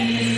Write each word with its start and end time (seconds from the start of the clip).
Amen. 0.00 0.29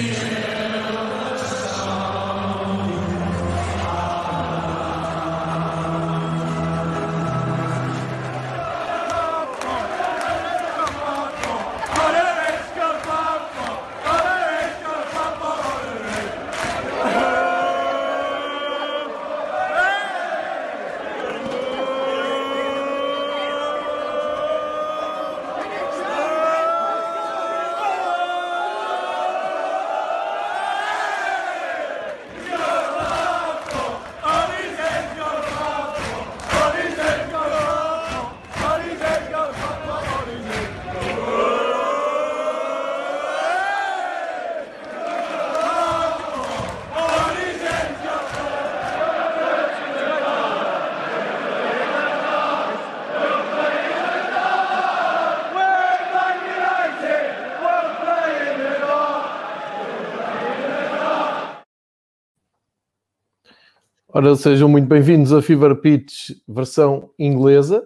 Ora, 64.22 64.36
sejam 64.36 64.68
muito 64.68 64.86
bem-vindos 64.86 65.32
a 65.32 65.42
Fever 65.42 65.74
Pitch 65.74 66.30
versão 66.46 67.10
inglesa. 67.18 67.82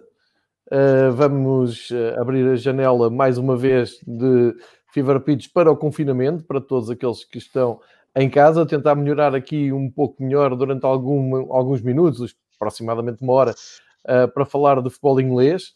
Uh, 0.67 1.11
vamos 1.11 1.89
uh, 1.89 2.21
abrir 2.21 2.47
a 2.47 2.55
janela 2.55 3.09
mais 3.09 3.39
uma 3.39 3.57
vez 3.57 3.99
de 4.05 4.53
Fever 4.93 5.19
Pitch 5.21 5.47
para 5.51 5.71
o 5.71 5.75
confinamento, 5.75 6.43
para 6.43 6.61
todos 6.61 6.91
aqueles 6.91 7.23
que 7.23 7.39
estão 7.39 7.79
em 8.15 8.29
casa, 8.29 8.67
tentar 8.67 8.93
melhorar 8.93 9.33
aqui 9.33 9.73
um 9.73 9.89
pouco 9.89 10.21
melhor 10.21 10.55
durante 10.55 10.85
algum, 10.85 11.51
alguns 11.51 11.81
minutos, 11.81 12.35
aproximadamente 12.55 13.23
uma 13.23 13.33
hora, 13.33 13.55
uh, 14.05 14.31
para 14.31 14.45
falar 14.45 14.79
de 14.79 14.91
futebol 14.91 15.19
inglês. 15.19 15.73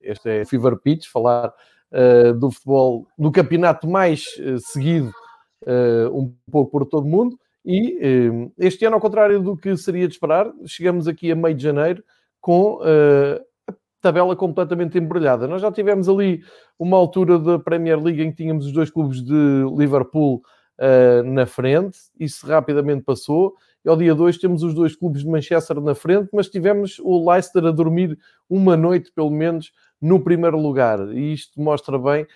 este 0.00 0.40
é 0.40 0.44
Fever 0.46 0.78
Pitch, 0.78 1.06
falar 1.06 1.52
do 2.40 2.50
futebol, 2.50 3.06
do 3.18 3.30
campeonato 3.30 3.86
mais 3.86 4.24
seguido 4.72 5.12
um 6.12 6.34
pouco 6.50 6.70
por 6.70 6.86
todo 6.86 7.04
o 7.04 7.08
mundo. 7.08 7.38
E 7.64 8.28
uh, 8.28 8.52
este 8.58 8.84
ano, 8.84 8.96
ao 8.96 9.00
contrário 9.00 9.40
do 9.40 9.56
que 9.56 9.76
seria 9.76 10.08
de 10.08 10.14
esperar, 10.14 10.52
chegamos 10.66 11.06
aqui 11.06 11.30
a 11.30 11.36
meio 11.36 11.54
de 11.54 11.62
janeiro 11.62 12.02
com 12.40 12.78
uh, 12.78 13.40
a 13.68 13.74
tabela 14.00 14.34
completamente 14.34 14.98
embrulhada. 14.98 15.46
Nós 15.46 15.62
já 15.62 15.70
tivemos 15.70 16.08
ali 16.08 16.42
uma 16.78 16.96
altura 16.96 17.38
da 17.38 17.58
Premier 17.58 18.02
League 18.02 18.20
em 18.20 18.30
que 18.30 18.38
tínhamos 18.38 18.66
os 18.66 18.72
dois 18.72 18.90
clubes 18.90 19.22
de 19.22 19.64
Liverpool 19.76 20.42
na 21.26 21.46
frente, 21.46 21.96
isso 22.18 22.44
rapidamente 22.44 23.04
passou. 23.04 23.54
E 23.84 23.88
ao 23.88 23.96
dia 23.96 24.16
2 24.16 24.36
temos 24.38 24.64
os 24.64 24.74
dois 24.74 24.96
clubes 24.96 25.22
de 25.22 25.28
Manchester 25.28 25.80
na 25.80 25.94
frente, 25.94 26.28
mas 26.32 26.48
tivemos 26.48 26.98
o 26.98 27.30
Leicester 27.30 27.64
a 27.66 27.70
dormir 27.70 28.18
uma 28.50 28.76
noite, 28.76 29.12
pelo 29.14 29.30
menos, 29.30 29.70
no 30.00 30.18
primeiro 30.18 30.58
lugar. 30.58 30.98
E 31.14 31.34
isto 31.34 31.60
mostra 31.60 31.96
bem 31.96 32.26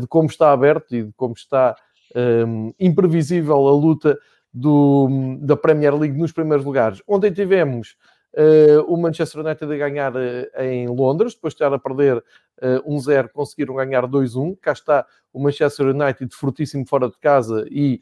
de 0.00 0.06
como 0.08 0.26
está 0.26 0.50
aberto 0.50 0.96
e 0.96 1.04
de 1.04 1.12
como 1.12 1.34
está 1.34 1.76
um, 2.16 2.72
imprevisível 2.78 3.68
a 3.68 3.72
luta 3.72 4.18
do, 4.52 5.38
da 5.40 5.56
Premier 5.56 5.94
League 5.94 6.18
nos 6.18 6.32
primeiros 6.32 6.64
lugares. 6.64 7.02
Ontem 7.06 7.32
tivemos 7.32 7.96
uh, 8.34 8.82
o 8.86 8.96
Manchester 8.96 9.44
United 9.44 9.72
a 9.72 9.76
ganhar 9.76 10.14
uh, 10.14 10.62
em 10.62 10.88
Londres, 10.88 11.34
depois 11.34 11.54
de 11.54 11.56
estar 11.56 11.74
a 11.74 11.78
perder 11.78 12.18
uh, 12.18 12.22
eh, 12.60 12.80
1-0, 12.86 13.28
conseguiram 13.32 13.74
ganhar 13.74 14.06
2-1. 14.06 14.56
Cá 14.60 14.72
está 14.72 15.06
o 15.32 15.42
Manchester 15.42 15.86
United 15.86 16.34
fortíssimo 16.34 16.86
fora 16.86 17.08
de 17.08 17.18
casa 17.18 17.66
e 17.70 18.00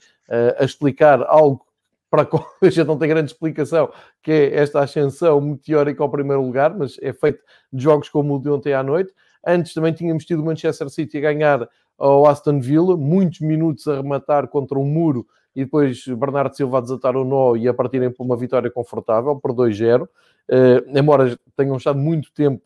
a 0.59 0.65
explicar 0.65 1.23
algo 1.23 1.65
para 2.09 2.23
a 2.23 2.27
qual 2.27 2.47
a 2.61 2.69
gente 2.69 2.87
não 2.87 2.99
tem 2.99 3.09
grande 3.09 3.31
explicação, 3.31 3.93
que 4.23 4.31
é 4.31 4.57
esta 4.57 4.81
ascensão 4.81 5.41
meteórica 5.41 6.03
ao 6.03 6.11
primeiro 6.11 6.43
lugar, 6.43 6.77
mas 6.77 6.97
é 7.01 7.13
feito 7.13 7.43
de 7.73 7.83
jogos 7.83 8.09
como 8.09 8.37
o 8.37 8.39
de 8.41 8.49
ontem 8.49 8.73
à 8.73 8.83
noite. 8.83 9.13
Antes 9.47 9.73
também 9.73 9.93
tínhamos 9.93 10.25
tido 10.25 10.43
o 10.43 10.45
Manchester 10.45 10.91
City 10.91 11.19
a 11.19 11.21
ganhar 11.21 11.69
ao 12.01 12.27
Aston 12.27 12.59
Villa, 12.61 12.97
muitos 12.97 13.41
minutos 13.41 13.87
a 13.87 13.97
rematar 13.97 14.49
contra 14.49 14.79
um 14.79 14.87
muro 14.87 15.27
e 15.55 15.65
depois 15.65 16.03
Bernardo 16.07 16.57
Silva 16.57 16.79
a 16.79 16.81
desatar 16.81 17.15
o 17.15 17.25
nó 17.25 17.55
e 17.57 17.69
a 17.69 17.75
partirem 17.75 18.11
para 18.11 18.25
uma 18.25 18.37
vitória 18.37 18.71
confortável 18.71 19.37
por 19.37 19.53
2-0, 19.53 20.03
uh, 20.03 20.09
eh, 20.49 20.83
embora 20.95 21.37
tenham 21.57 21.77
estado 21.77 21.99
muito 21.99 22.33
tempo 22.33 22.63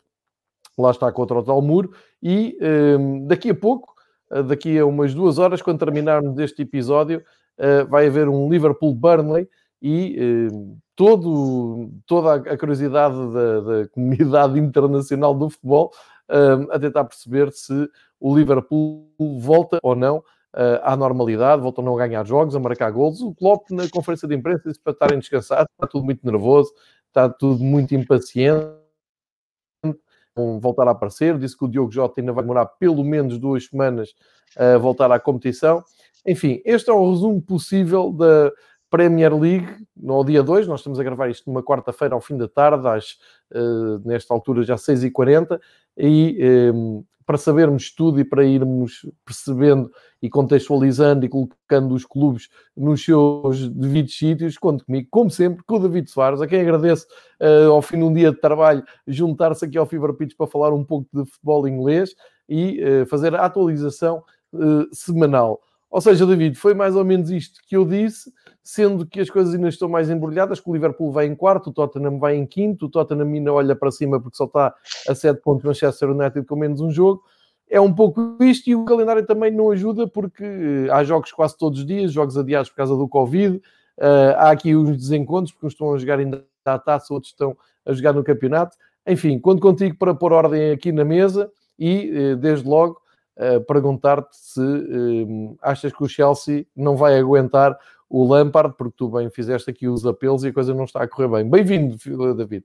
lá 0.77 0.91
está 0.91 1.11
contra 1.11 1.37
o 1.37 1.43
tal 1.43 1.61
muro. 1.61 1.91
E 2.21 2.57
uh, 2.61 3.27
daqui 3.27 3.49
a 3.49 3.55
pouco, 3.55 3.93
uh, 4.31 4.43
daqui 4.43 4.77
a 4.77 4.85
umas 4.85 5.13
duas 5.13 5.37
horas, 5.37 5.61
quando 5.61 5.79
terminarmos 5.79 6.37
este 6.39 6.61
episódio, 6.61 7.23
vai 7.89 8.07
haver 8.07 8.27
um 8.27 8.49
Liverpool-Burnley 8.49 9.47
e 9.81 10.49
todo, 10.93 11.89
toda 12.05 12.33
a 12.33 12.57
curiosidade 12.57 13.15
da, 13.15 13.59
da 13.61 13.87
comunidade 13.87 14.59
internacional 14.59 15.33
do 15.33 15.49
futebol 15.49 15.89
a 16.69 16.77
tentar 16.77 17.05
perceber 17.05 17.53
se 17.53 17.89
o 18.19 18.35
Liverpool 18.35 19.09
volta 19.39 19.79
ou 19.83 19.95
não 19.95 20.17
uh, 20.17 20.81
à 20.83 20.95
normalidade, 20.95 21.61
volta 21.61 21.81
a 21.81 21.83
não 21.83 21.95
ganhar 21.95 22.25
jogos, 22.25 22.55
a 22.55 22.59
marcar 22.59 22.91
golos. 22.91 23.21
O 23.21 23.33
Klopp, 23.33 23.69
na 23.71 23.89
conferência 23.89 24.27
de 24.27 24.35
imprensa, 24.35 24.63
disse 24.67 24.79
para 24.79 24.93
estarem 24.93 25.19
descansados, 25.19 25.67
está 25.71 25.87
tudo 25.87 26.05
muito 26.05 26.25
nervoso, 26.25 26.73
está 27.07 27.29
tudo 27.29 27.63
muito 27.63 27.93
impaciente. 27.93 28.65
Vão 30.35 30.59
voltar 30.59 30.87
a 30.87 30.91
aparecer. 30.91 31.37
Disse 31.37 31.57
que 31.57 31.63
o 31.63 31.67
Diogo 31.67 31.91
Jota 31.91 32.19
ainda 32.19 32.33
vai 32.33 32.43
demorar 32.43 32.65
pelo 32.65 33.03
menos 33.03 33.37
duas 33.39 33.65
semanas 33.67 34.13
a 34.57 34.77
voltar 34.77 35.11
à 35.11 35.19
competição. 35.19 35.83
Enfim, 36.25 36.61
este 36.65 36.89
é 36.89 36.93
o 36.93 37.09
resumo 37.09 37.41
possível 37.41 38.11
da 38.11 38.51
Premier 38.95 39.37
League 39.37 39.67
no 39.93 40.23
dia 40.23 40.41
2. 40.41 40.67
Nós 40.69 40.79
estamos 40.79 40.97
a 41.01 41.03
gravar 41.03 41.27
isto 41.27 41.49
numa 41.49 41.61
quarta-feira 41.61 42.15
ao 42.15 42.21
fim 42.21 42.37
da 42.37 42.47
tarde, 42.47 42.87
às, 42.87 43.17
uh, 43.53 43.99
nesta 44.05 44.33
altura 44.33 44.63
já 44.63 44.75
6h40. 44.75 45.59
E 45.97 46.71
um, 46.73 47.03
para 47.25 47.37
sabermos 47.37 47.93
tudo 47.93 48.21
e 48.21 48.23
para 48.23 48.45
irmos 48.45 49.05
percebendo 49.25 49.91
e 50.21 50.29
contextualizando 50.29 51.25
e 51.25 51.29
colocando 51.29 51.93
os 51.93 52.05
clubes 52.05 52.47
nos 52.77 53.03
seus 53.03 53.67
devidos 53.67 54.17
sítios, 54.17 54.57
conto 54.57 54.85
comigo, 54.85 55.09
como 55.11 55.29
sempre, 55.29 55.61
com 55.65 55.75
o 55.75 55.79
David 55.79 56.09
Soares, 56.09 56.39
a 56.39 56.47
quem 56.47 56.61
agradeço 56.61 57.05
uh, 57.41 57.71
ao 57.71 57.81
fim 57.81 57.97
de 57.97 58.03
um 58.05 58.13
dia 58.13 58.31
de 58.31 58.39
trabalho 58.39 58.81
juntar-se 59.05 59.65
aqui 59.65 59.77
ao 59.77 59.85
Fever 59.85 60.13
Pitch 60.13 60.37
para 60.37 60.47
falar 60.47 60.73
um 60.73 60.85
pouco 60.85 61.05
de 61.11 61.29
futebol 61.29 61.67
inglês 61.67 62.15
e 62.47 62.81
uh, 62.81 63.05
fazer 63.07 63.35
a 63.35 63.43
atualização 63.43 64.23
semanal. 64.93 65.59
Ou 65.95 66.01
seja, 66.01 66.25
David, 66.25 66.57
foi 66.57 66.73
mais 66.73 66.93
ou 66.93 67.05
menos 67.05 67.31
isto 67.31 67.61
que 67.65 67.77
eu 67.77 67.85
disse, 67.85 68.29
sendo 68.61 69.05
que 69.05 69.21
as 69.21 69.29
coisas 69.29 69.55
ainda 69.55 69.69
estão 69.69 69.87
mais 69.87 70.09
embrulhadas, 70.09 70.59
que 70.59 70.69
o 70.69 70.73
Liverpool 70.73 71.09
vai 71.09 71.25
em 71.25 71.33
quarto, 71.33 71.69
o 71.69 71.71
Tottenham 71.71 72.19
vai 72.19 72.35
em 72.35 72.45
quinto, 72.45 72.87
o 72.87 72.89
Tottenham 72.89 73.25
ainda 73.25 73.53
olha 73.53 73.73
para 73.77 73.89
cima 73.91 74.19
porque 74.19 74.35
só 74.35 74.43
está 74.43 74.75
a 75.07 75.15
7 75.15 75.39
pontos 75.41 75.63
Manchester 75.63 76.09
United 76.09 76.45
com 76.45 76.57
menos 76.57 76.81
um 76.81 76.91
jogo. 76.91 77.23
É 77.69 77.79
um 77.79 77.93
pouco 77.93 78.35
isto 78.41 78.69
e 78.69 78.75
o 78.75 78.83
calendário 78.83 79.25
também 79.25 79.51
não 79.51 79.71
ajuda 79.71 80.05
porque 80.05 80.43
eh, 80.43 80.91
há 80.91 81.01
jogos 81.05 81.31
quase 81.31 81.57
todos 81.57 81.79
os 81.79 81.85
dias, 81.85 82.11
jogos 82.11 82.37
adiados 82.37 82.69
por 82.69 82.75
causa 82.75 82.97
do 82.97 83.07
Covid, 83.07 83.55
uh, 83.55 84.35
há 84.35 84.51
aqui 84.51 84.75
uns 84.75 84.97
desencontros 84.97 85.53
porque 85.53 85.67
uns 85.67 85.71
estão 85.71 85.93
a 85.93 85.97
jogar 85.97 86.19
ainda 86.19 86.43
à 86.65 86.77
taça, 86.77 87.13
outros 87.13 87.31
estão 87.31 87.55
a 87.85 87.93
jogar 87.93 88.11
no 88.11 88.21
campeonato. 88.21 88.75
Enfim, 89.07 89.39
conto 89.39 89.61
contigo 89.61 89.95
para 89.97 90.13
pôr 90.13 90.33
ordem 90.33 90.71
aqui 90.71 90.91
na 90.91 91.05
mesa 91.05 91.49
e, 91.79 92.33
uh, 92.33 92.35
desde 92.35 92.67
logo, 92.67 92.99
perguntar-te 93.67 94.35
se 94.37 94.61
uh, 94.61 95.57
achas 95.61 95.91
que 95.91 96.03
o 96.03 96.07
Chelsea 96.07 96.65
não 96.75 96.95
vai 96.95 97.17
aguentar 97.19 97.77
o 98.09 98.25
Lampard, 98.25 98.75
porque 98.77 98.95
tu 98.97 99.09
bem 99.09 99.29
fizeste 99.29 99.69
aqui 99.69 99.87
os 99.87 100.05
apelos 100.05 100.43
e 100.43 100.49
a 100.49 100.53
coisa 100.53 100.73
não 100.73 100.85
está 100.85 101.03
a 101.03 101.07
correr 101.07 101.27
bem. 101.27 101.49
Bem-vindo, 101.49 101.97
David. 102.35 102.63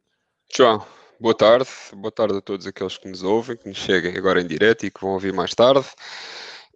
João, 0.55 0.85
boa 1.19 1.35
tarde. 1.35 1.69
Boa 1.95 2.13
tarde 2.13 2.39
a 2.39 2.41
todos 2.41 2.67
aqueles 2.67 2.99
que 2.99 3.09
nos 3.09 3.23
ouvem, 3.23 3.57
que 3.57 3.69
nos 3.69 3.79
cheguem 3.79 4.17
agora 4.17 4.41
em 4.41 4.47
direto 4.47 4.87
e 4.87 4.91
que 4.91 5.01
vão 5.01 5.13
ouvir 5.13 5.33
mais 5.33 5.55
tarde. 5.55 5.87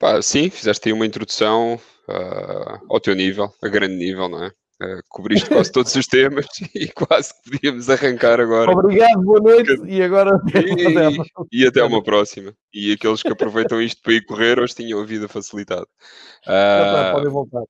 Pá, 0.00 0.20
sim, 0.22 0.50
fizeste 0.50 0.88
aí 0.88 0.92
uma 0.92 1.06
introdução 1.06 1.74
uh, 2.08 2.84
ao 2.88 3.00
teu 3.00 3.14
nível, 3.14 3.52
a 3.62 3.68
grande 3.68 3.94
nível, 3.94 4.28
não 4.28 4.44
é? 4.44 4.52
Uh, 4.82 5.00
cobriste 5.08 5.48
quase 5.48 5.70
todos 5.70 5.94
os 5.94 6.06
temas 6.06 6.46
e 6.74 6.88
quase 6.88 7.32
que 7.32 7.50
podíamos 7.52 7.88
arrancar 7.88 8.40
agora. 8.40 8.72
Obrigado, 8.72 9.22
boa 9.22 9.40
noite 9.40 9.80
e 9.86 10.02
agora 10.02 10.40
e, 11.52 11.60
e, 11.60 11.66
até 11.66 11.82
uma 11.84 12.02
próxima. 12.02 12.52
E 12.72 12.92
aqueles 12.92 13.22
que 13.22 13.28
aproveitam 13.28 13.80
isto 13.80 14.02
para 14.02 14.14
ir 14.14 14.24
correr 14.24 14.58
hoje 14.58 14.74
tinham 14.74 15.00
a 15.00 15.06
vida 15.06 15.28
facilitada. 15.28 15.86
Uh, 16.44 17.12
podem 17.12 17.30
voltar. 17.30 17.62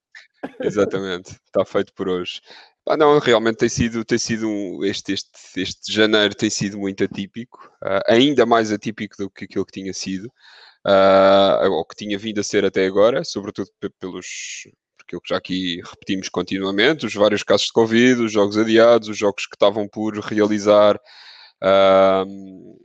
Exatamente, 0.61 1.37
está 1.47 1.65
feito 1.65 1.93
por 1.93 2.09
hoje. 2.09 2.41
Ah, 2.89 2.97
não, 2.97 3.19
realmente 3.19 3.57
tem 3.57 3.69
sido, 3.69 4.05
tem 4.05 4.19
sido 4.19 4.47
um, 4.47 4.85
este, 4.85 5.13
este, 5.13 5.31
este 5.57 5.93
janeiro 5.93 6.35
tem 6.35 6.51
sido 6.51 6.79
muito 6.79 7.03
atípico, 7.05 7.71
uh, 7.83 8.01
ainda 8.07 8.45
mais 8.45 8.71
atípico 8.73 9.17
do 9.17 9.31
que 9.31 9.45
aquilo 9.45 9.65
que 9.67 9.73
tinha 9.73 9.93
sido. 9.93 10.27
uh, 10.87 11.71
ou 11.71 11.85
que 11.85 11.97
tinha 11.97 12.19
vindo 12.19 12.41
a 12.41 12.43
ser 12.43 12.65
até 12.65 12.87
agora, 12.87 13.25
sobretudo 13.25 13.71
pelos, 13.99 14.27
porque 15.07 15.29
já 15.29 15.37
aqui 15.37 15.81
repetimos 15.85 16.29
continuamente, 16.29 17.07
os 17.07 17.15
vários 17.15 17.43
casos 17.43 17.67
de 17.67 17.73
Covid, 17.73 18.23
os 18.23 18.33
jogos 18.33 18.57
adiados, 18.57 19.09
os 19.09 19.19
jogos 19.19 19.47
que 19.47 19.55
estavam 19.55 19.89
por 19.89 20.19
realizar 20.19 20.97
uh, 21.63 22.79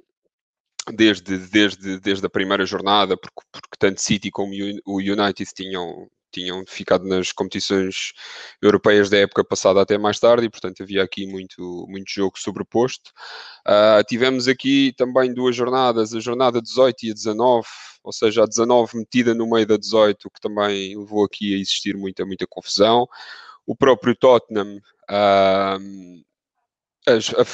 desde, 0.93 1.37
desde, 1.37 1.99
desde 1.99 2.25
a 2.25 2.29
primeira 2.29 2.65
jornada, 2.65 3.17
porque, 3.17 3.41
porque 3.51 3.77
tanto 3.77 4.01
City 4.01 4.29
como 4.31 4.53
o 4.85 4.97
United 4.97 5.49
tinham, 5.55 6.07
tinham 6.31 6.63
ficado 6.67 7.05
nas 7.05 7.31
competições 7.31 8.13
europeias 8.61 9.09
da 9.09 9.17
época 9.17 9.43
passada 9.43 9.81
até 9.81 9.97
mais 9.97 10.19
tarde 10.19 10.45
e, 10.45 10.49
portanto, 10.49 10.83
havia 10.83 11.03
aqui 11.03 11.25
muito, 11.25 11.85
muito 11.87 12.11
jogo 12.11 12.37
sobreposto. 12.37 13.11
Uh, 13.67 14.03
tivemos 14.07 14.47
aqui 14.47 14.93
também 14.97 15.33
duas 15.33 15.55
jornadas, 15.55 16.13
a 16.13 16.19
jornada 16.19 16.61
18 16.61 17.05
e 17.05 17.11
a 17.11 17.13
19, 17.13 17.67
ou 18.03 18.13
seja, 18.13 18.43
a 18.43 18.45
19 18.45 18.97
metida 18.97 19.33
no 19.33 19.49
meio 19.49 19.65
da 19.65 19.77
18, 19.77 20.27
o 20.27 20.31
que 20.31 20.41
também 20.41 20.97
levou 20.97 21.25
aqui 21.25 21.53
a 21.55 21.57
existir 21.57 21.95
muita, 21.95 22.25
muita 22.25 22.45
confusão. 22.47 23.07
O 23.65 23.75
próprio 23.75 24.15
Tottenham, 24.15 24.77
uh, 25.09 26.23
a, 27.07 27.13
a, 27.13 27.45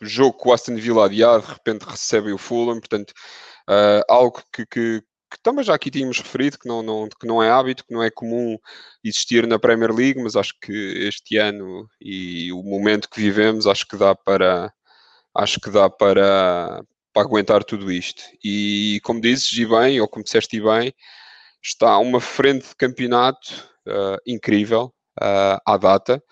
jogo 0.00 0.36
com 0.38 0.50
o 0.50 0.52
Aston 0.52 0.76
Villa 0.76 1.06
adiado, 1.06 1.46
de 1.46 1.52
repente 1.52 1.82
recebe 1.82 2.32
o 2.32 2.38
Fulham, 2.38 2.78
portanto, 2.78 3.12
uh, 3.68 4.04
algo 4.08 4.42
que, 4.52 4.66
que 4.66 5.02
que 5.34 5.40
também 5.42 5.64
já 5.64 5.74
aqui 5.74 5.90
tínhamos 5.90 6.20
referido, 6.20 6.58
que 6.58 6.68
não, 6.68 6.82
não, 6.82 7.08
que 7.08 7.26
não 7.26 7.42
é 7.42 7.50
hábito, 7.50 7.84
que 7.84 7.92
não 7.92 8.02
é 8.02 8.10
comum 8.10 8.56
existir 9.02 9.46
na 9.46 9.58
Premier 9.58 9.92
League, 9.92 10.22
mas 10.22 10.36
acho 10.36 10.54
que 10.60 10.72
este 10.72 11.36
ano 11.36 11.88
e 12.00 12.52
o 12.52 12.62
momento 12.62 13.10
que 13.10 13.20
vivemos, 13.20 13.66
acho 13.66 13.86
que 13.86 13.96
dá 13.96 14.14
para 14.14 14.72
acho 15.34 15.58
que 15.60 15.70
dá 15.70 15.90
para, 15.90 16.84
para 17.12 17.22
aguentar 17.22 17.64
tudo 17.64 17.90
isto. 17.90 18.22
E 18.42 19.00
como 19.02 19.20
dizes, 19.20 19.52
e 19.52 19.66
bem, 19.66 20.00
ou 20.00 20.08
como 20.08 20.24
disseste 20.24 20.60
bem, 20.60 20.94
está 21.62 21.98
uma 21.98 22.20
frente 22.20 22.68
de 22.68 22.76
campeonato 22.76 23.68
uh, 23.88 24.18
incrível 24.26 24.94
uh, 25.20 25.58
à 25.66 25.76
data. 25.76 26.22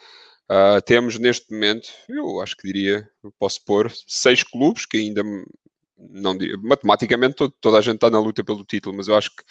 Uh, 0.50 0.80
temos 0.84 1.18
neste 1.18 1.50
momento, 1.52 1.88
eu 2.08 2.40
acho 2.40 2.56
que 2.56 2.66
diria, 2.66 3.08
posso 3.38 3.64
pôr, 3.64 3.90
seis 4.06 4.44
clubes 4.44 4.86
que 4.86 4.98
ainda 4.98 5.22
não 6.10 6.36
matematicamente 6.62 7.34
todo, 7.34 7.54
toda 7.60 7.78
a 7.78 7.80
gente 7.80 7.96
está 7.96 8.10
na 8.10 8.20
luta 8.20 8.42
pelo 8.44 8.64
título, 8.64 8.96
mas 8.96 9.08
eu 9.08 9.16
acho 9.16 9.30
que 9.30 9.42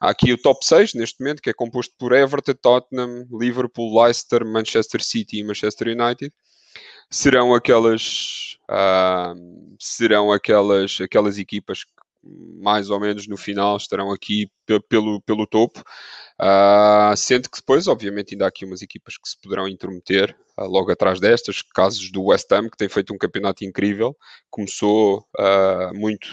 há 0.00 0.10
aqui 0.10 0.32
o 0.32 0.38
top 0.38 0.64
6 0.64 0.94
neste 0.94 1.20
momento, 1.20 1.42
que 1.42 1.50
é 1.50 1.54
composto 1.54 1.94
por 1.98 2.12
Everton, 2.12 2.54
Tottenham, 2.54 3.26
Liverpool, 3.30 4.02
Leicester, 4.02 4.44
Manchester 4.44 5.02
City 5.02 5.38
e 5.38 5.44
Manchester 5.44 5.88
United. 5.88 6.32
Serão 7.10 7.54
aquelas 7.54 8.50
uh, 8.70 9.76
serão 9.78 10.32
aquelas, 10.32 10.98
aquelas 11.00 11.38
equipas 11.38 11.84
mais 12.22 12.90
ou 12.90 13.00
menos 13.00 13.26
no 13.26 13.36
final 13.36 13.76
estarão 13.76 14.10
aqui 14.10 14.50
pelo, 14.88 15.20
pelo 15.22 15.46
topo. 15.46 15.82
Uh, 16.40 17.16
sendo 17.16 17.50
que 17.50 17.58
depois, 17.58 17.86
obviamente, 17.86 18.34
ainda 18.34 18.46
há 18.46 18.48
aqui 18.48 18.64
umas 18.64 18.82
equipas 18.82 19.16
que 19.16 19.28
se 19.28 19.38
poderão 19.40 19.68
intrometer 19.68 20.34
uh, 20.58 20.64
logo 20.64 20.90
atrás 20.90 21.20
destas, 21.20 21.62
casos 21.62 22.10
do 22.10 22.24
West 22.24 22.50
Ham, 22.52 22.68
que 22.68 22.76
tem 22.76 22.88
feito 22.88 23.12
um 23.12 23.18
campeonato 23.18 23.64
incrível, 23.64 24.16
começou 24.50 25.26
uh, 25.38 25.94
muito, 25.94 26.28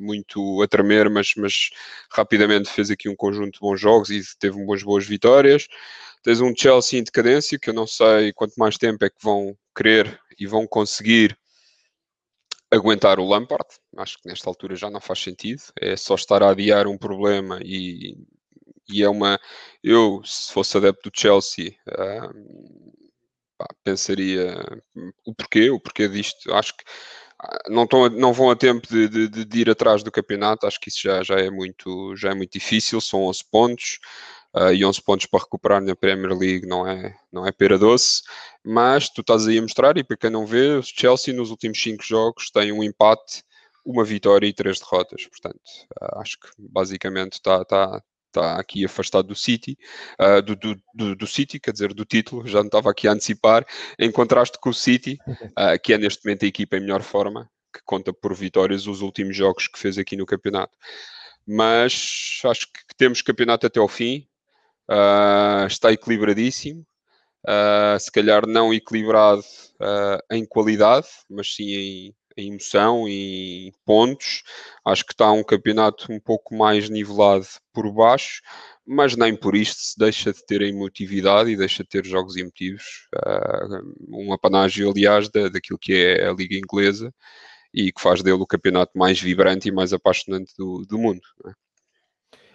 muito 0.00 0.62
a 0.62 0.68
tremer, 0.68 1.10
mas, 1.10 1.32
mas 1.36 1.70
rapidamente 2.10 2.70
fez 2.70 2.90
aqui 2.90 3.08
um 3.08 3.16
conjunto 3.16 3.54
de 3.54 3.60
bons 3.60 3.80
jogos 3.80 4.10
e 4.10 4.22
teve 4.38 4.56
umas 4.56 4.82
boas 4.82 5.06
vitórias. 5.06 5.66
Tens 6.22 6.40
um 6.40 6.54
Chelsea 6.56 7.00
em 7.00 7.02
decadência, 7.02 7.58
que 7.58 7.68
eu 7.68 7.74
não 7.74 7.86
sei 7.86 8.32
quanto 8.32 8.54
mais 8.56 8.78
tempo 8.78 9.04
é 9.04 9.10
que 9.10 9.16
vão 9.20 9.56
querer 9.74 10.20
e 10.38 10.46
vão 10.46 10.66
conseguir 10.66 11.36
aguentar 12.72 13.20
o 13.20 13.28
Lampard. 13.28 13.68
Acho 13.96 14.18
que 14.18 14.28
nesta 14.28 14.48
altura 14.48 14.74
já 14.74 14.90
não 14.90 15.00
faz 15.00 15.20
sentido. 15.20 15.62
É 15.80 15.96
só 15.96 16.14
estar 16.14 16.42
a 16.42 16.50
adiar 16.50 16.86
um 16.86 16.98
problema 16.98 17.60
e 17.62 18.16
e 18.88 19.02
é 19.02 19.08
uma. 19.08 19.40
Eu, 19.82 20.22
se 20.24 20.52
fosse 20.52 20.76
adepto 20.76 21.10
do 21.10 21.18
Chelsea, 21.18 21.74
pá, 23.58 23.66
pensaria 23.84 24.56
o 25.24 25.34
porquê, 25.34 25.70
o 25.70 25.80
porquê 25.80 26.08
disto. 26.08 26.52
Acho 26.52 26.76
que 26.76 26.84
ah, 27.40 27.58
não, 27.68 27.86
tão, 27.86 28.08
não 28.10 28.32
vão 28.32 28.50
a 28.50 28.56
tempo 28.56 28.86
de, 28.88 29.08
de, 29.08 29.44
de, 29.44 29.60
ir 29.60 29.70
atrás 29.70 30.02
do 30.02 30.12
campeonato, 30.12 30.66
acho 30.66 30.80
que 30.80 30.88
isso 30.88 31.00
já, 31.02 31.22
já, 31.22 31.36
é, 31.36 31.50
muito, 31.50 32.14
já 32.16 32.30
é 32.30 32.34
muito 32.34 32.52
difícil. 32.52 33.00
São 33.00 33.22
11 33.24 33.44
pontos. 33.50 33.98
Uh, 34.54 34.72
e 34.74 34.84
11 34.84 35.02
pontos 35.02 35.26
para 35.26 35.40
recuperar 35.40 35.80
na 35.80 35.96
Premier 35.96 36.36
League 36.36 36.66
não 36.66 36.86
é, 36.86 37.16
não 37.32 37.46
é 37.46 37.52
pera 37.52 37.78
doce, 37.78 38.22
mas 38.62 39.08
tu 39.08 39.22
estás 39.22 39.48
aí 39.48 39.58
a 39.58 39.62
mostrar, 39.62 39.96
e 39.96 40.04
para 40.04 40.16
quem 40.16 40.30
não 40.30 40.44
vê, 40.46 40.76
o 40.76 40.82
Chelsea 40.82 41.32
nos 41.32 41.50
últimos 41.50 41.82
5 41.82 42.04
jogos 42.04 42.50
tem 42.50 42.70
um 42.70 42.82
empate, 42.82 43.42
uma 43.84 44.04
vitória 44.04 44.46
e 44.46 44.52
3 44.52 44.78
derrotas, 44.78 45.26
portanto, 45.26 45.58
uh, 46.02 46.20
acho 46.20 46.38
que 46.38 46.48
basicamente 46.58 47.34
está, 47.34 47.62
está, 47.62 48.02
está 48.26 48.60
aqui 48.60 48.84
afastado 48.84 49.28
do 49.28 49.34
City, 49.34 49.78
uh, 50.20 50.42
do, 50.42 50.54
do, 50.54 50.82
do, 50.94 51.16
do, 51.16 51.26
City, 51.26 51.58
quer 51.58 51.72
dizer, 51.72 51.94
do 51.94 52.04
título, 52.04 52.46
já 52.46 52.58
não 52.58 52.66
estava 52.66 52.90
aqui 52.90 53.08
a 53.08 53.12
antecipar, 53.12 53.64
em 53.98 54.10
contraste 54.10 54.58
com 54.60 54.70
o 54.70 54.74
City, 54.74 55.18
uh, 55.26 55.78
que 55.82 55.94
é 55.94 55.98
neste 55.98 56.24
momento 56.24 56.44
a 56.44 56.48
equipa 56.48 56.76
em 56.76 56.80
melhor 56.80 57.02
forma, 57.02 57.50
que 57.72 57.80
conta 57.84 58.12
por 58.12 58.34
vitórias 58.34 58.86
os 58.86 59.00
últimos 59.00 59.34
jogos 59.34 59.66
que 59.66 59.78
fez 59.78 59.96
aqui 59.96 60.16
no 60.16 60.26
campeonato. 60.26 60.76
Mas 61.46 62.40
acho 62.44 62.66
que 62.66 62.94
temos 62.96 63.22
campeonato 63.22 63.66
até 63.66 63.80
ao 63.80 63.88
fim, 63.88 64.28
uh, 64.90 65.66
está 65.66 65.92
equilibradíssimo, 65.92 66.86
se 67.98 68.12
calhar 68.12 68.46
não 68.46 68.72
equilibrado 68.72 69.42
em 70.30 70.46
qualidade, 70.46 71.08
mas 71.28 71.54
sim 71.54 71.72
em, 71.72 72.14
em 72.36 72.50
emoção 72.50 73.08
e 73.08 73.72
pontos. 73.84 74.42
Acho 74.84 75.04
que 75.04 75.12
está 75.12 75.30
um 75.32 75.42
campeonato 75.42 76.12
um 76.12 76.20
pouco 76.20 76.54
mais 76.54 76.88
nivelado 76.88 77.46
por 77.72 77.90
baixo, 77.92 78.40
mas 78.86 79.16
nem 79.16 79.36
por 79.36 79.54
isto 79.54 79.80
se 79.80 79.98
deixa 79.98 80.32
de 80.32 80.44
ter 80.44 80.62
emotividade 80.62 81.50
e 81.50 81.56
deixa 81.56 81.82
de 81.82 81.88
ter 81.88 82.04
jogos 82.04 82.36
emotivos. 82.36 83.08
Uh, 83.14 84.26
um 84.26 84.32
apanágio, 84.32 84.90
aliás, 84.90 85.28
da, 85.28 85.48
daquilo 85.48 85.78
que 85.78 85.94
é 85.94 86.28
a 86.28 86.32
Liga 86.32 86.56
Inglesa 86.56 87.12
e 87.72 87.92
que 87.92 88.00
faz 88.00 88.22
dele 88.22 88.42
o 88.42 88.46
campeonato 88.46 88.92
mais 88.96 89.20
vibrante 89.20 89.68
e 89.68 89.72
mais 89.72 89.92
apaixonante 89.92 90.52
do, 90.58 90.84
do 90.86 90.98
mundo. 90.98 91.22
É? 91.46 91.52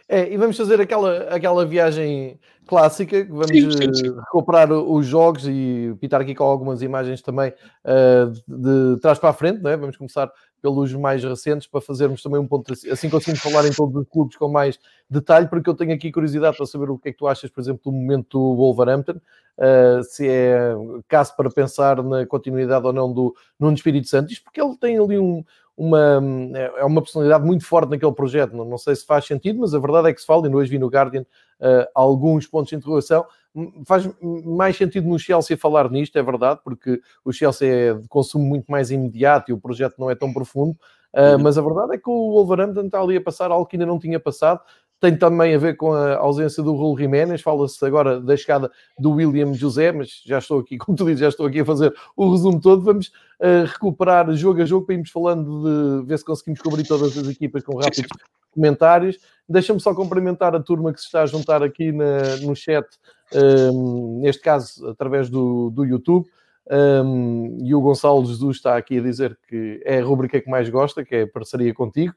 É, 0.10 0.32
e 0.32 0.38
vamos 0.38 0.56
fazer 0.56 0.80
aquela, 0.80 1.24
aquela 1.24 1.66
viagem 1.66 2.40
clássica, 2.66 3.26
vamos 3.30 3.48
sim, 3.48 3.72
sim, 3.72 3.94
sim. 3.94 4.08
Eh, 4.08 4.22
recuperar 4.26 4.72
os 4.72 5.06
jogos 5.06 5.46
e 5.48 5.94
pitar 6.00 6.22
aqui 6.22 6.34
com 6.34 6.46
algumas 6.46 6.82
imagens 6.82 7.22
também 7.22 7.50
uh, 7.50 8.32
de, 8.48 8.96
de, 8.96 9.02
trás 9.02 9.20
para 9.20 9.30
a 9.30 9.34
frente, 9.34 9.62
não 9.62 9.70
é? 9.70 9.76
Vamos 9.76 9.98
começar 9.98 10.32
pelos 10.62 10.94
mais 10.94 11.24
recentes 11.24 11.68
para 11.68 11.82
fazermos 11.82 12.22
também 12.22 12.40
um 12.40 12.48
ponto 12.48 12.72
assim, 12.72 12.90
assim 12.90 13.10
conseguimos 13.10 13.42
falar 13.42 13.66
em 13.66 13.72
todos 13.72 13.96
os 13.96 14.08
clubes 14.08 14.38
com 14.38 14.48
mais 14.48 14.80
detalhe, 15.10 15.48
porque 15.48 15.70
eu 15.70 15.74
tenho 15.74 15.94
aqui 15.94 16.12
curiosidade 16.12 16.56
para 16.56 16.66
saber 16.66 16.90
o 16.90 16.98
que 16.98 17.10
é 17.10 17.12
que 17.12 17.18
tu 17.18 17.28
achas, 17.28 17.50
por 17.50 17.60
exemplo, 17.60 17.82
do 17.84 17.92
momento 17.92 18.38
do 18.38 18.56
Wolverhampton, 18.56 19.20
uh, 19.58 20.04
se 20.04 20.28
é 20.28 20.74
caso 21.08 21.36
para 21.36 21.50
pensar 21.50 22.02
na 22.02 22.26
continuidade 22.26 22.86
ou 22.86 22.94
não 22.94 23.12
do 23.12 23.36
Nuno 23.60 23.76
Espírito 23.76 24.08
Santo, 24.08 24.34
porque 24.44 24.62
ele 24.62 24.78
tem 24.78 24.98
ali 24.98 25.20
um, 25.20 25.44
uma, 25.78 26.20
é 26.76 26.84
uma 26.84 27.02
personalidade 27.04 27.46
muito 27.46 27.64
forte 27.64 27.92
naquele 27.92 28.12
projeto. 28.12 28.56
Não, 28.56 28.66
não 28.66 28.80
sei 28.80 28.96
se 28.96 29.06
faz 29.06 29.26
sentido, 29.26 29.60
mas 29.60 29.76
a 29.76 29.80
verdade 29.80 30.10
é 30.10 30.14
que 30.14 30.20
se 30.20 30.26
fala, 30.26 30.48
e 30.48 30.54
hoje 30.54 30.72
vi 30.72 30.80
no 30.80 30.88
Guardian 30.88 31.22
uh, 31.22 31.88
alguns 31.94 32.48
pontos 32.48 32.70
de 32.70 32.76
interrogação. 32.76 33.24
Faz 33.86 34.10
mais 34.22 34.76
sentido 34.76 35.08
no 35.08 35.20
Chelsea 35.20 35.56
falar 35.56 35.90
nisto, 35.92 36.18
é 36.18 36.24
verdade, 36.24 36.60
porque 36.64 37.00
o 37.24 37.32
Chelsea 37.32 37.68
é 37.68 37.94
de 37.94 38.08
consumo 38.08 38.46
muito 38.46 38.66
mais 38.72 38.90
imediato 38.90 39.52
e 39.52 39.54
o 39.54 39.60
projeto 39.60 39.96
não 40.00 40.10
é 40.10 40.16
tão 40.16 40.34
profundo. 40.34 40.72
Uh, 41.14 41.40
mas 41.40 41.58
a 41.58 41.62
verdade 41.62 41.96
é 41.96 41.98
que 41.98 42.10
o 42.10 42.32
Wolverhampton 42.32 42.88
está 42.88 43.00
ali 43.00 43.18
a 43.18 43.22
passar 43.22 43.52
algo 43.52 43.66
que 43.66 43.76
ainda 43.76 43.86
não 43.86 44.00
tinha 44.00 44.20
passado 44.20 44.62
tem 45.00 45.16
também 45.16 45.54
a 45.54 45.58
ver 45.60 45.78
com 45.78 45.94
a 45.94 46.18
ausência 46.18 46.64
do 46.64 46.76
Raul 46.76 46.98
Jiménez, 46.98 47.42
fala-se 47.42 47.84
agora 47.86 48.20
da 48.20 48.36
chegada 48.36 48.72
do 48.98 49.12
William 49.12 49.54
José, 49.54 49.92
mas 49.92 50.24
já 50.26 50.40
estou 50.40 50.60
aqui, 50.60 50.78
como 50.78 50.98
tu 50.98 51.06
dizes, 51.06 51.20
já 51.20 51.30
estou 51.30 51.46
aqui 51.46 51.60
a 51.60 51.66
fazer 51.66 51.94
o 52.16 52.32
resumo 52.32 52.60
todo, 52.60 52.82
vamos 52.82 53.08
uh, 53.40 53.66
recuperar 53.66 54.32
jogo 54.34 54.62
a 54.62 54.66
jogo 54.66 54.86
para 54.86 54.96
irmos 54.96 55.12
falando 55.12 56.02
de 56.02 56.08
ver 56.08 56.18
se 56.18 56.26
conseguimos 56.26 56.62
cobrir 56.62 56.88
todas 56.88 57.18
as 57.18 57.28
equipas 57.28 57.64
com 57.64 57.78
rápidos 57.78 58.08
comentários. 58.52 59.20
Deixa-me 59.48 59.80
só 59.80 59.94
cumprimentar 59.94 60.56
a 60.56 60.60
turma 60.60 60.92
que 60.92 61.00
se 61.00 61.06
está 61.06 61.22
a 61.22 61.26
juntar 61.28 61.62
aqui 61.62 61.92
na, 61.92 62.38
no 62.42 62.56
chat, 62.56 62.86
um, 63.34 63.40
ehm, 63.40 64.22
neste 64.22 64.42
caso 64.42 64.88
através 64.90 65.30
do, 65.30 65.70
do 65.70 65.86
YouTube. 65.86 66.28
Um, 66.70 67.56
ehm, 67.56 67.66
e 67.66 67.74
o 67.74 67.80
Gonçalo 67.80 68.26
Jesus 68.26 68.58
está 68.58 68.76
aqui 68.76 68.98
a 68.98 69.02
dizer 69.02 69.38
que 69.48 69.82
é 69.86 70.00
a 70.00 70.04
rubrica 70.04 70.42
que 70.42 70.50
mais 70.50 70.68
gosta, 70.70 71.06
que 71.06 71.16
é 71.16 71.22
a 71.22 71.28
parceria 71.28 71.74
contigo. 71.74 72.14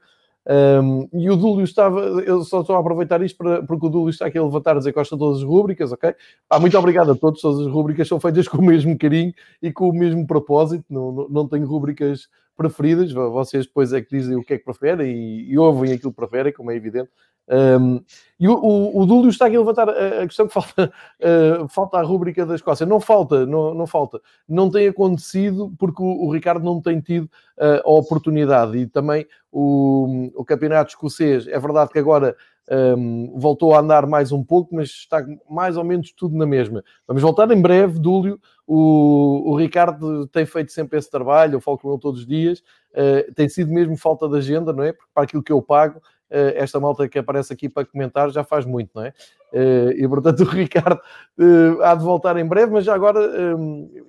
Um, 0.47 1.07
e 1.13 1.29
o 1.29 1.35
Dúlio 1.35 1.63
estava, 1.63 1.99
eu 1.99 2.43
só 2.43 2.61
estou 2.61 2.75
a 2.75 2.79
aproveitar 2.79 3.21
isto 3.21 3.37
para, 3.37 3.61
porque 3.63 3.85
o 3.85 3.89
Dúlio 3.89 4.09
está 4.09 4.25
aqui 4.25 4.37
a 4.37 4.43
levantar 4.43 4.71
a 4.71 4.79
dizer 4.79 4.91
que 4.91 4.99
gosta 4.99 5.15
de 5.15 5.19
todas 5.19 5.37
as 5.37 5.43
rúbricas, 5.43 5.91
ok? 5.91 6.15
Pá, 6.49 6.59
muito 6.59 6.77
obrigado 6.77 7.11
a 7.11 7.15
todos, 7.15 7.41
todas 7.41 7.65
as 7.65 7.71
rúbricas 7.71 8.07
são 8.07 8.19
feitas 8.19 8.47
com 8.47 8.57
o 8.57 8.65
mesmo 8.65 8.97
carinho 8.97 9.33
e 9.61 9.71
com 9.71 9.89
o 9.89 9.93
mesmo 9.93 10.25
propósito, 10.25 10.85
não, 10.89 11.11
não, 11.11 11.29
não 11.29 11.47
tenho 11.47 11.67
rúbricas 11.67 12.27
preferidas. 12.69 13.11
Vocês 13.11 13.65
depois 13.65 13.93
é 13.93 14.01
que 14.01 14.15
dizem 14.15 14.35
o 14.35 14.43
que 14.43 14.53
é 14.53 14.57
que 14.57 14.65
preferem 14.65 15.15
e, 15.15 15.51
e 15.51 15.57
ouvem 15.57 15.93
aquilo 15.93 16.11
que 16.11 16.17
preferem, 16.17 16.53
como 16.53 16.71
é 16.71 16.75
evidente. 16.75 17.09
Um, 17.49 18.01
e 18.39 18.47
o, 18.47 18.53
o, 18.53 19.01
o 19.01 19.05
Dúlio 19.05 19.29
está 19.29 19.47
aqui 19.47 19.55
a 19.55 19.59
levantar 19.59 19.89
a, 19.89 20.21
a 20.21 20.27
questão 20.27 20.47
que 20.47 20.53
falta, 20.53 20.93
uh, 21.19 21.67
falta 21.69 21.97
a 21.97 22.01
rúbrica 22.01 22.45
da 22.45 22.55
Escócia. 22.55 22.85
Não 22.85 22.99
falta, 22.99 23.45
não, 23.45 23.73
não 23.73 23.85
falta. 23.85 24.21
Não 24.47 24.69
tem 24.69 24.87
acontecido 24.87 25.73
porque 25.77 26.01
o, 26.01 26.25
o 26.25 26.31
Ricardo 26.31 26.63
não 26.63 26.81
tem 26.81 27.01
tido 27.01 27.25
uh, 27.25 27.81
a 27.83 27.91
oportunidade. 27.91 28.77
E 28.77 28.87
também 28.87 29.25
o, 29.51 30.31
o 30.35 30.45
campeonato 30.45 30.91
escocês, 30.91 31.47
é 31.47 31.59
verdade 31.59 31.91
que 31.91 31.99
agora 31.99 32.35
um, 32.71 33.37
voltou 33.37 33.73
a 33.73 33.79
andar 33.79 34.07
mais 34.07 34.31
um 34.31 34.41
pouco, 34.41 34.73
mas 34.73 34.89
está 34.89 35.25
mais 35.49 35.75
ou 35.75 35.83
menos 35.83 36.13
tudo 36.13 36.37
na 36.37 36.45
mesma. 36.45 36.81
Vamos 37.05 37.21
voltar 37.21 37.51
em 37.51 37.61
breve, 37.61 37.99
Dúlio. 37.99 38.39
O, 38.65 39.51
o 39.51 39.55
Ricardo 39.57 40.25
tem 40.27 40.45
feito 40.45 40.71
sempre 40.71 40.97
esse 40.97 41.11
trabalho, 41.11 41.55
eu 41.55 41.61
falo 41.61 41.77
com 41.77 41.89
ele 41.89 41.99
todos 41.99 42.21
os 42.21 42.27
dias. 42.27 42.59
Uh, 42.91 43.33
tem 43.33 43.49
sido 43.49 43.71
mesmo 43.73 43.97
falta 43.97 44.27
de 44.29 44.37
agenda, 44.37 44.71
não 44.71 44.83
é? 44.83 44.93
Porque 44.93 45.11
para 45.13 45.23
aquilo 45.23 45.43
que 45.43 45.51
eu 45.51 45.61
pago, 45.61 46.01
esta 46.31 46.79
malta 46.79 47.07
que 47.09 47.19
aparece 47.19 47.51
aqui 47.51 47.67
para 47.67 47.85
comentar 47.85 48.29
já 48.31 48.43
faz 48.43 48.65
muito, 48.65 48.91
não 48.95 49.03
é? 49.03 49.13
Eh, 49.53 49.95
e 49.97 50.07
portanto 50.07 50.41
o 50.41 50.45
Ricardo 50.49 51.01
eh, 51.37 51.83
há 51.83 51.93
de 51.93 52.03
voltar 52.03 52.37
em 52.37 52.45
breve, 52.45 52.71
mas 52.71 52.85
já 52.85 52.95
agora, 52.95 53.19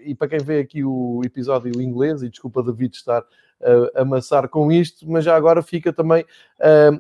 e 0.05 0.15
para 0.15 0.29
quem 0.29 0.39
vê 0.39 0.61
aqui 0.61 0.85
o 0.85 1.21
episódio 1.25 1.81
inglês, 1.81 2.23
e 2.23 2.29
desculpa 2.29 2.63
David 2.63 2.95
estar 2.95 3.25
a 3.95 4.03
amassar 4.03 4.49
com 4.49 4.73
isto, 4.73 5.09
mas 5.09 5.25
já 5.25 5.37
agora 5.37 5.63
fica 5.63 5.93
também 5.93 6.25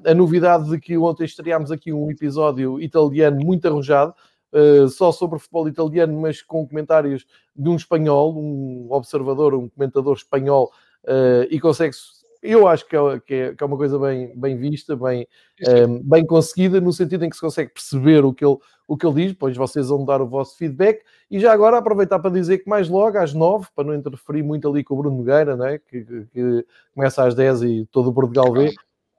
a 0.04 0.14
novidade 0.14 0.70
de 0.70 0.78
que 0.78 0.96
ontem 0.96 1.24
estreámos 1.24 1.72
aqui 1.72 1.92
um 1.92 2.08
episódio 2.08 2.80
italiano 2.80 3.40
muito 3.44 3.66
arrojado, 3.66 4.14
só 4.90 5.10
sobre 5.10 5.40
futebol 5.40 5.66
italiano, 5.66 6.20
mas 6.20 6.40
com 6.40 6.66
comentários 6.66 7.26
de 7.56 7.68
um 7.68 7.74
espanhol, 7.74 8.36
um 8.36 8.86
observador, 8.90 9.54
um 9.54 9.68
comentador 9.68 10.14
espanhol, 10.14 10.70
e 11.50 11.58
consegue 11.58 11.96
eu 12.42 12.66
acho 12.66 12.86
que 12.88 12.96
é, 12.96 13.20
que 13.20 13.34
é, 13.34 13.54
que 13.54 13.62
é 13.62 13.66
uma 13.66 13.76
coisa 13.76 13.96
bem, 13.98 14.32
bem 14.34 14.56
vista, 14.56 14.96
bem, 14.96 15.28
um, 15.64 15.70
ehm, 15.70 16.00
bem 16.02 16.26
conseguida, 16.26 16.80
no 16.80 16.92
sentido 16.92 17.24
em 17.24 17.30
que 17.30 17.36
se 17.36 17.40
consegue 17.40 17.72
perceber 17.72 18.24
o 18.24 18.34
que, 18.34 18.44
ele, 18.44 18.56
o 18.88 18.96
que 18.96 19.06
ele 19.06 19.14
diz, 19.14 19.32
depois 19.32 19.56
vocês 19.56 19.88
vão 19.88 20.04
dar 20.04 20.20
o 20.20 20.26
vosso 20.26 20.56
feedback. 20.56 21.04
E 21.30 21.38
já 21.38 21.52
agora 21.52 21.78
aproveitar 21.78 22.18
para 22.18 22.32
dizer 22.32 22.58
que 22.58 22.68
mais 22.68 22.88
logo, 22.88 23.16
às 23.16 23.32
nove, 23.32 23.68
para 23.76 23.84
não 23.84 23.94
interferir 23.94 24.42
muito 24.42 24.68
ali 24.68 24.82
com 24.82 24.94
o 24.94 24.96
Bruno 24.96 25.18
Nogueira, 25.18 25.56
né? 25.56 25.78
que, 25.78 26.04
que, 26.04 26.26
que 26.32 26.66
começa 26.92 27.24
às 27.24 27.34
dez 27.34 27.62
e 27.62 27.86
todo 27.92 28.10
o 28.10 28.14
Portugal 28.14 28.52
vê, 28.52 28.72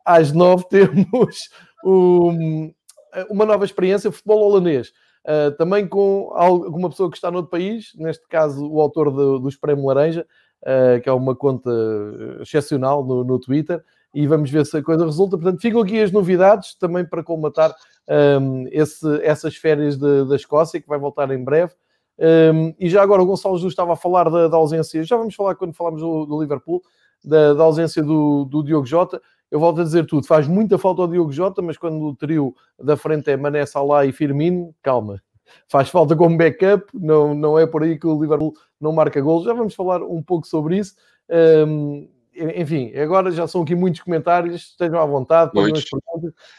às 0.04 0.34
nove 0.34 0.66
temos 0.70 1.50
um, 1.86 2.74
uma 3.30 3.46
nova 3.46 3.64
experiência, 3.64 4.12
futebol 4.12 4.42
holandês. 4.42 4.92
Uh, 5.24 5.56
também 5.58 5.88
com 5.88 6.32
alguma 6.34 6.90
pessoa 6.90 7.10
que 7.10 7.16
está 7.16 7.32
noutro 7.32 7.50
país, 7.50 7.94
neste 7.96 8.28
caso 8.28 8.70
o 8.70 8.82
autor 8.82 9.10
do, 9.10 9.40
do 9.40 9.48
Espremo 9.48 9.88
Laranja, 9.88 10.28
que 11.02 11.10
é 11.10 11.12
uma 11.14 11.36
conta 11.36 11.70
excepcional 12.42 13.04
no, 13.06 13.24
no 13.24 13.40
Twitter, 13.40 13.84
e 14.14 14.28
vamos 14.28 14.50
ver 14.50 14.66
se 14.66 14.78
a 14.78 14.84
coisa 14.84 15.06
resulta. 15.06 15.38
Portanto, 15.38 15.62
ficam 15.62 15.82
aqui 15.82 16.00
as 16.00 16.12
novidades 16.12 16.76
também 16.76 17.04
para 17.06 17.24
colmatar 17.24 17.74
um, 18.40 18.68
esse, 18.72 19.06
essas 19.24 19.56
férias 19.56 19.98
de, 19.98 20.26
da 20.26 20.36
Escócia, 20.36 20.80
que 20.80 20.88
vai 20.88 21.00
voltar 21.00 21.30
em 21.32 21.44
breve. 21.44 21.74
Um, 22.20 22.74
e 22.80 22.90
já 22.90 23.02
agora 23.02 23.24
o 23.24 23.26
Gonçalo 23.26 23.56
Jesus 23.56 23.72
estava 23.72 23.94
a 23.94 23.96
falar 23.96 24.30
da, 24.30 24.48
da, 24.48 24.56
ausência, 24.56 25.04
já 25.04 25.18
vamos 25.18 25.34
falar 25.34 25.56
quando 25.56 25.74
falamos 25.74 26.00
do, 26.00 26.26
do 26.26 26.40
Liverpool, 26.40 26.82
da, 27.24 27.56
da, 27.56 27.64
ausência 27.64 28.04
do, 28.04 28.46
do 28.46 28.64
Diogo 28.64 28.86
Jota. 28.86 29.20
Eu 29.50 29.60
volto 29.60 29.82
a 29.82 29.84
dizer 29.84 30.06
tudo, 30.06 30.28
faz 30.28 30.48
muita 30.48 30.78
falta 30.78 31.02
ao 31.02 31.08
Diogo 31.08 31.32
Jota, 31.32 31.62
mas 31.62 31.78
quando 31.78 32.04
o 32.04 32.16
trio 32.16 32.56
da 32.80 32.96
frente 32.96 33.32
é 33.32 33.38
Mané, 33.38 33.66
Salah 33.66 34.06
e 34.06 34.12
Firmino, 34.12 34.74
calma, 34.82 35.22
faz 35.68 35.90
falta 35.90 36.16
como 36.16 36.38
backup, 36.38 36.86
não, 36.94 37.34
não 37.34 37.58
é 37.58 37.66
por 37.66 37.84
aí 37.84 37.98
que 37.98 38.08
o 38.08 38.22
Liverpool 38.22 38.54
não 38.80 38.92
marca 38.92 39.22
gols. 39.22 39.46
Já 39.46 39.54
vamos 39.54 39.74
falar 39.74 40.02
um 40.04 40.22
pouco 40.22 40.48
sobre 40.48 40.78
isso. 40.78 40.96
Um, 41.68 42.08
enfim, 42.36 42.92
agora 42.96 43.32
já 43.32 43.48
são 43.48 43.62
aqui 43.62 43.76
muitos 43.76 44.02
comentários, 44.02 44.56
estejam 44.56 45.00
à 45.00 45.06
vontade, 45.06 45.52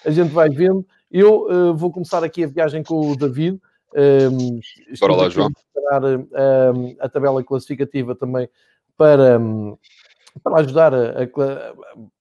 a 0.04 0.10
gente 0.10 0.32
vai 0.32 0.48
vendo. 0.48 0.86
Eu 1.10 1.46
uh, 1.46 1.74
vou 1.74 1.90
começar 1.90 2.22
aqui 2.22 2.44
a 2.44 2.46
viagem 2.46 2.82
com 2.82 3.10
o 3.10 3.16
David. 3.16 3.60
Um, 3.94 4.60
Bora 5.00 5.14
lá, 5.16 5.28
João. 5.28 5.50
A, 5.90 5.98
um, 6.72 6.96
a 6.98 7.08
tabela 7.08 7.42
classificativa 7.44 8.14
também 8.14 8.48
para, 8.96 9.38
um, 9.38 9.76
para 10.42 10.60
ajudar 10.60 10.94
a, 10.94 11.22
a, 11.22 11.74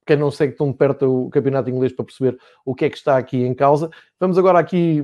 quem 0.06 0.18
não 0.18 0.30
segue 0.30 0.56
tão 0.56 0.74
perto 0.74 1.28
o 1.28 1.30
campeonato 1.30 1.70
inglês 1.70 1.94
para 1.94 2.06
perceber 2.06 2.38
o 2.66 2.76
que 2.76 2.86
é 2.86 2.90
que 2.90 2.98
está 2.98 3.18
aqui 3.18 3.38
em 3.38 3.54
causa. 3.54 3.90
Vamos 4.20 4.38
agora 4.38 4.60
aqui 4.60 5.02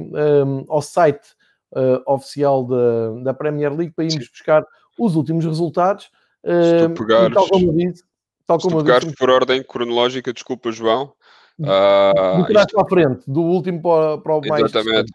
ao 0.68 0.82
site 0.82 1.39
uh, 1.74 2.02
oficial 2.12 2.66
da, 2.66 3.12
da 3.24 3.34
Premier 3.34 3.74
League 3.74 3.94
para 3.96 4.06
irmos 4.06 4.26
Sim. 4.26 4.32
buscar 4.32 4.66
os 4.98 5.16
últimos 5.16 5.46
resultados. 5.46 6.10
Se 6.44 6.88
tu 6.88 6.94
pegares, 6.94 7.34
tal 7.34 7.50
como 7.50 7.74
disse, 7.74 8.04
tal 8.48 8.60
como 8.60 8.78
pegares 8.78 9.06
disse, 9.06 9.18
por 9.18 9.30
ordem 9.30 9.64
cronológica, 9.64 10.34
desculpa, 10.34 10.72
João. 10.72 11.14
Uh, 11.60 12.46
do 12.46 12.58
isto... 12.58 12.74
para 12.74 12.82
a 12.82 12.88
frente, 12.88 13.24
do 13.28 13.42
último 13.42 13.82
para, 13.82 14.18
para 14.18 14.36
o 14.38 14.42
mais. 14.48 14.64
Exatamente, 14.64 15.12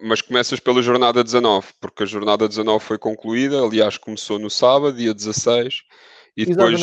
mas 0.00 0.22
começas 0.22 0.60
pela 0.60 0.80
jornada 0.80 1.24
19, 1.24 1.66
porque 1.80 2.04
a 2.04 2.06
jornada 2.06 2.46
19 2.46 2.84
foi 2.84 2.96
concluída, 2.96 3.60
aliás, 3.60 3.98
começou 3.98 4.38
no 4.38 4.48
sábado, 4.48 4.92
dia 4.96 5.12
16, 5.12 5.82
e 6.36 6.46
depois 6.46 6.80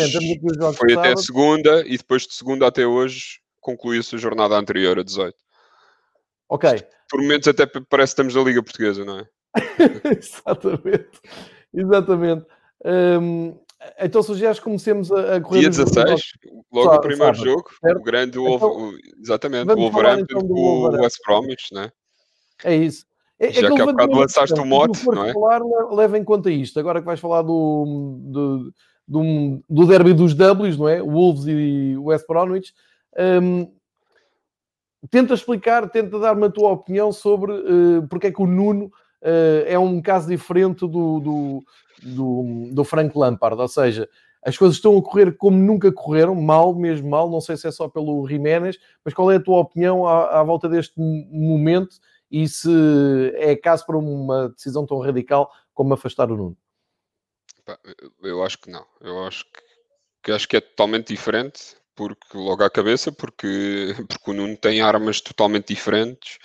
foi 0.76 0.94
até 0.94 1.10
sábado. 1.10 1.22
segunda, 1.22 1.88
e 1.88 1.98
depois 1.98 2.24
de 2.24 2.34
segunda 2.34 2.68
até 2.68 2.86
hoje 2.86 3.40
concluiu-se 3.62 4.16
a 4.16 4.20
jornada 4.20 4.58
anterior, 4.58 5.00
a 5.00 5.04
18. 5.04 5.34
Ok. 6.50 6.70
Por 7.10 7.22
momentos 7.22 7.48
até 7.48 7.66
parece 7.66 8.16
que 8.16 8.22
estamos 8.22 8.36
na 8.36 8.42
Liga 8.42 8.64
Portuguesa, 8.64 9.06
não 9.06 9.20
é? 9.20 9.28
Exatamente. 10.18 11.20
Exatamente. 11.74 12.46
Um, 12.86 13.58
então 14.00 14.24
sugeres 14.24 14.60
que 14.60 14.66
comecemos 14.66 15.12
a, 15.12 15.40
correr. 15.40 15.62
Dia 15.62 15.70
16, 15.70 16.22
logo 16.72 16.96
o 16.96 17.00
primeiro 17.00 17.36
sábado, 17.36 17.46
jogo, 17.46 17.70
certo? 17.80 18.00
o 18.00 18.04
grande, 18.04 18.40
então, 18.40 18.94
exatamente, 19.22 19.72
o 19.72 19.76
Wolverhampton 19.76 20.38
então, 20.38 20.48
com 20.48 20.54
o 20.54 21.02
West 21.02 21.18
Bromwich, 21.26 21.74
não 21.74 21.84
é? 21.84 21.92
É 22.64 22.76
isso. 22.76 23.06
É, 23.40 23.52
Já 23.52 23.68
é 23.68 23.72
que 23.72 23.82
há 23.82 23.86
bocado 23.86 24.14
lançaste 24.14 24.60
o 24.60 24.66
mote, 24.66 25.06
não 25.06 25.26
é? 25.26 25.34
Falar, 25.34 25.62
leva 25.92 26.18
em 26.18 26.24
conta 26.24 26.50
isto. 26.50 26.80
Agora 26.80 27.00
que 27.00 27.06
vais 27.06 27.20
falar 27.20 27.44
do, 27.44 28.18
do, 28.20 28.74
do, 29.08 29.64
do 29.70 29.86
derby 29.86 30.14
dos 30.14 30.34
Ws, 30.34 30.78
não 30.78 30.90
é? 30.90 31.02
Wolves 31.02 31.46
e 31.46 31.96
West 31.98 32.26
Bromwich. 32.28 32.74
Um, 33.16 33.72
tenta 35.10 35.34
explicar, 35.34 35.90
tenta 35.90 36.20
dar-me 36.20 36.46
a 36.46 36.50
tua 36.50 36.72
opinião 36.72 37.12
sobre 37.12 37.52
uh, 37.52 38.08
porque 38.10 38.28
é 38.28 38.32
que 38.32 38.42
o 38.42 38.48
Nuno 38.48 38.86
uh, 38.86 39.66
é 39.66 39.78
um 39.78 40.02
caso 40.02 40.28
diferente 40.28 40.80
do, 40.80 41.20
do, 41.20 41.66
do, 42.02 42.70
do 42.74 42.84
Frank 42.84 43.18
Lampard, 43.18 43.62
ou 43.62 43.68
seja, 43.68 44.10
as 44.44 44.58
coisas 44.58 44.78
estão 44.78 44.98
a 44.98 45.02
correr 45.02 45.36
como 45.36 45.58
nunca 45.58 45.92
correram, 45.92 46.36
mal, 46.36 46.74
mesmo 46.74 47.10
mal, 47.10 47.30
não 47.30 47.42
sei 47.42 47.58
se 47.58 47.68
é 47.68 47.72
só 47.72 47.88
pelo 47.88 48.28
Jiménez, 48.28 48.78
mas 49.04 49.14
qual 49.14 49.32
é 49.32 49.36
a 49.36 49.44
tua 49.44 49.60
opinião 49.60 50.08
à, 50.08 50.40
à 50.40 50.44
volta 50.44 50.70
deste 50.70 51.00
momento 51.00 51.98
e 52.32 52.48
se 52.48 52.70
é 53.36 53.56
caso 53.56 53.86
para 53.86 53.98
uma 53.98 54.50
decisão 54.50 54.86
tão 54.86 55.00
radical 55.00 55.52
como 55.74 55.94
afastar 55.94 56.32
o 56.32 56.38
Nuno? 56.38 56.58
Eu 58.24 58.44
acho 58.44 58.60
que 58.60 58.70
não. 58.70 58.86
Eu 59.02 59.26
acho 59.26 59.44
que, 59.46 59.62
que 60.24 60.32
acho 60.32 60.48
que 60.48 60.58
é 60.58 60.62
totalmente 60.62 61.14
diferente 61.14 61.76
porque 61.98 62.38
logo 62.38 62.64
à 62.64 62.70
cabeça, 62.70 63.12
porque, 63.12 63.96
porque 64.08 64.32
o 64.32 64.34
Nuno 64.34 64.56
tem 64.56 64.82
armas 64.82 65.20
totalmente 65.20 65.74
diferentes 65.74 66.38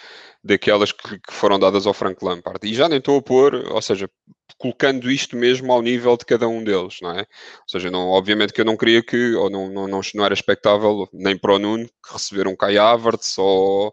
daquelas 0.42 0.90
que, 0.90 1.21
que, 1.21 1.32
foram 1.32 1.59
dadas 1.59 1.87
ao 1.87 1.92
Frank 1.92 2.25
Lampard. 2.25 2.66
E 2.66 2.75
já 2.75 2.88
nem 2.88 2.99
estou 2.99 3.18
a 3.18 3.23
pôr, 3.23 3.54
ou 3.54 3.82
seja, 3.82 4.11
colocando 4.59 5.11
isto 5.11 5.37
mesmo 5.37 5.71
ao 5.71 5.82
nível 5.82 6.16
de 6.16 6.25
cada 6.25 6.49
um 6.49 6.64
deles, 6.64 6.97
não 7.02 7.11
é? 7.11 7.21
Ou 7.21 7.68
seja, 7.68 7.90
não, 7.90 8.09
obviamente 8.09 8.52
que 8.52 8.62
eu 8.62 8.64
não 8.64 8.78
queria 8.78 9.02
que, 9.04 9.35
ou 9.35 9.50
não, 9.50 9.68
não, 9.68 9.87
não, 9.87 10.00
não 10.14 10.25
era 10.25 10.35
expectável 10.35 11.06
nem 11.12 11.37
para 11.37 11.54
o 11.54 11.59
Nuno 11.59 11.87
que 11.87 12.12
receber 12.12 12.49
um 12.49 12.56
Kai 12.56 12.78
Havertz 12.78 13.37
ou, 13.37 13.92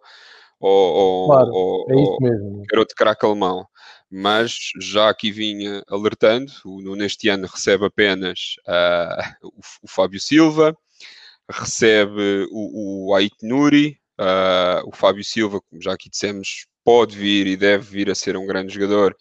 ou, 0.59 1.27
claro, 1.27 1.51
ou, 1.51 1.85
é 1.89 2.01
isso 2.01 2.17
mesmo. 2.21 2.63
garoto 2.71 2.95
craque 2.95 3.25
alemão. 3.25 3.67
Mas 4.09 4.71
já 4.81 5.09
aqui 5.09 5.29
vinha 5.29 5.83
alertando, 5.87 6.51
o 6.65 6.81
Nuno 6.81 7.03
este 7.03 7.29
ano 7.29 7.47
recebe 7.47 7.85
apenas 7.85 8.55
uh, 8.67 9.47
o, 9.47 9.59
o 9.83 9.87
Fábio 9.87 10.19
Silva, 10.19 10.75
recebe 11.49 12.47
o, 12.51 13.07
o 13.09 13.15
Ait 13.15 13.33
Nuri, 13.41 13.99
uh, 14.19 14.87
o 14.87 14.95
Fábio 14.95 15.23
Silva, 15.23 15.61
como 15.61 15.81
já 15.81 15.93
aqui 15.93 16.09
dissemos, 16.09 16.67
pode 16.83 17.17
vir 17.17 17.47
e 17.47 17.57
deve 17.57 17.83
vir 17.89 18.09
a 18.09 18.15
ser 18.15 18.37
um 18.37 18.45
grande 18.45 18.73
jogador, 18.73 19.15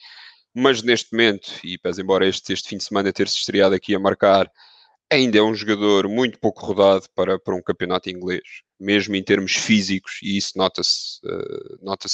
mas 0.55 0.83
neste 0.83 1.13
momento, 1.13 1.53
e 1.63 1.79
pese 1.79 2.03
embora 2.03 2.27
este, 2.27 2.53
este 2.53 2.69
fim 2.69 2.79
de 2.79 2.85
semana 2.85 3.13
ter-se 3.13 3.37
estreado 3.37 3.75
aqui 3.75 3.95
a 3.95 3.99
marcar, 3.99 4.51
ainda 5.11 5.39
é 5.39 5.43
um 5.43 5.55
jogador 5.55 6.09
muito 6.09 6.39
pouco 6.39 6.65
rodado 6.65 7.07
para, 7.15 7.39
para 7.39 7.55
um 7.55 7.63
campeonato 7.63 8.11
inglês, 8.11 8.43
mesmo 8.79 9.15
em 9.17 9.23
termos 9.23 9.53
físicos, 9.53 10.19
e 10.23 10.37
isso 10.37 10.53
nota-se 10.57 11.21
uh, 11.25 11.79
nota 11.83 12.09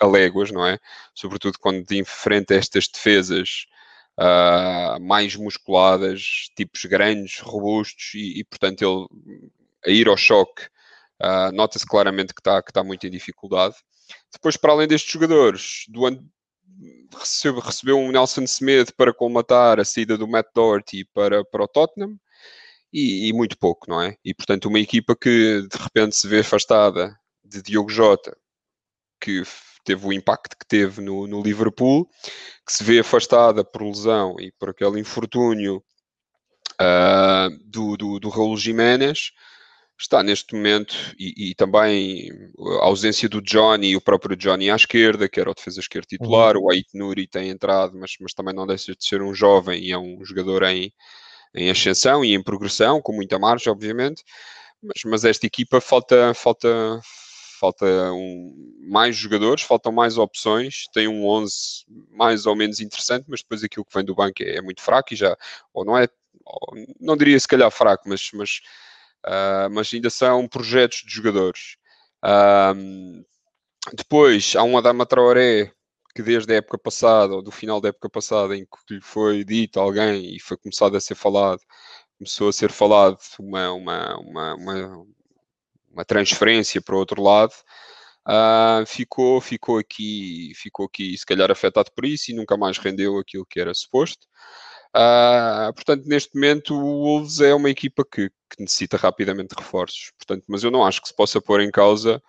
a 0.00 0.06
léguas, 0.06 0.50
não 0.50 0.66
é? 0.66 0.78
Sobretudo 1.14 1.58
quando 1.58 1.92
enfrenta 1.92 2.54
estas 2.54 2.88
defesas 2.88 3.66
uh, 4.18 5.00
mais 5.00 5.36
musculadas, 5.36 6.50
tipos 6.56 6.84
grandes, 6.86 7.40
robustos, 7.40 8.14
e, 8.14 8.40
e 8.40 8.44
portanto 8.44 8.82
ele 8.82 9.50
a 9.86 9.90
ir 9.90 10.08
ao 10.08 10.16
choque, 10.16 10.64
uh, 11.22 11.52
nota-se 11.52 11.86
claramente 11.86 12.34
que 12.34 12.40
está 12.40 12.62
que 12.62 12.72
tá 12.72 12.82
muito 12.82 13.06
em 13.06 13.10
dificuldade. 13.10 13.74
Depois, 14.32 14.56
para 14.56 14.72
além 14.72 14.88
destes 14.88 15.10
jogadores, 15.10 15.84
do 15.88 16.06
ano 16.06 16.24
recebeu, 17.18 17.60
recebeu 17.60 17.98
um 17.98 18.10
Nelson 18.10 18.42
Smith 18.42 18.92
para 18.96 19.12
colmatar 19.12 19.80
a 19.80 19.84
saída 19.84 20.16
do 20.16 20.28
Matt 20.28 20.46
Doherty 20.54 21.04
para, 21.12 21.44
para 21.44 21.64
o 21.64 21.68
Tottenham 21.68 22.16
e, 22.92 23.28
e, 23.28 23.32
muito 23.32 23.58
pouco, 23.58 23.88
não 23.88 24.00
é? 24.00 24.16
E 24.24 24.34
portanto, 24.34 24.66
uma 24.66 24.78
equipa 24.78 25.16
que 25.16 25.62
de 25.62 25.78
repente 25.78 26.16
se 26.16 26.26
vê 26.26 26.40
afastada 26.40 27.16
de 27.44 27.62
Diogo 27.62 27.90
Jota, 27.90 28.36
que 29.20 29.42
teve 29.84 30.06
o 30.06 30.12
impacto 30.12 30.56
que 30.56 30.66
teve 30.66 31.00
no, 31.00 31.26
no 31.26 31.42
Liverpool, 31.42 32.08
que 32.66 32.72
se 32.72 32.84
vê 32.84 33.00
afastada 33.00 33.64
por 33.64 33.82
lesão 33.82 34.36
e 34.38 34.52
por 34.52 34.70
aquele 34.70 35.00
infortúnio 35.00 35.82
uh, 36.80 37.50
do, 37.64 37.96
do, 37.96 38.20
do 38.20 38.28
Raul 38.28 38.56
Jiménez, 38.56 39.32
está 40.00 40.22
neste 40.22 40.54
momento, 40.54 40.94
e, 41.18 41.50
e, 41.50 41.54
também 41.54 42.30
a 42.80 42.86
ausência 42.86 43.28
do 43.28 43.42
Johnny 43.42 43.88
e 43.90 43.96
o 43.96 44.00
próprio 44.00 44.34
Johnny 44.36 44.70
à 44.70 44.76
esquerda, 44.76 45.28
que 45.28 45.38
era 45.38 45.50
o 45.50 45.54
defesa 45.54 45.80
esquerda 45.80 46.06
titular, 46.08 46.56
uhum. 46.56 46.64
o 46.64 46.70
Ait 46.70 46.86
Nuri 46.94 47.26
tem 47.26 47.50
entrado, 47.50 47.96
mas, 47.98 48.12
mas 48.20 48.32
também 48.32 48.54
não 48.54 48.66
deixa 48.66 48.94
de 48.94 49.04
ser 49.04 49.20
um 49.20 49.34
jovem 49.34 49.82
e 49.82 49.92
é 49.92 49.98
um 49.98 50.24
jogador 50.24 50.62
em, 50.64 50.92
em 51.54 51.70
ascensão 51.70 52.24
e 52.24 52.34
em 52.34 52.42
progressão, 52.42 53.02
com 53.02 53.12
muita 53.12 53.38
margem, 53.38 53.70
obviamente, 53.70 54.24
mas, 54.82 55.02
mas 55.04 55.24
esta 55.24 55.46
equipa 55.46 55.80
falta, 55.80 56.32
falta, 56.34 56.68
falta 57.58 57.84
um, 58.12 58.74
mais 58.88 59.14
jogadores, 59.14 59.62
faltam 59.62 59.92
mais 59.92 60.16
opções, 60.16 60.84
tem 60.94 61.06
um 61.08 61.26
11 61.26 61.84
mais 62.10 62.46
ou 62.46 62.56
menos 62.56 62.80
interessante, 62.80 63.26
mas 63.28 63.42
depois 63.42 63.62
aquilo 63.62 63.84
que 63.84 63.94
vem 63.94 64.04
do 64.04 64.14
banco 64.14 64.42
é, 64.42 64.56
é 64.56 64.62
muito 64.62 64.80
fraco 64.80 65.12
e 65.12 65.16
já, 65.16 65.36
ou 65.74 65.84
não 65.84 65.98
é, 65.98 66.08
ou, 66.42 66.74
não 66.98 67.18
diria 67.18 67.38
se 67.38 67.46
calhar 67.46 67.70
fraco, 67.70 68.08
mas, 68.08 68.30
mas, 68.32 68.60
uh, 69.26 69.70
mas 69.70 69.92
ainda 69.92 70.10
são 70.10 70.48
projetos 70.48 71.02
de 71.04 71.12
jogadores. 71.12 71.76
Uh, 72.24 73.24
depois 73.94 74.54
há 74.56 74.62
um 74.62 74.76
Adama 74.76 75.06
Traoré 75.06 75.72
que 76.14 76.22
desde 76.22 76.52
a 76.52 76.56
época 76.56 76.76
passada, 76.78 77.34
ou 77.34 77.42
do 77.42 77.52
final 77.52 77.80
da 77.80 77.88
época 77.90 78.10
passada, 78.10 78.56
em 78.56 78.64
que 78.64 78.94
lhe 78.94 79.00
foi 79.00 79.44
dito 79.44 79.78
a 79.78 79.82
alguém 79.82 80.34
e 80.34 80.40
foi 80.40 80.56
começado 80.56 80.96
a 80.96 81.00
ser 81.00 81.14
falado, 81.14 81.60
começou 82.18 82.48
a 82.48 82.52
ser 82.52 82.70
falado 82.72 83.18
uma, 83.38 83.72
uma, 83.72 84.18
uma, 84.18 84.54
uma 84.56 85.06
uma 85.92 86.04
transferência 86.04 86.80
para 86.80 86.94
o 86.94 86.98
outro 86.98 87.22
lado, 87.22 87.52
uh, 88.28 88.86
ficou, 88.86 89.40
ficou, 89.40 89.78
aqui, 89.78 90.52
ficou 90.54 90.86
aqui, 90.86 91.16
se 91.16 91.26
calhar, 91.26 91.50
afetado 91.50 91.90
por 91.94 92.04
isso 92.04 92.30
e 92.30 92.34
nunca 92.34 92.56
mais 92.56 92.78
rendeu 92.78 93.18
aquilo 93.18 93.46
que 93.46 93.60
era 93.60 93.74
suposto. 93.74 94.26
Uh, 94.96 95.72
portanto, 95.74 96.04
neste 96.06 96.34
momento, 96.34 96.74
o 96.74 97.04
Wolves 97.04 97.40
é 97.40 97.54
uma 97.54 97.70
equipa 97.70 98.04
que, 98.04 98.28
que, 98.28 98.60
necessita 98.60 98.96
rapidamente 98.96 99.54
de 99.54 99.62
reforços. 99.62 100.12
Portanto, 100.18 100.44
mas 100.48 100.64
eu 100.64 100.70
não 100.70 100.84
acho 100.84 101.00
que 101.00 101.08
se 101.08 101.14
possa 101.14 101.40
pôr 101.40 101.60
em 101.60 101.70
causa 101.70 102.20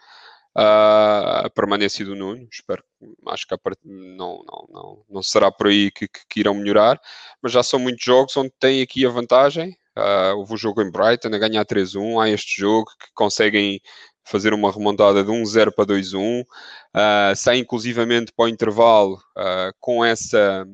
uh, 0.55 1.45
a 1.45 1.49
permanência 1.53 2.05
do 2.05 2.15
Nuno. 2.15 2.47
Espero, 2.51 2.83
acho 3.29 3.47
que 3.47 3.57
part... 3.57 3.77
não, 3.83 4.43
não, 4.45 4.67
não, 4.69 5.05
não 5.09 5.23
será 5.23 5.51
por 5.51 5.67
aí 5.67 5.91
que, 5.91 6.07
que, 6.07 6.19
que, 6.29 6.39
irão 6.39 6.53
melhorar. 6.53 6.99
Mas 7.41 7.51
já 7.51 7.63
são 7.63 7.79
muitos 7.79 8.03
jogos 8.03 8.35
onde 8.37 8.51
tem 8.59 8.81
aqui 8.81 9.05
a 9.05 9.09
vantagem. 9.09 9.75
Uh, 9.97 10.37
houve 10.37 10.53
o 10.53 10.57
jogo 10.57 10.81
em 10.81 10.91
Brighton 10.91 11.29
a 11.29 11.37
ganhar 11.37 11.65
3-1. 11.65 12.21
Há 12.21 12.29
este 12.29 12.61
jogo 12.61 12.91
que 12.99 13.07
conseguem 13.13 13.81
fazer 14.23 14.53
uma 14.53 14.71
remontada 14.71 15.23
de 15.23 15.31
1-0 15.31 15.73
para 15.75 15.85
2-1. 15.85 16.41
Uh, 16.43 17.35
sai 17.35 17.57
inclusivamente 17.57 18.31
para 18.31 18.45
o 18.45 18.49
intervalo 18.49 19.15
uh, 19.37 19.73
com 19.79 20.03
essa. 20.03 20.65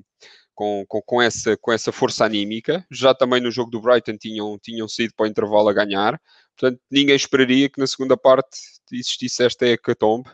Com, 0.57 0.83
com, 0.87 0.99
com, 1.03 1.21
essa, 1.21 1.55
com 1.55 1.71
essa 1.71 1.91
força 1.91 2.25
anímica, 2.25 2.83
já 2.89 3.13
também 3.13 3.39
no 3.39 3.51
jogo 3.51 3.69
do 3.69 3.79
Brighton 3.79 4.17
tinham, 4.17 4.57
tinham 4.57 4.87
para 5.15 5.25
o 5.25 5.27
intervalo 5.27 5.69
a 5.69 5.73
ganhar, 5.73 6.19
portanto 6.57 6.81
ninguém 6.89 7.15
esperaria 7.15 7.69
que 7.69 7.79
na 7.79 7.85
segunda 7.85 8.17
parte 8.17 8.57
existisse 8.91 9.43
esta 9.43 9.67
hecatombe. 9.67 10.27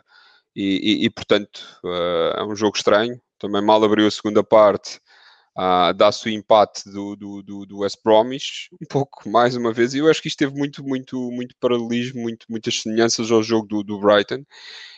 E, 0.56 1.02
e, 1.02 1.04
e 1.04 1.10
portanto 1.10 1.60
uh, 1.84 2.38
é 2.38 2.44
um 2.46 2.56
jogo 2.56 2.74
estranho, 2.74 3.20
também 3.38 3.60
mal 3.60 3.84
abriu 3.84 4.06
a 4.06 4.10
segunda 4.10 4.42
parte, 4.42 4.98
uh, 5.58 5.94
dá-se 5.94 6.26
o 6.26 6.30
empate 6.30 6.88
do, 6.90 7.16
do, 7.16 7.42
do, 7.42 7.66
do 7.66 7.78
West 7.78 7.98
Bromwich, 8.04 8.68
um 8.80 8.86
pouco 8.88 9.28
mais 9.28 9.56
uma 9.56 9.72
vez, 9.72 9.94
e 9.94 9.98
eu 9.98 10.10
acho 10.10 10.20
que 10.20 10.28
isto 10.28 10.38
teve 10.38 10.54
muito, 10.54 10.82
muito, 10.82 11.30
muito 11.30 11.54
paralelismo, 11.60 12.22
muito, 12.22 12.46
muitas 12.48 12.80
semelhanças 12.80 13.30
ao 13.30 13.42
jogo 13.42 13.66
do, 13.66 13.82
do 13.82 14.00
Brighton. 14.00 14.44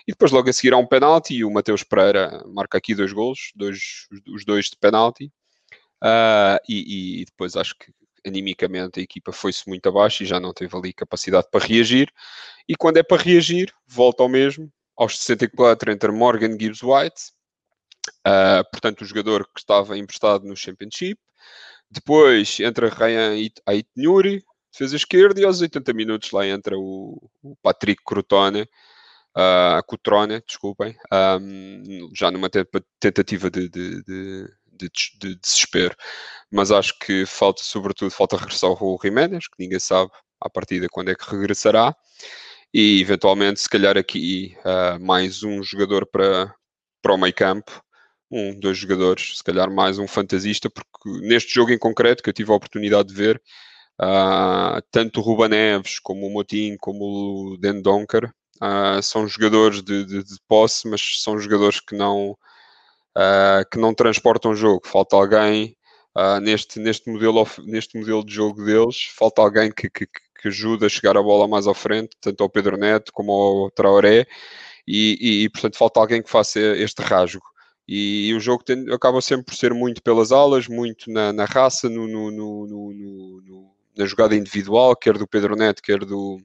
E 0.06 0.12
depois 0.12 0.30
logo 0.30 0.48
a 0.48 0.52
seguir 0.52 0.72
há 0.72 0.76
um 0.76 0.86
penalti 0.86 1.34
e 1.34 1.44
o 1.44 1.50
Mateus 1.50 1.82
Pereira 1.82 2.42
marca 2.46 2.78
aqui 2.78 2.94
dois 2.94 3.12
golos, 3.12 3.52
dois, 3.54 4.06
os 4.28 4.44
dois 4.44 4.66
de 4.66 4.76
penalti. 4.80 5.32
Uh, 6.02 6.60
e, 6.68 7.20
e, 7.20 7.24
depois 7.24 7.56
acho 7.56 7.74
que 7.74 7.90
animicamente 8.26 9.00
a 9.00 9.02
equipa 9.02 9.32
foi-se 9.32 9.66
muito 9.68 9.88
abaixo 9.88 10.22
e 10.22 10.26
já 10.26 10.38
não 10.38 10.52
teve 10.52 10.76
ali 10.76 10.92
capacidade 10.92 11.48
para 11.50 11.64
reagir. 11.64 12.12
E 12.68 12.76
quando 12.76 12.98
é 12.98 13.02
para 13.02 13.22
reagir, 13.22 13.72
volta 13.86 14.22
ao 14.22 14.28
mesmo, 14.28 14.70
aos 14.96 15.18
64 15.18 15.92
entre 15.92 16.10
Morgan 16.12 16.52
Gibbs 16.58 16.82
White 16.82 17.35
Uh, 18.26 18.64
portanto, 18.70 19.02
o 19.02 19.04
jogador 19.04 19.44
que 19.46 19.60
estava 19.60 19.96
emprestado 19.98 20.46
no 20.46 20.56
Championship. 20.56 21.18
Depois 21.90 22.58
entra 22.60 22.88
Ryan 22.88 23.32
Ait 23.66 23.88
Nuri, 23.96 24.42
defesa 24.72 24.96
esquerda, 24.96 25.40
e 25.40 25.44
aos 25.44 25.60
80 25.60 25.92
minutos 25.92 26.30
lá 26.32 26.46
entra 26.46 26.76
o, 26.76 27.30
o 27.42 27.56
Patrick 27.62 28.02
Crotone, 28.04 28.62
uh, 29.36 29.82
Cotrone, 29.86 30.42
desculpem, 30.46 30.96
um, 31.40 32.10
já 32.14 32.30
numa 32.30 32.50
tentativa 33.00 33.50
de, 33.50 33.68
de, 33.68 34.02
de, 34.02 34.48
de, 35.18 35.36
desespero. 35.36 35.94
Mas 36.50 36.70
acho 36.70 36.98
que 36.98 37.26
falta, 37.26 37.62
sobretudo, 37.62 38.10
falta 38.10 38.36
regressar 38.36 38.70
o 38.70 38.74
Raul 38.74 38.98
Jiménez, 39.02 39.46
que 39.46 39.56
ninguém 39.58 39.78
sabe 39.78 40.10
à 40.40 40.50
partida 40.50 40.88
quando 40.90 41.10
é 41.10 41.14
que 41.14 41.30
regressará. 41.30 41.94
E 42.74 43.00
eventualmente, 43.00 43.60
se 43.60 43.68
calhar 43.68 43.96
aqui 43.96 44.56
uh, 44.60 45.02
mais 45.02 45.42
um 45.42 45.62
jogador 45.62 46.06
para, 46.06 46.54
para 47.00 47.14
o 47.14 47.18
meio 47.18 47.34
campo, 47.34 47.82
um, 48.30 48.58
dois 48.58 48.78
jogadores, 48.78 49.38
se 49.38 49.44
calhar 49.44 49.70
mais 49.70 49.98
um 49.98 50.08
fantasista, 50.08 50.68
porque 50.70 50.86
neste 51.26 51.54
jogo 51.54 51.72
em 51.72 51.78
concreto 51.78 52.22
que 52.22 52.30
eu 52.30 52.34
tive 52.34 52.52
a 52.52 52.54
oportunidade 52.54 53.08
de 53.08 53.14
ver, 53.14 53.40
uh, 54.00 54.80
tanto 54.90 55.20
o 55.20 55.22
Ruba 55.22 55.48
Neves, 55.48 55.98
como 55.98 56.26
o 56.26 56.30
Motim, 56.30 56.76
como 56.78 57.52
o 57.52 57.58
Den 57.58 57.82
Donker, 57.82 58.30
uh, 58.62 59.02
são 59.02 59.26
jogadores 59.28 59.82
de, 59.82 60.04
de, 60.04 60.24
de, 60.24 60.36
posse, 60.48 60.88
mas 60.88 61.00
são 61.22 61.38
jogadores 61.38 61.80
que 61.80 61.94
não, 61.94 62.32
uh, 62.32 63.68
que 63.70 63.78
não 63.78 63.94
transportam 63.94 64.52
o 64.52 64.56
jogo. 64.56 64.86
Falta 64.86 65.16
alguém 65.16 65.76
neste, 66.42 66.80
neste, 66.80 67.10
modelo, 67.10 67.46
neste 67.66 67.98
modelo 67.98 68.24
de 68.24 68.34
jogo 68.34 68.64
deles, 68.64 69.02
falta 69.18 69.42
alguém 69.42 69.70
que, 69.70 69.90
que, 69.90 70.06
que 70.06 70.48
ajuda 70.48 70.86
a 70.86 70.88
chegar 70.88 71.14
a 71.14 71.22
bola 71.22 71.46
mais 71.46 71.66
à 71.66 71.74
frente, 71.74 72.16
tanto 72.22 72.42
ao 72.42 72.48
Pedro 72.48 72.78
Neto 72.78 73.12
como 73.12 73.32
ao 73.32 73.70
Traoré, 73.70 74.26
e, 74.86 75.18
e, 75.20 75.44
e 75.44 75.50
portanto 75.50 75.76
falta 75.76 76.00
alguém 76.00 76.22
que 76.22 76.30
faça 76.30 76.58
este 76.58 77.02
rasgo. 77.02 77.44
E, 77.88 78.28
e 78.28 78.34
o 78.34 78.40
jogo 78.40 78.64
tem, 78.64 78.92
acaba 78.92 79.20
sempre 79.20 79.46
por 79.46 79.54
ser 79.54 79.72
muito 79.72 80.02
pelas 80.02 80.32
alas, 80.32 80.66
muito 80.66 81.10
na, 81.10 81.32
na 81.32 81.44
raça, 81.44 81.88
no, 81.88 82.08
no, 82.08 82.30
no, 82.30 82.66
na 83.96 84.04
jogada 84.04 84.36
individual, 84.36 84.94
quer 84.94 85.16
do 85.16 85.26
Pedro 85.26 85.56
Neto, 85.56 85.82
quer 85.82 86.04
do, 86.04 86.38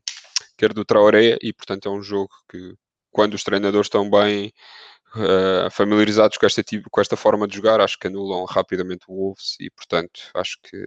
quer 0.58 0.74
do 0.74 0.86
Traoré, 0.86 1.38
e 1.42 1.52
portanto 1.52 1.90
é 1.90 1.92
um 1.92 2.02
jogo 2.02 2.30
que, 2.50 2.76
quando 3.12 3.34
os 3.34 3.44
treinadores 3.44 3.88
estão 3.88 4.10
bem 4.10 4.54
uh, 5.16 5.70
familiarizados 5.70 6.38
com 6.38 6.46
esta, 6.46 6.64
tipo, 6.64 6.90
com 6.90 7.02
esta 7.02 7.18
forma 7.18 7.48
de 7.48 7.56
jogar, 7.56 7.82
acho 7.82 8.00
que 8.00 8.08
anulam 8.08 8.46
rapidamente 8.46 9.06
o 9.08 9.16
Wolves 9.16 9.58
e 9.60 9.70
portanto 9.70 10.22
acho 10.34 10.58
que, 10.64 10.78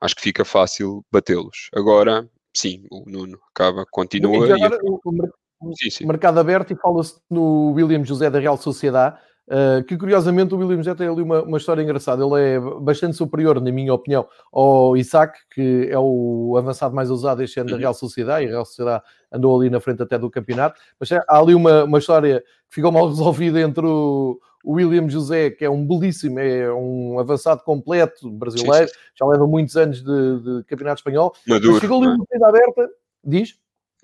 acho 0.00 0.16
que 0.16 0.22
fica 0.22 0.44
fácil 0.44 1.04
batê-los. 1.12 1.68
Agora, 1.74 2.28
sim, 2.54 2.84
o 2.90 3.08
Nuno 3.08 3.38
acaba, 3.50 3.84
continua. 3.90 4.48
E 4.48 4.52
agora, 4.52 4.78
e... 4.82 4.88
o, 4.88 5.74
sim, 5.76 5.90
sim. 5.90 6.06
mercado 6.06 6.40
aberto 6.40 6.72
e 6.72 6.76
fala-se 6.76 7.20
no 7.30 7.72
William 7.72 8.04
José 8.04 8.28
da 8.28 8.40
Real 8.40 8.56
Sociedade 8.56 9.18
Uh, 9.48 9.84
que 9.84 9.96
curiosamente 9.96 10.52
o 10.54 10.58
Williams 10.58 10.84
já 10.84 10.94
tem 10.94 11.06
ali 11.06 11.22
uma, 11.22 11.40
uma, 11.42 11.56
história 11.56 11.80
engraçada. 11.80 12.24
Ele 12.24 12.42
é 12.42 12.60
bastante 12.80 13.16
superior, 13.16 13.60
na 13.60 13.70
minha 13.70 13.94
opinião, 13.94 14.26
ao 14.52 14.96
Isaac, 14.96 15.38
que 15.54 15.88
é 15.88 15.96
o 15.96 16.56
avançado 16.58 16.92
mais 16.92 17.10
usado 17.10 17.44
este 17.44 17.60
ano 17.60 17.68
da 17.68 17.76
uhum. 17.76 17.80
Real 17.80 17.94
Sociedade, 17.94 18.44
e 18.44 18.48
a 18.48 18.50
Real 18.50 18.64
Sociedade 18.64 19.04
andou 19.32 19.60
ali 19.60 19.70
na 19.70 19.78
frente 19.78 20.02
até 20.02 20.18
do 20.18 20.28
campeonato. 20.28 20.80
Mas 20.98 21.12
há 21.12 21.24
ali 21.28 21.54
uma, 21.54 21.84
uma 21.84 21.98
história 21.98 22.40
que 22.68 22.74
ficou 22.74 22.90
mal 22.90 23.06
resolvida 23.08 23.60
entre 23.60 23.86
o, 23.86 24.36
o 24.64 24.72
William 24.72 25.08
José, 25.08 25.50
que 25.50 25.64
é 25.64 25.70
um 25.70 25.86
belíssimo, 25.86 26.40
é 26.40 26.72
um 26.72 27.20
avançado 27.20 27.62
completo 27.62 28.28
brasileiro, 28.28 28.90
já 29.14 29.24
leva 29.26 29.46
muitos 29.46 29.76
anos 29.76 30.02
de, 30.02 30.40
de 30.40 30.64
campeonato 30.64 30.98
espanhol. 30.98 31.32
Maduro, 31.46 31.74
mas 31.74 31.80
ficou 31.82 32.02
ali 32.02 32.08
uma 32.08 32.26
corrida 32.26 32.48
aberta, 32.48 32.88
diz. 33.22 33.54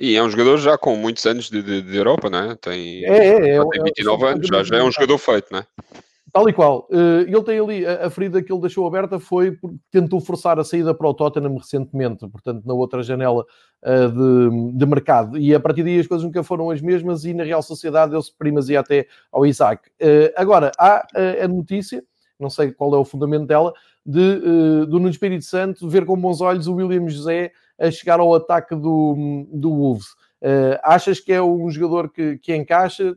E 0.03 0.17
é 0.17 0.23
um 0.23 0.29
jogador 0.29 0.59
já 0.59 0.77
com 0.77 0.97
muitos 0.97 1.25
anos 1.27 1.49
de, 1.49 1.63
de, 1.63 1.81
de 1.81 1.97
Europa, 1.97 2.29
não 2.29 2.39
é? 2.41 2.57
Tem, 2.57 3.05
é, 3.05 3.09
é, 3.09 3.57
é, 3.57 3.65
tem 3.69 3.85
29 3.85 4.25
é, 4.25 4.29
anos, 4.31 4.49
já, 4.49 4.65
já 4.65 4.77
é 4.79 4.83
um 4.83 4.91
jogador 4.91 5.17
feito, 5.17 5.53
não 5.53 5.61
é? 5.61 5.67
Tal 6.33 6.49
e 6.49 6.53
qual. 6.53 6.89
Uh, 6.91 7.21
ele 7.21 7.43
tem 7.45 7.61
ali, 7.61 7.87
a, 7.87 8.11
ferida 8.11 8.43
que 8.43 8.53
ele 8.53 8.63
deixou 8.63 8.85
aberta 8.85 9.21
foi 9.21 9.53
porque 9.53 9.77
tentou 9.93 10.21
forçar 10.21 10.59
a 10.59 10.65
saída 10.65 10.93
para 10.93 11.09
o 11.09 11.15
Tottenham 11.15 11.57
recentemente, 11.57 12.27
portanto, 12.27 12.65
na 12.67 12.75
outra 12.75 13.01
janela 13.01 13.45
uh, 13.85 14.11
de, 14.11 14.77
de, 14.77 14.87
mercado. 14.87 15.39
E 15.39 15.55
a 15.55 15.61
partir 15.61 15.85
daí 15.85 16.01
as 16.01 16.09
coisas 16.09 16.25
nunca 16.25 16.43
foram 16.43 16.71
as 16.71 16.81
mesmas 16.81 17.25
e 17.25 17.33
na 17.33 17.45
Real 17.45 17.63
Sociedade 17.63 18.11
deu-se 18.11 18.37
primazia 18.37 18.81
até 18.81 19.07
ao 19.31 19.47
Isaac. 19.47 19.89
Uh, 20.01 20.33
agora, 20.35 20.73
há 20.77 21.07
a 21.45 21.47
notícia, 21.47 22.03
não 22.41 22.51
sei 22.51 22.73
qual 22.73 22.93
é 22.93 22.99
o 22.99 23.05
fundamento 23.05 23.47
dela, 23.47 23.73
de, 24.05 24.87
do 24.87 24.99
Nuno 24.99 25.09
Espírito 25.09 25.45
Santo 25.45 25.89
ver 25.89 26.05
com 26.05 26.17
bons 26.17 26.41
olhos 26.41 26.67
o 26.67 26.75
William 26.75 27.09
José 27.09 27.53
a 27.79 27.91
chegar 27.91 28.21
ao 28.21 28.35
ataque 28.35 28.75
do, 28.75 29.47
do 29.53 29.71
Wolves. 29.71 30.09
Uh, 30.43 30.75
achas 30.83 31.21
que 31.21 31.33
é 31.33 31.41
um 31.41 31.71
jogador 31.71 32.11
que, 32.11 32.37
que 32.39 32.55
encaixa? 32.55 33.15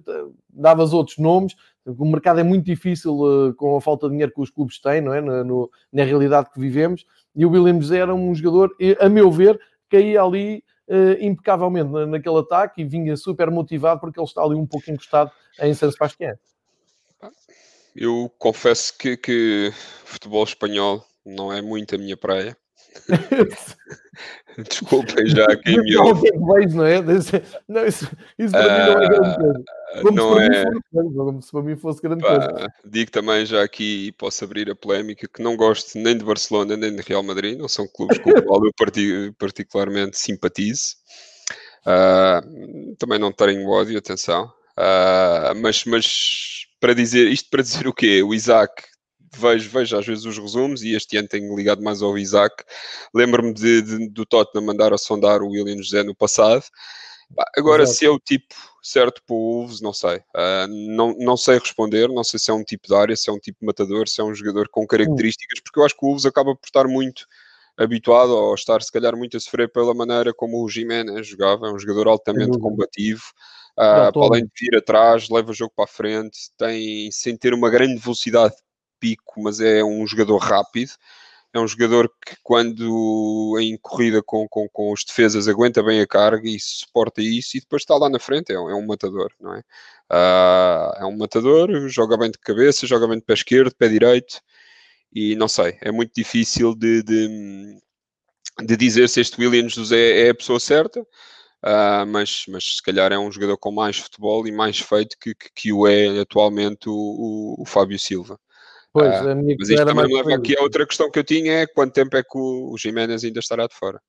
Davas 0.47 0.93
outros 0.93 1.17
nomes, 1.17 1.55
O 1.83 2.05
mercado 2.05 2.39
é 2.39 2.43
muito 2.43 2.65
difícil 2.65 3.13
uh, 3.15 3.53
com 3.55 3.75
a 3.75 3.81
falta 3.81 4.05
de 4.07 4.11
dinheiro 4.11 4.31
que 4.31 4.41
os 4.41 4.51
clubes 4.51 4.79
têm, 4.79 5.01
não 5.01 5.13
é? 5.13 5.21
Na, 5.21 5.43
no, 5.43 5.69
na 5.91 6.03
realidade 6.03 6.49
que 6.53 6.59
vivemos. 6.59 7.03
E 7.35 7.45
o 7.45 7.49
Williams 7.49 7.91
era 7.91 8.13
um 8.13 8.33
jogador, 8.33 8.75
a 8.99 9.09
meu 9.09 9.31
ver, 9.31 9.59
caía 9.89 10.21
ali 10.21 10.63
uh, 10.87 11.19
impecavelmente 11.19 11.91
naquele 12.07 12.37
ataque 12.37 12.81
e 12.81 12.85
vinha 12.85 13.17
super 13.17 13.49
motivado 13.49 13.99
porque 13.99 14.19
ele 14.19 14.27
está 14.27 14.43
ali 14.43 14.55
um 14.55 14.65
pouco 14.65 14.89
encostado 14.91 15.31
em 15.59 15.73
San 15.73 15.89
Sebastián. 15.89 16.35
Eu 17.95 18.29
confesso 18.37 18.97
que, 18.97 19.15
que 19.15 19.71
futebol 20.03 20.43
espanhol 20.43 21.05
não 21.25 21.51
é 21.51 21.61
muito 21.61 21.95
a 21.95 21.97
minha 21.97 22.17
praia. 22.17 22.57
Desculpem 24.69 25.27
já 25.27 25.47
quem 25.57 25.81
me 25.81 25.97
ouve. 25.97 26.29
não 26.73 26.85
é? 26.85 27.01
Não, 27.67 27.85
isso, 27.85 28.09
isso 28.37 28.51
para 28.51 28.67
uh, 28.67 28.79
mim 28.79 28.93
não 28.93 29.01
é 29.01 29.07
grande 29.07 29.29
ah, 29.29 29.35
coisa. 29.35 29.63
Como 30.01 30.11
não 30.11 30.35
se, 30.35 30.43
é... 30.43 30.63
Fosse, 30.91 31.45
se 31.45 31.51
para 31.51 31.61
mim 31.61 31.75
fosse 31.75 32.01
grande 32.01 32.21
Pá, 32.21 32.49
coisa. 32.49 32.73
Digo 32.85 33.11
também 33.11 33.45
já 33.45 33.63
aqui, 33.63 34.07
e 34.07 34.11
posso 34.13 34.43
abrir 34.43 34.69
a 34.69 34.75
polémica, 34.75 35.27
que 35.27 35.43
não 35.43 35.55
gosto 35.55 35.97
nem 35.97 36.17
de 36.17 36.23
Barcelona 36.23 36.77
nem 36.77 36.95
de 36.95 37.01
Real 37.01 37.23
Madrid, 37.23 37.57
não 37.57 37.67
são 37.67 37.87
clubes 37.87 38.17
com 38.19 38.29
os 38.29 38.41
quais 38.41 38.97
eu 38.97 39.33
particularmente 39.33 40.17
simpatizo. 40.17 40.95
Uh, 41.85 42.95
também 42.97 43.19
não 43.19 43.31
tenho 43.31 43.69
ódio, 43.69 43.97
atenção. 43.97 44.51
Uh, 44.77 45.55
mas, 45.61 45.85
mas 45.85 46.65
para 46.85 46.93
dizer, 46.93 47.31
isto 47.31 47.49
para 47.49 47.63
dizer 47.63 47.87
o 47.87 47.93
quê? 47.93 48.21
O 48.21 48.31
Isaac 48.31 48.83
vejo, 49.35 49.67
vejo 49.71 49.97
às 49.97 50.05
vezes 50.05 50.23
os 50.23 50.37
resumos 50.37 50.83
e 50.83 50.93
este 50.93 51.17
ano 51.17 51.27
tenho 51.27 51.55
ligado 51.55 51.81
mais 51.81 52.03
ao 52.03 52.15
Isaac. 52.15 52.63
Lembro-me 53.11 53.51
de, 53.55 53.81
de, 53.81 54.09
do 54.09 54.23
Tottenham 54.23 54.67
mandar 54.67 54.93
a 54.93 54.97
sondar 54.99 55.41
o 55.41 55.49
William 55.49 55.81
José 55.81 56.03
no 56.03 56.13
passado. 56.13 56.63
Agora, 57.57 57.81
Exato. 57.81 57.97
se 57.97 58.05
é 58.05 58.09
o 58.11 58.19
tipo 58.19 58.53
certo 58.83 59.19
para 59.25 59.35
o 59.35 59.39
Wolves, 59.39 59.81
não 59.81 59.93
sei. 59.93 60.17
Uh, 60.17 60.67
não, 60.95 61.15
não 61.17 61.35
sei 61.35 61.57
responder, 61.57 62.07
não 62.07 62.23
sei 62.23 62.39
se 62.39 62.51
é 62.51 62.53
um 62.53 62.63
tipo 62.63 62.87
de 62.87 62.93
área, 62.93 63.15
se 63.15 63.31
é 63.31 63.33
um 63.33 63.39
tipo 63.39 63.61
de 63.61 63.65
matador, 63.65 64.07
se 64.07 64.21
é 64.21 64.23
um 64.23 64.35
jogador 64.35 64.69
com 64.69 64.85
características, 64.85 65.61
porque 65.61 65.79
eu 65.79 65.85
acho 65.85 65.97
que 65.97 66.05
o 66.05 66.09
Wolves 66.09 66.27
acaba 66.27 66.55
por 66.55 66.67
estar 66.67 66.87
muito 66.87 67.25
habituado 67.75 68.29
ou 68.29 68.53
estar 68.53 68.79
se 68.83 68.91
calhar 68.91 69.17
muito 69.17 69.35
a 69.35 69.39
sofrer 69.39 69.71
pela 69.71 69.95
maneira 69.95 70.31
como 70.35 70.63
o 70.63 70.69
Jiménez 70.69 71.25
jogava, 71.25 71.67
é 71.67 71.71
um 71.71 71.79
jogador 71.79 72.09
altamente 72.09 72.59
combativo, 72.59 73.23
uh, 73.77 74.11
para 74.11 74.21
além 74.21 74.45
de 74.45 74.51
vir 74.59 74.77
atrás, 74.77 75.29
leva 75.29 75.51
o 75.51 75.53
jogo 75.53 75.73
para 75.75 75.85
a 75.85 75.87
frente, 75.87 76.37
tem 76.57 77.11
sem 77.11 77.37
ter 77.37 77.53
uma 77.53 77.69
grande 77.69 77.97
velocidade 77.97 78.55
pico, 78.99 79.41
mas 79.41 79.59
é 79.59 79.83
um 79.83 80.05
jogador 80.07 80.37
rápido. 80.37 80.91
É 81.53 81.59
um 81.59 81.67
jogador 81.67 82.11
que, 82.25 82.35
quando 82.43 83.57
em 83.61 83.77
corrida 83.77 84.21
com, 84.21 84.45
com, 84.49 84.67
com 84.67 84.91
os 84.91 85.05
defesas, 85.05 85.47
aguenta 85.47 85.81
bem 85.81 86.01
a 86.01 86.07
carga 86.07 86.49
e 86.49 86.59
suporta 86.59 87.21
isso, 87.21 87.55
e 87.55 87.61
depois 87.61 87.81
está 87.81 87.95
lá 87.95 88.09
na 88.09 88.19
frente. 88.19 88.51
É 88.51 88.59
um, 88.59 88.69
é 88.69 88.75
um 88.75 88.85
matador, 88.85 89.31
não 89.39 89.53
é? 89.53 89.59
Uh, 90.11 91.03
é 91.03 91.05
um 91.05 91.17
matador, 91.17 91.87
joga 91.87 92.17
bem 92.17 92.29
de 92.29 92.37
cabeça, 92.39 92.85
joga 92.85 93.07
bem 93.07 93.19
de 93.19 93.23
pé 93.23 93.33
esquerdo, 93.33 93.73
pé 93.73 93.87
direito, 93.87 94.41
e 95.13 95.33
não 95.35 95.47
sei, 95.47 95.77
é 95.81 95.91
muito 95.93 96.11
difícil 96.13 96.75
de, 96.75 97.01
de, 97.01 97.79
de 98.65 98.75
dizer 98.75 99.07
se 99.07 99.21
este 99.21 99.39
Williams 99.39 99.73
José 99.73 100.27
é 100.27 100.29
a 100.31 100.35
pessoa 100.35 100.59
certa. 100.59 101.07
Uh, 101.65 102.05
mas, 102.05 102.43
mas 102.47 102.75
se 102.75 102.83
calhar 102.83 103.11
é 103.11 103.17
um 103.17 103.31
jogador 103.31 103.57
com 103.57 103.71
mais 103.71 103.97
futebol 103.97 104.47
e 104.47 104.51
mais 104.51 104.77
feito 104.77 105.17
que, 105.19 105.33
que, 105.33 105.49
que 105.55 105.73
o 105.73 105.87
é 105.87 106.19
atualmente 106.19 106.87
o, 106.87 106.93
o, 106.93 107.55
o 107.63 107.65
Fábio 107.65 107.97
Silva. 107.97 108.39
Pois, 108.93 109.11
ah, 109.11 109.31
a 109.31 109.35
minha 109.35 109.55
mas 109.59 109.69
isto 109.69 109.83
também 109.83 110.05
me 110.05 110.13
leva 110.13 110.35
aqui 110.35 110.55
a 110.55 110.61
outra 110.61 110.85
questão 110.85 111.09
que 111.09 111.17
eu 111.17 111.23
tinha 111.23 111.61
é 111.61 111.67
quanto 111.67 111.91
tempo 111.91 112.15
é 112.15 112.21
que 112.21 112.37
o, 112.37 112.71
o 112.71 112.77
Jiménez 112.77 113.23
ainda 113.23 113.39
estará 113.39 113.65
de 113.65 113.73
fora. 113.73 113.99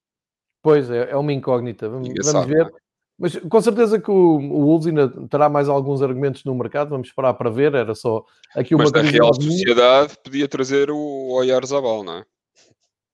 Pois, 0.62 0.90
é, 0.90 1.10
é 1.10 1.16
uma 1.16 1.32
incógnita. 1.32 1.88
Vamos, 1.88 2.08
vamos 2.08 2.26
sabe, 2.26 2.52
ver. 2.52 2.66
É? 2.66 2.70
Mas 3.18 3.36
com 3.36 3.60
certeza 3.62 3.98
que 3.98 4.10
o, 4.10 4.36
o 4.36 4.66
Wolves 4.66 4.88
ainda 4.88 5.08
terá 5.28 5.48
mais 5.48 5.68
alguns 5.68 6.02
argumentos 6.02 6.44
no 6.44 6.54
mercado, 6.54 6.90
vamos 6.90 7.08
esperar 7.08 7.32
para 7.34 7.48
ver. 7.48 7.74
Era 7.74 7.94
só 7.94 8.22
aqui 8.54 8.74
uma 8.74 8.84
Mas 8.84 8.92
da 8.92 9.00
Real 9.00 9.32
Sociedade 9.32 10.14
podia 10.22 10.46
trazer 10.46 10.90
o 10.90 11.32
Oyarzabal, 11.32 12.04
não 12.04 12.18
é? 12.18 12.24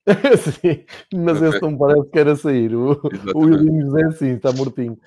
sim, 0.61 0.83
mas 1.13 1.41
esse 1.41 1.61
não 1.61 1.77
parece 1.77 2.09
que 2.09 2.19
era 2.19 2.35
sair. 2.35 2.75
O, 2.75 2.99
o 3.33 3.39
William 3.39 3.81
José, 3.81 4.11
sim, 4.11 4.33
está 4.35 4.51
mortinho. 4.51 4.97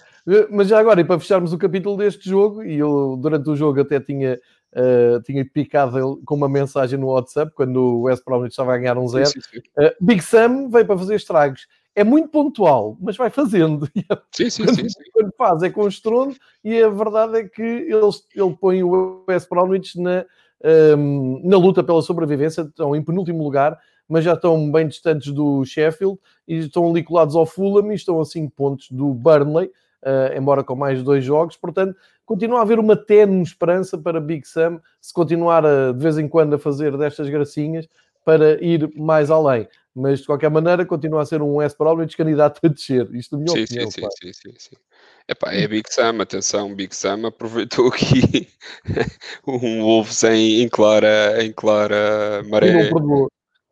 Mas 0.50 0.68
já 0.68 0.78
agora, 0.78 1.00
e 1.00 1.04
para 1.04 1.20
fecharmos 1.20 1.52
o 1.52 1.58
capítulo 1.58 1.96
deste 1.96 2.28
jogo, 2.28 2.62
e 2.62 2.78
eu 2.78 3.16
durante 3.20 3.48
o 3.50 3.56
jogo 3.56 3.80
até 3.80 4.00
tinha 4.00 4.38
Uh, 4.76 5.22
tinha 5.22 5.42
picado 5.42 6.20
com 6.26 6.34
uma 6.34 6.50
mensagem 6.50 6.98
no 6.98 7.06
WhatsApp 7.06 7.50
quando 7.54 7.76
o 7.76 8.02
West 8.02 8.22
Bromwich 8.22 8.50
estava 8.50 8.74
a 8.74 8.76
ganhar 8.76 8.98
um 8.98 9.08
zero. 9.08 9.24
Sim, 9.24 9.40
sim, 9.40 9.60
sim. 9.62 9.68
Uh, 9.82 9.90
Big 10.04 10.22
Sam 10.22 10.68
veio 10.68 10.84
para 10.84 10.98
fazer 10.98 11.14
estragos. 11.14 11.66
É 11.94 12.04
muito 12.04 12.28
pontual, 12.28 12.94
mas 13.00 13.16
vai 13.16 13.30
fazendo. 13.30 13.88
Sim, 14.30 14.50
sim, 14.50 14.64
quando, 14.66 14.76
sim, 14.76 15.10
quando 15.14 15.32
faz 15.38 15.62
é 15.62 15.70
com 15.70 15.88
estrondo 15.88 16.36
e 16.62 16.78
a 16.82 16.90
verdade 16.90 17.38
é 17.38 17.44
que 17.44 17.62
ele, 17.62 18.10
ele 18.34 18.56
põe 18.60 18.82
o 18.82 19.24
West 19.26 19.48
Bromwich 19.48 19.98
na, 19.98 20.26
um, 20.62 20.68
ehm, 20.68 21.40
na 21.42 21.56
luta 21.56 21.82
pela 21.82 22.02
sobrevivência. 22.02 22.60
Estão 22.60 22.94
em 22.94 23.02
penúltimo 23.02 23.42
lugar, 23.42 23.78
mas 24.08 24.24
já 24.24 24.34
estão 24.34 24.70
bem 24.70 24.86
distantes 24.86 25.32
do 25.32 25.64
Sheffield 25.64 26.18
e 26.46 26.58
estão 26.58 26.88
ali 26.88 27.02
colados 27.02 27.34
ao 27.34 27.46
Fulham 27.46 27.90
e 27.92 27.94
estão 27.94 28.20
a 28.20 28.24
5 28.24 28.52
pontos 28.54 28.90
do 28.90 29.12
Burnley. 29.12 29.70
Uh, 30.02 30.38
embora 30.38 30.62
com 30.62 30.76
mais 30.76 31.02
dois 31.02 31.24
jogos, 31.24 31.56
portanto, 31.56 31.96
continua 32.24 32.60
a 32.60 32.62
haver 32.62 32.78
uma 32.78 32.94
tenue 32.94 33.42
esperança 33.42 33.98
para 33.98 34.20
Big 34.20 34.46
Sam 34.46 34.80
se 35.00 35.12
continuar 35.12 35.66
a, 35.66 35.90
de 35.90 35.98
vez 35.98 36.16
em 36.16 36.28
quando 36.28 36.54
a 36.54 36.58
fazer 36.58 36.96
destas 36.96 37.28
gracinhas 37.28 37.88
para 38.24 38.62
ir 38.62 38.88
mais 38.96 39.30
além. 39.30 39.66
Mas 39.94 40.20
de 40.20 40.26
qualquer 40.26 40.50
maneira 40.50 40.84
continua 40.84 41.22
a 41.22 41.26
ser 41.26 41.40
um 41.40 41.56
West 41.56 41.78
Bromwich 41.78 42.16
candidato 42.16 42.60
a 42.62 42.68
descer. 42.68 43.08
Isto 43.14 43.36
é 43.36 43.38
minha 43.38 43.50
sim, 43.50 43.64
opinião. 43.64 43.90
Sim, 43.90 44.08
sim, 44.22 44.32
sim, 44.32 44.54
sim, 44.58 44.76
Epá, 45.28 45.52
é 45.52 45.66
Big 45.66 45.92
Sam, 45.92 46.20
atenção, 46.20 46.72
Big 46.74 46.94
Sam 46.94 47.26
aproveitou 47.26 47.88
aqui 47.88 48.48
um 49.46 49.82
Wolves 49.82 50.22
em, 50.24 50.62
em, 50.62 50.68
clara, 50.68 51.42
em 51.42 51.52
clara 51.52 52.44
maré. 52.48 52.68
E 52.68 52.72
não 52.72 52.92
perdoou. 52.92 53.28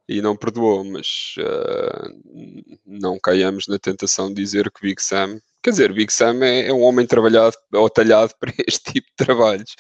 E 0.09 0.21
não 0.21 0.37
perdoou, 0.37 0.85
mas 0.85 1.35
uh, 1.39 2.79
não 2.85 3.19
caiamos 3.19 3.67
na 3.67 3.79
tentação 3.79 4.29
de 4.29 4.35
dizer 4.35 4.71
que 4.71 4.83
Big 4.83 5.03
Sam 5.03 5.41
Quer 5.65 5.71
dizer, 5.71 5.95
Big 5.95 6.13
Sam 6.13 6.45
é, 6.45 6.67
é, 6.69 6.73
um 6.75 6.83
homem 6.83 7.07
trabalhado 7.07 7.57
ou 7.73 7.89
talhado 7.89 8.35
para 8.39 8.53
este 8.69 8.93
tipo 8.93 9.07
de 9.07 9.25
trabalhos. 9.25 9.75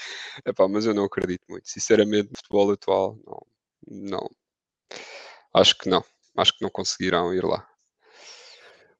Epá, 0.46 0.66
mas 0.66 0.86
eu 0.86 0.94
não 0.94 1.04
acredito 1.04 1.42
muito. 1.46 1.68
Sinceramente, 1.68 2.30
no 2.30 2.38
futebol 2.38 2.72
atual, 2.72 3.18
não, 3.26 3.46
não. 4.10 4.30
Acho 5.52 5.76
que 5.76 5.90
não. 5.90 6.02
Acho 6.38 6.56
que 6.56 6.62
não 6.62 6.70
conseguirão 6.70 7.34
ir 7.34 7.44
lá. 7.44 7.68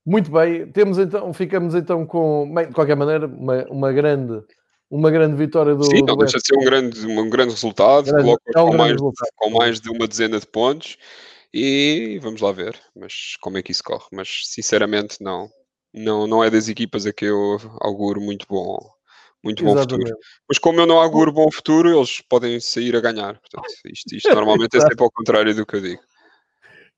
Muito 0.04 0.30
bem, 0.30 0.70
temos 0.70 0.98
então, 0.98 1.32
ficamos 1.32 1.74
então 1.74 2.04
com, 2.06 2.52
bem, 2.54 2.68
de 2.68 2.74
qualquer 2.74 2.94
maneira, 2.94 3.26
uma, 3.26 3.64
uma 3.70 3.90
grande 3.90 4.44
uma 4.90 5.10
grande 5.10 5.36
vitória 5.36 5.74
do. 5.74 5.84
Sim, 5.84 6.02
não 6.02 6.16
deixa 6.16 6.38
de 6.38 6.46
ser 6.46 6.56
um 6.56 6.64
grande, 6.64 7.06
um 7.06 7.30
grande 7.30 7.52
resultado, 7.52 8.06
grande, 8.06 8.36
é 8.54 8.60
um 8.60 8.70
com, 8.70 8.76
mais, 8.76 8.92
resultado. 8.92 9.28
com 9.36 9.50
mais 9.50 9.80
de 9.80 9.90
uma 9.90 10.06
dezena 10.06 10.38
de 10.38 10.46
pontos 10.46 10.96
e 11.52 12.18
vamos 12.20 12.40
lá 12.40 12.50
ver 12.50 12.76
mas 12.96 13.36
como 13.40 13.58
é 13.58 13.62
que 13.62 13.72
isso 13.72 13.82
corre. 13.82 14.06
Mas 14.12 14.42
sinceramente, 14.44 15.22
não, 15.22 15.48
não, 15.92 16.26
não 16.26 16.44
é 16.44 16.50
das 16.50 16.68
equipas 16.68 17.06
a 17.06 17.12
que 17.12 17.24
eu 17.24 17.58
auguro 17.80 18.20
muito 18.20 18.46
bom, 18.48 18.78
muito 19.42 19.64
bom 19.64 19.76
futuro. 19.76 20.16
Mas 20.48 20.58
como 20.58 20.80
eu 20.80 20.86
não 20.86 20.98
auguro 20.98 21.32
bom 21.32 21.50
futuro, 21.50 21.96
eles 21.96 22.20
podem 22.28 22.58
sair 22.60 22.96
a 22.96 23.00
ganhar. 23.00 23.38
Portanto, 23.38 23.66
isto, 23.86 24.14
isto 24.14 24.28
normalmente 24.34 24.76
é 24.76 24.80
sempre 24.80 25.04
ao 25.04 25.10
contrário 25.10 25.54
do 25.54 25.66
que 25.66 25.76
eu 25.76 25.80
digo. 25.80 26.02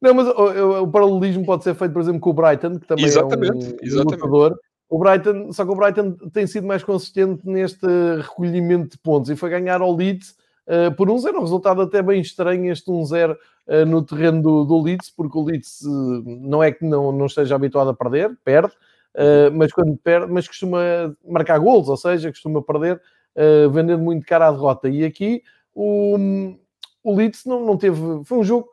Não, 0.01 0.13
mas 0.13 0.29
o, 0.29 0.83
o, 0.83 0.91
paralelismo 0.91 1.45
pode 1.45 1.65
ser 1.65 1.75
feito, 1.75 1.93
por 1.93 2.03
exemplo, 2.03 2.21
com 2.21 2.31
o 2.31 2.35
Brighton, 2.35 2.79
que 2.79 2.87
também 2.87 3.07
exatamente, 3.07 3.67
é 3.67 3.69
um, 3.71 3.77
exatamente. 3.83 4.23
lutador. 4.23 4.59
O 4.89 4.99
Brighton, 4.99 5.53
só 5.53 5.65
que 5.65 5.71
o 5.71 5.75
Brighton 5.75 6.13
tem 6.33 6.47
sido 6.47 6.67
mais 6.67 6.85
consistente 6.85 7.43
neste 7.45 7.87
recolhimento 8.21 8.91
de 8.91 8.99
pontos 8.99 9.31
e 9.31 9.37
foi 9.37 9.51
ganhar 9.51 9.81
ao 9.81 9.95
Leeds 9.95 10.37
uh, 10.67 10.95
por 10.95 11.11
um 11.11 11.19
zero. 11.19 11.39
Um 11.39 11.43
resultado 11.43 11.83
até 11.83 12.01
bem 12.03 12.21
estranho, 12.21 12.71
este 12.71 12.91
1-0 12.91 13.35
uh, 13.35 13.87
no 13.87 14.03
terreno 14.03 14.41
do, 14.41 14.65
do 14.65 14.81
Leeds, 14.81 15.11
porque 15.11 15.37
o 15.37 15.43
Leeds 15.43 15.81
uh, 15.83 16.23
não 16.25 16.63
é 16.63 16.71
que 16.71 16.85
não, 16.85 17.11
não 17.11 17.27
esteja 17.27 17.57
habituado 17.57 17.91
a 17.91 17.95
perder, 17.95 18.37
perde, 18.45 18.73
mas 19.55 19.73
quando 19.73 19.97
perde, 19.97 20.31
mas 20.31 20.47
costuma 20.47 20.79
marcar 21.27 21.59
gols, 21.59 21.89
ou 21.89 21.97
seja, 21.97 22.29
costuma 22.31 22.61
perder, 22.61 23.01
vendendo 23.73 24.03
muito 24.03 24.27
cara 24.27 24.49
à 24.49 24.51
derrota. 24.51 24.91
E 24.91 25.07
aqui 25.07 25.43
o, 25.75 26.19
o 27.03 27.17
Leeds 27.17 27.47
não, 27.47 27.65
não 27.65 27.79
teve. 27.79 27.99
Foi 28.25 28.37
um 28.37 28.45
jogo. 28.45 28.69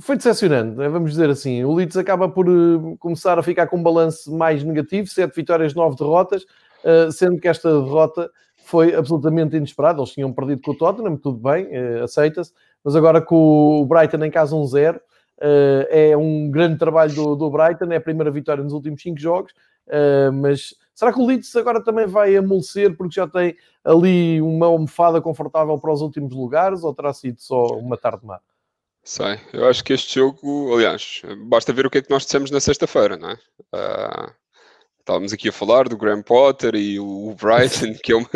Foi 0.00 0.16
decepcionante, 0.16 0.76
né? 0.76 0.88
vamos 0.88 1.10
dizer 1.10 1.28
assim. 1.28 1.64
O 1.64 1.74
Leeds 1.74 1.96
acaba 1.96 2.28
por 2.28 2.48
uh, 2.48 2.96
começar 2.98 3.38
a 3.38 3.42
ficar 3.42 3.66
com 3.66 3.76
um 3.76 3.82
balanço 3.82 4.34
mais 4.34 4.64
negativo, 4.64 5.06
7 5.06 5.34
vitórias, 5.34 5.74
9 5.74 5.96
derrotas, 5.96 6.46
sendo 7.12 7.38
que 7.38 7.46
esta 7.46 7.70
derrota 7.70 8.30
foi 8.64 8.94
absolutamente 8.94 9.56
inesperada. 9.56 10.00
Eles 10.00 10.10
tinham 10.10 10.32
perdido 10.32 10.62
com 10.62 10.72
o 10.72 10.76
Tottenham, 10.76 11.16
tudo 11.16 11.38
bem, 11.38 11.68
aceita-se, 12.02 12.52
mas 12.82 12.96
agora 12.96 13.20
com 13.20 13.82
o 13.82 13.86
Brighton 13.86 14.24
em 14.24 14.30
casa 14.30 14.56
1-0, 14.56 14.98
Uh, 15.42 15.82
é 15.90 16.16
um 16.16 16.48
grande 16.52 16.78
trabalho 16.78 17.12
do, 17.12 17.34
do, 17.34 17.50
Brighton, 17.50 17.86
é 17.90 17.96
a 17.96 18.00
primeira 18.00 18.30
vitória 18.30 18.62
nos 18.62 18.72
últimos 18.72 19.02
5 19.02 19.18
jogos, 19.18 19.50
uh, 19.88 20.32
mas 20.32 20.72
será 20.94 21.12
que 21.12 21.18
o 21.18 21.26
Leeds 21.26 21.56
agora 21.56 21.82
também 21.82 22.06
vai 22.06 22.36
amolecer 22.36 22.96
porque 22.96 23.16
já 23.16 23.26
tem 23.26 23.56
ali 23.82 24.40
uma 24.40 24.66
almofada 24.66 25.20
confortável 25.20 25.76
para 25.80 25.92
os 25.92 26.00
últimos 26.00 26.32
lugares 26.32 26.84
ou 26.84 26.94
terá 26.94 27.12
sido 27.12 27.40
só 27.40 27.66
uma 27.76 27.96
tarde 27.96 28.24
má? 28.24 28.38
Sei, 29.04 29.40
eu 29.52 29.66
acho 29.66 29.82
que 29.82 29.92
este 29.92 30.14
jogo, 30.14 30.74
aliás, 30.74 31.22
basta 31.48 31.72
ver 31.72 31.86
o 31.86 31.90
que 31.90 31.98
é 31.98 32.02
que 32.02 32.10
nós 32.10 32.24
dissemos 32.24 32.50
na 32.50 32.60
sexta-feira, 32.60 33.16
não 33.16 33.30
é? 33.30 33.38
Uh, 33.74 34.32
Estávamos 35.02 35.32
aqui 35.32 35.48
a 35.48 35.52
falar 35.52 35.88
do 35.88 35.96
Graham 35.96 36.22
Potter 36.22 36.76
e 36.76 37.00
o 37.00 37.34
Brighton, 37.34 37.92
que 38.04 38.12
é 38.12 38.16
uma, 38.16 38.30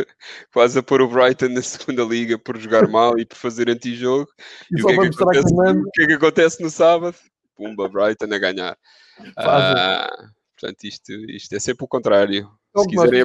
quase 0.52 0.76
a 0.76 0.82
pôr 0.82 1.00
o 1.00 1.08
Brighton 1.08 1.50
na 1.50 1.62
segunda 1.62 2.02
liga 2.02 2.36
por 2.36 2.58
jogar 2.58 2.88
mal 2.88 3.16
e 3.16 3.24
por 3.24 3.36
fazer 3.36 3.70
antijogo. 3.70 4.28
E, 4.72 4.80
e 4.80 4.82
o, 4.82 4.86
que 4.86 4.92
é 4.92 4.96
que 4.96 5.22
acontece, 5.22 5.54
o 5.54 5.90
que 5.92 6.02
é 6.02 6.06
que 6.08 6.12
acontece 6.14 6.60
no 6.60 6.68
sábado? 6.68 7.16
Pumba, 7.54 7.88
Brighton 7.88 8.34
a 8.34 8.38
ganhar. 8.38 8.76
Ah, 9.36 10.10
portanto, 10.58 10.82
isto, 10.82 11.12
isto 11.30 11.54
é 11.54 11.60
sempre 11.60 11.84
o 11.84 11.88
contrário. 11.88 12.50
Se 12.76 12.88
quiserem, 12.88 13.24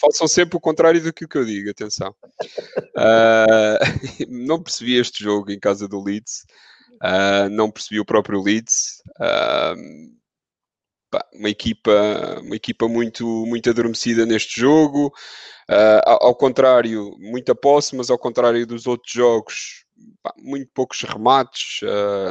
façam 0.00 0.28
sempre 0.28 0.56
o 0.56 0.60
contrário 0.60 1.02
do 1.02 1.12
que 1.12 1.26
eu 1.36 1.44
digo, 1.44 1.68
atenção. 1.68 2.14
Uh, 2.96 3.82
não 4.46 4.62
percebi 4.62 4.94
este 4.94 5.24
jogo 5.24 5.50
em 5.50 5.58
casa 5.58 5.88
do 5.88 6.00
Leeds, 6.00 6.46
uh, 7.02 7.48
não 7.50 7.70
percebi 7.70 8.00
o 8.00 8.04
próprio 8.04 8.42
Leeds. 8.42 9.02
Uh, 9.18 10.16
uma 11.34 11.48
equipa, 11.48 12.40
uma 12.42 12.56
equipa 12.56 12.88
muito, 12.88 13.24
muito 13.46 13.70
adormecida 13.70 14.26
neste 14.26 14.60
jogo. 14.60 15.06
Uh, 15.70 16.02
ao, 16.04 16.34
contrário, 16.34 17.16
muita 17.18 17.54
posse, 17.54 17.96
mas 17.96 18.10
ao 18.10 18.18
contrário 18.18 18.66
dos 18.66 18.86
outros 18.86 19.12
jogos, 19.12 19.84
pá, 20.22 20.32
muito 20.38 20.70
poucos 20.74 21.02
remates, 21.02 21.80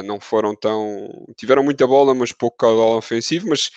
não 0.04 0.20
foram 0.20 0.54
tão. 0.54 1.08
Tiveram 1.36 1.64
muita 1.64 1.86
bola, 1.86 2.14
mas 2.14 2.32
pouco 2.32 2.58
caudal 2.58 2.96
ofensivo, 2.96 3.48
mas 3.48 3.70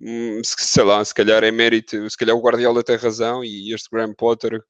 hum, 0.00 0.40
sei 0.44 0.84
lá, 0.84 1.04
se 1.04 1.14
calhar 1.14 1.44
é 1.44 1.50
mérito, 1.50 2.08
se 2.10 2.16
calhar 2.16 2.36
o 2.36 2.42
Guardiola 2.42 2.82
tem 2.82 2.96
razão 2.96 3.44
e 3.44 3.72
este 3.72 3.88
Graham 3.90 4.14
Potter 4.14 4.60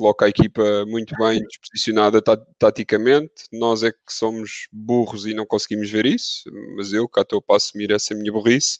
coloca 0.00 0.24
a 0.24 0.28
equipa 0.30 0.86
muito 0.86 1.14
bem 1.16 1.44
disposicionada 1.46 2.22
taticamente. 2.58 3.44
Nós 3.52 3.82
é 3.82 3.92
que 3.92 3.98
somos 4.08 4.66
burros 4.72 5.26
e 5.26 5.34
não 5.34 5.44
conseguimos 5.44 5.90
ver 5.90 6.06
isso, 6.06 6.44
mas 6.74 6.92
eu 6.94 7.06
cá 7.06 7.20
estou 7.20 7.42
para 7.42 7.56
assumir 7.56 7.92
essa 7.92 8.14
minha 8.14 8.32
burrice. 8.32 8.78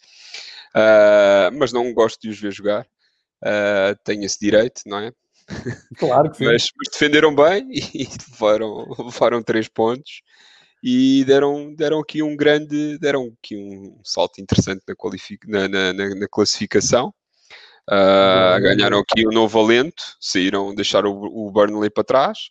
Uh, 0.75 1.53
mas 1.59 1.73
não 1.73 1.93
gosto 1.93 2.19
de 2.23 2.31
os 2.31 2.41
ver 2.41 2.53
jogar. 2.53 2.87
Uh, 3.45 3.95
tenho 4.03 4.25
esse 4.25 4.39
direito, 4.41 4.81
não 4.87 4.99
é? 4.99 5.13
Claro 5.99 6.31
que 6.31 6.39
sim. 6.39 6.45
mas, 6.45 6.71
mas, 6.77 6.93
defenderam 6.93 7.35
bem 7.35 7.69
e, 7.71 8.09
levaram, 8.31 8.87
levaram 8.99 9.43
três 9.43 9.69
pontos 9.69 10.23
e 10.83 11.23
deram, 11.25 11.75
deram 11.75 11.99
aqui 11.99 12.23
um 12.23 12.35
grande, 12.35 12.99
deram 12.99 13.35
aqui 13.39 13.57
um 13.57 14.01
salto 14.03 14.41
interessante 14.41 14.83
na, 15.47 15.69
na, 15.69 15.93
na, 15.93 16.15
na 16.15 16.29
classificação. 16.29 17.13
Uh, 17.89 18.61
ganharam 18.61 18.99
aqui 18.99 19.27
um 19.27 19.33
novo 19.33 19.59
alento, 19.59 20.17
saíram, 20.21 20.75
deixaram 20.75 21.13
o, 21.13 21.49
o 21.49 21.51
Burnley 21.51 21.91
para 21.91 22.05
trás 22.05 22.51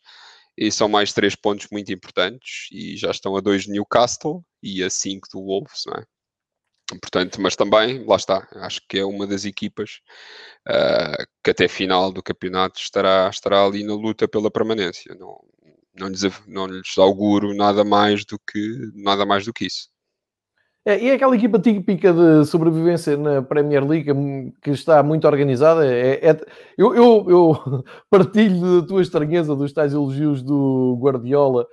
e 0.57 0.71
são 0.71 0.89
mais 0.89 1.13
três 1.13 1.35
pontos 1.35 1.67
muito 1.71 1.91
importantes 1.93 2.67
e 2.71 2.97
já 2.97 3.11
estão 3.11 3.35
a 3.37 3.41
dois 3.41 3.63
de 3.63 3.71
Newcastle 3.71 4.43
e 4.61 4.83
a 4.83 4.89
cinco 4.89 5.27
do 5.31 5.41
Wolves, 5.41 5.83
não 5.87 5.93
é? 5.95 6.03
Portanto, 6.97 7.39
mas 7.39 7.55
também, 7.55 8.03
lá 8.05 8.15
está, 8.15 8.47
acho 8.55 8.81
que 8.89 8.97
é 8.97 9.05
uma 9.05 9.27
das 9.27 9.45
equipas 9.45 9.99
uh, 10.67 11.23
que 11.43 11.51
até 11.51 11.67
final 11.67 12.11
do 12.11 12.23
campeonato 12.23 12.79
estará, 12.79 13.29
estará 13.29 13.63
ali 13.63 13.83
na 13.83 13.93
luta 13.93 14.27
pela 14.27 14.49
permanência. 14.49 15.13
Não, 15.15 15.39
não, 15.93 16.07
lhes, 16.07 16.21
não 16.47 16.65
lhes 16.65 16.97
auguro 16.97 17.53
nada 17.53 17.83
mais 17.83 18.25
do 18.25 18.39
que, 18.39 18.91
nada 18.95 19.25
mais 19.25 19.45
do 19.45 19.53
que 19.53 19.67
isso. 19.67 19.89
É, 20.85 20.97
e 20.97 21.09
é 21.09 21.13
aquela 21.13 21.35
equipa 21.35 21.59
típica 21.59 22.13
de 22.13 22.45
sobrevivência 22.45 23.17
na 23.17 23.41
Premier 23.41 23.85
League 23.85 24.11
hum, 24.11 24.51
que 24.61 24.71
está 24.71 25.03
muito 25.03 25.27
organizada. 25.27 25.85
É, 25.85 26.29
é 26.29 26.39
eu, 26.77 26.95
eu, 26.95 27.25
eu, 27.29 27.83
partilho 28.09 28.81
da 28.81 28.87
tua 28.87 29.01
estranheza 29.01 29.55
dos 29.55 29.73
tais 29.73 29.93
elogios 29.93 30.41
do 30.41 30.97
Guardiola 31.01 31.67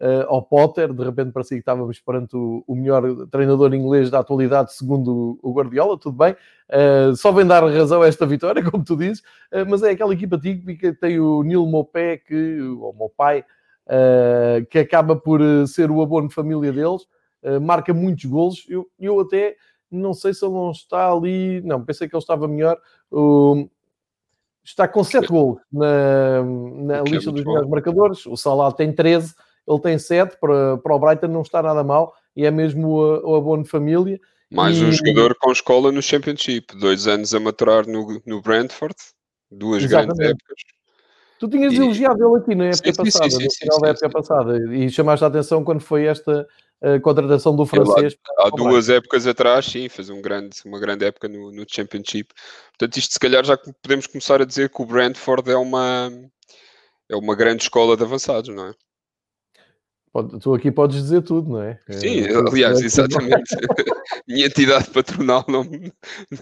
uh, 0.00 0.26
ao 0.26 0.42
Potter. 0.42 0.92
De 0.92 1.04
repente 1.04 1.30
parecia 1.30 1.56
que 1.56 1.62
estávamos 1.62 2.00
perante 2.00 2.36
o, 2.36 2.64
o, 2.66 2.74
melhor 2.74 3.26
treinador 3.28 3.72
inglês 3.74 4.10
da 4.10 4.18
atualidade, 4.18 4.74
segundo 4.74 5.38
o 5.40 5.52
Guardiola. 5.52 5.96
Tudo 5.96 6.18
bem, 6.18 6.32
uh, 6.32 7.14
só 7.14 7.30
vem 7.30 7.46
dar 7.46 7.62
razão 7.62 8.02
a 8.02 8.08
esta 8.08 8.26
vitória, 8.26 8.60
como 8.68 8.82
tu 8.84 8.96
dizes. 8.96 9.20
Uh, 9.52 9.64
mas 9.68 9.84
é 9.84 9.90
aquela 9.90 10.12
equipa 10.12 10.36
típica 10.36 10.92
que 10.92 10.98
tem 10.98 11.20
o 11.20 11.44
Neil 11.44 11.64
Mopé, 11.64 12.16
que, 12.16 12.60
ou 12.60 12.92
Mopai, 12.92 13.44
que 14.68 14.80
acaba 14.80 15.16
por 15.16 15.40
ser 15.66 15.90
o 15.90 16.02
abono 16.02 16.28
família 16.28 16.72
deles 16.72 17.06
marca 17.60 17.94
muitos 17.94 18.24
golos. 18.24 18.66
Eu, 18.68 18.88
eu 18.98 19.20
até 19.20 19.56
não 19.90 20.12
sei 20.12 20.34
se 20.34 20.44
ele 20.44 20.54
não 20.54 20.70
está 20.70 21.10
ali. 21.10 21.60
Não, 21.62 21.84
pensei 21.84 22.08
que 22.08 22.14
ele 22.14 22.22
estava 22.22 22.46
melhor. 22.46 22.78
Uh, 23.10 23.68
está 24.64 24.86
com 24.86 25.02
7 25.02 25.26
golos 25.28 25.58
na, 25.72 26.42
na 26.42 27.02
lista 27.02 27.32
dos 27.32 27.44
melhores 27.44 27.68
marcadores. 27.68 28.26
O 28.26 28.36
Salah 28.36 28.72
tem 28.72 28.92
13, 28.92 29.34
ele 29.66 29.80
tem 29.80 29.98
7. 29.98 30.36
Para, 30.38 30.76
para 30.78 30.94
o 30.94 30.98
Brighton 30.98 31.28
não 31.28 31.42
está 31.42 31.62
nada 31.62 31.82
mal 31.82 32.14
e 32.36 32.44
é 32.44 32.50
mesmo 32.50 32.88
o, 32.88 33.32
o 33.32 33.34
abono 33.34 33.62
de 33.64 33.68
família. 33.68 34.20
Mais 34.50 34.78
e... 34.78 34.84
um 34.84 34.92
jogador 34.92 35.34
com 35.40 35.50
escola 35.50 35.90
no 35.90 36.00
Championship, 36.00 36.76
dois 36.78 37.06
anos 37.06 37.34
a 37.34 37.40
maturar 37.40 37.86
no, 37.86 38.20
no 38.24 38.40
Brentford, 38.40 38.94
duas 39.50 39.82
Exatamente. 39.82 40.16
grandes 40.16 40.30
épocas. 40.30 40.62
Tu 41.38 41.48
tinhas 41.48 41.72
e... 41.72 41.76
elogiado 41.76 42.24
ele 42.24 42.42
aqui 42.42 42.54
na 42.54 42.66
época 42.66 42.92
sim, 42.92 42.96
passada, 42.96 43.30
sim, 43.30 43.38
sim, 43.38 43.44
no 43.44 43.52
final 43.52 43.80
da 43.80 43.88
época 43.88 44.10
passada, 44.10 44.74
e 44.74 44.90
chamaste 44.90 45.24
a 45.24 45.28
atenção 45.28 45.64
quando 45.64 45.80
foi 45.80 46.06
esta 46.06 46.46
a 46.80 47.00
contratação 47.00 47.56
do 47.56 47.66
francês. 47.66 48.16
há, 48.38 48.46
há 48.46 48.50
duas 48.50 48.88
épocas 48.88 49.26
atrás, 49.26 49.66
sim, 49.66 49.88
fez 49.88 50.10
um 50.10 50.22
grande, 50.22 50.56
uma 50.64 50.78
grande 50.78 51.04
época 51.04 51.28
no, 51.28 51.50
no 51.50 51.64
Championship. 51.68 52.32
Portanto, 52.70 52.96
isto 52.96 53.12
se 53.12 53.18
calhar 53.20 53.44
já 53.44 53.56
podemos 53.82 54.06
começar 54.06 54.40
a 54.40 54.44
dizer 54.44 54.70
que 54.70 54.80
o 54.80 54.86
Brentford 54.86 55.50
é 55.50 55.56
uma, 55.56 56.10
é 57.08 57.16
uma 57.16 57.34
grande 57.34 57.64
escola 57.64 57.96
de 57.96 58.04
avançados, 58.04 58.54
não 58.54 58.68
é? 58.68 58.74
Tu 60.40 60.54
aqui 60.54 60.72
podes 60.72 60.96
dizer 60.96 61.22
tudo, 61.22 61.50
não 61.50 61.62
é? 61.62 61.78
Sim, 61.90 62.22
é, 62.22 62.34
aliás, 62.34 62.80
exatamente. 62.80 63.54
Minha 64.26 64.46
entidade 64.46 64.90
patronal 64.90 65.44
não, 65.46 65.64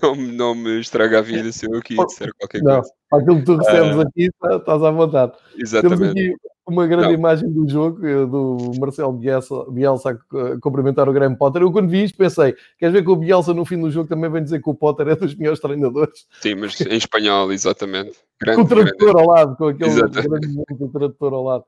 não, 0.02 0.14
não 0.14 0.54
me 0.54 0.80
estraga 0.80 1.18
a 1.18 1.22
vida 1.22 1.50
se 1.52 1.66
eu 1.66 1.76
aqui 1.76 1.96
disser 2.06 2.32
qualquer 2.38 2.62
não, 2.62 2.80
coisa. 2.80 2.92
Aquilo 3.12 3.38
que 3.38 3.44
tu 3.44 3.56
recebes 3.56 3.96
uh, 3.96 4.00
aqui, 4.00 4.30
tá, 4.40 4.56
estás 4.56 4.82
à 4.82 4.90
vontade. 4.90 5.32
Exatamente. 5.58 5.98
Temos 5.98 6.10
aqui 6.10 6.36
uma 6.66 6.86
grande 6.86 7.06
não. 7.06 7.12
imagem 7.12 7.48
do 7.50 7.68
jogo, 7.68 8.04
eh, 8.04 8.26
do 8.26 8.72
Marcelo 8.80 9.12
Bielsa, 9.12 9.64
Bielsa 9.70 10.10
a 10.10 10.60
cumprimentar 10.60 11.08
o 11.08 11.12
Graham 11.12 11.36
Potter. 11.36 11.62
Eu 11.62 11.70
quando 11.70 11.88
vi 11.88 12.04
isto 12.04 12.18
pensei, 12.18 12.56
queres 12.76 12.92
ver 12.92 13.04
que 13.04 13.10
o 13.10 13.16
Bielsa 13.16 13.54
no 13.54 13.64
fim 13.64 13.80
do 13.80 13.90
jogo 13.90 14.08
também 14.08 14.28
vem 14.28 14.42
dizer 14.42 14.60
que 14.60 14.68
o 14.68 14.74
Potter 14.74 15.06
é 15.08 15.14
dos 15.14 15.34
melhores 15.36 15.60
treinadores? 15.60 16.26
Sim, 16.40 16.56
mas 16.56 16.80
em 16.80 16.96
espanhol, 16.96 17.52
exatamente. 17.52 18.18
Grande, 18.40 18.56
com 18.56 18.62
o 18.62 18.68
tradutor 18.68 19.12
grande. 19.12 19.20
ao 19.20 19.26
lado, 19.26 19.56
com 19.56 19.68
aquele 19.68 19.94
grande 19.94 20.92
tradutor 20.92 21.32
ao 21.34 21.44
lado. 21.44 21.64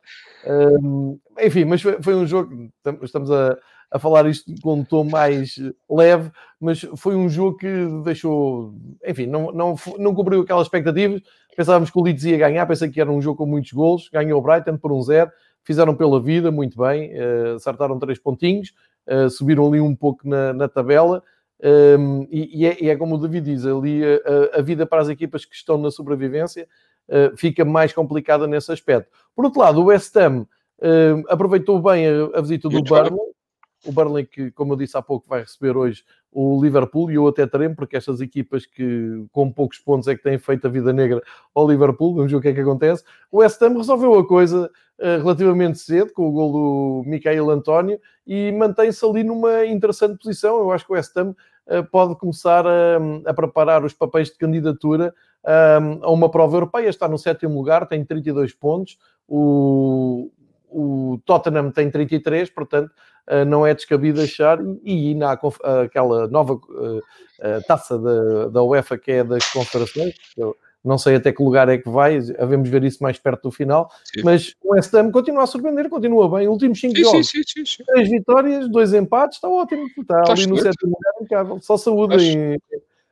Um, 0.83 1.19
enfim, 1.41 1.65
mas 1.65 1.81
foi, 1.81 2.03
foi, 2.03 2.15
um 2.15 2.27
jogo, 2.27 2.69
estamos 3.03 3.31
a, 3.31 3.57
a 3.93 3.99
falar 3.99 4.27
isto 4.27 4.53
com 4.61 4.75
um 4.75 4.85
tom 4.85 5.05
mais 5.05 5.55
leve, 5.89 6.31
mas 6.61 6.85
foi 6.97 7.15
um 7.15 7.29
jogo 7.29 7.57
que 7.57 7.69
deixou, 8.05 8.75
enfim, 9.07 9.27
não, 9.27 9.53
não, 9.53 9.77
não 9.99 10.15
cumpriu 10.15 10.41
aquelas 10.41 10.67
expectativas. 10.67 11.23
Pensávamos 11.59 11.91
que 11.91 11.99
o 11.99 12.03
Leeds 12.05 12.25
ia 12.25 12.39
ganhar, 12.39 12.65
pensei 12.67 12.89
que 12.89 13.01
era 13.01 13.11
um 13.11 13.21
jogo 13.21 13.39
com 13.39 13.45
muitos 13.45 13.73
golos. 13.73 14.09
Ganhou 14.13 14.39
o 14.39 14.41
Brighton 14.41 14.77
por 14.77 14.93
um 14.93 15.03
zero, 15.03 15.29
fizeram 15.65 15.93
pela 15.93 16.23
vida 16.23 16.53
muito 16.53 16.79
bem, 16.79 17.11
uh, 17.15 17.57
acertaram 17.57 17.99
três 17.99 18.17
pontinhos, 18.17 18.73
uh, 19.09 19.29
subiram 19.29 19.67
ali 19.67 19.81
um 19.81 19.93
pouco 19.93 20.21
na, 20.29 20.53
na 20.53 20.69
tabela. 20.69 21.21
Um, 21.61 22.29
e, 22.31 22.61
e, 22.61 22.65
é, 22.65 22.77
e, 22.81 22.89
é, 22.89 22.95
como 22.95 23.17
o 23.17 23.19
David 23.19 23.45
diz, 23.47 23.67
ali 23.67 24.05
a, 24.05 24.59
a, 24.61 24.63
vida 24.63 24.87
para 24.87 25.03
as 25.03 25.09
equipas 25.09 25.45
que 25.45 25.57
estão 25.57 25.77
na 25.77 25.91
sobrevivência 25.91 26.69
uh, 27.09 27.37
fica 27.37 27.65
mais 27.65 27.93
complicada 27.93 28.47
nesse 28.47 28.71
aspecto. 28.71 29.11
Por 29.35 29.45
outro 29.45 29.59
lado, 29.59 29.81
o 29.81 29.87
West 29.87 30.17
Ham 30.17 30.43
uh, 30.43 31.25
aproveitou 31.29 31.83
bem 31.83 32.07
a, 32.07 32.39
a 32.39 32.41
visita 32.41 32.69
do 32.69 32.81
Burnley, 32.85 33.19
o 33.85 33.93
Burnley 33.93 34.27
que, 34.27 34.51
como 34.51 34.73
eu 34.73 34.77
disse 34.77 34.97
há 34.97 35.03
pouco, 35.03 35.29
vai 35.29 35.41
receber 35.41 35.77
hoje 35.77 36.05
o 36.31 36.61
Liverpool 36.63 37.11
e 37.11 37.15
eu 37.15 37.27
até 37.27 37.47
terei, 37.47 37.69
porque 37.71 37.97
estas 37.97 38.21
equipas 38.21 38.67
que 38.67 39.25
com 39.33 39.51
poucos 39.51 39.79
pontos 39.79 40.09
é 40.09 40.15
que 40.15 40.23
têm 40.23 40.39
feito 40.39 40.67
a 40.67 40.71
vida 40.71 40.93
negra 40.93 41.23
ao 41.55 41.69
Liverpool, 41.69 42.15
vamos 42.15 42.31
ver 42.31 42.39
o 42.39 42.41
que 42.41 42.49
é 42.49 42.53
que 42.53 42.61
acontece. 42.61 43.03
O 43.31 43.39
West 43.39 43.61
Ham 43.63 43.77
resolveu 43.77 44.15
a 44.19 44.27
coisa 44.27 44.71
uh, 44.99 45.23
relativamente 45.23 45.79
cedo, 45.79 46.13
com 46.13 46.29
o 46.29 46.33
gol 46.33 46.53
do 46.53 47.09
Micael 47.09 47.51
António, 47.51 47.99
e 48.27 48.53
mantém-se 48.53 49.05
ali 49.05 49.25
numa 49.25 49.65
interessante 49.65 50.19
posição. 50.19 50.59
Eu 50.59 50.71
acho 50.71 50.85
que 50.85 50.93
o 50.93 50.95
West 50.95 51.17
Ham 51.17 51.35
uh, 51.67 51.85
pode 51.91 52.15
começar 52.17 52.67
a, 52.67 52.99
a, 53.25 53.35
preparar 53.35 53.85
os 53.85 53.95
papéis 53.95 54.29
de 54.29 54.37
candidatura 54.37 55.15
um, 55.45 56.05
a 56.05 56.11
uma 56.11 56.31
prova 56.31 56.57
europeia. 56.57 56.89
Está 56.89 57.09
no 57.09 57.19
sétimo 57.19 57.55
lugar, 57.55 57.87
tem 57.87 58.05
32 58.05 58.53
pontos. 58.53 58.99
O, 59.27 60.31
o 60.71 61.19
Tottenham 61.25 61.71
tem 61.71 61.91
33, 61.91 62.51
portanto, 62.51 62.93
não 63.47 63.67
é 63.67 63.75
descabido 63.75 64.21
achar, 64.21 64.59
e, 64.83 65.11
e 65.11 65.15
na 65.15 65.39
aquela 65.83 66.29
nova 66.29 66.55
uh, 66.55 67.03
taça 67.67 67.99
da, 67.99 68.49
da 68.49 68.63
UEFA 68.63 68.99
que 68.99 69.13
é 69.13 69.25
das 69.25 69.45
confederações, 69.53 70.15
eu 70.37 70.57
não 70.85 70.97
sei 70.97 71.17
até 71.17 71.33
que 71.33 71.43
lugar 71.43 71.69
é 71.69 71.79
que 71.79 71.89
vai, 71.89 72.19
havemos 72.39 72.69
ver 72.69 72.85
isso 72.85 73.03
mais 73.03 73.19
perto 73.19 73.45
do 73.45 73.51
final, 73.51 73.91
sim. 74.05 74.23
mas 74.25 74.55
o 74.63 74.73
West 74.73 74.95
Ham 74.95 75.11
continua 75.11 75.43
a 75.43 75.47
surpreender, 75.47 75.89
continua 75.89 76.29
bem, 76.39 76.49
últimos 76.49 76.81
5 76.81 76.97
jogos, 76.97 77.33
3 77.87 78.09
vitórias, 78.09 78.69
2 78.71 78.95
empates, 78.95 79.37
está 79.37 79.49
ótimo, 79.49 79.87
está, 79.99 80.21
está 80.21 80.33
ali 80.33 80.47
no 80.47 80.57
sétimo 80.57 80.93
lugar, 80.93 81.13
impecável, 81.21 81.59
só 81.61 81.77
saúde 81.77 82.17
em, 82.17 82.59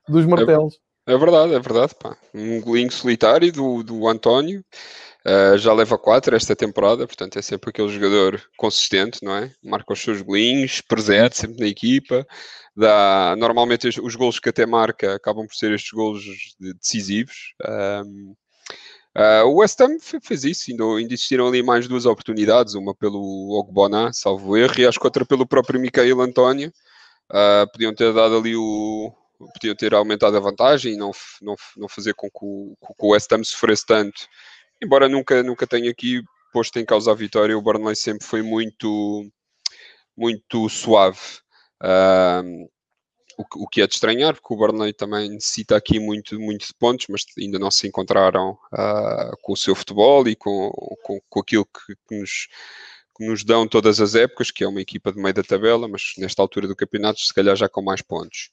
dos 0.09 0.24
martelos. 0.24 0.79
É 1.07 1.16
verdade, 1.16 1.55
é 1.55 1.61
verdade. 1.61 1.94
Pá. 1.94 2.16
Um 2.35 2.61
golinho 2.61 2.90
solitário 2.90 3.52
do, 3.52 3.83
do 3.85 4.09
António. 4.09 4.64
Uh, 5.27 5.59
já 5.59 5.73
leva 5.73 5.99
4 5.99 6.37
esta 6.37 6.55
temporada, 6.55 7.05
portanto 7.05 7.37
é 7.37 7.43
sempre 7.43 7.71
aquele 7.71 7.89
jogador 7.89 8.41
consistente, 8.57 9.25
não 9.25 9.35
é? 9.35 9.53
Marca 9.61 9.93
os 9.93 10.01
seus 10.01 10.23
golinhos, 10.23 10.81
presente 10.81 11.39
sempre 11.39 11.59
na 11.59 11.67
equipa. 11.67 12.25
Dá, 12.77 13.35
normalmente 13.37 13.89
os, 13.89 13.97
os 13.99 14.15
golos 14.15 14.39
que 14.39 14.51
até 14.51 14.65
marca 14.65 15.17
acabam 15.17 15.47
por 15.47 15.55
ser 15.57 15.73
estes 15.73 15.91
golos 15.91 16.25
decisivos. 16.81 17.55
Um, 17.69 18.35
Uh, 19.17 19.47
o 19.47 19.61
West 19.61 19.81
Ham 19.81 19.97
fez 20.23 20.45
isso, 20.45 20.71
ainda, 20.71 20.85
ainda 20.85 21.15
existiram 21.15 21.49
ali 21.49 21.62
mais 21.62 21.89
duas 21.89 22.05
oportunidades, 22.05 22.75
uma 22.75 22.95
pelo 22.95 23.59
Ogbona, 23.59 24.12
salvo 24.12 24.59
erro, 24.59 24.75
e 24.79 24.87
acho 24.87 25.01
que 25.01 25.07
outra 25.07 25.25
pelo 25.25 25.47
próprio 25.47 25.81
Micael 25.81 26.21
António. 26.21 26.71
Uh, 27.31 27.67
podiam 27.73 27.95
ter 27.95 28.12
dado 28.12 28.37
ali 28.37 28.55
o. 28.55 29.11
podiam 29.55 29.75
ter 29.75 29.95
aumentado 29.95 30.37
a 30.37 30.41
vantagem 30.41 30.93
e 30.93 30.97
não, 30.99 31.12
não, 31.41 31.57
não 31.79 31.89
fazer 31.89 32.12
com 32.12 32.29
que, 32.29 32.45
o, 32.45 32.77
com 32.79 32.93
que 32.93 33.07
o 33.07 33.09
West 33.09 33.33
Ham 33.33 33.43
sofresse 33.43 33.87
tanto. 33.87 34.29
Embora 34.83 35.09
nunca, 35.09 35.43
nunca 35.43 35.67
tenha 35.67 35.91
aqui 35.91 36.23
posto 36.53 36.79
em 36.79 36.85
causa 36.85 37.11
a 37.11 37.15
vitória, 37.15 37.57
o 37.57 37.62
Burnley 37.62 37.97
sempre 37.97 38.27
foi 38.27 38.43
muito, 38.43 39.31
muito 40.17 40.69
suave. 40.69 41.21
Uh, 41.83 42.69
o, 43.39 43.65
o, 43.65 43.69
que 43.69 43.83
é 43.83 43.87
de 43.87 43.95
estranhar, 43.95 44.35
porque 44.35 44.55
o 44.55 44.57
Burnley 44.57 44.93
também 44.93 45.31
necessita 45.31 45.77
aqui 45.77 46.01
muito, 46.01 46.41
muito 46.41 46.67
de 46.67 46.75
pontos, 46.79 47.07
mas 47.11 47.25
ainda 47.39 47.59
não 47.59 47.71
se 47.71 47.87
encontraram 47.87 48.53
uh, 48.73 49.37
com 49.43 49.53
o 49.53 49.57
seu 49.57 49.75
futebol 49.75 50.27
e 50.27 50.35
com, 50.35 50.71
com, 51.03 51.21
com 51.29 51.41
aquilo 51.41 51.67
que, 51.67 51.95
que, 52.09 52.19
nos, 52.19 52.49
que, 53.17 53.27
nos, 53.27 53.45
dão 53.45 53.69
todas 53.69 54.01
as 54.01 54.15
épocas, 54.15 54.51
que 54.51 54.65
é 54.65 54.69
uma 54.69 54.81
equipa 54.81 55.12
de 55.12 55.21
meio 55.21 55.35
da 55.35 55.43
tabela, 55.43 55.87
mas 55.87 56.15
nesta 56.17 56.41
altura 56.41 56.67
do 56.67 56.77
campeonato, 56.77 57.21
se 57.21 57.35
calhar 57.35 57.57
já 57.57 57.69
com 57.69 57.83
mais 57.83 58.01
pontos. 58.01 58.51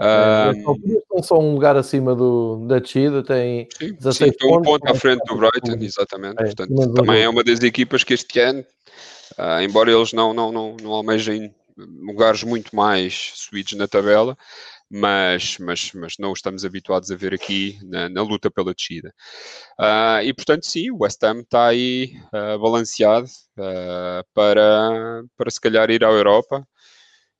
É, 0.00 0.50
estão 0.52 1.22
só 1.22 1.38
um 1.38 1.54
lugar 1.54 1.76
acima 1.76 2.14
do, 2.14 2.66
da 2.66 2.78
descida, 2.78 3.22
tem 3.22 3.68
sim, 3.78 3.94
16 3.94 4.30
sim, 4.30 4.38
pontos. 4.38 4.58
um 4.58 4.62
ponto 4.62 4.88
à 4.90 4.94
frente 4.94 5.24
do 5.26 5.36
Brighton, 5.36 5.84
exatamente. 5.84 6.40
É, 6.40 6.44
Portanto, 6.44 6.94
também 6.94 7.22
é 7.22 7.28
uma 7.28 7.42
das 7.42 7.60
equipas 7.60 8.04
que 8.04 8.14
este 8.14 8.40
ano, 8.40 8.64
uh, 9.38 9.60
embora 9.60 9.90
eles 9.90 10.12
não, 10.12 10.32
não, 10.32 10.52
não, 10.52 10.76
não 10.80 10.92
almejem 10.92 11.52
lugares 11.76 12.42
muito 12.42 12.74
mais 12.74 13.32
subidos 13.34 13.72
na 13.72 13.86
tabela, 13.86 14.36
mas, 14.90 15.58
mas, 15.58 15.92
mas 15.92 16.14
não 16.18 16.32
estamos 16.32 16.64
habituados 16.64 17.10
a 17.10 17.16
ver 17.16 17.34
aqui 17.34 17.78
na, 17.84 18.08
na 18.08 18.22
luta 18.22 18.50
pela 18.50 18.74
descida. 18.74 19.14
Uh, 19.78 20.22
e 20.24 20.32
portanto, 20.32 20.64
sim, 20.64 20.90
o 20.90 21.02
West 21.02 21.22
Ham 21.22 21.40
está 21.40 21.66
aí 21.66 22.16
uh, 22.28 22.58
balanceado 22.58 23.26
uh, 23.58 24.24
para, 24.32 25.24
para 25.36 25.50
se 25.50 25.60
calhar 25.60 25.90
ir 25.90 26.04
à 26.04 26.08
Europa 26.08 26.66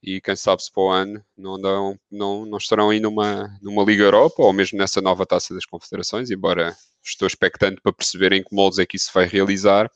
e 0.03 0.21
quem 0.21 0.37
sabe 0.37 0.63
se 0.63 0.73
para 0.73 0.83
o 0.83 0.91
ano 0.91 1.23
não, 1.37 1.61
dão, 1.61 1.99
não, 2.11 2.47
não 2.47 2.59
estarão 2.59 2.91
aí 2.91 3.01
numa, 3.01 3.49
numa 3.61 3.85
Liga 3.85 4.05
Europa 4.05 4.43
ou 4.43 4.53
mesmo 4.53 4.79
nessa 4.79 5.01
nova 5.01 5.27
taça 5.27 5.55
das 5.55 5.65
confederações, 5.65 6.31
embora 6.31 6.75
estou 7.05 7.27
expectante 7.27 7.81
para 7.81 7.93
perceber 7.93 8.33
em 8.33 8.43
que 8.43 8.55
moldes 8.55 8.79
é 8.79 8.87
que 8.87 8.97
isso 8.97 9.11
vai 9.13 9.27
realizar 9.27 9.91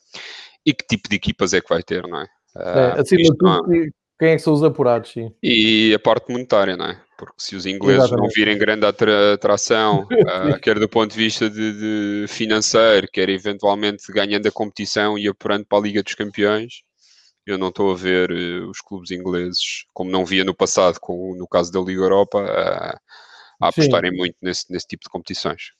e 0.65 0.73
que 0.73 0.85
tipo 0.85 1.09
de 1.09 1.15
equipas 1.15 1.53
é 1.53 1.61
que 1.61 1.69
vai 1.69 1.83
ter, 1.83 2.07
não 2.07 2.21
é? 2.21 2.27
é 2.55 2.99
acima 2.99 3.21
de 3.21 3.37
tudo, 3.37 3.93
quem 4.19 4.29
é 4.29 4.35
que 4.35 4.41
são 4.41 4.53
os 4.53 4.63
apurados, 4.63 5.11
sim. 5.11 5.33
E 5.41 5.93
a 5.93 5.99
parte 5.99 6.31
monetária, 6.31 6.77
não 6.77 6.85
é? 6.85 7.01
Porque 7.17 7.33
se 7.37 7.55
os 7.55 7.65
ingleses 7.65 8.05
Exatamente. 8.05 8.25
não 8.25 8.33
virem 8.33 8.57
grande 8.57 8.85
atração, 8.85 10.03
uh, 10.03 10.59
quer 10.61 10.79
do 10.79 10.87
ponto 10.87 11.11
de 11.11 11.17
vista 11.17 11.49
de, 11.49 11.73
de, 11.73 12.25
financeiro, 12.27 13.07
quer 13.11 13.27
eventualmente 13.29 14.11
ganhando 14.11 14.47
a 14.47 14.51
competição 14.51 15.17
e 15.17 15.27
apurando 15.27 15.65
para 15.65 15.77
a 15.79 15.81
Liga 15.81 16.03
dos 16.03 16.13
Campeões, 16.13 16.83
eu 17.45 17.57
não 17.57 17.69
estou 17.69 17.91
a 17.91 17.95
ver 17.95 18.31
uh, 18.31 18.69
os 18.69 18.79
clubes 18.81 19.11
ingleses, 19.11 19.85
como 19.93 20.09
não 20.09 20.25
via 20.25 20.43
no 20.43 20.53
passado, 20.53 20.99
com, 20.99 21.35
no 21.35 21.47
caso 21.47 21.71
da 21.71 21.79
Liga 21.79 22.01
Europa, 22.01 22.39
uh, 22.39 22.97
a 23.61 23.67
apostarem 23.67 24.11
sim. 24.11 24.17
muito 24.17 24.35
nesse, 24.41 24.71
nesse 24.71 24.87
tipo 24.87 25.03
de 25.03 25.09
competições. 25.09 25.71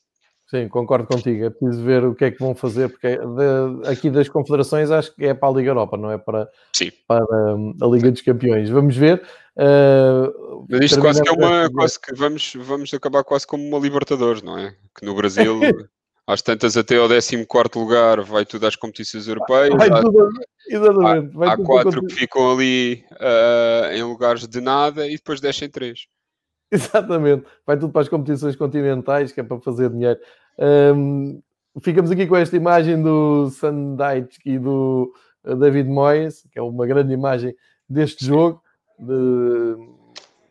Sim, 0.53 0.67
concordo 0.67 1.07
contigo. 1.07 1.45
É 1.45 1.49
preciso 1.49 1.83
ver 1.83 2.05
o 2.05 2.13
que 2.13 2.25
é 2.25 2.31
que 2.31 2.39
vão 2.39 2.53
fazer, 2.53 2.87
porque 2.87 3.17
de, 3.17 3.89
aqui 3.89 4.11
das 4.11 4.29
confederações 4.29 4.91
acho 4.91 5.15
que 5.15 5.25
é 5.25 5.33
para 5.33 5.49
a 5.49 5.51
Liga 5.51 5.71
Europa, 5.71 5.97
não 5.97 6.11
é 6.11 6.17
para, 6.19 6.47
Sim. 6.75 6.91
para 7.07 7.25
hum, 7.55 7.75
a 7.81 7.87
Liga 7.87 8.11
dos 8.11 8.21
Campeões. 8.21 8.69
Vamos 8.69 8.95
ver. 8.95 9.23
Uh, 9.57 10.65
Mas 10.69 10.81
isto 10.81 11.01
quase 11.01 11.23
que 11.23 11.29
é 11.29 11.31
uma. 11.31 11.71
Quase 11.71 11.99
que 11.99 12.13
vamos, 12.13 12.53
vamos 12.55 12.93
acabar 12.93 13.23
quase 13.23 13.47
como 13.47 13.67
uma 13.67 13.79
Libertadores, 13.79 14.43
não 14.43 14.57
é? 14.57 14.75
Que 14.95 15.05
no 15.05 15.15
Brasil. 15.15 15.59
às 16.25 16.41
tantas 16.41 16.77
até 16.77 16.97
ao 16.97 17.07
14 17.09 17.47
lugar 17.75 18.21
vai 18.21 18.45
tudo 18.45 18.65
às 18.65 18.75
competições 18.75 19.27
europeias. 19.27 19.75
Vai 19.75 20.01
tudo, 20.01 20.29
exatamente. 20.67 21.35
Vai 21.35 21.49
há, 21.49 21.57
tudo 21.57 21.65
quatro 21.65 22.05
que 22.05 22.13
ficam 22.13 22.51
ali 22.51 23.03
uh, 23.11 23.93
em 23.93 24.03
lugares 24.03 24.47
de 24.47 24.61
nada 24.61 25.07
e 25.07 25.15
depois 25.15 25.41
descem 25.41 25.69
três. 25.69 26.07
Exatamente. 26.71 27.45
Vai 27.67 27.77
tudo 27.77 27.91
para 27.91 28.01
as 28.01 28.09
competições 28.09 28.55
continentais, 28.55 29.31
que 29.31 29.39
é 29.39 29.43
para 29.43 29.59
fazer 29.59 29.89
dinheiro. 29.89 30.19
Um, 30.57 31.41
ficamos 31.81 32.09
aqui 32.09 32.25
com 32.25 32.35
esta 32.35 32.55
imagem 32.55 33.01
do 33.01 33.49
Sandite 33.49 34.39
e 34.43 34.57
do 34.57 35.13
eh, 35.45 35.55
David 35.55 35.89
Moyes, 35.89 36.47
que 36.51 36.57
é 36.57 36.61
uma 36.61 36.87
grande 36.87 37.13
imagem 37.13 37.55
deste 37.87 38.25
jogo. 38.25 38.61
De, 38.97 39.75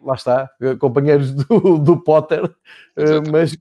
lá 0.01 0.15
está, 0.15 0.51
companheiros 0.79 1.33
do, 1.33 1.79
do 1.79 2.01
Potter, 2.03 2.45
uh, 2.45 3.31
mas 3.31 3.57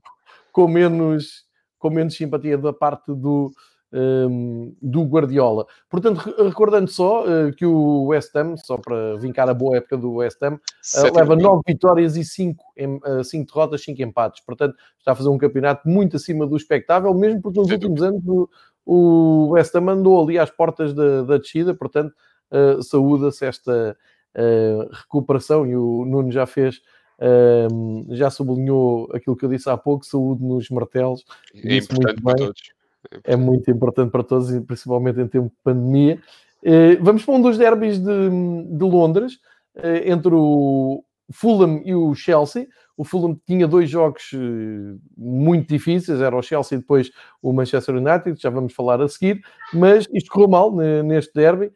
com 0.52 0.68
menos, 0.68 1.41
com 1.82 1.90
menos 1.90 2.14
simpatia 2.14 2.56
da 2.56 2.72
parte 2.72 3.12
do, 3.12 3.52
um, 3.92 4.72
do 4.80 5.02
Guardiola. 5.02 5.66
Portanto, 5.90 6.18
recordando 6.44 6.88
só 6.88 7.24
uh, 7.24 7.52
que 7.52 7.66
o 7.66 8.06
West 8.06 8.34
Ham, 8.36 8.56
só 8.56 8.78
para 8.78 9.16
vincar 9.16 9.48
a 9.48 9.54
boa 9.54 9.76
época 9.76 9.96
do 9.96 10.14
West 10.14 10.40
Ham, 10.44 10.54
uh, 10.54 11.16
leva 11.16 11.34
9 11.34 11.62
vitórias 11.66 12.16
e 12.16 12.24
5, 12.24 12.64
uh, 13.20 13.24
5 13.24 13.52
derrotas, 13.52 13.82
5 13.82 14.00
empates. 14.00 14.44
Portanto, 14.46 14.76
está 14.96 15.10
a 15.10 15.14
fazer 15.16 15.28
um 15.28 15.36
campeonato 15.36 15.88
muito 15.88 16.16
acima 16.16 16.46
do 16.46 16.56
expectável, 16.56 17.12
mesmo 17.12 17.42
porque 17.42 17.58
nos 17.58 17.70
últimos 17.70 18.00
anos 18.00 18.22
o, 18.24 18.48
o 18.86 19.48
West 19.50 19.74
Ham 19.74 19.88
andou 19.90 20.22
ali 20.22 20.38
às 20.38 20.50
portas 20.50 20.94
da, 20.94 21.22
da 21.22 21.36
descida. 21.36 21.74
Portanto, 21.74 22.14
saúda-se 22.82 23.44
esta 23.44 23.96
recuperação 24.92 25.66
e 25.66 25.74
o 25.74 26.04
Nuno 26.04 26.30
já 26.30 26.46
fez. 26.46 26.80
Já 28.10 28.30
sublinhou 28.30 29.08
aquilo 29.14 29.36
que 29.36 29.44
eu 29.44 29.48
disse 29.48 29.68
há 29.70 29.76
pouco, 29.76 30.04
saúde 30.04 30.42
nos 30.42 30.68
martelos. 30.70 31.24
É 31.54 31.76
importante 31.76 32.22
para 32.22 32.34
todos 32.34 32.62
é 33.24 33.36
muito 33.36 33.70
importante 33.70 34.10
para 34.10 34.22
todos, 34.22 34.50
principalmente 34.66 35.20
em 35.20 35.26
tempo 35.26 35.48
de 35.48 35.62
pandemia. 35.62 36.20
Eh, 36.62 36.96
vamos 36.96 37.24
para 37.24 37.34
um 37.34 37.42
dos 37.42 37.58
derbys 37.58 37.98
de, 37.98 38.30
de 38.70 38.84
Londres, 38.84 39.38
eh, 39.74 40.10
entre 40.10 40.32
o 40.34 41.04
Fulham 41.30 41.82
e 41.84 41.94
o 41.94 42.14
Chelsea. 42.14 42.68
O 42.96 43.04
Fulham 43.04 43.38
tinha 43.46 43.66
dois 43.66 43.90
jogos 43.90 44.30
eh, 44.34 44.96
muito 45.16 45.68
difíceis, 45.68 46.20
era 46.20 46.36
o 46.36 46.42
Chelsea 46.42 46.76
e 46.76 46.80
depois 46.80 47.10
o 47.40 47.52
Manchester 47.52 47.96
United, 47.96 48.40
já 48.40 48.50
vamos 48.50 48.72
falar 48.72 49.00
a 49.00 49.08
seguir, 49.08 49.42
mas 49.72 50.06
isto 50.12 50.30
correu 50.30 50.48
mal 50.48 50.72
neste 51.04 51.32
derby. 51.34 51.72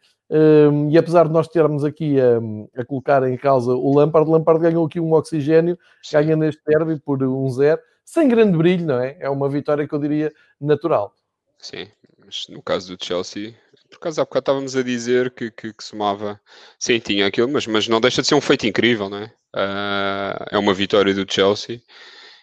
E 0.91 0.99
apesar 0.99 1.27
de 1.27 1.33
nós 1.33 1.47
termos 1.49 1.85
aqui 1.85 2.17
a, 2.21 2.81
a, 2.81 2.85
colocar 2.85 3.29
em 3.29 3.37
causa 3.37 3.73
o 3.73 3.97
Lampard, 3.97 4.29
o 4.29 4.33
Lampard 4.33 4.61
ganhou 4.61 4.85
aqui 4.85 4.99
um 4.99 5.12
oxigênio, 5.12 5.79
ganha 6.12 6.35
neste 6.35 6.61
derby 6.67 6.99
por 6.99 7.19
1-0 7.19 7.79
sem 8.07 8.29
grande 8.29 8.57
brilho, 8.57 8.87
não 8.87 9.01
é? 9.01 9.17
É 9.19 9.29
uma 9.29 9.49
vitória 9.49 9.87
que 9.87 9.93
eu 9.93 9.99
diria 9.99 10.33
natural. 10.61 11.12
Sim, 11.59 11.89
mas 12.25 12.47
no 12.49 12.62
caso 12.62 12.97
do 12.97 13.05
Chelsea, 13.05 13.55
por 13.91 13.97
acaso 13.97 14.21
há 14.21 14.25
bocado 14.25 14.43
estávamos 14.43 14.77
a 14.77 14.83
dizer 14.83 15.31
que, 15.33 15.51
que, 15.51 15.73
que, 15.73 15.85
somava. 15.85 16.41
Sim, 16.79 17.01
tinha 17.01 17.27
aquilo, 17.27 17.49
mas, 17.49 17.67
mas 17.67 17.89
não 17.89 18.01
deixa 18.01 18.23
de 18.23 18.29
ser 18.29 18.37
um 18.37 18.41
feito 18.41 18.67
incrível, 18.67 19.11
não 19.11 19.19
é? 19.19 19.33
Uh, 19.55 20.47
é 20.53 20.59
uma 20.59 20.73
vitória 20.73 21.12
do 21.12 21.31
Chelsea 21.31 21.81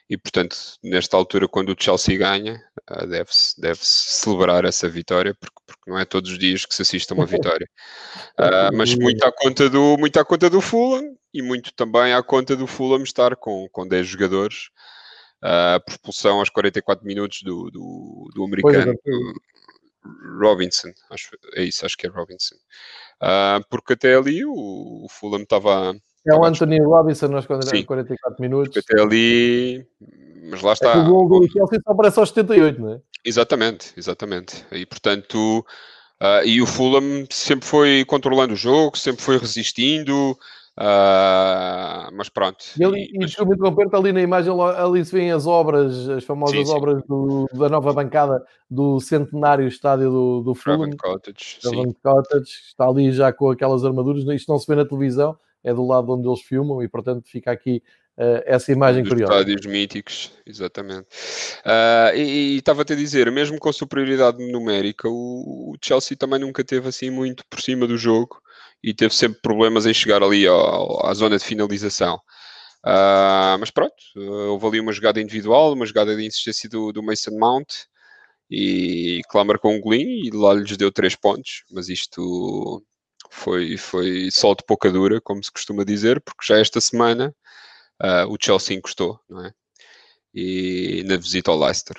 e, 0.09 0.17
portanto, 0.17 0.57
nesta 0.83 1.15
altura, 1.17 1.47
quando 1.47 1.69
o 1.69 1.75
Chelsea 1.77 2.17
ganha, 2.17 2.61
uh, 2.91 3.07
deve-se 3.07 3.59
deve 3.59 3.79
celebrar 3.81 4.65
essa 4.65 4.89
vitória, 4.89 5.35
porque, 5.39 5.55
porque 5.65 5.91
não 5.91 5.99
é 5.99 6.05
todos 6.05 6.31
os 6.31 6.37
dias 6.37 6.65
que 6.65 6.75
se 6.75 6.81
assiste 6.81 7.11
a 7.11 7.15
uma 7.15 7.25
vitória. 7.27 7.67
Uh, 8.39 8.75
mas 8.75 8.95
muito 8.95 9.23
à, 9.23 9.31
conta 9.31 9.69
do, 9.69 9.97
muito 9.97 10.19
à 10.19 10.25
conta 10.25 10.49
do 10.49 10.61
Fulham 10.61 11.15
e 11.33 11.41
muito 11.41 11.73
também 11.73 12.13
à 12.13 12.21
conta 12.21 12.55
do 12.55 12.67
Fulham 12.67 13.03
estar 13.03 13.35
com, 13.35 13.67
com 13.71 13.87
10 13.87 14.07
jogadores 14.07 14.69
a 15.41 15.77
propulsão 15.81 16.39
aos 16.39 16.49
44 16.49 17.05
minutos 17.05 17.41
do, 17.43 17.69
do, 17.69 18.29
do 18.33 18.45
americano 18.45 18.95
Robinson, 20.39 20.91
acho, 21.09 21.29
é 21.53 21.63
isso, 21.63 21.85
acho 21.85 21.97
que 21.97 22.07
é 22.07 22.09
Robinson. 22.09 22.55
Uh, 23.21 23.63
porque 23.69 23.93
até 23.93 24.15
ali 24.15 24.43
o, 24.45 24.53
o 24.53 25.07
Fulham 25.09 25.43
estava. 25.43 25.95
É 26.25 26.33
o 26.33 26.45
Anthony 26.45 26.81
Robinson 26.81 27.35
aos 27.35 27.45
44 27.45 28.41
minutos. 28.41 28.77
Até 28.77 29.01
ali. 29.01 29.85
Mas 30.49 30.61
lá 30.61 30.73
está. 30.73 30.93
É 30.93 30.97
o 30.97 31.05
gol 31.05 31.41
do 31.41 31.51
Chelsea 31.51 31.79
só 31.83 31.91
aparece 31.91 32.19
aos 32.19 32.29
78, 32.29 32.81
não 32.81 32.93
é? 32.93 33.01
Exatamente, 33.25 33.93
exatamente. 33.97 34.65
E 34.71 34.85
portanto. 34.85 35.65
Uh, 36.21 36.45
e 36.45 36.61
o 36.61 36.65
Fulham 36.65 37.25
sempre 37.29 37.67
foi 37.67 38.05
controlando 38.05 38.53
o 38.53 38.55
jogo, 38.55 38.97
sempre 38.97 39.21
foi 39.21 39.37
resistindo, 39.37 40.37
Uh, 40.75 42.09
mas 42.13 42.29
pronto. 42.29 42.65
E, 42.79 42.83
ali, 42.83 43.07
e, 43.13 43.19
mas... 43.19 43.33
interromper, 43.33 43.85
está 43.85 43.97
ali 43.97 44.11
na 44.11 44.21
imagem, 44.21 44.51
ali 44.59 45.05
se 45.05 45.11
vêem 45.11 45.31
as 45.31 45.45
obras, 45.45 46.09
as 46.09 46.23
famosas 46.23 46.57
sim, 46.57 46.65
sim. 46.65 46.71
obras 46.71 47.03
do, 47.07 47.47
da 47.53 47.69
nova 47.69 47.93
bancada 47.93 48.43
do 48.69 48.99
centenário 48.99 49.67
estádio 49.67 50.09
do, 50.09 50.41
do 50.41 50.55
Fulham. 50.55 50.89
Cottage, 50.97 51.59
Cottage. 52.01 52.51
Está 52.67 52.87
ali 52.87 53.11
já 53.11 53.31
com 53.31 53.51
aquelas 53.51 53.85
armaduras. 53.85 54.23
Isto 54.23 54.51
não 54.51 54.57
se 54.57 54.65
vê 54.67 54.75
na 54.75 54.85
televisão, 54.85 55.37
é 55.63 55.73
do 55.73 55.85
lado 55.85 56.11
onde 56.11 56.27
eles 56.27 56.41
filmam 56.41 56.83
e, 56.83 56.87
portanto, 56.87 57.27
fica 57.27 57.51
aqui 57.51 57.81
uh, 58.17 58.43
essa 58.45 58.71
imagem 58.71 59.03
Dos 59.03 59.11
curiosa. 59.11 59.33
estádios 59.33 59.65
míticos, 59.65 60.31
exatamente. 60.45 61.07
Uh, 61.65 62.17
e 62.17 62.57
estava-te 62.57 62.93
a 62.93 62.95
dizer, 62.95 63.31
mesmo 63.31 63.57
com 63.57 63.71
superioridade 63.71 64.45
numérica, 64.51 65.07
o, 65.07 65.71
o, 65.71 65.75
Chelsea 65.81 66.17
também 66.17 66.39
nunca 66.39 66.63
teve 66.63 66.87
assim 66.87 67.09
muito 67.09 67.43
por 67.49 67.61
cima 67.61 67.87
do 67.87 67.97
jogo 67.97 68.41
e 68.83 68.93
teve 68.93 69.13
sempre 69.15 69.39
problemas 69.41 69.85
em 69.85 69.93
chegar 69.93 70.21
ali 70.21 70.45
ao, 70.45 71.05
à 71.05 71.13
zona 71.13 71.37
de 71.37 71.43
finalização. 71.43 72.19
Uh, 72.85 73.55
mas 73.59 73.71
pronto, 73.71 73.95
houve 74.15 74.67
ali 74.67 74.79
uma 74.81 74.91
jogada 74.91 75.21
individual, 75.21 75.71
uma 75.71 75.85
jogada 75.85 76.15
de 76.17 76.25
insistência 76.25 76.67
do, 76.67 76.91
do 76.91 77.01
Mason 77.01 77.31
Mount 77.31 77.85
e 78.51 79.21
Clamar 79.29 79.57
com 79.57 79.75
um 79.75 79.79
golinho 79.79 80.25
e 80.25 80.29
lá 80.29 80.53
lhes 80.53 80.75
deu 80.75 80.91
três 80.91 81.15
pontos, 81.15 81.63
mas 81.71 81.87
isto 81.87 82.83
foi, 83.33 83.77
foi 83.77 84.29
sol 84.31 84.55
de 84.55 84.63
pouca 84.65 84.91
dura, 84.91 85.19
como 85.19 85.43
se 85.43 85.51
costuma 85.51 85.83
dizer, 85.83 86.21
porque 86.21 86.45
já 86.45 86.59
esta 86.59 86.79
semana 86.79 87.35
uh, 88.01 88.31
o 88.31 88.37
Chelsea 88.39 88.77
encostou, 88.77 89.19
não 89.27 89.43
é? 89.45 89.51
E 90.33 91.03
na 91.07 91.17
visita 91.17 91.51
ao 91.51 91.59
Leicester. 91.59 91.97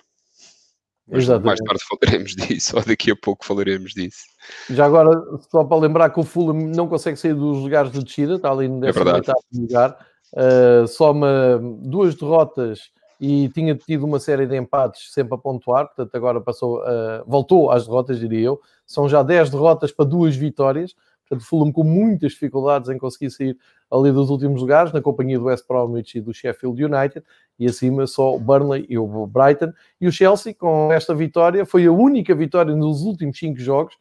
Mas 1.06 1.28
mais 1.28 1.60
tarde 1.60 1.82
falaremos 1.86 2.32
disso, 2.36 2.76
ou 2.76 2.84
daqui 2.84 3.10
a 3.10 3.16
pouco 3.16 3.44
falaremos 3.44 3.92
disso. 3.92 4.24
Já 4.70 4.86
agora, 4.86 5.10
só 5.50 5.64
para 5.64 5.76
lembrar 5.76 6.10
que 6.10 6.20
o 6.20 6.24
Fulham 6.24 6.54
não 6.54 6.88
consegue 6.88 7.18
sair 7.18 7.34
dos 7.34 7.58
lugares 7.58 7.90
de 7.92 8.02
descida, 8.02 8.36
está 8.36 8.50
ali 8.50 8.68
no 8.68 8.80
18 8.80 9.30
é 9.30 9.34
lugar, 9.52 10.06
uh, 10.32 10.86
soma 10.86 11.60
duas 11.82 12.14
derrotas 12.14 12.90
e 13.20 13.48
tinha 13.50 13.74
tido 13.74 14.06
uma 14.06 14.18
série 14.18 14.46
de 14.46 14.56
empates 14.56 15.12
sempre 15.12 15.34
a 15.34 15.38
pontuar, 15.38 15.86
portanto 15.86 16.14
agora 16.14 16.40
passou, 16.40 16.78
uh, 16.78 17.24
voltou 17.26 17.70
às 17.70 17.84
derrotas, 17.86 18.18
diria 18.18 18.46
eu. 18.46 18.60
São 18.86 19.08
já 19.08 19.22
10 19.22 19.50
derrotas 19.50 19.92
para 19.92 20.04
duas 20.04 20.34
vitórias, 20.36 20.94
Portanto, 21.28 21.46
Fulham 21.46 21.72
com 21.72 21.82
muitas 21.82 22.32
dificuldades 22.32 22.88
em 22.88 22.98
conseguir 22.98 23.30
sair 23.30 23.56
ali 23.90 24.12
dos 24.12 24.30
últimos 24.30 24.60
lugares, 24.60 24.92
na 24.92 25.00
companhia 25.00 25.38
do 25.38 25.46
West 25.46 25.66
Bromwich 25.66 26.18
e 26.18 26.20
do 26.20 26.34
Sheffield 26.34 26.84
United, 26.84 27.24
e 27.58 27.66
acima 27.66 28.06
só 28.06 28.34
o 28.34 28.40
Burnley 28.40 28.86
e 28.88 28.98
o 28.98 29.26
Brighton. 29.26 29.72
E 30.00 30.06
o 30.06 30.12
Chelsea, 30.12 30.54
com 30.54 30.92
esta 30.92 31.14
vitória, 31.14 31.64
foi 31.64 31.86
a 31.86 31.92
única 31.92 32.34
vitória 32.34 32.74
nos 32.74 33.02
últimos 33.02 33.38
cinco 33.38 33.60
jogos, 33.60 33.96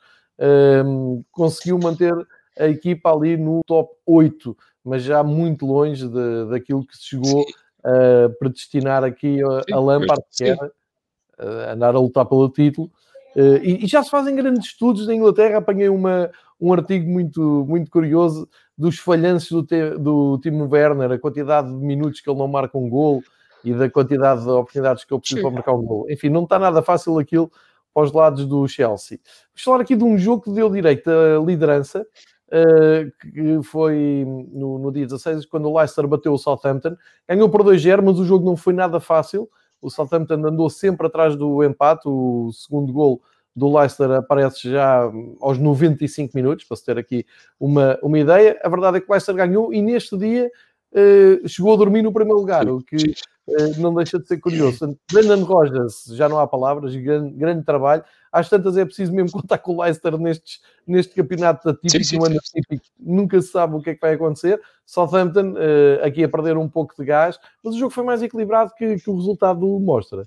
um, 0.86 1.24
conseguiu 1.32 1.78
manter 1.78 2.14
a 2.60 2.68
equipa 2.68 3.12
ali 3.12 3.38
no 3.38 3.62
top 3.66 3.94
8, 4.06 4.58
mas 4.84 5.04
já 5.04 5.24
muito 5.24 5.66
longe 5.66 6.08
de, 6.08 6.46
daquilo 6.50 6.86
que 6.86 6.98
se 6.98 7.06
chegou 7.06 7.46
a 7.84 8.30
predestinar 8.40 9.04
aqui 9.04 9.42
a, 9.44 9.76
a 9.76 9.80
Lampard, 9.80 10.24
que 10.36 10.46
era 10.46 10.66
uh, 10.66 11.72
andar 11.72 11.96
a 11.96 12.00
lutar 12.00 12.26
pelo 12.26 12.50
título. 12.50 12.92
Uh, 13.36 13.58
e, 13.64 13.86
e, 13.86 13.88
já 13.88 14.04
se 14.04 14.10
fazem 14.10 14.36
grandes 14.36 14.66
estudos 14.66 15.08
na 15.08 15.16
Inglaterra. 15.16 15.58
Apanhei 15.58 15.90
uma, 15.90 16.30
um 16.60 16.72
artigo 16.72 17.10
muito, 17.10 17.66
muito 17.68 17.90
curioso 17.90 18.48
dos 18.78 19.00
falhanços 19.00 19.50
do, 19.50 19.64
te, 19.64 19.92
do 19.98 20.40
Timo 20.40 20.68
Werner, 20.72 21.12
a 21.12 21.20
quantidade 21.20 21.68
de 21.68 21.86
minutos 21.86 22.22
que 22.22 22.30
ele 22.30 22.40
não 22.40 22.48
marca 22.48 22.78
um 22.78 22.90
gol 22.90 23.24
e 23.64 23.74
da 23.74 23.90
quantidade 23.90 24.44
de 24.44 24.50
oportunidades 24.50 25.04
que 25.04 25.14
ele 25.14 25.22
precisa 25.22 25.42
para 25.42 25.52
marcar 25.52 25.74
um 25.74 25.84
gol. 25.84 26.06
Enfim, 26.10 26.30
não 26.30 26.44
está 26.44 26.60
nada 26.60 26.82
fácil 26.82 27.18
aquilo 27.18 27.52
para 27.94 28.04
os 28.04 28.12
lados 28.12 28.46
do 28.46 28.68
Chelsea. 28.68 29.20
Vou 29.56 29.64
falar 29.64 29.82
aqui 29.82 29.96
de 29.96 30.04
um 30.04 30.18
jogo 30.18 30.44
que 30.44 30.52
deu 30.52 30.70
direito 30.70 31.10
à 31.10 31.40
liderança, 31.44 32.06
uh, 32.50 33.12
que 33.22 33.64
foi 33.64 34.26
no, 34.52 34.80
no, 34.80 34.92
dia 34.92 35.06
16, 35.06 35.46
quando 35.46 35.70
o 35.70 35.78
Leicester 35.78 36.08
bateu 36.08 36.34
o 36.34 36.38
Southampton. 36.38 36.96
Ganhou 37.28 37.50
por 37.50 37.64
2-0, 37.64 38.02
mas 38.04 38.20
o 38.20 38.26
jogo 38.26 38.46
não 38.46 38.58
foi 38.58 38.74
nada 38.74 39.00
fácil. 39.00 39.50
O 39.84 39.90
Southampton 39.90 40.46
andou 40.46 40.70
sempre 40.70 41.08
atrás 41.08 41.36
do 41.36 41.64
empate, 41.64 42.08
o 42.08 42.52
segundo 42.54 42.92
gol 42.92 43.22
do 43.56 43.78
Leicester 43.78 44.10
aparece 44.12 44.70
já 44.72 45.12
aos 45.40 45.60
95 45.60 46.36
minutos, 46.36 46.66
para 46.66 46.78
se 46.78 46.86
ter 46.86 46.98
aqui 46.98 47.26
uma, 47.60 48.00
uma 48.02 48.18
ideia. 48.18 48.60
A 48.64 48.70
verdade 48.70 48.98
é 48.98 49.00
que 49.00 49.08
o 49.08 49.12
Leicester 49.12 49.36
ganhou 49.36 49.74
e 49.74 49.82
neste 49.82 50.18
dia 50.18 50.52
uh, 50.92 51.48
chegou 51.48 51.74
a 51.74 51.78
dormir 51.78 52.02
no 52.02 52.12
primeiro 52.12 52.40
lugar, 52.40 52.68
o 52.68 52.82
que 52.82 52.96
uh, 52.96 53.80
não 53.80 53.94
deixa 53.94 54.18
de 54.18 54.28
ser 54.28 54.40
curioso. 54.40 54.98
Brendan 55.12 55.44
Rogers, 55.44 56.06
já 56.14 56.28
não 56.28 56.40
há 56.40 56.48
palavras, 56.48 56.96
grande, 56.96 57.36
grande 57.36 57.64
trabalho. 57.64 58.04
Às 58.34 58.50
tantas 58.50 58.76
é 58.76 58.84
preciso 58.84 59.14
mesmo 59.14 59.32
contar 59.40 59.60
com 59.60 59.76
o 59.76 59.82
Leicester 59.84 60.18
nestes, 60.18 60.60
neste 60.88 61.14
campeonato 61.14 61.70
atípico, 61.70 62.04
sim, 62.04 62.04
sim, 62.04 62.18
ano 62.18 62.38
atípico, 62.38 62.84
nunca 63.00 63.40
se 63.40 63.50
sabe 63.50 63.76
o 63.76 63.82
que 63.82 63.92
é 63.92 63.94
que 63.94 64.02
vai 64.02 64.16
acontecer. 64.16 64.60
Southampton 64.86 65.54
uh, 65.54 66.04
aqui 66.04 66.24
a 66.24 66.30
perder 66.30 66.58
um 66.58 66.68
pouco 66.68 66.96
de 66.98 67.06
gás, 67.06 67.38
mas 67.64 67.76
o 67.76 67.78
jogo 67.78 67.92
foi 67.92 68.04
mais 68.04 68.24
equilibrado 68.24 68.74
que, 68.76 68.98
que 68.98 69.10
o 69.10 69.16
resultado 69.16 69.62
mostra. 69.80 70.26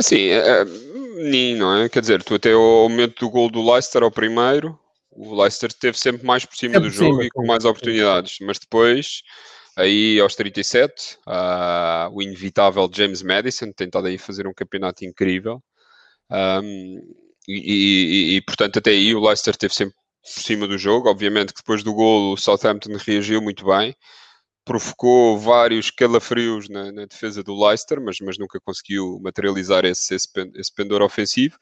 Sim, 0.00 0.28
é, 0.30 0.64
não 1.56 1.76
é? 1.76 1.88
Quer 1.88 2.00
dizer, 2.00 2.22
tu 2.22 2.34
até 2.34 2.54
o 2.54 2.88
momento 2.88 3.20
do 3.20 3.30
gol 3.30 3.50
do 3.50 3.70
Leicester 3.70 4.02
ao 4.02 4.10
primeiro, 4.10 4.78
o 5.10 5.40
Leicester 5.40 5.68
esteve 5.68 5.98
sempre 5.98 6.26
mais 6.26 6.44
por 6.44 6.56
cima 6.56 6.76
é 6.76 6.80
do 6.80 6.88
jogo 6.88 7.22
e 7.22 7.30
com 7.30 7.44
mais 7.46 7.64
oportunidades, 7.64 8.38
mas 8.40 8.58
depois, 8.58 9.22
aí 9.76 10.18
aos 10.18 10.34
37, 10.34 11.18
uh, 11.26 12.10
o 12.12 12.22
inevitável 12.22 12.88
James 12.92 13.22
Madison 13.22 13.70
tentado 13.72 14.06
aí 14.06 14.16
fazer 14.16 14.46
um 14.46 14.54
campeonato 14.54 15.04
incrível. 15.04 15.62
Um, 16.32 16.98
e, 17.48 18.34
e, 18.34 18.36
e, 18.36 18.42
portanto, 18.42 18.78
até 18.78 18.90
aí 18.90 19.14
o 19.14 19.20
Leicester 19.20 19.52
esteve 19.52 19.74
sempre 19.74 19.94
por 19.94 20.42
cima 20.42 20.66
do 20.68 20.78
jogo. 20.78 21.08
Obviamente 21.08 21.52
que 21.52 21.60
depois 21.60 21.82
do 21.82 21.94
gol 21.94 22.32
o 22.32 22.36
Southampton 22.36 22.96
reagiu 22.96 23.42
muito 23.42 23.64
bem 23.66 23.94
provocou 24.64 25.38
vários 25.38 25.90
calafrios 25.90 26.68
na, 26.68 26.92
na, 26.92 27.04
defesa 27.04 27.42
do 27.42 27.58
Leicester, 27.58 28.00
mas, 28.00 28.16
mas 28.20 28.38
nunca 28.38 28.60
conseguiu 28.60 29.18
materializar 29.22 29.84
esse, 29.84 30.14
esse, 30.14 30.28
esse 30.54 30.74
pendor 30.74 31.02
ofensivo 31.02 31.56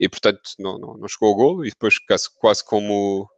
e, 0.00 0.08
portanto, 0.08 0.40
não, 0.58 0.78
não, 0.78 0.96
não 0.96 1.08
chegou 1.08 1.28
ao 1.28 1.34
golo. 1.34 1.66
E 1.66 1.70
depois, 1.70 1.98
quase, 1.98 2.28
quase 2.38 2.64
como 2.64 3.28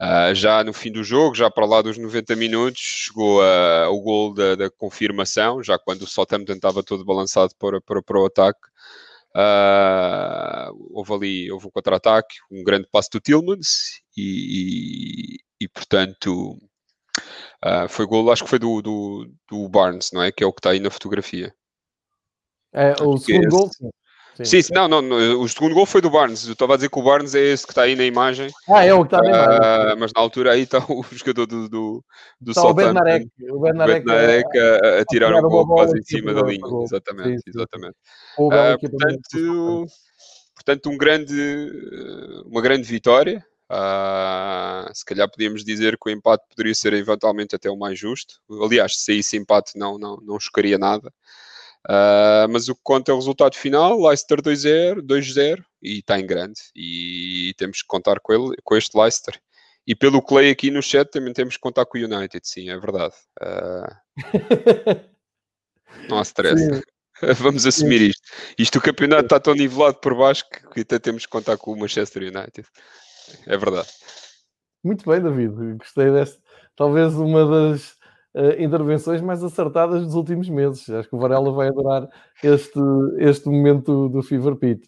uh, 0.00 0.34
já 0.34 0.64
no 0.64 0.72
fim 0.72 0.90
do 0.90 1.04
jogo, 1.04 1.34
já 1.34 1.50
para 1.50 1.66
lá 1.66 1.82
dos 1.82 1.98
90 1.98 2.36
minutos, 2.36 2.80
chegou 2.80 3.40
uh, 3.40 3.88
o 3.90 4.00
gol 4.00 4.34
da, 4.34 4.54
da, 4.54 4.70
confirmação, 4.70 5.62
já 5.62 5.78
quando 5.78 6.02
o 6.02 6.08
Southampton 6.08 6.54
estava 6.54 6.82
todo 6.82 7.04
balançado 7.04 7.54
para, 7.58 7.80
para, 7.80 8.02
para 8.02 8.20
o 8.20 8.26
ataque. 8.26 8.60
Uh, 9.34 10.88
houve 10.90 11.12
ali 11.14 11.52
houve 11.52 11.66
um 11.66 11.70
contra-ataque, 11.70 12.36
um 12.50 12.62
grande 12.62 12.86
passo 12.92 13.08
do 13.12 13.20
Tillmans 13.20 14.00
e, 14.16 15.38
e, 15.60 15.64
e 15.64 15.68
portanto 15.68 16.58
Uh, 17.64 17.88
foi 17.88 18.06
gol, 18.06 18.32
acho 18.32 18.42
que 18.42 18.50
foi 18.50 18.58
do, 18.58 18.82
do, 18.82 19.32
do, 19.48 19.68
Barnes, 19.68 20.10
não 20.12 20.22
é? 20.22 20.32
Que 20.32 20.42
é 20.42 20.46
o 20.46 20.52
que 20.52 20.58
está 20.58 20.70
aí 20.70 20.80
na 20.80 20.90
fotografia. 20.90 21.54
É, 22.72 22.92
o 23.00 23.16
segundo 23.18 23.48
gol? 23.48 23.70
Sim. 23.70 23.90
Sim, 24.42 24.60
não, 24.70 24.88
não, 24.88 25.02
não, 25.02 25.40
o 25.40 25.48
segundo 25.48 25.74
gol 25.74 25.84
foi 25.84 26.00
do 26.00 26.10
Barnes. 26.10 26.46
Eu 26.46 26.54
estava 26.54 26.72
a 26.72 26.76
dizer 26.76 26.88
que 26.88 26.98
o 26.98 27.02
Barnes 27.02 27.34
é 27.34 27.40
esse 27.40 27.66
que 27.66 27.72
está 27.72 27.82
aí 27.82 27.94
na 27.94 28.04
imagem. 28.04 28.48
Ah, 28.68 28.84
é 28.84 28.94
o 28.94 29.04
que 29.04 29.14
está 29.14 29.18
na 29.18 29.28
imagem. 29.28 29.58
Uh, 29.58 30.00
mas 30.00 30.12
na 30.14 30.20
altura 30.20 30.52
aí 30.52 30.62
está 30.62 30.78
o 30.88 31.04
jogador 31.12 31.46
do, 31.46 31.68
do, 31.68 32.04
do 32.40 32.50
está 32.50 32.62
o 32.62 32.72
Bernarek. 32.72 33.28
O 33.50 33.60
Bernarek, 33.60 34.58
a, 34.58 35.00
a, 35.00 35.04
tirar 35.04 35.34
o 35.34 35.48
gol 35.48 35.66
quase 35.66 35.98
em 35.98 36.02
cima 36.02 36.32
da 36.32 36.42
linha. 36.42 36.62
Exatamente, 36.82 37.28
sim, 37.28 37.38
sim. 37.38 37.58
exatamente. 37.58 37.96
Uh, 38.38 38.78
portanto, 38.80 39.86
portanto, 40.54 40.90
um 40.90 40.96
grande, 40.96 42.42
uma 42.46 42.62
grande 42.62 42.84
vitória. 42.84 43.44
Uh, 43.70 44.92
se 44.92 45.02
calhar 45.02 45.30
podíamos 45.30 45.64
dizer 45.64 45.96
que 45.96 46.10
o 46.10 46.12
empate 46.12 46.44
poderia 46.50 46.74
ser 46.74 46.92
eventualmente 46.92 47.56
até 47.56 47.70
o 47.70 47.76
mais 47.76 47.98
justo. 47.98 48.34
Aliás, 48.62 48.96
se 48.96 49.04
saísse 49.04 49.36
empate 49.36 49.78
não, 49.78 49.98
não, 49.98 50.16
não 50.18 50.38
chocaria 50.38 50.78
nada. 50.78 51.12
Uh, 51.88 52.46
mas 52.50 52.68
o 52.68 52.74
que 52.74 52.80
conta 52.84 53.10
é 53.10 53.14
o 53.14 53.18
resultado 53.18 53.56
final, 53.56 54.00
Leicester 54.00 54.40
2-0, 54.40 55.00
2-0 55.02 55.64
e 55.82 55.98
está 55.98 56.18
em 56.18 56.26
grande. 56.26 56.60
E 56.74 57.54
temos 57.56 57.82
que 57.82 57.88
contar 57.88 58.20
com, 58.20 58.32
ele, 58.32 58.56
com 58.62 58.76
este 58.76 58.96
Leicester. 58.96 59.40
E 59.86 59.94
pelo 59.94 60.22
que 60.22 60.34
leio 60.34 60.52
aqui 60.52 60.70
no 60.70 60.82
chat 60.82 61.10
também 61.10 61.32
temos 61.32 61.56
que 61.56 61.60
contar 61.60 61.84
com 61.86 61.98
o 61.98 62.00
United, 62.00 62.46
sim, 62.46 62.70
é 62.70 62.78
verdade. 62.78 63.14
Uh... 63.40 63.86
não 66.08 66.18
há 66.18 66.22
stress. 66.22 66.62
Sim. 66.62 66.82
Vamos 67.38 67.66
assumir 67.66 67.98
sim. 67.98 68.06
isto. 68.06 68.22
Isto 68.58 68.78
o 68.78 68.82
campeonato 68.82 69.24
está 69.24 69.40
tão 69.40 69.54
nivelado 69.54 69.98
por 69.98 70.14
baixo 70.16 70.44
que, 70.72 70.80
até 70.80 70.98
temos 70.98 71.26
que 71.26 71.32
contar 71.32 71.56
com 71.56 71.72
o 71.72 71.76
Manchester 71.78 72.22
United. 72.22 72.66
É 73.46 73.56
verdade. 73.56 73.88
Muito 74.84 75.08
bem, 75.08 75.20
David. 75.20 75.78
Gostei 75.78 76.10
desta. 76.10 76.40
Talvez 76.76 77.14
uma 77.14 77.46
das 77.46 77.96
intervenções 78.58 79.20
mais 79.20 79.44
acertadas 79.44 80.04
dos 80.04 80.14
últimos 80.14 80.48
meses. 80.48 80.88
Acho 80.88 81.08
que 81.08 81.14
o 81.14 81.18
Varela 81.18 81.52
vai 81.52 81.68
adorar 81.68 82.08
este, 82.42 82.80
este 83.18 83.48
momento 83.48 84.08
do 84.08 84.22
Fever 84.22 84.56
Pitch. 84.56 84.86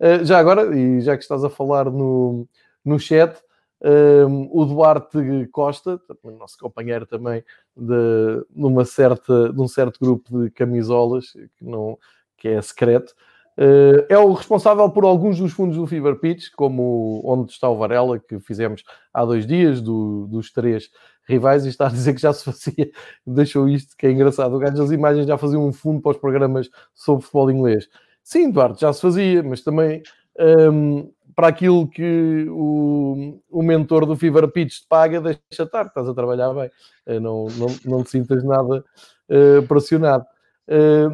Uh, 0.00 0.24
já 0.24 0.38
agora, 0.38 0.76
e 0.76 1.00
já 1.00 1.16
que 1.16 1.22
estás 1.22 1.44
a 1.44 1.50
falar 1.50 1.90
no, 1.90 2.48
no 2.84 2.98
chat, 2.98 3.36
um, 3.82 4.44
eh, 4.44 4.48
o 4.52 4.64
Duarte 4.64 5.46
Costa, 5.52 6.00
nosso 6.38 6.56
companheiro 6.58 7.04
também 7.04 7.44
de, 7.76 8.46
numa 8.54 8.86
certa, 8.86 9.52
de 9.52 9.60
um 9.60 9.68
certo 9.68 10.00
grupo 10.00 10.42
de 10.42 10.50
camisolas 10.50 11.32
que, 11.32 11.64
não, 11.64 11.98
que 12.38 12.48
é 12.48 12.62
secreto, 12.62 13.14
Uh, 13.58 14.04
é 14.10 14.18
o 14.18 14.34
responsável 14.34 14.88
por 14.90 15.04
alguns 15.04 15.38
dos 15.38 15.50
fundos 15.50 15.78
do 15.78 15.86
Fever 15.86 16.16
Pitch, 16.16 16.50
como 16.54 17.22
onde 17.24 17.52
está 17.52 17.66
o 17.70 17.78
Varela, 17.78 18.18
que 18.18 18.38
fizemos 18.38 18.84
há 19.14 19.24
dois 19.24 19.46
dias, 19.46 19.80
do, 19.80 20.26
dos 20.26 20.52
três 20.52 20.90
rivais, 21.26 21.66
e 21.66 21.68
está 21.68 21.86
a 21.86 21.90
dizer 21.90 22.14
que 22.14 22.20
já 22.20 22.32
se 22.32 22.44
fazia, 22.44 22.90
deixou 23.26 23.68
isto, 23.68 23.96
que 23.96 24.06
é 24.06 24.10
engraçado. 24.10 24.54
O 24.54 24.58
gajo 24.58 24.76
das 24.76 24.90
imagens 24.90 25.26
já 25.26 25.36
fazia 25.36 25.58
um 25.58 25.72
fundo 25.72 26.00
para 26.00 26.12
os 26.12 26.18
programas 26.18 26.70
sobre 26.94 27.24
futebol 27.24 27.50
inglês. 27.50 27.88
Sim, 28.22 28.50
Duarte, 28.50 28.80
já 28.80 28.92
se 28.92 29.00
fazia, 29.00 29.42
mas 29.42 29.62
também 29.62 30.02
um, 30.38 31.12
para 31.34 31.48
aquilo 31.48 31.86
que 31.88 32.46
o, 32.48 33.40
o 33.50 33.62
mentor 33.62 34.06
do 34.06 34.16
Fever 34.16 34.48
Pitch 34.48 34.80
te 34.80 34.86
paga, 34.88 35.20
deixa 35.20 35.62
estar, 35.62 35.86
estás 35.86 36.08
a 36.08 36.14
trabalhar 36.14 36.52
bem, 36.54 36.70
uh, 37.06 37.20
não, 37.20 37.46
não, 37.56 37.66
não 37.84 38.04
te 38.04 38.10
sintas 38.10 38.42
nada 38.42 38.84
uh, 39.28 39.66
pressionado. 39.68 40.24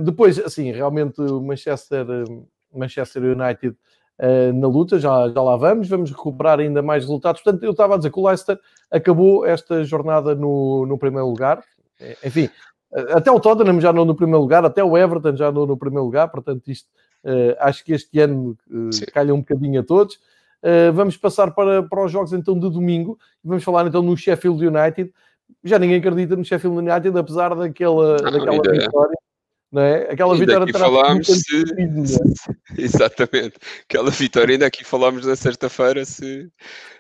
depois, 0.05 0.39
assim, 0.39 0.71
realmente 0.73 1.21
o 1.21 1.41
Manchester, 1.41 2.07
Manchester 2.73 3.23
United 3.23 3.77
na 4.55 4.69
luta, 4.69 5.01
já, 5.01 5.29
já 5.29 5.43
lá 5.43 5.57
vamos, 5.57 5.89
vamos 5.89 6.11
recuperar 6.11 6.61
ainda 6.61 6.81
mais 6.81 7.03
resultados. 7.03 7.43
Portanto, 7.43 7.65
eu 7.65 7.73
estava 7.73 7.95
a 7.95 7.97
dizer 7.97 8.13
que 8.13 8.21
o 8.21 8.27
Leicester 8.27 8.59
acabou 8.91 9.45
esta 9.45 9.83
jornada 9.83 10.35
no, 10.35 10.87
no 10.87 10.97
primeiro 10.97 11.27
lugar, 11.27 11.63
enfim, 12.25 12.49
até 13.11 13.31
o 13.31 13.41
Tottenham 13.41 13.81
já 13.81 13.93
não 13.93 14.05
no 14.05 14.15
primeiro 14.15 14.41
lugar, 14.41 14.65
até 14.65 14.85
o 14.85 14.97
Everton 14.97 15.35
já 15.35 15.51
não 15.51 15.67
no 15.67 15.77
primeiro 15.77 16.05
lugar, 16.05 16.29
portanto, 16.29 16.71
isto 16.71 16.89
uh, 17.25 17.57
acho 17.61 17.85
que 17.85 17.93
este 17.93 18.21
ano 18.21 18.57
uh, 18.71 19.13
calha 19.13 19.35
um 19.35 19.39
bocadinho 19.39 19.81
a 19.81 19.85
todos. 19.85 20.17
Uh, 20.63 20.93
vamos 20.93 21.17
passar 21.17 21.51
para, 21.53 21.83
para 21.83 22.05
os 22.05 22.13
jogos 22.13 22.33
então 22.33 22.55
de 22.55 22.71
domingo 22.71 23.19
e 23.45 23.49
vamos 23.49 23.65
falar 23.65 23.87
então 23.87 24.03
no 24.03 24.17
Sheffield 24.17 24.65
United. 24.65 25.13
Já 25.65 25.79
ninguém 25.79 25.99
acredita 25.99 26.37
no 26.37 26.45
Sheffield 26.45 26.79
United, 26.79 27.19
apesar 27.19 27.55
daquela, 27.55 28.17
não, 28.19 28.31
daquela 28.31 28.73
vitória. 28.73 29.19
Não 29.73 29.81
é? 29.81 30.13
Aquela 30.13 30.35
ainda 30.35 30.45
vitória 30.45 30.73
falámos 30.75 31.27
se... 31.27 31.65
Exatamente. 32.77 33.55
Aquela 33.89 34.11
vitória, 34.11 34.53
ainda 34.53 34.67
aqui 34.67 34.85
falámos 34.85 35.25
na 35.25 35.35
sexta-feira 35.35 36.05
se, 36.05 36.51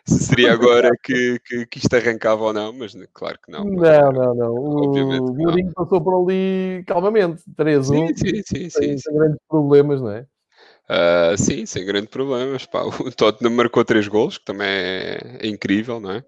se 0.06 0.18
seria 0.24 0.54
agora 0.54 0.90
que, 1.02 1.38
que, 1.44 1.66
que, 1.66 1.78
isto 1.78 1.94
arrancava 1.94 2.44
ou 2.44 2.52
não, 2.54 2.72
mas 2.72 2.94
claro 3.12 3.38
que 3.44 3.52
não. 3.52 3.64
Não, 3.64 4.12
não, 4.12 4.34
não. 4.34 4.54
O 4.54 5.34
Mourinho 5.34 5.70
passou 5.74 6.00
por 6.00 6.22
ali 6.22 6.82
calmamente, 6.86 7.42
3-1. 7.58 7.84
Sim, 7.84 8.14
sim, 8.14 8.42
sim. 8.42 8.70
Sem, 8.70 8.98
sem 8.98 9.14
grandes 9.14 9.38
problemas, 9.46 10.00
não 10.00 10.10
é? 10.10 10.26
Uh, 10.90 11.36
sim, 11.36 11.66
sem 11.66 11.84
grandes 11.84 12.10
problemas. 12.10 12.64
Pá, 12.64 12.84
o 12.88 13.12
Tottenham 13.12 13.54
marcou 13.54 13.84
3 13.84 14.08
gols, 14.08 14.38
que 14.38 14.46
também 14.46 14.66
é, 14.66 15.38
é 15.40 15.46
incrível, 15.46 16.00
não 16.00 16.12
é? 16.12 16.24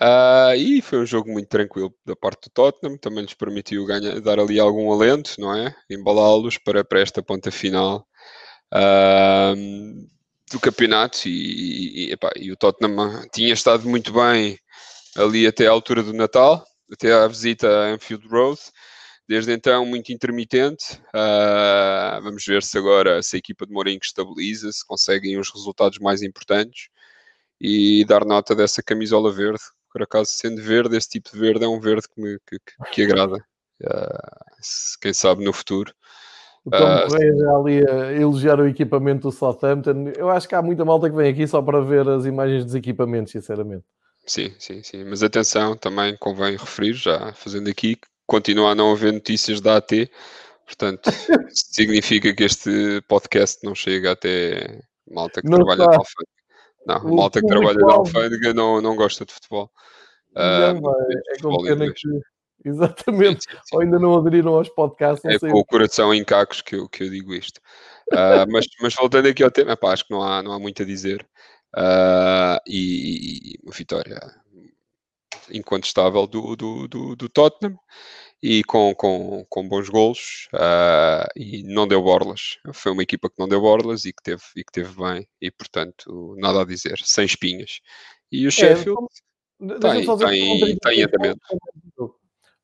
Uh, 0.00 0.56
e 0.56 0.80
foi 0.80 1.00
um 1.00 1.06
jogo 1.06 1.30
muito 1.30 1.48
tranquilo 1.48 1.94
da 2.04 2.16
parte 2.16 2.48
do 2.48 2.50
Tottenham, 2.50 2.96
também 2.96 3.24
lhes 3.24 3.34
permitiu 3.34 3.84
ganhar, 3.84 4.20
dar 4.20 4.40
ali 4.40 4.58
algum 4.58 4.90
alento, 4.90 5.38
não 5.38 5.54
é? 5.54 5.74
Embalá-los 5.90 6.56
para, 6.58 6.82
para 6.82 7.00
esta 7.00 7.22
ponta 7.22 7.50
final 7.50 8.06
uh, 8.72 10.08
do 10.50 10.58
campeonato. 10.60 11.28
E, 11.28 12.08
e, 12.08 12.12
epá, 12.12 12.30
e, 12.36 12.50
o 12.50 12.56
Tottenham 12.56 13.28
tinha 13.32 13.52
estado 13.52 13.88
muito 13.88 14.12
bem 14.12 14.58
ali 15.16 15.46
até 15.46 15.66
à 15.66 15.70
altura 15.70 16.02
do 16.02 16.14
Natal, 16.14 16.64
até 16.90 17.12
à 17.12 17.26
visita 17.28 17.68
a 17.68 17.92
Anfield 17.92 18.26
Road. 18.28 18.60
Desde 19.28 19.52
então, 19.52 19.86
muito 19.86 20.12
intermitente. 20.12 20.84
Uh, 21.14 22.22
vamos 22.22 22.44
ver 22.44 22.62
se 22.62 22.78
agora 22.78 23.22
se 23.22 23.36
a 23.36 23.38
equipa 23.38 23.66
de 23.66 23.72
Mourinho 23.72 24.00
estabiliza, 24.02 24.72
se 24.72 24.86
conseguem 24.86 25.38
os 25.38 25.50
resultados 25.52 25.98
mais 25.98 26.22
importantes 26.22 26.88
e 27.60 28.04
dar 28.06 28.24
nota 28.24 28.54
dessa 28.54 28.82
camisola 28.82 29.32
verde 29.32 29.62
por 29.92 30.02
acaso 30.02 30.30
sendo 30.30 30.62
verde, 30.62 30.96
esse 30.96 31.08
tipo 31.08 31.30
de 31.32 31.38
verde 31.38 31.64
é 31.64 31.68
um 31.68 31.80
verde 31.80 32.08
que 32.08 32.20
me 32.20 32.38
que, 32.46 32.58
que, 32.58 32.90
que 32.92 33.02
agrada. 33.02 33.36
Uh, 33.82 34.98
quem 35.00 35.12
sabe 35.12 35.44
no 35.44 35.52
futuro. 35.52 35.92
O 36.64 36.70
Tom 36.70 36.76
uh, 36.76 37.08
Correia 37.08 37.36
já 37.36 37.56
ali 37.56 37.90
a 37.90 38.12
elogiar 38.12 38.60
o 38.60 38.68
equipamento 38.68 39.28
do 39.28 39.32
Southampton. 39.32 40.12
Eu 40.16 40.30
acho 40.30 40.48
que 40.48 40.54
há 40.54 40.62
muita 40.62 40.84
malta 40.84 41.10
que 41.10 41.16
vem 41.16 41.30
aqui 41.30 41.46
só 41.46 41.60
para 41.60 41.80
ver 41.80 42.08
as 42.08 42.24
imagens 42.24 42.64
dos 42.64 42.74
equipamentos, 42.74 43.32
sinceramente. 43.32 43.84
Sim, 44.24 44.54
sim, 44.58 44.82
sim. 44.82 45.04
Mas 45.04 45.22
atenção, 45.22 45.76
também 45.76 46.16
convém 46.16 46.56
referir, 46.56 46.94
já 46.94 47.32
fazendo 47.32 47.68
aqui, 47.68 47.98
continua 48.26 48.70
a 48.70 48.74
não 48.74 48.92
haver 48.92 49.12
notícias 49.12 49.60
da 49.60 49.76
AT. 49.76 50.08
Portanto, 50.64 51.10
significa 51.50 52.32
que 52.32 52.44
este 52.44 53.02
podcast 53.08 53.58
não 53.64 53.74
chega 53.74 54.12
até 54.12 54.80
malta 55.10 55.42
que 55.42 55.48
não 55.48 55.58
trabalha 55.58 55.86
na 55.86 55.96
alfândega. 55.96 56.41
Não, 56.86 56.96
o 56.98 57.16
malta 57.16 57.40
que 57.40 57.46
trabalha 57.46 57.78
na 57.78 57.94
alfândega 57.94 58.52
não, 58.54 58.80
não 58.80 58.96
gosta 58.96 59.24
de 59.24 59.32
futebol. 59.32 59.70
Não, 60.34 60.80
uh, 60.80 60.92
é 61.30 61.38
como 61.40 61.62
pena 61.62 61.92
que... 61.92 62.08
Exatamente. 62.64 63.42
Sim, 63.42 63.50
sim, 63.50 63.56
sim. 63.56 63.76
Ou 63.76 63.80
ainda 63.82 63.98
não 63.98 64.16
aderiram 64.16 64.54
aos 64.54 64.68
podcasts. 64.68 65.24
É 65.24 65.38
com 65.38 65.58
o 65.58 65.64
coração 65.64 66.14
em 66.14 66.24
cacos 66.24 66.62
que 66.62 66.76
eu, 66.76 66.88
que 66.88 67.02
eu 67.04 67.10
digo 67.10 67.34
isto. 67.34 67.60
Uh, 68.12 68.46
mas, 68.50 68.66
mas 68.80 68.94
voltando 68.94 69.26
aqui 69.26 69.42
ao 69.42 69.50
tema, 69.50 69.76
pá, 69.76 69.92
acho 69.92 70.06
que 70.06 70.12
não 70.12 70.22
há, 70.22 70.42
não 70.42 70.52
há 70.52 70.58
muito 70.60 70.82
a 70.82 70.86
dizer. 70.86 71.26
Uh, 71.76 72.60
e, 72.66 73.54
e 73.54 73.58
uma 73.64 73.72
vitória 73.72 74.20
incontestável 75.50 76.26
do, 76.26 76.54
do, 76.54 76.88
do, 76.88 77.16
do 77.16 77.28
Tottenham 77.28 77.76
e 78.42 78.64
com, 78.64 78.92
com, 78.94 79.46
com 79.48 79.68
bons 79.68 79.88
golos 79.88 80.48
uh, 80.54 81.28
e 81.36 81.62
não 81.62 81.86
deu 81.86 82.02
borlas. 82.02 82.58
Foi 82.72 82.90
uma 82.90 83.02
equipa 83.02 83.30
que 83.30 83.38
não 83.38 83.48
deu 83.48 83.60
borlas 83.60 84.04
e 84.04 84.12
que 84.12 84.22
teve, 84.22 84.42
e 84.56 84.64
que 84.64 84.72
teve 84.72 84.94
bem 84.96 85.26
e, 85.40 85.50
portanto, 85.50 86.34
nada 86.38 86.62
a 86.62 86.64
dizer, 86.64 86.98
sem 87.04 87.24
espinhas. 87.24 87.80
E 88.32 88.44
o 88.44 88.48
é, 88.48 88.50
Sheffield 88.50 89.06
é, 89.62 89.78
tem, 89.78 90.06
tem, 90.06 90.76
tem 90.76 91.02
andamento. 91.04 91.40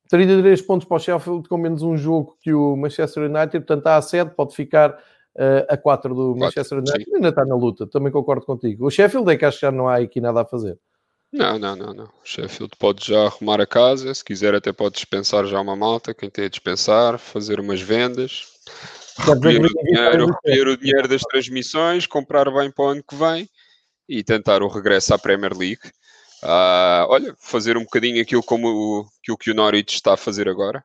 33 0.09 0.63
pontos 0.63 0.89
para 0.89 0.97
o 0.97 1.01
Sheffield 1.01 1.49
com 1.49 1.59
menos 1.59 1.83
um 1.83 1.97
jogo 1.97 2.37
que 2.41 2.53
o 2.53 2.75
Manchester 2.75 3.25
United, 3.25 3.61
portanto 3.61 3.79
está 3.79 3.97
a 3.97 4.03
7, 4.03 4.35
pode 4.35 4.57
ficar 4.57 4.91
uh, 4.91 5.67
a 5.69 5.77
4 5.77 6.13
do 6.13 6.35
Manchester 6.35 6.79
United, 6.79 7.05
sim. 7.05 7.15
ainda 7.15 7.29
está 7.29 7.45
na 7.45 7.55
luta, 7.55 7.87
também 7.87 8.11
concordo 8.11 8.45
contigo. 8.45 8.87
O 8.87 8.91
Sheffield 8.91 9.31
é 9.31 9.37
que 9.37 9.45
acho 9.45 9.61
que 9.61 9.67
já 9.67 9.71
não 9.71 9.89
há 9.89 9.97
aqui 9.99 10.21
nada 10.21 10.41
a 10.41 10.45
fazer. 10.45 10.77
Não, 11.33 11.59
não, 11.59 11.77
não, 11.77 11.93
não. 11.93 12.13
Sheffield 12.25 12.73
pode 12.79 13.07
já 13.07 13.27
arrumar 13.27 13.61
a 13.61 13.67
casa, 13.67 14.13
se 14.15 14.25
quiser 14.25 14.55
até 14.55 14.73
pode 14.73 14.95
dispensar 14.95 15.45
já 15.47 15.61
uma 15.61 15.77
malta, 15.77 16.15
quem 16.15 16.31
tem 16.31 16.47
a 16.47 16.49
dispensar, 16.49 17.19
fazer 17.19 17.61
umas 17.61 17.81
vendas, 17.83 18.47
recolher 19.19 19.65
o, 19.65 19.69
dinheiro, 19.69 20.27
recolher 20.27 20.69
o 20.69 20.77
dinheiro 20.77 21.09
das 21.09 21.23
transmissões, 21.23 22.07
comprar 22.07 22.51
bem 22.51 22.71
para 22.71 22.85
o 22.85 22.89
ano 22.89 23.05
que 23.07 23.15
vem 23.15 23.49
e 24.09 24.25
tentar 24.25 24.63
o 24.63 24.69
regresso 24.69 25.13
à 25.13 25.19
Premier 25.19 25.55
League. 25.55 25.83
Uh, 26.43 27.05
olha, 27.09 27.37
fazer 27.39 27.77
um 27.77 27.83
bocadinho 27.83 28.23
aquilo 28.23 28.43
como 28.43 28.69
o, 28.69 29.07
que, 29.23 29.33
o 29.33 29.37
que 29.37 29.51
o 29.51 29.55
Norwich 29.55 29.97
está 29.97 30.15
a 30.15 30.17
fazer 30.17 30.49
agora. 30.49 30.83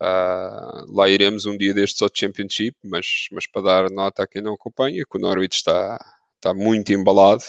Uh, 0.00 0.94
lá 0.94 1.08
iremos 1.08 1.44
um 1.44 1.56
dia 1.56 1.74
destes 1.74 2.00
ao 2.00 2.10
Championship, 2.12 2.76
mas, 2.84 3.26
mas 3.32 3.46
para 3.46 3.62
dar 3.62 3.90
nota 3.90 4.22
a 4.22 4.26
quem 4.26 4.40
não 4.40 4.54
acompanha, 4.54 5.04
que 5.10 5.18
o 5.18 5.20
Norwich 5.20 5.56
está, 5.56 5.98
está 6.36 6.54
muito 6.54 6.92
embalado. 6.92 7.42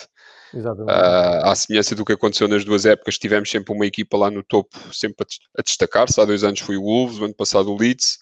Uh, 0.53 1.43
à 1.43 1.55
semelhança 1.55 1.95
do 1.95 2.05
que 2.05 2.13
aconteceu 2.13 2.47
nas 2.47 2.63
duas 2.63 2.85
épocas, 2.85 3.17
tivemos 3.17 3.49
sempre 3.49 3.73
uma 3.73 3.85
equipa 3.85 4.17
lá 4.17 4.31
no 4.31 4.43
topo, 4.43 4.77
sempre 4.93 5.25
a, 5.57 5.61
destacar-se. 5.61 6.19
Há 6.19 6.25
dois 6.25 6.43
anos 6.43 6.59
foi 6.59 6.77
o 6.77 6.83
Wolves, 6.83 7.19
o 7.19 7.25
ano 7.25 7.33
passado 7.33 7.71
o 7.71 7.77
Leeds, 7.77 8.19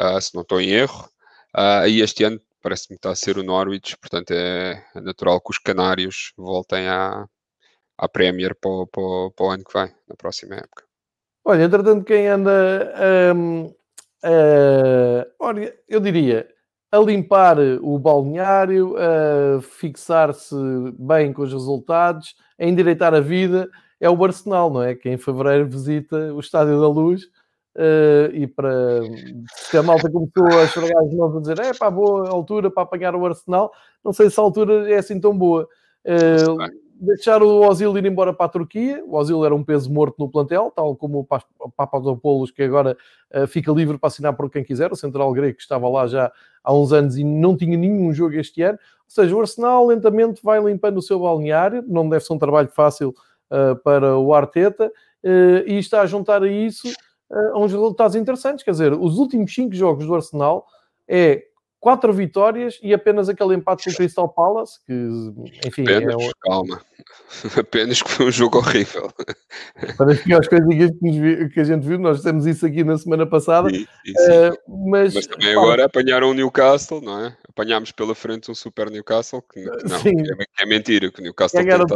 uh, 0.00 0.20
se 0.20 0.34
não 0.34 0.42
estou 0.42 0.60
em 0.60 0.70
erro. 0.70 1.08
Uh, 1.56 1.86
e 1.88 2.02
este 2.02 2.24
ano 2.24 2.40
parece-me 2.62 2.96
que 2.96 3.00
está 3.00 3.10
a 3.10 3.16
ser 3.16 3.38
o 3.38 3.42
Norwich, 3.42 3.96
portanto 3.96 4.32
é, 4.32 4.84
é 4.94 5.00
natural 5.00 5.40
que 5.40 5.50
os 5.50 5.58
Canários 5.58 6.32
voltem 6.36 6.86
à, 6.88 7.26
à 7.96 8.08
Premier 8.08 8.54
para, 8.54 8.86
para, 8.86 9.30
para 9.34 9.46
o 9.46 9.50
ano 9.50 9.64
que 9.64 9.78
vem, 9.78 9.94
na 10.08 10.16
próxima 10.16 10.56
época. 10.56 10.84
Olha, 11.44 11.64
entretanto, 11.64 12.04
quem 12.04 12.28
anda. 12.28 12.94
Um, 13.34 13.64
uh, 13.64 15.24
olha, 15.38 15.74
eu 15.88 15.98
diria 15.98 16.46
a 16.90 16.98
limpar 16.98 17.58
o 17.82 17.98
balneário, 17.98 18.94
a 18.96 19.60
fixar-se 19.60 20.54
bem 20.98 21.32
com 21.32 21.42
os 21.42 21.52
resultados, 21.52 22.34
a 22.58 22.64
endireitar 22.64 23.14
a 23.14 23.20
vida, 23.20 23.68
é 24.00 24.08
o 24.08 24.24
Arsenal, 24.24 24.70
não 24.70 24.82
é? 24.82 24.94
Que 24.94 25.10
em 25.10 25.18
fevereiro 25.18 25.68
visita 25.68 26.32
o 26.32 26.40
Estádio 26.40 26.80
da 26.80 26.88
Luz 26.88 27.24
uh, 27.76 28.32
e 28.32 28.46
para 28.46 29.02
se 29.54 29.76
a 29.76 29.82
malta 29.82 30.10
começou 30.10 30.46
a 30.46 30.66
chorar 30.66 30.98
as 31.02 31.14
mãos 31.14 31.36
a 31.36 31.40
dizer 31.40 31.58
é 31.60 31.74
pá, 31.74 31.90
boa 31.90 32.28
altura 32.30 32.70
para 32.70 32.84
apanhar 32.84 33.14
o 33.14 33.26
Arsenal, 33.26 33.72
não 34.04 34.12
sei 34.12 34.30
se 34.30 34.38
a 34.38 34.42
altura 34.42 34.90
é 34.90 34.98
assim 34.98 35.20
tão 35.20 35.36
boa. 35.36 35.68
Uh, 36.04 36.87
deixar 37.00 37.42
o 37.42 37.60
Ozil 37.68 37.96
ir 37.96 38.06
embora 38.06 38.32
para 38.32 38.46
a 38.46 38.48
Turquia. 38.48 39.02
O 39.06 39.16
Ozil 39.16 39.44
era 39.44 39.54
um 39.54 39.62
peso 39.62 39.92
morto 39.92 40.16
no 40.18 40.28
plantel, 40.28 40.72
tal 40.74 40.96
como 40.96 41.26
o 41.58 41.70
Papadopoulos, 41.70 42.50
que 42.50 42.62
agora 42.62 42.96
uh, 43.34 43.46
fica 43.46 43.72
livre 43.72 43.98
para 43.98 44.08
assinar 44.08 44.34
por 44.34 44.50
quem 44.50 44.64
quiser. 44.64 44.92
O 44.92 44.96
central 44.96 45.32
grego 45.32 45.56
que 45.56 45.62
estava 45.62 45.88
lá 45.88 46.06
já 46.06 46.32
há 46.62 46.74
uns 46.74 46.92
anos 46.92 47.16
e 47.16 47.24
não 47.24 47.56
tinha 47.56 47.76
nenhum 47.76 48.12
jogo 48.12 48.34
este 48.34 48.62
ano. 48.62 48.78
Ou 48.78 49.10
seja, 49.10 49.34
o 49.34 49.40
Arsenal 49.40 49.86
lentamente 49.86 50.40
vai 50.42 50.60
limpando 50.60 50.98
o 50.98 51.02
seu 51.02 51.20
balneário. 51.20 51.84
Não 51.86 52.08
deve 52.08 52.24
ser 52.24 52.32
um 52.32 52.38
trabalho 52.38 52.68
fácil 52.68 53.14
uh, 53.50 53.76
para 53.76 54.18
o 54.18 54.34
Arteta. 54.34 54.92
Uh, 55.22 55.66
e 55.66 55.78
está 55.78 56.02
a 56.02 56.06
juntar 56.06 56.42
a 56.42 56.48
isso 56.48 56.88
a 57.30 57.58
uns 57.58 57.72
resultados 57.72 58.16
interessantes. 58.16 58.64
Quer 58.64 58.70
dizer, 58.70 58.92
os 58.94 59.18
últimos 59.18 59.54
cinco 59.54 59.74
jogos 59.74 60.06
do 60.06 60.14
Arsenal 60.14 60.66
é 61.06 61.44
quatro 61.80 62.12
vitórias 62.12 62.78
e 62.82 62.92
apenas 62.92 63.28
aquele 63.28 63.54
empate 63.54 63.84
com 63.84 63.90
o 63.90 63.94
Crystal 63.94 64.28
Palace, 64.28 64.78
que, 64.84 64.92
enfim... 65.66 65.82
Apenas, 65.82 66.22
é... 66.22 66.30
calma. 66.42 66.80
Apenas 67.58 68.02
que 68.02 68.10
foi 68.10 68.26
um 68.26 68.30
jogo 68.30 68.58
horrível. 68.58 69.10
Para 69.96 70.12
as 70.12 70.20
piores 70.20 70.48
coisas 70.48 70.68
que 70.68 71.60
a 71.60 71.64
gente 71.64 71.86
viu, 71.86 71.98
nós 71.98 72.22
temos 72.22 72.46
isso 72.46 72.66
aqui 72.66 72.84
na 72.84 72.98
semana 72.98 73.26
passada. 73.26 73.70
Sim, 73.70 73.86
sim, 74.04 74.14
sim. 74.14 74.30
Uh, 74.30 74.88
mas, 74.90 75.14
mas, 75.14 75.26
também 75.26 75.54
pá, 75.54 75.60
agora 75.60 75.84
apanharam 75.86 76.30
o 76.30 76.34
Newcastle, 76.34 77.00
não 77.00 77.24
é? 77.24 77.36
Apanhámos 77.48 77.92
pela 77.92 78.14
frente 78.14 78.50
um 78.50 78.54
super 78.54 78.90
Newcastle, 78.90 79.42
que, 79.42 79.62
que 79.62 79.88
não, 79.88 79.96
é, 79.96 80.44
é, 80.62 80.66
mentira, 80.66 81.10
que 81.10 81.20
o 81.20 81.22
Newcastle 81.22 81.62
Ganharam 81.62 81.86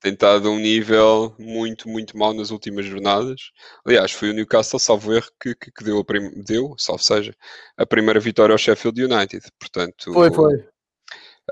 tem 0.00 0.14
estado 0.14 0.48
a 0.48 0.50
um 0.50 0.58
nível 0.58 1.34
muito, 1.38 1.88
muito 1.88 2.16
mau 2.16 2.32
nas 2.32 2.50
últimas 2.50 2.86
jornadas. 2.86 3.50
Aliás, 3.84 4.12
foi 4.12 4.30
o 4.30 4.32
Newcastle, 4.32 4.80
salvo 4.80 5.12
erro, 5.12 5.30
que, 5.40 5.54
que, 5.54 5.70
que 5.70 5.84
deu, 5.84 5.98
a 5.98 6.04
prim... 6.04 6.30
deu, 6.42 6.74
salvo 6.78 7.02
seja, 7.02 7.34
a 7.76 7.84
primeira 7.84 8.18
vitória 8.18 8.52
ao 8.52 8.58
Sheffield 8.58 9.04
United. 9.04 9.46
Portanto, 9.58 10.12
foi, 10.12 10.32
foi. 10.32 10.56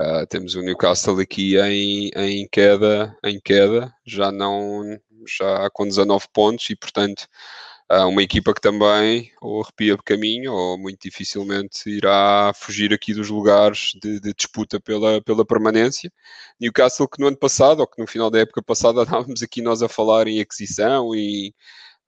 Uh, 0.00 0.26
temos 0.28 0.54
o 0.54 0.62
Newcastle 0.62 1.20
aqui 1.20 1.58
em, 1.58 2.10
em 2.14 2.48
queda, 2.50 3.16
em 3.24 3.40
queda, 3.40 3.92
já 4.06 4.32
não 4.32 4.98
já 5.26 5.68
com 5.70 5.84
19 5.86 6.26
pontos 6.32 6.70
e 6.70 6.76
portanto 6.76 7.26
uma 7.90 8.22
equipa 8.22 8.52
que 8.52 8.60
também 8.60 9.32
ou 9.40 9.62
arrepia 9.62 9.96
caminho 9.98 10.52
ou 10.52 10.78
muito 10.78 11.00
dificilmente 11.00 11.88
irá 11.88 12.52
fugir 12.54 12.92
aqui 12.92 13.14
dos 13.14 13.30
lugares 13.30 13.92
de, 14.02 14.20
de, 14.20 14.34
disputa 14.34 14.78
pela, 14.78 15.22
pela 15.22 15.44
permanência. 15.44 16.12
Newcastle 16.60 17.08
que 17.08 17.20
no 17.20 17.28
ano 17.28 17.38
passado, 17.38 17.80
ou 17.80 17.86
que 17.86 18.00
no 18.00 18.06
final 18.06 18.30
da 18.30 18.40
época 18.40 18.62
passada, 18.62 19.00
andávamos 19.02 19.42
aqui 19.42 19.62
nós 19.62 19.82
a 19.82 19.88
falar 19.88 20.28
em 20.28 20.40
aquisição 20.40 21.14
e 21.14 21.54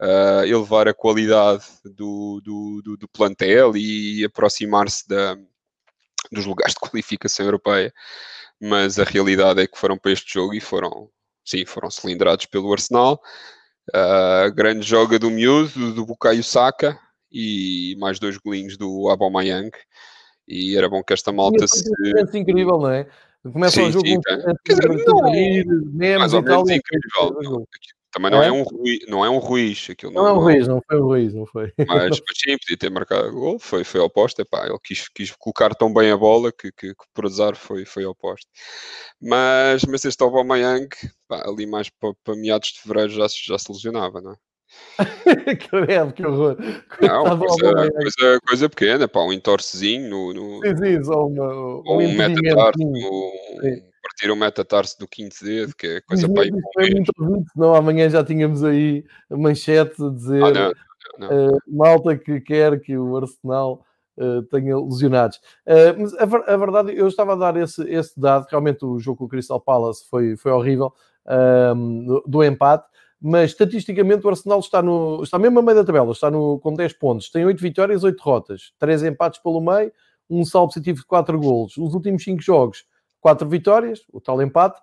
uh, 0.00 0.44
elevar 0.44 0.86
a 0.88 0.94
qualidade 0.94 1.64
do, 1.84 2.40
do, 2.42 2.82
do, 2.82 2.96
do 2.98 3.08
plantel 3.08 3.76
e 3.76 4.24
aproximar-se 4.24 5.04
dos 6.30 6.46
lugares 6.46 6.74
de 6.74 6.80
qualificação 6.80 7.46
europeia, 7.46 7.92
mas 8.60 8.98
a 8.98 9.04
realidade 9.04 9.62
é 9.62 9.66
que 9.66 9.78
foram 9.78 9.96
para 9.96 10.12
este 10.12 10.34
jogo 10.34 10.54
e 10.54 10.60
foram, 10.60 11.10
sim, 11.44 11.64
foram 11.64 11.90
cilindrados 11.90 12.46
pelo 12.46 12.72
Arsenal. 12.72 13.20
Uh, 13.94 14.52
grande 14.54 14.86
joga 14.86 15.18
do 15.18 15.30
Miúdo, 15.30 15.92
do 15.92 16.06
Bukayo 16.06 16.44
Saka 16.44 16.98
e 17.30 17.96
mais 17.98 18.18
dois 18.18 18.36
golinhos 18.36 18.76
do 18.76 19.08
Aubameyang. 19.08 19.70
E 20.46 20.76
era 20.76 20.88
bom 20.88 21.02
que 21.02 21.12
esta 21.12 21.32
malta 21.32 21.66
se... 21.68 21.84
É 22.16 22.38
incrível, 22.38 22.78
não 22.78 22.90
é? 22.90 23.06
Começa 23.52 23.82
o 23.82 23.90
jogo 23.90 24.06
sim, 24.06 24.20
com... 24.20 24.32
É. 24.32 24.54
Quer 24.64 24.74
dizer, 24.74 25.04
não, 25.06 26.18
mais 26.18 26.34
ou 26.34 26.42
menos 26.42 26.70
incrível. 26.70 27.66
Também 28.12 28.30
não 28.30 28.42
é, 28.42 28.48
é 28.48 28.52
um, 28.52 28.62
Rui, 28.62 28.98
não 29.08 29.24
é 29.24 29.30
um 29.30 29.38
Ruiz. 29.38 29.88
Aquilo 29.88 30.12
não, 30.12 30.22
não 30.22 30.28
é 30.28 30.32
um 30.32 30.38
Ruiz, 30.40 30.68
não 30.68 30.82
foi 30.86 31.00
um 31.00 31.04
Ruiz, 31.04 31.34
não 31.34 31.46
foi. 31.46 31.72
Mas, 31.86 32.16
sim, 32.34 32.58
podia 32.58 32.76
ter 32.76 32.90
marcado 32.90 33.30
gol, 33.30 33.58
foi, 33.58 33.84
foi 33.84 34.00
oposto. 34.00 34.42
Epá, 34.42 34.66
ele 34.66 34.78
quis, 34.82 35.08
quis 35.08 35.30
colocar 35.30 35.74
tão 35.74 35.92
bem 35.92 36.10
a 36.10 36.16
bola 36.16 36.50
que, 36.50 36.72
que, 36.72 36.94
que 36.94 37.04
por 37.14 37.26
azar 37.26 37.54
foi, 37.54 37.84
foi 37.84 38.04
oposto. 38.04 38.48
Mas, 39.20 39.84
mas 39.84 40.04
este 40.04 40.22
Aubameyang, 40.22 40.88
pá, 41.28 41.42
ali 41.46 41.66
mais 41.66 41.88
para, 41.88 42.12
para 42.24 42.36
meados 42.36 42.72
de 42.72 42.80
fevereiro 42.80 43.12
já, 43.12 43.26
já 43.28 43.58
se 43.58 43.70
lesionava, 43.70 44.20
não 44.20 44.32
é? 44.32 44.36
que 45.56 45.68
credo, 45.68 46.12
que 46.12 46.26
horror. 46.26 46.56
Não, 47.00 47.38
coisa, 47.38 47.90
coisa, 47.90 48.40
coisa, 48.46 48.68
pequena, 48.68 49.08
pá, 49.08 49.20
um 49.20 49.32
entorcezinho 49.32 50.08
no. 50.08 50.32
no 50.32 50.62
sim, 50.62 50.76
sim, 50.76 51.04
só 51.04 51.26
uma, 51.26 51.44
um, 51.44 51.82
um 51.86 52.12
metatarso, 52.12 52.82
um, 52.82 53.89
partir 54.02 54.30
o 54.30 54.36
metatarso 54.36 54.98
do 54.98 55.06
quinto 55.06 55.44
dedo, 55.44 55.74
que 55.76 55.86
é 55.86 56.00
coisa 56.00 56.28
para 56.28 56.44
ir 56.44 56.52
senão 57.52 57.74
amanhã 57.74 58.08
já 58.08 58.24
tínhamos 58.24 58.64
aí 58.64 59.04
a 59.30 59.36
manchete 59.36 60.02
a 60.02 60.08
dizer 60.10 60.42
ah, 60.42 60.50
não, 60.50 60.72
não, 61.18 61.28
não. 61.28 61.48
Uh, 61.48 61.58
malta 61.68 62.16
que 62.16 62.40
quer 62.40 62.80
que 62.80 62.96
o 62.96 63.16
Arsenal 63.16 63.84
uh, 64.16 64.42
tenha 64.44 64.78
lesionados. 64.78 65.38
Uh, 65.66 65.98
mas 65.98 66.14
a, 66.14 66.22
a, 66.22 66.56
verdade, 66.56 66.96
eu 66.96 67.08
estava 67.08 67.32
a 67.32 67.36
dar 67.36 67.56
esse, 67.56 67.82
esse 67.90 68.18
dado, 68.18 68.46
realmente 68.50 68.84
o 68.84 68.98
jogo 68.98 69.18
com 69.18 69.24
o 69.24 69.28
Crystal 69.28 69.60
Palace 69.60 70.04
foi, 70.08 70.36
foi 70.36 70.52
horrível, 70.52 70.92
do, 72.06 72.24
do 72.26 72.42
empate, 72.42 72.88
mas 73.20 73.50
estatisticamente 73.50 74.26
o 74.26 74.30
Arsenal 74.30 74.58
está, 74.58 74.80
no, 74.82 75.22
está 75.22 75.38
mesmo 75.38 75.58
a 75.58 75.62
meio 75.62 75.76
da 75.76 75.84
tabela, 75.84 76.10
está 76.10 76.30
no, 76.30 76.58
com 76.58 76.72
10 76.72 76.94
pontos, 76.94 77.30
tem 77.30 77.44
8 77.44 77.60
vitórias, 77.60 78.02
8 78.02 78.16
derrotas, 78.16 78.72
3 78.78 79.04
empates 79.04 79.40
pelo 79.40 79.60
meio, 79.60 79.92
um 80.28 80.44
saldo 80.44 80.72
positivo 80.72 81.00
de 81.00 81.06
4 81.06 81.38
golos. 81.38 81.76
Os 81.76 81.92
últimos 81.92 82.24
5 82.24 82.40
jogos, 82.40 82.84
4 83.20 83.48
vitórias, 83.48 84.00
o 84.12 84.20
tal 84.20 84.40
empate. 84.42 84.80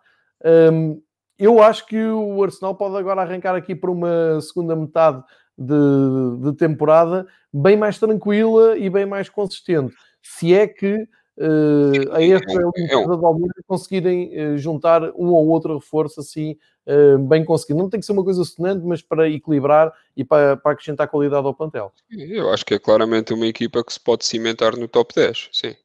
Um, 0.71 1.01
eu 1.37 1.61
acho 1.61 1.85
que 1.85 2.01
o 2.01 2.43
Arsenal 2.43 2.75
pode 2.75 2.95
agora 2.97 3.21
arrancar 3.21 3.55
aqui 3.55 3.75
para 3.75 3.91
uma 3.91 4.41
segunda 4.41 4.75
metade 4.75 5.23
de, 5.57 6.41
de 6.41 6.53
temporada 6.57 7.27
bem 7.53 7.77
mais 7.77 7.97
tranquila 7.99 8.77
e 8.77 8.89
bem 8.89 9.05
mais 9.05 9.29
consistente. 9.29 9.93
Se 10.21 10.53
é 10.53 10.67
que 10.67 10.93
uh, 11.37 12.11
a 12.11 12.23
esta 12.23 12.53
limpeza 12.53 13.17
de 13.17 13.25
Almeida 13.25 13.53
conseguirem 13.67 14.53
uh, 14.53 14.57
juntar 14.57 15.03
um 15.15 15.27
ou 15.27 15.47
outro 15.47 15.75
reforço 15.75 16.19
assim 16.19 16.57
uh, 16.87 17.19
bem 17.19 17.45
conseguido. 17.45 17.79
Não 17.79 17.89
tem 17.89 17.99
que 17.99 18.05
ser 18.05 18.11
uma 18.11 18.23
coisa 18.23 18.43
sonante, 18.43 18.85
mas 18.85 19.01
para 19.01 19.29
equilibrar 19.29 19.93
e 20.15 20.23
para, 20.23 20.57
para 20.57 20.71
acrescentar 20.71 21.07
qualidade 21.07 21.45
ao 21.45 21.53
plantel. 21.53 21.91
Eu 22.11 22.51
acho 22.51 22.65
que 22.65 22.73
é 22.73 22.79
claramente 22.79 23.33
uma 23.33 23.45
equipa 23.45 23.83
que 23.83 23.93
se 23.93 23.99
pode 23.99 24.25
cimentar 24.25 24.75
no 24.75 24.87
top 24.87 25.13
10, 25.15 25.49
sim. 25.51 25.75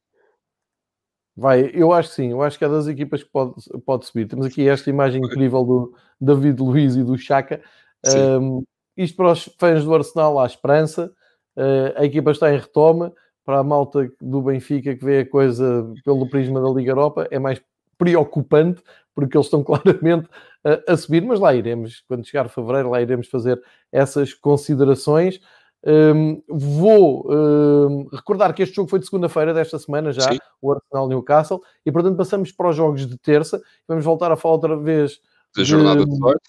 Vai, 1.36 1.70
eu 1.72 1.92
acho 1.92 2.10
que 2.10 2.14
sim, 2.16 2.30
eu 2.30 2.42
acho 2.42 2.58
que 2.58 2.64
é 2.64 2.68
das 2.68 2.86
equipas 2.86 3.22
que 3.22 3.30
pode, 3.30 3.54
pode 3.86 4.06
subir. 4.06 4.28
Temos 4.28 4.44
aqui 4.44 4.68
esta 4.68 4.90
imagem 4.90 5.22
incrível 5.24 5.64
do 5.64 5.94
David 6.20 6.60
Luiz 6.60 6.94
e 6.94 7.02
do 7.02 7.16
Chaka. 7.16 7.62
Um, 8.06 8.62
isto 8.96 9.16
para 9.16 9.32
os 9.32 9.44
fãs 9.58 9.84
do 9.84 9.94
Arsenal 9.94 10.38
há 10.38 10.46
esperança. 10.46 11.10
Uh, 11.56 11.92
a 11.96 12.04
equipa 12.04 12.30
está 12.30 12.52
em 12.52 12.58
retoma 12.58 13.12
para 13.44 13.58
a 13.58 13.64
malta 13.64 14.10
do 14.20 14.42
Benfica 14.42 14.94
que 14.94 15.04
vê 15.04 15.20
a 15.20 15.28
coisa 15.28 15.90
pelo 16.04 16.28
prisma 16.28 16.60
da 16.60 16.68
Liga 16.68 16.92
Europa 16.92 17.26
é 17.30 17.38
mais 17.38 17.60
preocupante 17.98 18.82
porque 19.14 19.36
eles 19.36 19.46
estão 19.46 19.62
claramente 19.64 20.28
a, 20.64 20.92
a 20.92 20.96
subir, 20.96 21.22
mas 21.22 21.40
lá 21.40 21.54
iremos, 21.54 22.02
quando 22.08 22.26
chegar 22.26 22.48
fevereiro, 22.48 22.90
lá 22.90 23.00
iremos 23.00 23.28
fazer 23.28 23.60
essas 23.90 24.32
considerações. 24.34 25.40
Um, 25.84 26.40
vou 26.48 27.26
um, 27.28 28.06
recordar 28.12 28.54
que 28.54 28.62
este 28.62 28.76
jogo 28.76 28.88
foi 28.88 29.00
de 29.00 29.06
segunda-feira 29.06 29.52
desta 29.52 29.78
semana 29.78 30.12
já, 30.12 30.30
Sim. 30.32 30.38
o 30.60 30.72
Arsenal 30.72 31.08
Newcastle, 31.08 31.60
e 31.84 31.90
portanto 31.90 32.16
passamos 32.16 32.52
para 32.52 32.68
os 32.68 32.76
jogos 32.76 33.06
de 33.06 33.18
terça. 33.18 33.60
Vamos 33.88 34.04
voltar 34.04 34.30
a 34.30 34.36
falar 34.36 34.54
outra 34.54 34.76
vez 34.76 35.20
da 35.56 35.64
jornada 35.64 36.04
de 36.04 36.10
18, 36.10 36.40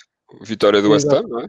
vitória 0.41 0.81
do 0.81 0.91
West 0.91 1.07
Ham, 1.07 1.23
não 1.27 1.39
é? 1.39 1.47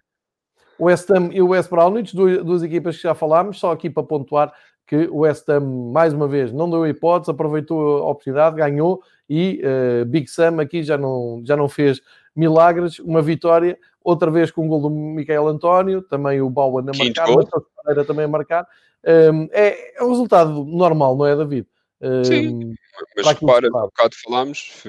O 0.78 0.86
West 0.86 1.10
Ham 1.10 1.28
e 1.32 1.40
o 1.40 1.48
West 1.48 1.70
Bromwich, 1.70 2.16
duas, 2.16 2.42
duas 2.44 2.62
equipas 2.62 2.96
que 2.96 3.02
já 3.02 3.14
falámos, 3.14 3.58
só 3.58 3.70
aqui 3.70 3.88
para 3.88 4.02
pontuar 4.02 4.52
que 4.86 5.06
o 5.08 5.18
West 5.18 5.48
Ham, 5.48 5.92
mais 5.92 6.12
uma 6.12 6.26
vez, 6.26 6.52
não 6.52 6.68
deu 6.68 6.86
hipótese, 6.86 7.30
aproveitou 7.30 7.98
a 7.98 8.10
oportunidade, 8.10 8.56
ganhou 8.56 9.02
e 9.28 9.62
uh, 9.62 10.04
Big 10.04 10.28
Sam 10.28 10.60
aqui 10.60 10.82
já 10.82 10.98
não, 10.98 11.42
já 11.44 11.56
não 11.56 11.68
fez 11.68 12.00
milagres, 12.34 12.98
uma 12.98 13.22
vitória, 13.22 13.78
outra 14.04 14.30
vez 14.30 14.50
com 14.50 14.66
o 14.66 14.68
gol 14.68 14.82
do 14.82 14.90
Michael 14.90 15.48
António, 15.48 16.02
também 16.02 16.40
o 16.42 16.50
Bowen 16.50 16.84
a 16.90 16.96
marcar, 16.96 17.30
o 17.30 17.66
Pereira 17.82 18.04
também 18.04 18.26
a 18.26 18.28
marcar. 18.28 18.68
Um, 19.06 19.48
é, 19.50 19.98
é 19.98 20.04
um 20.04 20.10
resultado 20.10 20.64
normal, 20.64 21.16
não 21.16 21.26
é, 21.26 21.34
David? 21.34 21.66
Um, 22.00 22.24
Sim, 22.24 22.74
mas 23.16 23.26
repara, 23.26 23.68
um 23.68 23.70
bocado 23.70 24.14
falámos, 24.22 24.84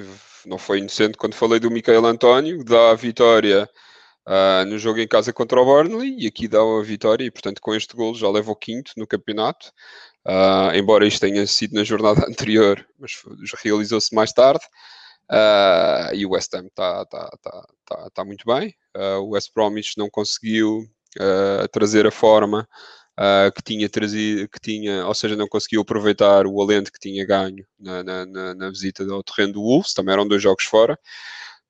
não 0.46 0.58
foi 0.58 0.80
inocente 0.80 1.18
quando 1.18 1.34
falei 1.34 1.60
do 1.60 1.72
Michael 1.72 2.06
António, 2.06 2.64
dá 2.64 2.92
a 2.92 2.96
vitória 2.96 3.70
uh, 4.28 4.66
no 4.66 4.78
jogo 4.78 5.00
em 5.00 5.08
casa 5.08 5.32
contra 5.32 5.62
o 5.62 5.66
Burnley 5.66 6.16
e 6.20 6.28
aqui 6.28 6.48
dá 6.48 6.60
a 6.60 6.84
vitória 6.84 7.24
e 7.24 7.32
portanto 7.32 7.62
com 7.62 7.74
este 7.74 7.96
gol 7.96 8.14
já 8.16 8.30
leva 8.30 8.52
o 8.52 8.56
quinto 8.56 8.92
no 8.98 9.08
campeonato. 9.08 9.72
Uh, 10.26 10.76
embora 10.76 11.06
isto 11.06 11.22
tenha 11.22 11.46
sido 11.46 11.76
na 11.76 11.84
jornada 11.84 12.26
anterior 12.28 12.84
mas 12.98 13.12
realizou-se 13.64 14.14
mais 14.14 14.34
tarde 14.34 14.66
uh, 15.32 16.14
e 16.14 16.26
o 16.26 16.32
West 16.32 16.54
Ham 16.54 16.66
está 16.68 17.06
tá, 17.06 17.30
tá, 17.42 17.68
tá, 17.86 18.10
tá, 18.14 18.26
muito 18.26 18.46
bem 18.46 18.74
o 19.20 19.32
West 19.32 19.52
Bromwich 19.54 19.98
não 19.98 20.10
conseguiu 20.10 20.86
trazer 21.72 22.08
a 22.08 22.12
forma 22.12 22.68
Uh, 23.18 23.50
que 23.54 23.64
tinha 23.64 23.88
trazido, 23.88 24.46
que 24.50 24.60
tinha, 24.60 25.08
ou 25.08 25.14
seja, 25.14 25.38
não 25.38 25.48
conseguiu 25.48 25.80
aproveitar 25.80 26.46
o 26.46 26.62
alento 26.62 26.92
que 26.92 27.00
tinha 27.00 27.26
ganho 27.26 27.66
na, 27.80 28.04
na, 28.04 28.26
na, 28.26 28.54
na 28.56 28.70
visita 28.70 29.10
ao 29.10 29.24
terreno 29.24 29.54
do 29.54 29.62
Wolves, 29.62 29.94
também 29.94 30.12
eram 30.12 30.28
dois 30.28 30.44
jogos 30.44 30.66
fora. 30.66 31.00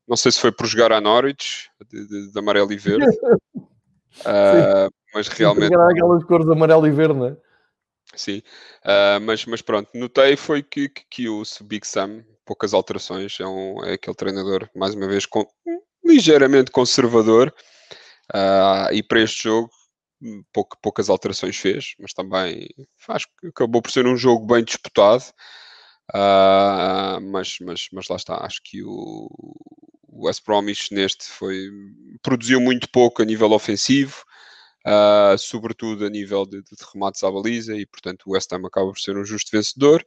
Não 0.08 0.18
sei 0.18 0.32
se 0.32 0.39
foi 0.39 0.51
por 0.51 0.66
jogar 0.66 0.91
a 0.91 0.99
Norwich, 0.99 1.70
de, 1.88 2.08
de, 2.08 2.32
de 2.32 2.39
amarelo 2.39 2.74
e 2.74 2.78
verde. 2.78 3.06
uh, 3.56 4.91
mas 5.14 5.28
realmente. 5.28 5.72
Era 5.72 5.91
aquelas 5.91 6.24
cores 6.24 6.49
amarelo 6.49 6.88
e 6.88 6.91
verde, 6.91 7.14
não 7.14 7.28
é? 7.28 7.38
Sim, 8.16 8.41
uh, 8.84 9.20
mas, 9.22 9.45
mas 9.45 9.61
pronto, 9.61 9.89
notei 9.93 10.36
foi 10.36 10.63
que, 10.63 10.89
que, 10.89 11.03
que 11.09 11.30
o 11.30 11.43
Big 11.63 11.86
Sam, 11.86 12.24
poucas 12.45 12.74
alterações, 12.74 13.39
é, 13.39 13.45
um, 13.45 13.84
é 13.84 13.93
aquele 13.93 14.16
treinador, 14.16 14.70
mais 14.76 14.95
uma 14.95 15.07
vez, 15.07 15.26
com, 15.26 15.45
ligeiramente 16.03 16.72
conservador, 16.72 17.53
uh, 18.34 18.93
e 18.93 19.03
para 19.03 19.22
este 19.22 19.43
jogo 19.43 19.70
pouca, 20.53 20.78
poucas 20.82 21.09
alterações 21.09 21.57
fez, 21.57 21.95
mas 21.99 22.13
também 22.13 22.68
que 23.41 23.47
acabou 23.47 23.82
por 23.82 23.91
ser 23.91 24.05
um 24.07 24.18
jogo 24.18 24.45
bem 24.45 24.63
disputado. 24.63 25.24
Uh, 26.13 27.20
mas, 27.32 27.57
mas, 27.61 27.88
mas 27.91 28.07
lá 28.07 28.16
está, 28.16 28.45
acho 28.45 28.61
que 28.63 28.84
o, 28.84 29.28
o 30.07 30.26
West 30.28 30.43
Bromwich 30.45 30.93
neste 30.93 31.26
foi 31.26 31.68
produziu 32.22 32.61
muito 32.61 32.88
pouco 32.89 33.24
a 33.24 33.26
nível 33.26 33.51
ofensivo, 33.51 34.24
uh, 34.86 35.38
sobretudo 35.38 36.05
a 36.05 36.09
nível 36.09 36.45
de, 36.45 36.61
de, 36.61 36.75
remates 36.93 37.23
à 37.23 37.31
baliza, 37.31 37.75
e 37.75 37.86
portanto 37.86 38.23
o 38.27 38.31
West 38.31 38.51
Ham 38.53 38.65
acaba 38.65 38.88
por 38.88 38.99
ser 38.99 39.17
um 39.17 39.25
justo 39.25 39.51
vencedor. 39.51 40.05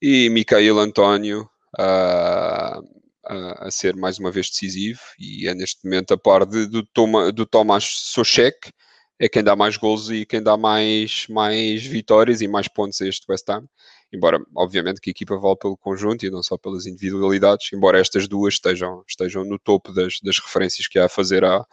E 0.00 0.28
Micael 0.30 0.78
António 0.78 1.48
uh, 1.78 3.06
a 3.28 3.70
ser 3.70 3.96
mais 3.96 4.18
uma 4.18 4.30
vez 4.30 4.48
decisivo, 4.50 5.00
e 5.18 5.48
é 5.48 5.54
neste 5.54 5.84
momento 5.84 6.14
a 6.14 6.18
par 6.18 6.46
de, 6.46 6.66
do, 6.66 6.84
Toma, 6.86 7.32
do 7.32 7.44
Tomás 7.44 7.84
Sochek, 7.84 8.70
é 9.18 9.28
quem 9.28 9.42
dá 9.42 9.56
mais 9.56 9.76
gols 9.76 10.10
e 10.10 10.26
quem 10.26 10.42
dá 10.42 10.56
mais, 10.56 11.26
mais 11.28 11.84
vitórias 11.84 12.42
e 12.42 12.48
mais 12.48 12.68
pontos 12.68 13.00
a 13.00 13.08
este 13.08 13.24
West 13.30 13.48
Ham 13.48 13.66
embora 14.12 14.40
obviamente 14.54 15.00
que 15.00 15.10
a 15.10 15.12
equipa 15.12 15.36
vale 15.36 15.56
pelo 15.56 15.76
conjunto 15.76 16.24
e 16.24 16.30
não 16.30 16.42
só 16.42 16.56
pelas 16.56 16.86
individualidades, 16.86 17.72
embora 17.72 18.00
estas 18.00 18.28
duas 18.28 18.54
estejam, 18.54 19.04
estejam 19.06 19.44
no 19.44 19.58
topo 19.58 19.92
das, 19.92 20.20
das 20.20 20.38
referências 20.38 20.86
que 20.88 20.98
há 20.98 21.06
a 21.06 21.08
fazer 21.08 21.44
a, 21.44 21.64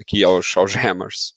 aqui 0.00 0.24
aos, 0.24 0.56
aos 0.56 0.74
Hammers. 0.76 1.34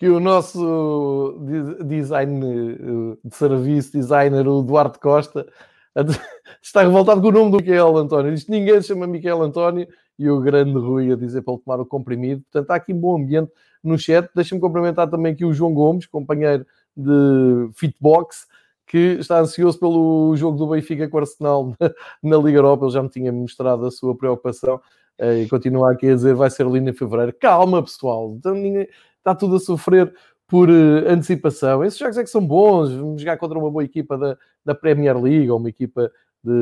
Que 0.00 0.08
o 0.08 0.18
nosso 0.18 1.38
design 1.84 2.42
eh, 2.46 3.18
de 3.22 3.36
serviço, 3.36 3.92
designer, 3.92 4.48
o 4.48 4.62
Duarte 4.62 4.98
Costa, 4.98 5.46
está 6.62 6.80
revoltado 6.80 7.20
com 7.20 7.28
o 7.28 7.30
nome 7.30 7.50
do 7.50 7.58
Miquel 7.58 7.98
António. 7.98 8.32
Diz 8.32 8.44
que 8.44 8.50
ninguém 8.50 8.80
se 8.80 8.88
chama 8.88 9.06
Miquel 9.06 9.42
António 9.42 9.86
e 10.18 10.30
o 10.30 10.40
grande 10.40 10.72
Rui 10.72 11.12
a 11.12 11.16
dizer 11.16 11.42
para 11.42 11.52
ele 11.52 11.62
tomar 11.62 11.80
o 11.80 11.84
comprimido. 11.84 12.42
Portanto, 12.50 12.70
há 12.70 12.76
aqui 12.76 12.94
um 12.94 12.98
bom 12.98 13.20
ambiente 13.20 13.52
no 13.84 13.98
chat. 13.98 14.26
Deixa-me 14.34 14.58
cumprimentar 14.58 15.06
também 15.10 15.34
aqui 15.34 15.44
o 15.44 15.52
João 15.52 15.74
Gomes, 15.74 16.06
companheiro 16.06 16.66
de 16.96 17.70
Fitbox, 17.74 18.46
que 18.86 19.18
está 19.20 19.38
ansioso 19.38 19.78
pelo 19.78 20.34
jogo 20.34 20.56
do 20.56 20.66
Benfica 20.68 21.08
com 21.10 21.18
o 21.18 21.20
Arsenal 21.20 21.76
na, 22.22 22.38
Liga 22.38 22.56
Europa. 22.56 22.86
Ele 22.86 22.92
já 22.94 23.02
me 23.02 23.10
tinha 23.10 23.30
mostrado 23.30 23.84
a 23.84 23.90
sua 23.90 24.16
preocupação 24.16 24.80
eh, 25.18 25.42
e 25.42 25.48
continua 25.48 25.92
aqui 25.92 26.08
a 26.08 26.14
dizer 26.14 26.34
vai 26.34 26.48
ser 26.48 26.66
lindo 26.66 26.88
em 26.88 26.94
fevereiro. 26.94 27.34
Calma, 27.38 27.82
pessoal, 27.82 28.34
então, 28.38 28.54
está 29.20 29.34
tudo 29.34 29.56
a 29.56 29.60
sofrer 29.60 30.12
por 30.50 30.68
uh, 30.68 31.08
antecipação. 31.08 31.84
Esses 31.84 31.98
jogos 31.98 32.18
é 32.18 32.24
que 32.24 32.28
são 32.28 32.44
bons. 32.44 32.92
Vamos 32.92 33.20
jogar 33.20 33.36
contra 33.36 33.56
uma 33.56 33.70
boa 33.70 33.84
equipa 33.84 34.18
da, 34.18 34.36
da 34.64 34.74
Premier 34.74 35.16
League 35.16 35.48
ou 35.48 35.58
uma 35.58 35.68
equipa 35.68 36.10
de, 36.42 36.52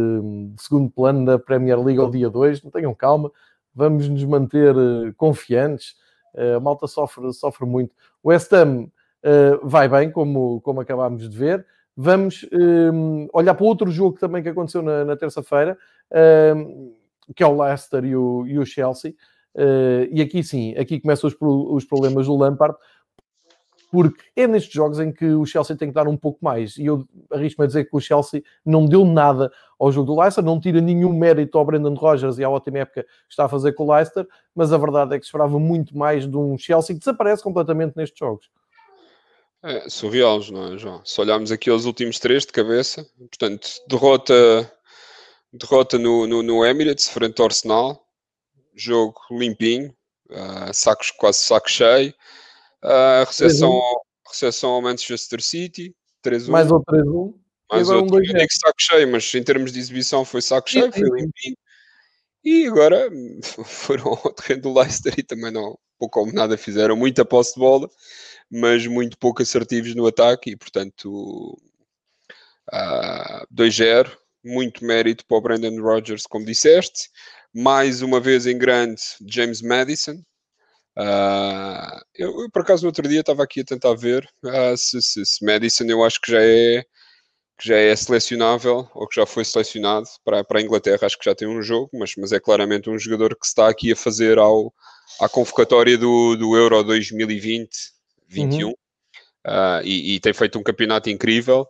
de, 0.51 0.63
segundo 0.63 0.91
plano 0.91 1.25
da 1.25 1.39
Premier 1.39 1.81
League 1.81 1.99
ao 1.99 2.11
dia 2.11 2.29
2. 2.29 2.63
Não 2.63 2.71
tenham 2.71 2.95
calma, 2.95 3.33
vamos 3.75 4.07
nos 4.09 4.23
manter 4.25 4.77
uh, 4.77 5.15
confiantes. 5.17 5.95
Uh, 6.35 6.57
a 6.57 6.61
malta 6.61 6.87
sofre, 6.87 7.33
sofre 7.33 7.65
muito. 7.65 7.95
O 8.23 8.29
West 8.29 8.53
Ham 8.53 8.91
vai 9.65 9.89
bem, 9.89 10.13
como, 10.13 10.61
como 10.61 10.81
acabámos 10.81 11.29
de 11.29 11.37
ver. 11.37 11.67
Vamos 11.97 12.49
olhar 13.33 13.53
para 13.53 13.67
outro 13.67 13.91
jogo 13.91 14.17
também 14.17 14.41
que 14.41 14.49
aconteceu 14.49 14.81
na, 14.81 15.05
na 15.05 15.17
terça-feira, 15.17 15.77
que 17.35 17.43
é 17.43 17.47
o 17.47 17.61
Leicester 17.61 18.05
e 18.05 18.15
o, 18.15 18.47
e 18.47 18.59
o 18.59 18.65
Chelsea. 18.65 19.15
E 20.11 20.21
aqui 20.21 20.43
sim, 20.43 20.75
aqui 20.77 21.01
começam 21.01 21.29
os, 21.29 21.37
os 21.41 21.85
problemas 21.85 22.27
do 22.27 22.37
Lampard 22.37 22.77
porque 23.91 24.23
é 24.37 24.47
nestes 24.47 24.73
jogos 24.73 25.01
em 25.01 25.11
que 25.11 25.25
o 25.25 25.47
Chelsea 25.47 25.77
tem 25.77 25.89
que 25.89 25.95
dar 25.95 26.07
um 26.07 26.17
pouco 26.17 26.39
mais. 26.43 26.77
E 26.77 26.87
eu 26.87 27.07
arrisco-me 27.31 27.65
a 27.65 27.67
dizer 27.67 27.85
que 27.85 27.97
o 27.97 28.01
Chelsea 28.01 28.43
não 28.65 28.85
deu 28.85 29.05
nada 29.05 29.51
ao 29.79 29.91
jogo 29.91 30.13
do 30.13 30.21
Leicester, 30.21 30.45
não 30.45 30.61
tira 30.61 30.81
nenhum 30.81 31.13
mérito 31.13 31.57
ao 31.57 31.65
Brendan 31.65 31.95
Rodgers 31.95 32.39
e 32.39 32.45
à 32.45 32.51
ótima 32.51 32.79
época 32.81 33.05
que 33.05 33.09
está 33.31 33.47
a 33.47 33.49
fazer 33.49 33.73
com 33.73 33.85
o 33.85 33.93
Leicester, 33.95 34.27
mas 34.55 34.73
a 34.73 34.79
verdade 34.79 35.15
é 35.15 35.19
que 35.19 35.25
esperava 35.25 35.59
muito 35.59 35.97
mais 35.97 36.29
de 36.29 36.37
um 36.37 36.59
Chelsea 36.59 36.95
que 36.95 37.01
desaparece 37.01 37.43
completamente 37.43 37.97
nestes 37.97 38.19
jogos. 38.19 38.51
É, 39.63 39.89
surreais, 39.89 40.51
não 40.51 40.75
é, 40.75 40.79
João? 40.79 41.01
Se 41.05 41.21
olharmos 41.21 41.51
aqui 41.51 41.71
aos 41.71 41.85
últimos 41.85 42.19
três 42.19 42.45
de 42.45 42.53
cabeça, 42.53 43.07
portanto, 43.19 43.69
derrota, 43.89 44.71
derrota 45.53 45.99
no, 45.99 46.27
no, 46.27 46.43
no 46.43 46.65
Emirates 46.65 47.09
frente 47.09 47.41
ao 47.41 47.47
Arsenal, 47.47 48.08
jogo 48.79 49.21
limpinho, 49.31 49.95
uh, 50.31 50.73
sacos, 50.73 51.11
quase 51.11 51.41
saco 51.41 51.71
cheio, 51.71 52.15
Uh, 52.83 53.27
recepção, 53.27 53.73
ao, 53.73 54.03
recepção 54.29 54.71
ao 54.71 54.83
Manchester 54.83 55.43
City, 55.43 55.95
3-1. 56.25 56.49
Mais 56.49 56.71
outro 56.71 56.97
3-1. 56.97 57.35
Mais 57.71 57.91
outro, 57.91 58.15
um 58.15 58.19
eu 58.19 58.23
digo 58.23 58.53
saco 58.53 58.81
cheio, 58.81 59.11
mas 59.11 59.35
em 59.35 59.43
termos 59.43 59.73
de 59.73 59.79
exibição 59.79 60.25
foi 60.25 60.41
saco 60.41 60.71
cheio, 60.71 60.93
foi 60.93 61.03
limpinho. 61.03 61.57
E 62.45 62.67
agora 62.67 63.11
foram 63.67 64.09
ao 64.09 64.33
terreno 64.33 64.63
do 64.63 64.73
Leicester 64.73 65.13
e 65.19 65.23
também 65.23 65.51
não, 65.51 65.77
pouco 65.99 66.21
ou 66.21 66.33
nada 66.33 66.57
fizeram, 66.57 66.97
muita 66.97 67.25
posse 67.25 67.55
de 67.55 67.61
bola, 67.61 67.91
mas 68.51 68.87
muito 68.87 69.19
pouco 69.19 69.43
assertivos 69.43 69.95
no 69.95 70.07
ataque 70.07 70.53
e 70.53 70.57
portanto 70.57 71.59
uh, 72.73 73.55
2-0, 73.55 74.17
muito 74.43 74.85
mérito 74.85 75.27
para 75.27 75.37
o 75.37 75.41
Brandon 75.41 75.83
Rodgers, 75.83 76.23
como 76.23 76.47
disseste. 76.47 77.11
Mais 77.55 78.03
uma 78.03 78.21
vez 78.21 78.47
em 78.47 78.57
grande, 78.57 79.03
James 79.27 79.63
Madison, 79.63 80.23
Uh, 80.99 82.03
eu, 82.13 82.41
eu, 82.41 82.51
por 82.51 82.63
acaso, 82.63 82.83
no 82.83 82.89
outro 82.89 83.07
dia 83.09 83.21
estava 83.21 83.45
aqui 83.45 83.61
a 83.61 83.65
tentar 83.65 83.95
ver 83.95 84.29
uh, 84.45 84.77
se, 84.77 85.01
se, 85.01 85.25
se, 85.25 85.45
Madison 85.45 85.85
eu 85.85 86.03
acho 86.03 86.21
que 86.21 86.33
já 86.33 86.43
é 86.43 86.83
que 87.57 87.69
já 87.69 87.77
é 87.77 87.95
selecionável 87.95 88.89
ou 88.95 89.07
que 89.07 89.15
já 89.15 89.25
foi 89.25 89.45
selecionado 89.45 90.07
para, 90.25 90.43
para 90.43 90.59
a 90.59 90.63
Inglaterra. 90.63 90.99
Acho 91.03 91.19
que 91.19 91.25
já 91.25 91.35
tem 91.37 91.47
um 91.47 91.63
jogo, 91.63 91.91
mas, 91.93 92.15
mas 92.17 92.33
é 92.33 92.41
claramente 92.41 92.91
um 92.91 92.99
jogador 92.99 93.31
que 93.37 93.47
se 93.47 93.51
está 93.51 93.69
aqui 93.69 93.93
a 93.93 93.97
fazer 93.97 94.39
ao, 94.39 94.73
à 95.21 95.29
convocatória 95.29 95.97
do, 95.97 96.37
do 96.37 96.57
Euro 96.57 96.83
2020 96.83 97.69
21 98.29 98.69
uhum. 98.69 98.73
uh, 99.47 99.83
e, 99.85 100.15
e, 100.15 100.21
tem 100.21 100.33
feito 100.33 100.59
um 100.59 100.63
campeonato 100.63 101.11
incrível. 101.11 101.67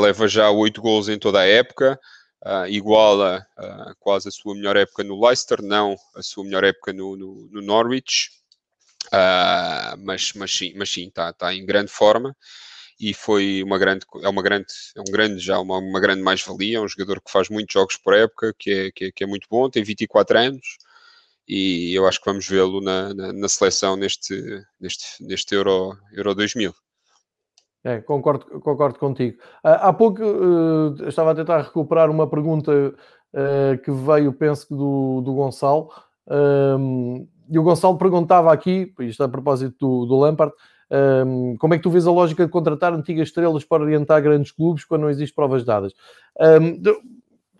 leva 0.00 0.26
já 0.28 0.50
oito 0.50 0.80
gols 0.80 1.08
em 1.08 1.18
toda 1.18 1.40
a 1.40 1.46
época. 1.46 1.98
Uh, 2.44 2.66
iguala 2.68 3.46
uh, 3.58 3.94
quase 3.98 4.28
a 4.28 4.30
sua 4.30 4.54
melhor 4.54 4.76
época 4.76 5.02
no 5.02 5.18
Leicester, 5.24 5.62
não 5.62 5.96
a 6.14 6.22
sua 6.22 6.44
melhor 6.44 6.62
época 6.62 6.92
no, 6.92 7.16
no, 7.16 7.48
no 7.50 7.62
Norwich. 7.62 8.30
Uh, 9.06 9.96
mas, 10.04 10.32
mas 10.34 10.50
sim, 10.54 10.72
mas 10.76 10.90
sim, 10.90 11.08
está 11.08 11.32
tá 11.32 11.54
em 11.54 11.64
grande 11.64 11.90
forma 11.90 12.36
e 12.98 13.12
foi 13.12 13.62
uma 13.62 13.78
grande, 13.78 14.06
é 14.22 14.28
uma 14.28 14.42
grande, 14.42 14.66
é 14.96 15.00
um 15.00 15.04
grande 15.04 15.38
já 15.40 15.58
uma, 15.58 15.78
uma 15.78 16.00
grande 16.00 16.22
mais-valia, 16.22 16.78
é 16.78 16.80
um 16.80 16.88
jogador 16.88 17.20
que 17.20 17.30
faz 17.30 17.48
muitos 17.48 17.72
jogos 17.72 17.96
por 17.96 18.14
época, 18.14 18.54
que 18.58 18.70
é, 18.70 18.90
que 18.92 19.04
é, 19.06 19.12
que 19.12 19.24
é 19.24 19.26
muito 19.26 19.46
bom, 19.50 19.68
tem 19.68 19.82
24 19.82 20.38
anos 20.38 20.78
e 21.46 21.94
eu 21.94 22.06
acho 22.06 22.20
que 22.20 22.26
vamos 22.26 22.46
vê-lo 22.46 22.80
na, 22.80 23.12
na, 23.14 23.32
na, 23.32 23.48
seleção 23.48 23.96
neste, 23.96 24.34
neste, 24.80 25.22
neste 25.22 25.54
Euro, 25.54 25.96
Euro 26.12 26.34
2000. 26.34 26.74
É, 27.84 28.00
concordo, 28.00 28.46
concordo 28.60 28.98
contigo. 28.98 29.36
Uh, 29.62 29.76
há 29.78 29.92
pouco 29.92 30.22
uh, 30.22 31.06
estava 31.06 31.32
a 31.32 31.34
tentar 31.34 31.60
recuperar 31.60 32.10
uma 32.10 32.26
pergunta 32.26 32.72
uh, 32.72 33.78
que 33.84 33.90
veio, 33.90 34.32
penso 34.32 34.66
que 34.66 34.74
do, 34.74 35.20
do 35.20 35.34
Gonçalo, 35.34 35.90
um, 36.26 37.28
e 37.46 37.58
o 37.58 37.62
Gonçalo 37.62 37.98
perguntava 37.98 38.50
aqui, 38.50 38.94
isto 39.00 39.22
a 39.22 39.28
propósito 39.28 39.76
do, 39.78 40.06
do 40.06 40.18
Lampard, 40.18 40.54
um, 41.26 41.56
como 41.58 41.74
é 41.74 41.76
que 41.76 41.82
tu 41.82 41.90
vês 41.90 42.06
a 42.06 42.10
lógica 42.10 42.46
de 42.46 42.50
contratar 42.50 42.94
antigas 42.94 43.28
estrelas 43.28 43.64
para 43.64 43.82
orientar 43.82 44.22
grandes 44.22 44.50
clubes 44.50 44.84
quando 44.84 45.02
não 45.02 45.10
existe 45.10 45.34
provas 45.34 45.62
dadas? 45.62 45.92
Um, 46.40 46.80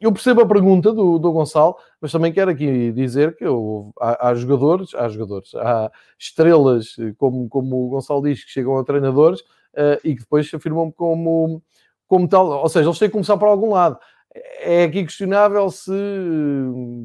eu 0.00 0.10
percebo 0.10 0.40
a 0.40 0.46
pergunta 0.46 0.90
do, 0.92 1.18
do 1.18 1.32
Gonçalo, 1.32 1.76
mas 2.00 2.12
também 2.12 2.32
quero 2.32 2.50
aqui 2.50 2.92
dizer 2.92 3.36
que 3.36 3.44
eu, 3.44 3.92
há, 4.00 4.28
há, 4.28 4.34
jogadores, 4.34 4.94
há 4.94 5.06
jogadores, 5.08 5.54
há 5.54 5.90
estrelas, 6.18 6.96
como, 7.18 7.46
como 7.48 7.86
o 7.86 7.88
Gonçalo 7.90 8.22
diz, 8.22 8.42
que 8.42 8.50
chegam 8.50 8.78
a 8.78 8.84
treinadores 8.84 9.42
e 10.02 10.14
que 10.14 10.20
depois 10.20 10.48
se 10.48 10.56
afirmam 10.56 10.90
como, 10.90 11.62
como 12.06 12.28
tal, 12.28 12.46
ou 12.46 12.68
seja, 12.68 12.88
eles 12.88 12.98
têm 12.98 13.08
que 13.08 13.12
começar 13.12 13.36
por 13.36 13.48
algum 13.48 13.70
lado. 13.70 13.98
É 14.60 14.84
aqui 14.84 15.04
questionável 15.04 15.70
se 15.70 15.92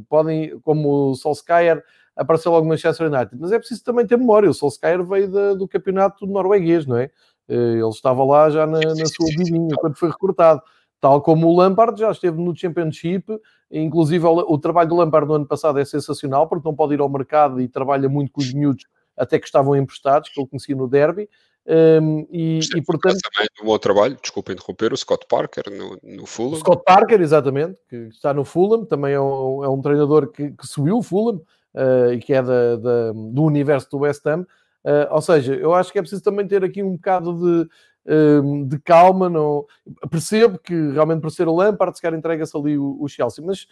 podem, 0.08 0.60
como 0.62 1.12
o 1.12 1.16
Solskjaer, 1.16 1.84
apareceu 2.16 2.52
logo 2.52 2.64
no 2.64 2.70
Manchester 2.70 3.12
United. 3.12 3.38
Mas 3.40 3.52
é 3.52 3.60
preciso 3.60 3.84
também 3.84 4.06
ter 4.06 4.18
memória. 4.18 4.50
O 4.50 4.54
Solskjaer 4.54 5.04
veio 5.06 5.32
da, 5.32 5.54
do 5.54 5.68
campeonato 5.68 6.26
norueguês, 6.26 6.86
não 6.86 6.98
é? 6.98 7.12
Eh, 7.48 7.54
ele 7.54 7.88
estava 7.90 8.24
lá 8.24 8.50
já 8.50 8.68
na, 8.68 8.80
na 8.80 9.06
sua 9.06 9.28
vidinha 9.28 9.76
quando 9.78 9.96
foi 9.96 10.10
recrutado. 10.10 10.62
Tal 11.00 11.22
como 11.22 11.48
o 11.48 11.56
Lampard 11.56 12.00
já 12.00 12.12
esteve 12.12 12.42
no 12.42 12.56
Championship, 12.56 13.26
inclusive 13.72 14.26
o, 14.26 14.54
o, 14.54 14.58
trabalho 14.58 14.90
do 14.90 14.96
Lampard 14.98 15.28
no 15.28 15.36
ano 15.36 15.46
passado 15.48 15.80
é 15.80 15.86
sensacional, 15.86 16.48
porque 16.48 16.68
não 16.68 16.76
pode 16.76 16.94
ir 16.94 17.00
ao 17.00 17.08
mercado 17.08 17.62
e 17.62 17.70
trabalha 17.70 18.10
muito 18.10 18.32
com 18.34 18.42
os 18.42 18.54
miúdos 18.54 18.86
até 19.16 19.40
que 19.40 19.46
estavam 19.46 19.76
emprestados, 19.76 20.30
que 20.30 20.40
ele 20.40 20.48
conhecia 20.48 20.76
no 20.76 20.88
derby. 20.88 21.30
Um, 21.68 22.28
e, 22.32 22.60
e, 22.76 22.82
portanto 22.82 23.20
também 23.22 23.48
um 23.62 23.66
bom 23.66 23.78
trabalho, 23.78 24.18
desculpa 24.20 24.52
interromper, 24.52 24.92
o 24.92 24.98
Scott 24.98 25.28
Parker 25.30 25.66
no, 25.70 26.00
no 26.02 26.26
Fulham. 26.26 26.56
Scott 26.56 26.82
Parker, 26.84 27.22
exatamente, 27.22 27.80
que 27.88 27.96
está 28.08 28.34
no 28.34 28.44
Fulham, 28.44 28.86
também 28.86 29.14
é 29.14 29.22
um, 29.22 29.64
é 29.64 29.70
um 29.70 29.80
treinador 29.80 30.32
que, 30.32 30.50
que 30.52 30.66
subiu 30.66 30.98
o 30.98 31.04
Fulham, 31.04 31.42
uh, 31.74 32.14
e 32.14 32.20
que 32.20 32.34
é 32.34 32.42
da, 32.42 32.76
da, 32.76 33.12
do 33.14 33.44
universo 33.44 33.90
do 33.90 34.00
West 34.00 34.26
Ham. 34.26 34.46
Uh, 34.84 35.12
ou 35.12 35.22
seja, 35.22 35.54
eu 35.56 35.74
acho 35.74 35.92
que 35.92 36.00
é 36.00 36.02
preciso 36.02 36.24
também 36.24 36.48
ter 36.48 36.64
aqui 36.64 36.82
um 36.82 36.94
bocado 36.94 37.34
de, 37.34 37.70
uh, 38.12 38.66
de 38.66 38.80
calma. 38.80 39.30
Não... 39.30 39.66
Percebo 40.10 40.58
que 40.58 40.74
realmente 40.92 41.22
por 41.22 41.32
ser 41.32 41.48
o 41.48 41.56
Lampard, 41.56 41.96
se 41.96 42.02
calhar 42.02 42.18
entrega-se 42.18 42.58
ali 42.58 42.78
o, 42.78 42.98
o, 43.00 43.08
Chelsea, 43.08 43.44
mas 43.46 43.68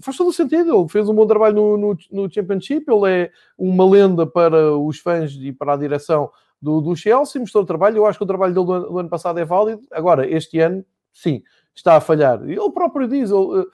faz 0.00 0.16
todo 0.16 0.28
o 0.28 0.32
sentido. 0.32 0.78
Ele 0.78 0.88
fez 0.88 1.08
um 1.08 1.14
bom 1.14 1.26
trabalho 1.26 1.54
no, 1.54 1.76
no, 1.76 1.98
no, 2.10 2.32
Championship, 2.32 2.84
ele 2.88 3.10
é 3.10 3.30
uma 3.56 3.88
lenda 3.88 4.26
para 4.26 4.76
os 4.76 4.98
fãs 4.98 5.32
e 5.32 5.52
para 5.52 5.74
a 5.74 5.76
direção 5.76 6.30
do, 6.62 6.80
do 6.80 6.96
Chelsea, 6.96 7.40
mostrou 7.40 7.66
trabalho. 7.66 7.98
Eu 7.98 8.06
acho 8.06 8.18
que 8.18 8.24
o 8.24 8.26
trabalho 8.26 8.54
dele 8.54 8.66
do 8.66 8.72
ano, 8.72 8.88
do 8.88 8.98
ano 8.98 9.08
passado 9.08 9.38
é 9.40 9.44
válido. 9.44 9.82
Agora, 9.90 10.30
este 10.30 10.60
ano, 10.60 10.84
sim, 11.12 11.42
está 11.74 11.96
a 11.96 12.00
falhar. 12.00 12.40
Ele 12.42 12.70
próprio 12.70 13.08
diz. 13.08 13.30
Ele, 13.30 13.66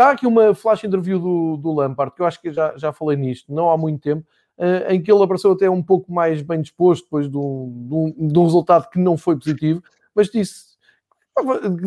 há 0.00 0.10
aqui 0.10 0.26
uma 0.26 0.54
flash 0.54 0.84
interview 0.84 1.18
do, 1.18 1.56
do 1.58 1.72
Lampard, 1.72 2.14
que 2.14 2.22
eu 2.22 2.26
acho 2.26 2.40
que 2.40 2.52
já, 2.52 2.74
já 2.76 2.92
falei 2.92 3.16
nisto, 3.16 3.52
não 3.52 3.70
há 3.70 3.76
muito 3.76 4.00
tempo, 4.00 4.26
uh, 4.58 4.90
em 4.92 5.02
que 5.02 5.12
ele 5.12 5.22
apareceu 5.22 5.52
até 5.52 5.68
um 5.68 5.82
pouco 5.82 6.12
mais 6.12 6.42
bem 6.42 6.62
disposto 6.62 7.04
depois 7.04 7.28
de 7.28 7.36
um, 7.36 7.86
de 7.88 7.94
um, 7.94 8.28
de 8.28 8.38
um 8.38 8.44
resultado 8.44 8.88
que 8.88 8.98
não 8.98 9.16
foi 9.16 9.36
positivo, 9.36 9.82
mas 10.14 10.28
disse, 10.30 10.74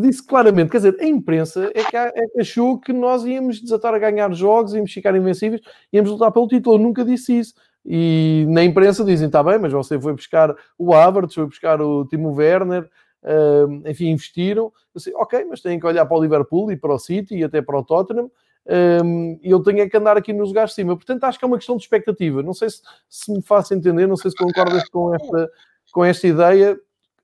disse 0.01 0.25
claramente, 0.25 0.69
quer 0.69 0.77
dizer, 0.77 0.97
a 0.99 1.05
imprensa 1.05 1.71
é 1.73 1.83
que, 1.83 1.95
é 1.95 2.11
que, 2.11 2.41
achou 2.41 2.77
que 2.77 2.91
nós 2.91 3.25
íamos 3.25 3.61
desatar 3.61 3.93
a 3.93 3.99
ganhar 3.99 4.33
jogos, 4.33 4.73
íamos 4.73 4.91
ficar 4.91 5.15
invencíveis, 5.15 5.61
íamos 5.91 6.11
lutar 6.11 6.31
pelo 6.31 6.47
título. 6.47 6.75
Eu 6.75 6.79
nunca 6.79 7.05
disse 7.05 7.39
isso. 7.39 7.53
E 7.89 8.45
na 8.49 8.63
imprensa 8.65 9.03
dizem, 9.05 9.27
está 9.27 9.41
bem, 9.41 9.57
mas 9.57 9.71
você 9.71 9.99
foi 9.99 10.11
buscar 10.11 10.53
o 10.77 10.93
Havertz, 10.93 11.33
foi 11.33 11.45
buscar 11.45 11.81
o 11.81 12.05
Timo 12.05 12.33
Werner, 12.33 12.89
uh, 13.23 13.89
enfim, 13.89 14.09
investiram. 14.09 14.73
Disse, 14.93 15.13
ok, 15.15 15.45
mas 15.45 15.61
têm 15.61 15.79
que 15.79 15.85
olhar 15.85 16.05
para 16.05 16.17
o 16.17 16.21
Liverpool 16.21 16.69
e 16.69 16.75
para 16.75 16.93
o 16.93 16.99
City 16.99 17.37
e 17.37 17.43
até 17.45 17.61
para 17.61 17.79
o 17.79 17.83
Tottenham. 17.83 18.29
Um, 18.69 19.39
e 19.41 19.49
eu 19.49 19.63
tenho 19.63 19.79
é 19.79 19.87
que 19.87 19.95
andar 19.95 20.17
aqui 20.17 20.33
nos 20.33 20.49
lugares 20.49 20.71
de 20.71 20.75
cima. 20.75 20.95
Portanto, 20.97 21.23
acho 21.23 21.39
que 21.39 21.45
é 21.45 21.47
uma 21.47 21.57
questão 21.57 21.77
de 21.77 21.83
expectativa. 21.83 22.43
Não 22.43 22.53
sei 22.53 22.69
se, 22.69 22.81
se 23.09 23.31
me 23.31 23.41
faço 23.41 23.73
entender, 23.73 24.05
não 24.05 24.17
sei 24.17 24.31
se 24.31 24.37
concordas 24.37 24.89
com 24.89 25.15
esta, 25.15 25.49
com 25.93 26.03
esta 26.03 26.27
ideia. 26.27 26.77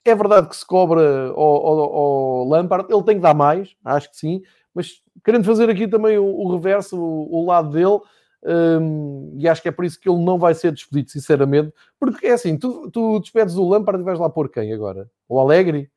É 0.05 0.16
verdade 0.16 0.47
que 0.47 0.55
se 0.55 0.66
cobra 0.66 1.30
ao, 1.32 2.47
Lampard, 2.47 2.88
ele 2.89 3.03
tem 3.03 3.16
que 3.16 3.22
dar 3.22 3.34
mais, 3.34 3.74
acho 3.86 4.11
que 4.11 4.18
sim, 4.18 4.41
mas 4.74 5.01
querendo 5.24 5.45
fazer 5.45 5.70
aqui 5.70 5.88
também 5.88 6.18
o, 6.18 6.26
o 6.26 6.51
reverso, 6.51 6.99
o, 6.99 7.41
o, 7.41 7.45
lado 7.45 7.70
dele, 7.70 7.99
um, 8.46 9.36
e 9.38 9.48
acho 9.48 9.62
que 9.62 9.70
é 9.70 9.72
por 9.72 9.86
isso 9.86 10.00
que 10.00 10.10
ele 10.10 10.24
não 10.24 10.38
vai 10.38 10.54
ser 10.54 10.72
despedido, 10.72 11.10
sinceramente, 11.10 11.74
porque 12.00 12.28
é 12.28 12.34
assim, 12.34 12.58
tu, 12.58 12.89
tu 12.91 13.20
despedes 13.20 13.56
o 13.56 13.68
Lampard 13.68 14.02
e 14.02 14.04
vais 14.04 14.20
lá 14.20 14.30
pôr 14.30 14.50
quem 14.50 14.74
agora? 14.74 15.10
O 15.28 15.39
Alegre? 15.39 15.89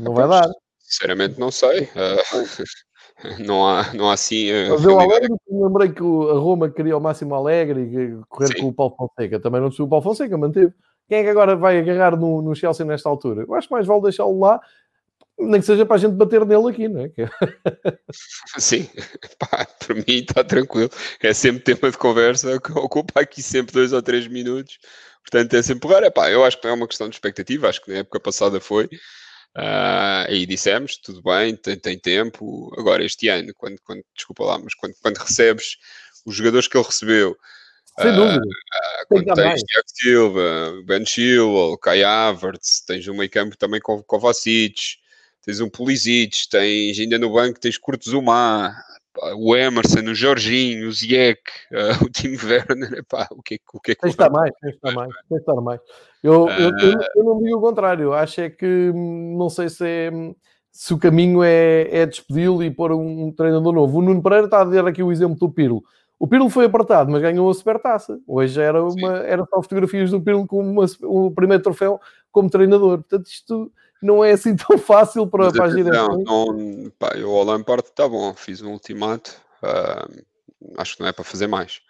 Não 0.00 0.14
vai 0.14 0.28
dar. 0.28 0.48
Sinceramente 0.78 1.38
não 1.38 1.50
sei. 1.50 1.82
Uh, 1.82 3.38
não, 3.44 3.66
há, 3.66 3.92
não 3.92 4.08
há 4.08 4.14
assim. 4.14 4.50
Uh, 4.50 4.70
Mas 4.70 4.84
eu 4.84 4.98
Alegre, 4.98 5.28
lembrei 5.50 5.88
que 5.90 6.02
a 6.02 6.38
Roma 6.38 6.70
queria 6.70 6.96
o 6.96 7.00
máximo 7.00 7.34
Alegre 7.34 7.80
e 7.80 8.20
correr 8.28 8.54
Sim. 8.54 8.62
com 8.62 8.68
o 8.68 8.72
Paulo 8.72 8.94
Fonseca. 8.96 9.40
Também 9.40 9.60
não 9.60 9.68
o 9.68 9.88
Paulo 9.88 10.02
Fonseca, 10.02 10.38
manteve. 10.38 10.72
Quem 11.08 11.18
é 11.18 11.22
que 11.24 11.30
agora 11.30 11.56
vai 11.56 11.78
agarrar 11.78 12.16
no, 12.16 12.40
no 12.40 12.54
Chelsea 12.54 12.86
nesta 12.86 13.08
altura? 13.08 13.44
Eu 13.48 13.54
acho 13.54 13.66
que 13.66 13.74
mais 13.74 13.86
vale 13.86 14.02
deixá-lo 14.02 14.38
lá, 14.38 14.60
nem 15.38 15.60
que 15.60 15.66
seja 15.66 15.86
para 15.86 15.96
a 15.96 15.98
gente 15.98 16.14
bater 16.14 16.44
nele 16.44 16.70
aqui, 16.70 16.88
não 16.88 17.02
é? 17.02 17.10
Sim, 18.58 18.88
pá, 19.38 19.66
para 19.78 19.94
mim 19.94 20.04
está 20.06 20.42
tranquilo. 20.42 20.90
É 21.22 21.32
sempre 21.32 21.62
tema 21.62 21.90
de 21.90 21.98
conversa, 21.98 22.56
ocupa 22.76 23.20
aqui 23.20 23.42
sempre 23.42 23.72
dois 23.72 23.92
ou 23.92 24.02
três 24.02 24.26
minutos. 24.26 24.78
Portanto, 25.22 25.54
é 25.54 25.62
sempre 25.62 25.88
raro. 25.88 26.10
Pá, 26.10 26.30
eu 26.30 26.44
acho 26.44 26.60
que 26.60 26.66
é 26.66 26.72
uma 26.72 26.88
questão 26.88 27.08
de 27.08 27.14
expectativa. 27.14 27.68
Acho 27.68 27.82
que 27.82 27.92
na 27.92 27.98
época 27.98 28.18
passada 28.18 28.60
foi. 28.60 28.86
Uh, 29.56 30.26
aí 30.28 30.46
dissemos, 30.46 30.96
tudo 30.96 31.22
bem, 31.22 31.54
tem, 31.56 31.78
tem, 31.78 31.98
tempo. 31.98 32.72
Agora, 32.78 33.04
este 33.04 33.28
ano, 33.28 33.52
quando, 33.56 33.76
quando 33.82 34.02
desculpa 34.16 34.44
lá, 34.44 34.58
mas 34.58 34.74
quando, 34.74 34.94
quando 35.02 35.18
recebes 35.18 35.76
os 36.24 36.34
jogadores 36.34 36.68
que 36.68 36.76
ele 36.76 36.84
recebeu, 36.84 37.36
sem 38.00 38.14
dúvida. 38.14 38.40
Uh, 38.40 39.06
quando 39.08 39.34
tens 39.34 39.62
Tiago 39.62 39.88
Silva, 39.88 40.82
Ben 40.84 41.04
Chilwell, 41.04 41.76
Kai 41.78 42.04
Havertz, 42.04 42.80
tens 42.86 43.06
um 43.08 43.14
meio 43.14 43.30
campo 43.30 43.56
também 43.56 43.80
com 43.80 44.02
Kovacic, 44.02 44.98
tens 45.44 45.60
um 45.60 45.68
Pulisic, 45.68 46.48
tens 46.50 46.98
ainda 46.98 47.18
no 47.18 47.32
banco 47.32 47.60
tens 47.60 47.78
Zuma, 48.08 48.74
o 49.36 49.56
Emerson, 49.56 50.00
o 50.00 50.14
Jorginho, 50.14 50.88
o 50.88 50.92
Ziyech, 50.92 51.40
uh, 51.72 52.04
o 52.04 52.10
Tim 52.10 52.36
Werner, 52.44 53.04
pá, 53.08 53.26
o 53.30 53.42
que, 53.42 53.60
o 53.72 53.80
que 53.80 53.92
é 53.92 53.94
que... 53.94 54.02
De 54.02 54.08
estar 54.08 54.30
mais, 54.30 54.52
de 54.62 54.70
estar 54.70 54.92
mais, 54.92 55.10
de 55.30 55.36
estar 55.36 55.60
mais. 55.60 55.80
Eu, 56.22 56.44
uh... 56.44 56.50
eu, 56.50 56.70
eu, 56.78 57.00
eu, 57.16 57.24
não 57.24 57.42
digo 57.42 57.58
o 57.58 57.60
contrário, 57.60 58.12
acho 58.12 58.40
é 58.40 58.50
que, 58.50 58.92
não 58.94 59.48
sei 59.48 59.68
se 59.68 59.84
é 59.84 60.10
se 60.78 60.94
o 60.94 60.98
caminho 60.98 61.42
é, 61.42 61.88
é 61.90 62.06
despedi-lo 62.06 62.62
e 62.62 62.70
pôr 62.70 62.92
um 62.92 63.32
treinador 63.32 63.72
novo. 63.72 63.98
O 63.98 64.02
Nuno 64.02 64.22
Pereira 64.22 64.44
está 64.44 64.60
a 64.60 64.64
dizer 64.64 64.86
aqui 64.86 65.02
o 65.02 65.10
exemplo 65.10 65.36
do 65.36 65.50
Pirlo. 65.50 65.82
O 66.16 66.28
Pirlo 66.28 66.48
foi 66.48 66.66
apartado, 66.66 67.10
mas 67.10 67.20
ganhou 67.20 67.50
a 67.50 67.54
supertaça. 67.54 68.20
Hoje 68.24 68.60
era, 68.60 68.80
uma, 68.84 69.18
era 69.18 69.44
só 69.44 69.60
fotografias 69.60 70.12
do 70.12 70.20
Pirlo 70.20 70.46
com 70.46 70.60
uma, 70.60 70.86
o 71.02 71.32
primeiro 71.32 71.64
troféu 71.64 72.00
como 72.30 72.48
treinador. 72.48 72.98
Portanto, 72.98 73.26
isto 73.26 73.72
não 74.02 74.24
é 74.24 74.32
assim 74.32 74.54
tão 74.56 74.78
fácil 74.78 75.26
para, 75.26 75.50
para 75.52 75.66
a 75.66 75.68
direção. 75.68 76.22
Não, 76.24 76.52
não, 76.52 76.90
pá, 76.98 77.12
eu 77.16 77.30
ao 77.30 77.44
Lampard 77.44 77.84
está 77.86 78.08
bom, 78.08 78.32
fiz 78.34 78.62
um 78.62 78.72
ultimato. 78.72 79.34
Uh, 79.62 80.24
acho 80.76 80.96
que 80.96 81.02
não 81.02 81.08
é 81.08 81.12
para 81.12 81.24
fazer 81.24 81.46
mais. 81.46 81.80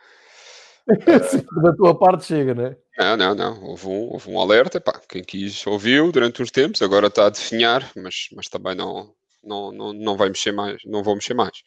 Sim, 1.31 1.45
da 1.63 1.75
tua 1.75 1.99
parte 1.99 2.25
chega, 2.25 2.55
não 2.55 2.67
é? 2.67 2.77
Não, 2.99 3.17
não, 3.17 3.35
não. 3.35 3.65
Houve 3.65 3.87
um, 3.87 4.13
houve 4.13 4.31
um 4.31 4.41
alerta, 4.41 4.81
pá. 4.81 5.01
Quem 5.09 5.23
quis 5.23 5.67
ouviu 5.67 6.11
durante 6.11 6.43
uns 6.43 6.51
tempos, 6.51 6.81
agora 6.81 7.09
está 7.09 7.27
a 7.27 7.31
definhar, 7.31 7.91
mas, 7.95 8.29
mas 8.35 8.49
também 8.49 8.75
não, 8.75 9.13
não, 9.45 9.71
não, 9.71 9.93
não 9.93 10.17
vai 10.17 10.29
mexer 10.29 10.53
mais, 10.53 10.81
não 10.85 11.03
vou 11.03 11.15
mexer 11.15 11.35
mais. 11.35 11.63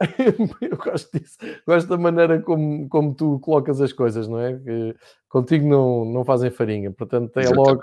eu 0.60 0.76
gosto 0.76 1.18
disso, 1.18 1.38
gosto 1.66 1.88
da 1.88 1.96
maneira 1.96 2.40
como, 2.42 2.88
como 2.88 3.14
tu 3.14 3.38
colocas 3.40 3.80
as 3.80 3.92
coisas, 3.92 4.28
não 4.28 4.38
é? 4.38 4.58
Que 4.58 4.94
contigo 5.28 5.66
não, 5.66 6.04
não 6.04 6.24
fazem 6.24 6.50
farinha, 6.50 6.92
portanto 6.92 7.36
é 7.38 7.48
logo, 7.48 7.80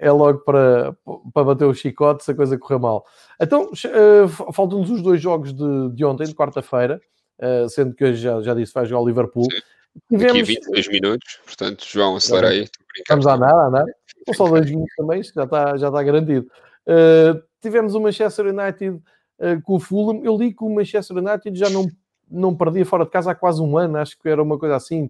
é 0.00 0.10
logo 0.10 0.38
para, 0.40 0.96
para 1.32 1.44
bater 1.44 1.66
o 1.66 1.74
chicote 1.74 2.24
se 2.24 2.30
a 2.30 2.34
coisa 2.34 2.58
correr 2.58 2.80
mal. 2.80 3.04
Então, 3.40 3.70
uh, 3.70 4.52
faltam-nos 4.52 4.90
os 4.90 5.02
dois 5.02 5.20
jogos 5.20 5.52
de, 5.52 5.90
de 5.92 6.04
ontem, 6.04 6.24
de 6.24 6.34
quarta-feira, 6.34 7.00
uh, 7.38 7.68
sendo 7.68 7.94
que 7.94 8.04
hoje 8.04 8.16
já, 8.16 8.40
já 8.40 8.54
disse 8.54 8.72
vai 8.72 8.86
jogar 8.86 9.02
o 9.02 9.06
Liverpool. 9.06 9.44
Sim. 9.44 9.60
Tivemos... 10.08 10.42
Aqui 10.42 10.54
26 10.54 10.88
minutos, 10.88 11.40
portanto, 11.44 11.84
João, 11.86 12.16
acelera 12.16 12.48
aí. 12.48 12.66
Vamos 13.08 13.26
a 13.26 13.34
andar, 13.34 13.54
a 13.54 13.66
andar. 13.66 13.84
Ou 14.26 14.34
só 14.34 14.48
dois 14.48 14.66
minutos 14.66 14.94
também, 14.96 15.22
já 15.22 15.44
está, 15.44 15.76
já 15.76 15.88
está 15.88 16.02
garantido. 16.02 16.46
Uh, 16.86 17.42
tivemos 17.60 17.94
o 17.94 18.00
Manchester 18.00 18.46
United 18.46 18.96
uh, 18.96 19.62
com 19.62 19.74
o 19.74 19.80
Fulham. 19.80 20.22
Eu 20.24 20.36
li 20.36 20.54
que 20.54 20.64
o 20.64 20.74
Manchester 20.74 21.18
United 21.18 21.58
já 21.58 21.68
não, 21.68 21.88
não 22.30 22.56
perdia 22.56 22.86
fora 22.86 23.04
de 23.04 23.10
casa 23.10 23.32
há 23.32 23.34
quase 23.34 23.60
um 23.60 23.76
ano, 23.76 23.98
acho 23.98 24.18
que 24.18 24.28
era 24.28 24.42
uma 24.42 24.58
coisa 24.58 24.76
assim. 24.76 25.08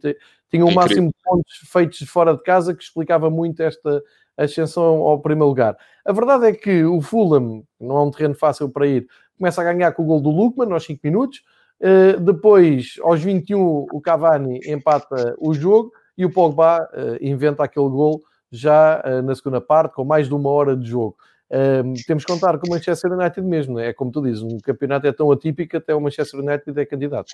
Tinha 0.50 0.64
o 0.64 0.74
máximo 0.74 1.08
de 1.08 1.14
pontos 1.22 1.60
feitos 1.70 1.98
fora 2.08 2.34
de 2.34 2.42
casa 2.42 2.74
que 2.74 2.82
explicava 2.82 3.30
muito 3.30 3.62
esta 3.62 4.02
ascensão 4.36 5.02
ao 5.02 5.20
primeiro 5.20 5.48
lugar. 5.48 5.76
A 6.04 6.12
verdade 6.12 6.46
é 6.46 6.52
que 6.52 6.84
o 6.84 7.00
Fulham, 7.00 7.62
não 7.78 7.96
é 7.96 8.02
um 8.02 8.10
terreno 8.10 8.34
fácil 8.34 8.68
para 8.68 8.86
ir, 8.86 9.06
começa 9.38 9.60
a 9.60 9.64
ganhar 9.64 9.92
com 9.92 10.02
o 10.02 10.06
gol 10.06 10.20
do 10.20 10.30
Lukman 10.30 10.72
aos 10.72 10.84
5 10.84 11.00
minutos. 11.04 11.42
Uh, 11.80 12.20
depois, 12.20 12.96
aos 13.02 13.22
21, 13.22 13.86
o 13.90 14.00
Cavani 14.00 14.60
empata 14.66 15.34
o 15.38 15.54
jogo 15.54 15.92
e 16.16 16.24
o 16.26 16.30
Pogba 16.30 16.88
uh, 16.92 17.24
inventa 17.24 17.64
aquele 17.64 17.88
gol 17.88 18.20
já 18.50 19.02
uh, 19.04 19.22
na 19.22 19.34
segunda 19.34 19.60
parte, 19.60 19.94
com 19.94 20.04
mais 20.04 20.28
de 20.28 20.34
uma 20.34 20.50
hora 20.50 20.76
de 20.76 20.88
jogo. 20.88 21.16
Um, 21.50 21.94
temos 22.06 22.24
que 22.24 22.32
contar 22.32 22.58
com 22.58 22.68
o 22.68 22.70
Manchester 22.70 23.12
United 23.12 23.42
mesmo, 23.42 23.78
é 23.78 23.92
como 23.92 24.12
tu 24.12 24.22
dizes, 24.22 24.40
um 24.40 24.58
campeonato 24.58 25.06
é 25.08 25.12
tão 25.12 25.32
atípico 25.32 25.76
até 25.76 25.92
o 25.92 26.00
Manchester 26.00 26.38
United 26.38 26.78
é 26.78 26.86
candidato. 26.86 27.32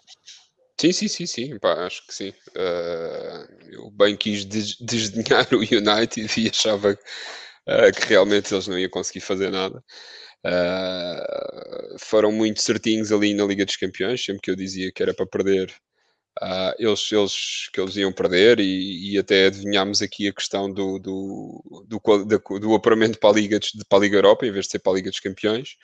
Sim, 0.79 0.93
sim, 0.93 1.09
sim, 1.09 1.27
sim, 1.27 1.59
Pá, 1.59 1.87
acho 1.87 2.07
que 2.07 2.15
sim. 2.15 2.31
Uh, 2.55 3.73
eu 3.73 3.91
bem 3.91 4.15
quis 4.17 4.45
des 4.45 4.77
desdenhar 4.81 5.49
o 5.55 5.59
United 5.59 6.41
e 6.41 6.51
achava 6.51 6.93
uh, 6.93 7.93
que 7.97 8.07
realmente 8.09 8.53
eles 8.53 8.67
não 8.69 8.79
iam 8.79 8.91
conseguir 8.91 9.21
fazer 9.21 9.51
nada. 9.51 9.83
Uh, 10.47 11.99
foram 11.99 12.31
muito 12.31 12.63
certinhos 12.63 13.11
ali 13.11 13.35
na 13.35 13.45
Liga 13.47 13.65
dos 13.65 13.77
Campeões, 13.77 14.23
sempre 14.25 14.43
que 14.43 14.51
eu 14.51 14.57
dizia 14.57 14.93
que 14.93 15.03
era 15.03 15.15
para 15.15 15.27
perder, 15.27 15.75
eles, 16.79 17.11
eles, 17.13 17.69
que 17.73 17.81
eles 17.81 17.97
iam 17.97 18.13
perder 18.13 18.61
e, 18.61 19.15
e, 19.15 19.19
até 19.19 19.47
adivinhámos 19.47 20.03
aqui 20.03 20.29
a 20.29 20.35
questão 20.35 20.71
do, 20.73 20.99
do, 20.99 21.85
do, 21.89 21.99
do, 22.25 22.59
do 22.61 22.81
para 22.81 22.95
a, 23.31 23.33
Liga 23.33 23.59
para 23.89 23.99
a 23.99 24.01
Liga 24.03 24.17
Europa 24.19 24.47
em 24.47 24.53
vez 24.53 24.67
de 24.67 24.73
ser 24.73 24.79
para 24.81 24.93
a 24.93 24.97
Liga 24.97 25.11
dos 25.11 25.21
Campeões. 25.21 25.77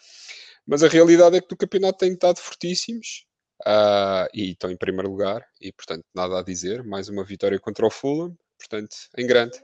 Mas 0.66 0.82
a 0.82 0.88
realidade 0.88 1.36
é 1.36 1.40
que 1.40 1.54
o 1.54 1.56
campeonato 1.56 1.98
tem 1.98 2.12
estado 2.12 2.38
fortíssimos 2.38 3.24
uh, 3.66 4.28
e 4.34 4.50
estão 4.50 4.70
em 4.70 4.76
primeiro 4.76 5.10
lugar 5.10 5.44
e, 5.60 5.72
portanto, 5.72 6.04
nada 6.14 6.38
a 6.38 6.42
dizer. 6.42 6.82
Mais 6.84 7.08
uma 7.08 7.24
vitória 7.24 7.58
contra 7.58 7.86
o 7.86 7.90
Fulham, 7.90 8.36
portanto, 8.58 8.96
em 9.16 9.26
grande. 9.26 9.60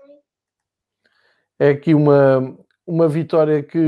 É 1.59 1.71
aqui 1.71 1.95
uma, 1.95 2.57
uma 2.87 3.09
vitória 3.09 3.63
que 3.63 3.79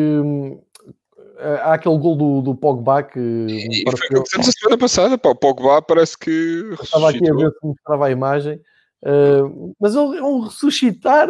há 1.62 1.74
aquele 1.74 1.98
gol 1.98 2.16
do, 2.16 2.42
do 2.42 2.54
Pogba 2.54 3.02
que. 3.02 3.18
E 3.18 3.84
foi 3.90 4.08
que 4.08 4.18
a 4.18 4.42
semana 4.42 4.78
passada, 4.78 5.16
pá, 5.16 5.30
o 5.30 5.34
Pogba 5.34 5.82
parece 5.82 6.18
que. 6.18 6.74
Estava 6.82 7.10
aqui 7.10 7.28
a 7.28 7.34
ver 7.34 7.50
se 7.50 7.66
mostrava 7.66 8.06
a 8.06 8.10
imagem. 8.10 8.60
Uh, 9.02 9.74
mas 9.80 9.94
é 9.96 10.00
um 10.00 10.40
ressuscitar 10.40 11.28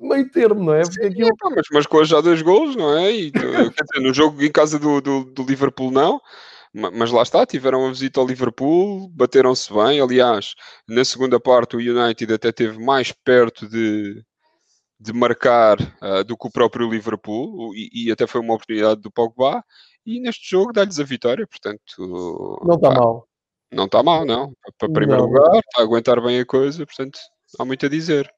meio 0.00 0.30
termo, 0.30 0.64
não 0.64 0.74
é? 0.74 0.82
Porque 0.82 1.06
aquilo... 1.06 1.30
mas, 1.54 1.66
mas 1.70 1.86
com 1.86 2.02
já 2.04 2.20
dois 2.22 2.40
gols, 2.40 2.74
não 2.74 2.96
é? 2.96 3.10
E, 3.12 3.30
quer 3.30 3.40
dizer, 3.40 4.00
no 4.00 4.14
jogo 4.14 4.42
em 4.42 4.50
casa 4.50 4.78
do, 4.78 5.00
do, 5.00 5.24
do, 5.24 5.42
Liverpool, 5.42 5.90
não. 5.90 6.20
Mas 6.74 7.10
lá 7.10 7.22
está, 7.22 7.44
tiveram 7.44 7.86
a 7.86 7.90
visita 7.90 8.18
ao 8.18 8.26
Liverpool, 8.26 9.08
bateram-se 9.10 9.72
bem. 9.72 10.00
Aliás, 10.00 10.54
na 10.88 11.04
segunda 11.04 11.38
parte, 11.38 11.76
o 11.76 11.78
United 11.78 12.32
até 12.32 12.50
teve 12.50 12.82
mais 12.82 13.12
perto 13.12 13.68
de, 13.68 14.24
de 15.02 15.12
marcar 15.12 15.78
uh, 15.80 16.22
do 16.24 16.36
que 16.36 16.46
o 16.46 16.50
próprio 16.50 16.88
Liverpool 16.88 17.74
e, 17.74 18.06
e, 18.06 18.12
até 18.12 18.24
foi 18.24 18.40
uma 18.40 18.54
oportunidade 18.54 19.00
do 19.00 19.10
Pogba 19.10 19.62
e 20.06 20.20
neste 20.20 20.48
jogo 20.48 20.72
dá-lhes 20.72 21.00
a 21.00 21.04
vitória, 21.04 21.46
portanto 21.46 22.60
não 22.64 22.76
está 22.76 22.90
mal 22.90 23.28
não 23.72 23.84
está 23.86 24.02
mal, 24.02 24.24
não 24.24 24.52
para 24.78 24.92
primeiro 24.92 25.22
não. 25.22 25.28
lugar, 25.28 25.56
está 25.56 25.80
a 25.80 25.82
aguentar 25.82 26.22
bem 26.22 26.38
a 26.38 26.46
coisa 26.46 26.86
portanto, 26.86 27.18
há 27.58 27.64
muito 27.64 27.84
a 27.84 27.88
dizer 27.88 28.32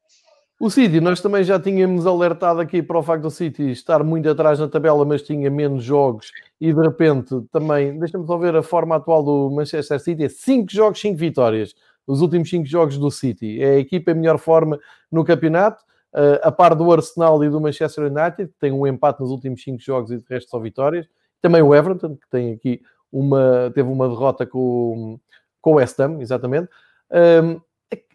o 0.57 0.69
City, 0.69 1.01
nós 1.01 1.19
também 1.19 1.43
já 1.43 1.59
tínhamos 1.59 2.07
alertado 2.07 2.61
aqui 2.61 2.81
para 2.81 2.97
o 2.97 3.03
facto 3.03 3.23
do 3.23 3.29
City 3.29 3.71
estar 3.71 4.03
muito 4.03 4.29
atrás 4.29 4.57
na 4.57 4.69
tabela, 4.69 5.03
mas 5.03 5.21
tinha 5.21 5.49
menos 5.49 5.83
jogos 5.83 6.31
e 6.61 6.73
de 6.73 6.81
repente 6.81 7.41
também, 7.51 7.99
deixa-me 7.99 8.25
só 8.25 8.37
ver 8.37 8.55
a 8.55 8.63
forma 8.63 8.95
atual 8.95 9.21
do 9.21 9.51
Manchester 9.51 9.99
City, 9.99 10.23
é 10.23 10.29
5 10.29 10.71
jogos, 10.71 11.01
5 11.01 11.17
vitórias, 11.17 11.75
os 12.07 12.21
últimos 12.21 12.49
5 12.49 12.65
jogos 12.65 12.97
do 12.97 13.11
City, 13.11 13.61
é 13.61 13.71
a 13.71 13.79
equipa 13.79 14.11
em 14.11 14.15
melhor 14.15 14.37
forma 14.37 14.79
no 15.11 15.25
campeonato, 15.25 15.83
uh, 16.13 16.39
a 16.41 16.51
par 16.51 16.73
do 16.73 16.89
Arsenal 16.89 17.43
e 17.43 17.49
do 17.49 17.59
Manchester 17.59 18.05
United, 18.05 18.47
que 18.47 18.59
tem 18.59 18.71
um 18.71 18.87
empate 18.87 19.19
nos 19.19 19.31
últimos 19.31 19.61
5 19.61 19.81
jogos 19.81 20.11
e 20.11 20.17
de 20.17 20.25
resto 20.29 20.51
só 20.51 20.59
vitórias. 20.59 21.05
Também 21.41 21.61
o 21.61 21.75
Everton, 21.75 22.15
que 22.15 22.29
tem 22.29 22.53
aqui 22.53 22.81
uma, 23.11 23.71
teve 23.75 23.89
uma 23.89 24.07
derrota 24.07 24.45
com, 24.45 25.19
com 25.61 25.71
o 25.71 25.75
West 25.75 25.99
Ham, 25.99 26.21
exatamente. 26.21 26.69
Um, 27.11 27.59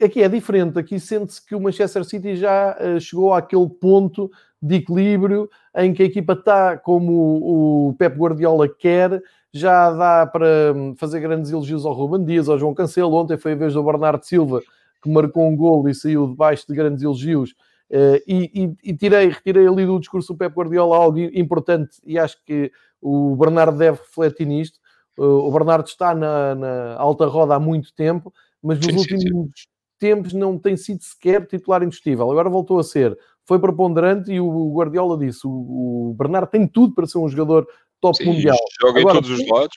aqui 0.03 0.23
é 0.23 0.29
diferente, 0.29 0.79
aqui 0.79 0.99
sente-se 0.99 1.45
que 1.45 1.55
o 1.55 1.61
Manchester 1.61 2.05
City 2.05 2.37
já 2.37 2.77
uh, 2.79 3.01
chegou 3.01 3.33
àquele 3.35 3.69
ponto 3.69 4.31
de 4.61 4.77
equilíbrio 4.77 5.49
em 5.77 5.95
que 5.95 6.03
a 6.03 6.07
equipa 6.07 6.35
está 6.35 6.77
como 6.77 7.89
o, 7.89 7.95
Pep 7.95 8.17
Guardiola 8.17 8.69
quer, 8.69 9.23
já 9.53 9.91
dá 9.91 10.27
para 10.27 10.73
hum, 10.75 10.95
fazer 10.97 11.21
grandes 11.21 11.51
elogios 11.51 11.87
ao 11.87 11.93
Ruben 11.93 12.25
Dias, 12.25 12.49
ao 12.49 12.59
João 12.59 12.75
Cancelo. 12.75 13.15
Ontem 13.15 13.39
foi 13.39 13.53
a 13.53 13.57
vez 13.57 13.75
do 13.75 13.83
Bernardo 13.83 14.23
Silva 14.25 14.63
que 15.03 15.11
marcou 15.11 15.49
um 15.49 15.57
gol 15.57 15.89
e 15.89 15.95
saiu 15.95 16.29
debaixo 16.29 16.67
de 16.69 16.75
grandes 16.75 17.03
elogios 17.03 17.55
Uh, 17.91 18.23
e, 18.25 18.51
e, 18.55 18.91
e, 18.91 18.97
tirei, 18.97 19.29
retirei 19.29 19.67
ali 19.67 19.85
do 19.85 19.99
discurso 19.99 20.33
do 20.33 20.39
Pep 20.39 20.55
Guardiola 20.55 20.97
algo 20.97 21.19
importante 21.19 22.01
e 22.07 22.21
acho 22.21 22.37
que 22.45 22.71
o 23.03 23.35
Bernardo 23.35 23.77
deve 23.77 23.99
refletir 23.99 24.47
nisto. 24.47 24.79
Uh, 25.19 25.25
o 25.25 25.51
Bernardo 25.51 25.89
está 25.89 26.15
na, 26.15 26.55
na, 26.55 26.95
alta 26.95 27.27
roda 27.27 27.57
há 27.57 27.59
muito 27.59 27.93
tempo, 27.93 28.33
mas 28.63 28.79
nos 28.79 28.87
sim, 28.87 28.99
últimos 28.99 29.23
sim, 29.23 29.45
sim. 29.45 29.69
tempos 29.99 30.33
não 30.33 30.59
tem 30.59 30.77
sido 30.77 31.03
sequer 31.03 31.47
titular 31.47 31.83
indiscutível. 31.83 32.31
Agora 32.31 32.49
voltou 32.49 32.79
a 32.79 32.85
ser. 32.85 33.17
Foi 33.45 33.59
preponderante 33.59 34.33
e 34.33 34.41
o 34.41 34.73
Guardiola 34.73 35.19
disse: 35.19 35.41
o, 35.45 36.15
Bernardo 36.17 36.51
tem 36.51 36.67
tudo 36.67 36.95
para 36.95 37.07
ser 37.07 37.19
um 37.19 37.29
jogador 37.29 37.67
top 38.01 38.25
mundial. 38.25 38.57
Joga 38.81 39.01
Agora, 39.01 39.19
em 39.19 39.23
todos 39.23 39.39
os 39.39 39.49
lados. 39.49 39.77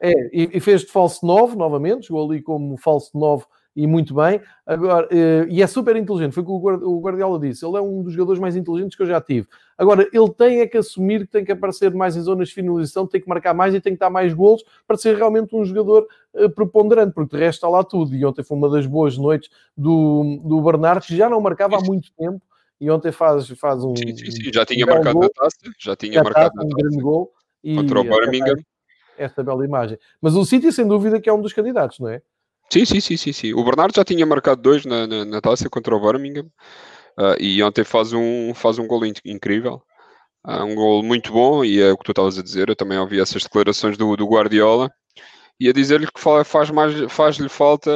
É, 0.00 0.10
é 0.10 0.30
e, 0.32 0.50
e, 0.54 0.60
fez 0.60 0.82
de 0.82 0.88
falso 0.88 1.24
9 1.26 1.56
novamente, 1.56 2.08
jogou 2.08 2.30
ali 2.30 2.42
como 2.42 2.76
falso 2.76 3.10
9 3.14 3.44
e 3.76 3.86
muito 3.86 4.14
bem. 4.14 4.40
Agora, 4.64 5.06
uh, 5.06 5.48
e 5.48 5.62
é 5.62 5.66
super 5.66 5.96
inteligente, 5.96 6.32
foi 6.32 6.42
o 6.42 6.46
que 6.46 6.84
o 6.84 7.00
Guardiola 7.00 7.38
disse. 7.38 7.64
Ele 7.66 7.76
é 7.76 7.80
um 7.80 8.02
dos 8.02 8.12
jogadores 8.12 8.40
mais 8.40 8.56
inteligentes 8.56 8.96
que 8.96 9.02
eu 9.02 9.06
já 9.06 9.20
tive. 9.20 9.48
Agora, 9.76 10.08
ele 10.12 10.30
tem 10.30 10.60
é 10.60 10.66
que 10.66 10.78
assumir 10.78 11.20
que 11.20 11.32
tem 11.32 11.44
que 11.44 11.52
aparecer 11.52 11.92
mais 11.92 12.16
em 12.16 12.20
zonas 12.20 12.48
de 12.48 12.54
finalização, 12.54 13.06
tem 13.06 13.20
que 13.20 13.28
marcar 13.28 13.52
mais 13.52 13.74
e 13.74 13.80
tem 13.80 13.94
que 13.94 13.98
dar 13.98 14.10
mais 14.10 14.32
golos 14.32 14.64
para 14.86 14.96
ser 14.96 15.16
realmente 15.16 15.54
um 15.54 15.64
jogador 15.64 16.06
uh, 16.34 16.50
preponderante, 16.50 17.12
porque 17.12 17.36
de 17.36 17.42
resto 17.42 17.58
está 17.58 17.68
lá 17.68 17.82
tudo. 17.82 18.14
E 18.14 18.24
ontem 18.24 18.44
foi 18.44 18.56
uma 18.56 18.70
das 18.70 18.86
boas 18.86 19.18
noites 19.18 19.50
do, 19.76 20.38
do 20.44 20.60
Bernardo, 20.62 21.04
que 21.04 21.16
já 21.16 21.28
não 21.28 21.40
marcava 21.40 21.76
há 21.76 21.80
muito 21.80 22.12
tempo. 22.12 22.40
E 22.80 22.90
ontem 22.90 23.12
faz, 23.12 23.48
faz 23.50 23.82
um. 23.82 23.94
Sim, 23.96 24.16
sim, 24.16 24.30
sim. 24.30 24.52
já 24.52 24.64
tinha 24.66 24.84
um 24.84 24.88
marcado 24.88 25.18
na 25.18 25.28
taça. 25.28 25.56
Já 25.78 25.96
tinha 25.96 26.14
já 26.14 26.22
marcado 26.22 26.64
um 26.64 26.68
grande 26.68 27.00
gol. 27.00 27.32
E 27.62 27.74
contra 27.74 28.00
o 28.00 28.04
Birmingham. 28.04 28.56
Esta 29.16 29.42
bela 29.42 29.64
imagem. 29.64 29.96
Mas 30.20 30.34
o 30.34 30.44
City, 30.44 30.72
sem 30.72 30.86
dúvida, 30.86 31.20
que 31.20 31.28
é 31.28 31.32
um 31.32 31.40
dos 31.40 31.52
candidatos, 31.52 32.00
não 32.00 32.08
é? 32.08 32.20
Sim, 32.72 32.84
sim, 32.84 33.00
sim, 33.00 33.16
sim, 33.16 33.32
sim. 33.32 33.54
O 33.54 33.64
Bernardo 33.64 33.94
já 33.94 34.04
tinha 34.04 34.26
marcado 34.26 34.60
dois 34.60 34.84
na, 34.84 35.06
na, 35.06 35.24
na 35.24 35.40
taça 35.40 35.70
contra 35.70 35.94
o 35.94 36.00
Birmingham 36.00 36.46
uh, 37.18 37.36
e 37.40 37.62
ontem 37.62 37.84
faz 37.84 38.12
um, 38.12 38.52
faz 38.54 38.78
um 38.78 38.86
gol 38.86 39.02
incrível. 39.24 39.82
Uh, 40.46 40.64
um 40.64 40.74
gol 40.74 41.02
muito 41.02 41.32
bom 41.32 41.64
e 41.64 41.80
é 41.80 41.92
o 41.92 41.96
que 41.96 42.04
tu 42.04 42.12
estavas 42.12 42.38
a 42.38 42.42
dizer. 42.42 42.68
Eu 42.68 42.76
também 42.76 42.98
ouvi 42.98 43.20
essas 43.20 43.42
declarações 43.44 43.96
do, 43.96 44.16
do 44.16 44.26
Guardiola 44.26 44.90
e 45.58 45.68
a 45.68 45.72
dizer-lhe 45.72 46.06
que 46.06 46.20
faz 46.20 46.70
mais 46.70 47.12
faz-lhe 47.12 47.48
falta 47.48 47.90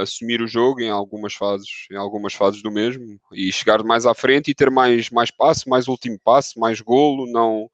assumir 0.00 0.40
o 0.40 0.46
jogo 0.46 0.80
em 0.80 0.90
algumas 0.90 1.34
fases 1.34 1.68
em 1.90 1.96
algumas 1.96 2.34
fases 2.34 2.62
do 2.62 2.70
mesmo 2.70 3.18
e 3.32 3.52
chegar 3.52 3.82
mais 3.82 4.06
à 4.06 4.14
frente 4.14 4.50
e 4.50 4.54
ter 4.54 4.70
mais 4.70 5.10
mais 5.10 5.30
passe 5.30 5.68
mais 5.68 5.88
último 5.88 6.18
passe 6.22 6.58
mais 6.58 6.80
golo 6.80 7.26
não 7.30 7.68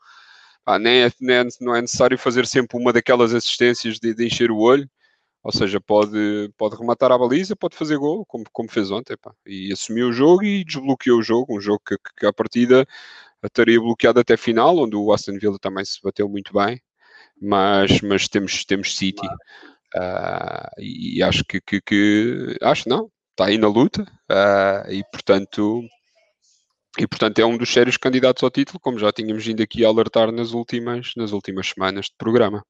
ah, 0.65 0.79
nem, 0.79 1.05
é, 1.05 1.13
nem 1.21 1.37
é, 1.37 1.45
não 1.61 1.77
é 1.77 1.81
necessário 1.83 2.19
fazer 2.19 2.47
sempre 2.47 2.79
uma 2.79 2.93
daquelas 2.93 3.35
assistências 3.35 3.99
de, 4.01 4.15
de 4.15 4.27
encher 4.27 4.51
o 4.51 4.59
olho 4.59 4.89
ou 5.47 5.53
seja, 5.53 5.81
pode, 5.81 6.51
pode 6.59 6.75
rematar 6.75 7.13
a 7.13 7.19
baliza, 7.19 7.55
pode 7.55 7.77
fazer 7.77 7.97
gol, 7.99 8.27
como, 8.27 8.45
como 8.53 8.69
fez 8.69 8.91
ontem, 8.91 9.17
pá. 9.17 9.33
e 9.47 9.73
assumiu 9.73 10.09
o 10.09 10.13
jogo 10.13 10.43
e 10.43 10.65
desbloqueou 10.65 11.21
o 11.21 11.23
jogo, 11.23 11.57
um 11.57 11.61
jogo 11.61 11.81
que, 11.87 11.97
que, 12.19 12.27
a 12.27 12.33
partida 12.33 12.85
estaria 13.45 13.79
bloqueado 13.81 14.19
até 14.19 14.37
final, 14.37 14.77
onde 14.77 14.97
o 14.97 15.13
Aston 15.13 15.39
Villa 15.39 15.57
também 15.61 15.85
se 15.85 16.03
bateu 16.03 16.29
muito 16.29 16.53
bem, 16.53 16.83
mas, 17.41 18.01
mas 18.01 18.29
temos, 18.29 18.65
temos 18.65 18.97
City, 18.97 19.25
uh, 19.95 20.81
e 20.81 21.23
acho 21.23 21.45
que, 21.45 21.61
que, 21.61 21.81
que, 21.81 22.59
acho 22.61 22.89
não, 22.89 23.09
está 23.31 23.47
aí 23.47 23.57
na 23.57 23.69
luta, 23.69 24.03
uh, 24.03 24.91
e 24.91 25.05
portanto 25.13 25.85
e 26.99 27.07
portanto 27.07 27.39
é 27.39 27.47
um 27.47 27.57
dos 27.57 27.73
sérios 27.73 27.97
candidatos 27.97 28.43
ao 28.43 28.51
título, 28.51 28.81
como 28.81 28.99
já 28.99 29.13
tínhamos 29.13 29.47
vindo 29.47 29.63
aqui 29.63 29.85
a 29.85 29.89
alertar 29.89 30.33
nas 30.33 30.51
últimas, 30.51 31.13
nas 31.17 31.31
últimas 31.31 31.69
semanas 31.69 32.07
de 32.07 32.15
programa. 32.19 32.65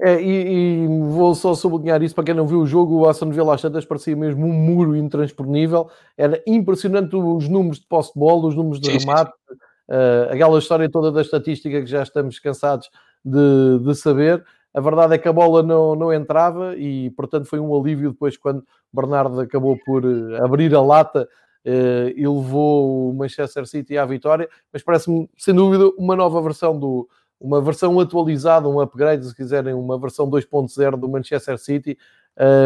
É, 0.00 0.20
e, 0.20 0.84
e, 0.84 0.86
vou 0.86 1.34
só 1.34 1.54
sublinhar 1.54 2.02
isso 2.02 2.14
para 2.14 2.24
quem 2.24 2.34
não 2.34 2.46
viu 2.46 2.60
o 2.60 2.66
jogo, 2.66 2.96
o 2.96 3.08
Aston 3.08 3.30
Villa 3.30 3.54
às 3.54 3.62
tantas 3.62 3.84
parecia 3.84 4.16
mesmo 4.16 4.46
um 4.46 4.52
muro 4.52 4.96
intransponível. 4.96 5.90
Era 6.16 6.42
impressionante 6.46 7.14
os 7.14 7.48
números 7.48 7.78
de 7.78 7.86
posse 7.86 8.12
de 8.12 8.18
bola, 8.18 8.48
os 8.48 8.56
números 8.56 8.80
de 8.80 8.90
sim, 8.90 8.98
remate, 8.98 9.32
sim. 9.48 9.54
Uh, 9.88 10.32
aquela 10.32 10.58
história 10.58 10.88
toda 10.90 11.12
da 11.12 11.20
estatística 11.20 11.80
que 11.80 11.86
já 11.86 12.02
estamos 12.02 12.38
cansados 12.38 12.88
de, 13.24 13.78
de, 13.80 13.94
saber. 13.94 14.42
A 14.72 14.80
verdade 14.80 15.14
é 15.14 15.18
que 15.18 15.28
a 15.28 15.32
bola 15.32 15.62
não, 15.62 15.94
não 15.94 16.12
entrava 16.12 16.74
e, 16.76 17.10
portanto, 17.10 17.46
foi 17.46 17.60
um 17.60 17.78
alívio 17.78 18.12
depois 18.12 18.36
quando 18.36 18.64
Bernardo 18.92 19.38
acabou 19.40 19.76
por 19.84 20.02
eh, 20.04 20.38
abrir 20.42 20.74
a 20.74 20.80
lata 20.80 21.28
uh, 21.66 22.08
e 22.16 22.26
levou 22.26 23.10
o 23.10 23.14
Manchester 23.14 23.66
City 23.66 23.98
à 23.98 24.06
vitória. 24.06 24.48
Mas 24.72 24.82
parece-me, 24.82 25.28
sem 25.36 25.54
dúvida, 25.54 25.90
uma 25.98 26.16
nova 26.16 26.40
versão 26.40 26.78
do, 26.78 27.06
uma 27.42 27.60
versão 27.60 27.98
atualizada, 27.98 28.68
um 28.68 28.80
upgrade, 28.80 29.26
se 29.26 29.34
quiserem, 29.34 29.74
uma 29.74 29.98
versão 29.98 30.30
2.0 30.30 30.96
do 30.96 31.08
Manchester 31.08 31.58
City, 31.58 31.98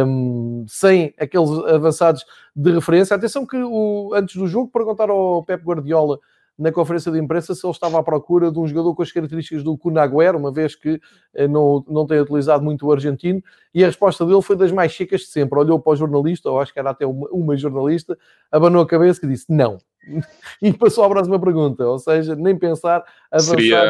um, 0.07 0.65
sem 0.69 1.15
aqueles 1.19 1.51
avançados 1.65 2.25
de 2.55 2.73
referência. 2.73 3.17
Atenção 3.17 3.47
que 3.47 3.57
o, 3.57 4.13
antes 4.15 4.37
do 4.37 4.47
jogo 4.47 4.71
perguntaram 4.71 5.15
ao 5.15 5.43
Pep 5.43 5.65
Guardiola 5.65 6.19
na 6.59 6.73
conferência 6.73 7.13
de 7.13 7.19
imprensa 7.19 7.55
se 7.55 7.67
ele 7.67 7.73
estava 7.73 7.99
à 7.99 8.03
procura 8.03 8.51
de 8.51 8.59
um 8.59 8.67
jogador 8.67 8.95
com 8.95 9.03
as 9.03 9.13
características 9.13 9.63
do 9.63 9.77
Kun 9.77 9.99
Agüero, 9.99 10.39
uma 10.39 10.51
vez 10.51 10.75
que 10.75 11.01
eh, 11.35 11.47
não, 11.47 11.85
não 11.87 12.07
tem 12.07 12.19
utilizado 12.19 12.65
muito 12.65 12.87
o 12.87 12.93
argentino, 12.93 13.43
e 13.75 13.83
a 13.83 13.87
resposta 13.87 14.25
dele 14.25 14.41
foi 14.41 14.57
das 14.57 14.73
mais 14.73 14.93
chicas 14.93 15.23
de 15.23 15.27
sempre. 15.27 15.59
Olhou 15.59 15.79
para 15.79 15.93
o 15.93 15.97
jornalista, 15.97 16.51
ou 16.51 16.61
acho 16.61 16.73
que 16.73 16.79
era 16.79 16.91
até 16.91 17.07
uma, 17.07 17.29
uma 17.31 17.57
jornalista, 17.57 18.17
abanou 18.51 18.83
a 18.83 18.87
cabeça 18.87 19.25
e 19.27 19.29
disse 19.29 19.47
não. 19.51 19.79
e 20.63 20.73
passou 20.73 21.05
à 21.05 21.09
próxima 21.09 21.39
pergunta, 21.41 21.87
ou 21.87 21.99
seja, 21.99 22.35
nem 22.35 22.57
pensar. 22.57 23.05
Avançar... 23.31 23.57
Seria 23.57 23.81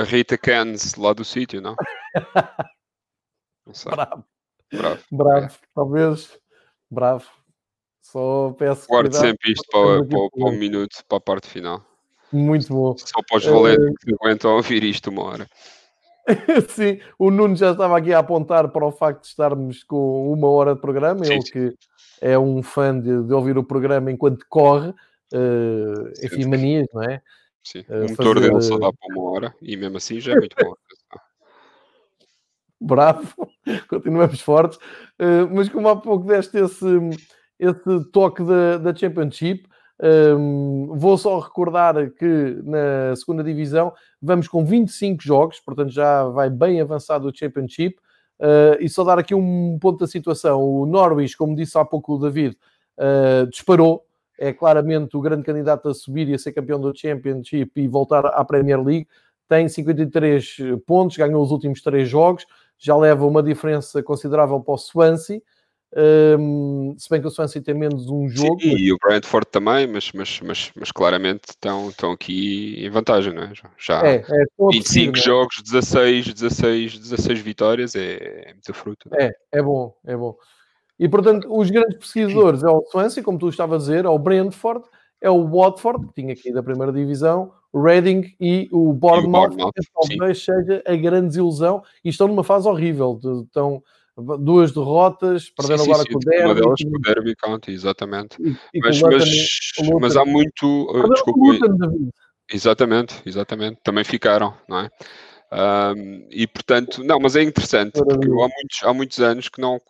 a 0.00 0.02
Rita 0.04 0.38
Cans 0.38 0.94
lá 0.94 1.12
do 1.12 1.24
sítio, 1.24 1.60
não? 1.60 1.76
não 3.66 3.74
sei. 3.74 3.92
Bravo. 3.92 4.24
Bravo. 4.72 5.02
Bravo, 5.10 5.46
é. 5.46 5.50
talvez. 5.74 6.38
Bravo. 6.90 7.26
Só 8.02 8.52
peço. 8.52 8.86
Guarde 8.88 9.16
sempre 9.16 9.52
isto 9.52 9.64
para, 9.70 9.98
para, 9.98 10.08
para, 10.08 10.30
para 10.30 10.44
um 10.44 10.58
minuto, 10.58 11.04
para 11.08 11.18
a 11.18 11.20
parte 11.20 11.48
final. 11.48 11.84
Muito 12.32 12.68
bom. 12.68 12.96
Só 12.96 13.20
para 13.28 13.38
os 13.38 13.44
valentes 13.44 14.04
que 14.04 14.14
aguentam 14.14 14.54
ouvir 14.56 14.82
isto 14.84 15.10
uma 15.10 15.24
hora. 15.24 15.46
Sim, 16.68 17.00
o 17.18 17.30
Nuno 17.30 17.54
já 17.54 17.72
estava 17.72 17.96
aqui 17.96 18.12
a 18.12 18.18
apontar 18.18 18.68
para 18.68 18.84
o 18.84 18.90
facto 18.90 19.22
de 19.22 19.28
estarmos 19.28 19.84
com 19.84 20.32
uma 20.32 20.48
hora 20.48 20.74
de 20.74 20.80
programa. 20.80 21.24
Sim, 21.24 21.34
Ele 21.34 21.42
sim. 21.42 21.52
que 21.52 21.74
é 22.20 22.38
um 22.38 22.62
fã 22.62 22.98
de, 22.98 23.22
de, 23.22 23.32
ouvir 23.32 23.56
o 23.56 23.64
programa 23.64 24.10
enquanto 24.10 24.44
corre, 24.48 24.92
uh, 25.32 26.08
enfim, 26.24 26.42
sim. 26.42 26.48
manias, 26.48 26.86
não 26.92 27.02
é? 27.02 27.20
Sim, 27.62 27.80
uh, 27.88 28.06
o 28.06 28.10
motor 28.10 28.36
fazer... 28.36 28.48
dele 28.48 28.62
só 28.62 28.78
dá 28.78 28.92
para 28.92 29.14
uma 29.14 29.30
hora 29.30 29.54
e 29.60 29.76
mesmo 29.76 29.96
assim 29.96 30.20
já 30.20 30.32
é 30.32 30.36
muito 30.36 30.56
bom. 30.62 30.74
Bravo, 32.80 33.34
continuamos 33.88 34.40
fortes. 34.40 34.78
Uh, 35.20 35.48
mas 35.52 35.68
como 35.68 35.88
há 35.88 35.96
pouco 35.96 36.26
deste 36.26 36.58
esse, 36.58 36.86
esse 37.58 38.10
toque 38.12 38.44
da, 38.44 38.78
da 38.78 38.94
Championship, 38.94 39.66
um, 40.38 40.94
vou 40.94 41.16
só 41.16 41.38
recordar 41.38 42.10
que 42.10 42.58
na 42.62 43.16
segunda 43.16 43.42
divisão 43.42 43.94
vamos 44.20 44.46
com 44.46 44.64
25 44.64 45.22
jogos, 45.22 45.60
portanto 45.60 45.90
já 45.90 46.24
vai 46.24 46.50
bem 46.50 46.80
avançado 46.80 47.28
o 47.28 47.34
Championship. 47.34 47.96
Uh, 48.38 48.76
e 48.80 48.88
só 48.88 49.02
dar 49.02 49.18
aqui 49.18 49.34
um 49.34 49.78
ponto 49.80 49.98
da 49.98 50.06
situação: 50.06 50.62
o 50.62 50.84
Norwich, 50.84 51.36
como 51.36 51.56
disse 51.56 51.78
há 51.78 51.84
pouco 51.84 52.16
o 52.16 52.18
David, 52.18 52.54
uh, 52.98 53.46
disparou, 53.48 54.05
é 54.38 54.52
claramente 54.52 55.16
o 55.16 55.20
grande 55.20 55.42
candidato 55.42 55.88
a 55.88 55.94
subir 55.94 56.28
e 56.28 56.34
a 56.34 56.38
ser 56.38 56.52
campeão 56.52 56.80
do 56.80 56.96
Championship 56.96 57.70
e 57.76 57.88
voltar 57.88 58.26
à 58.26 58.44
Premier 58.44 58.82
League. 58.82 59.08
Tem 59.48 59.68
53 59.68 60.56
pontos, 60.86 61.16
ganhou 61.16 61.42
os 61.42 61.50
últimos 61.50 61.80
três 61.80 62.08
jogos, 62.08 62.44
já 62.78 62.96
leva 62.96 63.26
uma 63.26 63.42
diferença 63.42 64.02
considerável 64.02 64.60
para 64.60 64.74
o 64.74 64.78
Swansea. 64.78 65.40
Um, 66.38 66.94
se 66.98 67.08
bem 67.08 67.20
que 67.20 67.26
o 67.28 67.30
Swansea 67.30 67.62
tem 67.62 67.74
menos 67.74 68.10
um 68.10 68.28
jogo. 68.28 68.60
Sim, 68.60 68.72
mas... 68.72 68.80
E 68.80 68.92
o 68.92 68.98
Brentford 68.98 69.46
também, 69.50 69.86
mas, 69.86 70.10
mas, 70.12 70.40
mas, 70.42 70.72
mas 70.74 70.92
claramente 70.92 71.44
estão, 71.50 71.88
estão 71.88 72.10
aqui 72.10 72.74
em 72.84 72.90
vantagem, 72.90 73.32
não 73.32 73.44
é? 73.44 73.52
Já 73.78 74.02
é, 74.04 74.16
é 74.16 74.44
25 74.72 75.16
é? 75.16 75.20
jogos, 75.20 75.62
16, 75.62 76.34
16, 76.34 76.98
16 76.98 77.38
vitórias, 77.38 77.94
é, 77.94 78.48
é 78.48 78.52
muito 78.52 78.74
fruto. 78.74 79.08
É? 79.14 79.26
é, 79.26 79.32
é 79.52 79.62
bom, 79.62 79.94
é 80.04 80.16
bom. 80.16 80.36
E 80.98 81.08
portanto, 81.08 81.46
os 81.50 81.70
grandes 81.70 81.98
pesquisadores 81.98 82.62
é 82.62 82.68
o 82.68 82.84
Swansea, 82.90 83.22
como 83.22 83.38
tu 83.38 83.48
estavas 83.48 83.82
a 83.82 83.86
dizer, 83.86 84.04
é 84.04 84.08
o 84.08 84.18
Brentford, 84.18 84.84
é 85.20 85.30
o 85.30 85.46
Watford, 85.46 86.06
que 86.08 86.22
tinha 86.22 86.32
aqui 86.32 86.52
da 86.52 86.62
primeira 86.62 86.92
divisão, 86.92 87.52
o 87.72 87.82
Reading 87.82 88.34
e 88.40 88.68
o 88.72 88.92
Bournemouth, 88.92 89.50
que 89.50 89.82
talvez 89.92 90.42
seja 90.42 90.82
a 90.86 90.96
grande 90.96 91.28
desilusão 91.28 91.82
e 92.04 92.08
estão 92.08 92.28
numa 92.28 92.44
fase 92.44 92.66
horrível. 92.68 93.20
Estão 93.44 93.82
duas 94.38 94.72
derrotas, 94.72 95.50
perdendo 95.50 95.82
sim, 95.82 95.90
agora 95.90 96.06
sim, 96.06 96.12
com 96.12 96.18
o 96.18 96.20
Derby. 96.20 96.44
Uma 96.44 96.54
delas 96.54 96.82
com 96.82 96.96
o 96.96 97.00
Derby 97.00 97.36
County, 97.36 97.72
exatamente. 97.72 98.42
E, 98.42 98.56
e 98.74 98.80
mas, 98.80 99.02
mas, 99.02 99.24
mas, 100.00 100.16
há 100.16 100.24
muito. 100.24 100.64
Uh, 100.90 101.08
desculpa, 101.12 101.68
exatamente, 102.50 103.14
exatamente. 103.26 103.78
Também 103.82 104.04
ficaram, 104.04 104.54
não 104.68 104.80
é? 104.80 104.90
Um, 105.52 106.26
e 106.30 106.44
portanto, 106.46 107.04
não, 107.04 107.20
mas 107.20 107.36
é 107.36 107.42
interessante, 107.42 107.92
porque 107.92 108.26
há 108.26 108.48
muitos, 108.48 108.82
há 108.82 108.92
muitos 108.92 109.20
anos 109.20 109.48
que 109.48 109.60
não, 109.60 109.80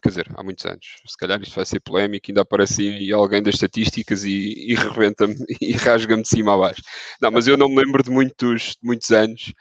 quer 0.00 0.08
dizer, 0.10 0.30
há 0.36 0.42
muitos 0.44 0.64
anos, 0.64 0.86
se 1.06 1.16
calhar 1.18 1.42
isto 1.42 1.56
vai 1.56 1.66
ser 1.66 1.80
polémico, 1.80 2.26
ainda 2.28 2.42
aparece 2.42 3.12
alguém 3.12 3.42
das 3.42 3.54
estatísticas 3.54 4.22
e, 4.24 4.54
e 4.70 4.74
rebenta-me 4.94 5.34
e 5.60 5.72
rasga-me 5.72 6.22
de 6.22 6.28
cima 6.28 6.54
a 6.54 6.58
baixo. 6.58 6.82
Não, 7.20 7.30
mas 7.32 7.48
eu 7.48 7.56
não 7.56 7.68
me 7.68 7.76
lembro 7.84 8.02
de 8.02 8.10
muitos, 8.10 8.76
de 8.80 8.86
muitos 8.86 9.10
anos 9.10 9.52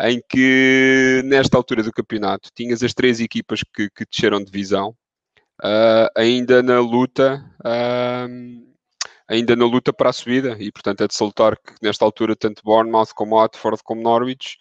em 0.00 0.20
que 0.28 1.22
nesta 1.24 1.56
altura 1.56 1.82
do 1.82 1.92
campeonato 1.92 2.50
tinhas 2.54 2.82
as 2.82 2.94
três 2.94 3.20
equipas 3.20 3.62
que, 3.62 3.88
que 3.90 4.04
desceram 4.10 4.38
de 4.38 4.46
divisão, 4.46 4.96
uh, 5.62 6.08
ainda 6.16 6.62
na 6.62 6.80
luta, 6.80 7.44
uh, 7.60 8.70
ainda 9.28 9.54
na 9.54 9.66
luta 9.66 9.92
para 9.92 10.10
a 10.10 10.12
subida, 10.12 10.56
e 10.58 10.72
portanto 10.72 11.02
é 11.02 11.06
de 11.06 11.14
salutar 11.14 11.56
que 11.56 11.74
nesta 11.82 12.04
altura 12.04 12.34
tanto 12.34 12.62
Bournemouth 12.64 13.14
como 13.14 13.36
Watford 13.36 13.82
como 13.84 14.02
Norwich 14.02 14.56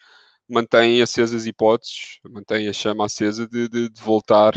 mantêm 0.50 1.02
acesas 1.02 1.46
hipóteses, 1.46 2.20
mantêm 2.24 2.68
a 2.68 2.74
chama 2.74 3.06
acesa 3.06 3.48
de, 3.48 3.70
de, 3.70 3.90
de 3.90 4.02
voltar 4.02 4.54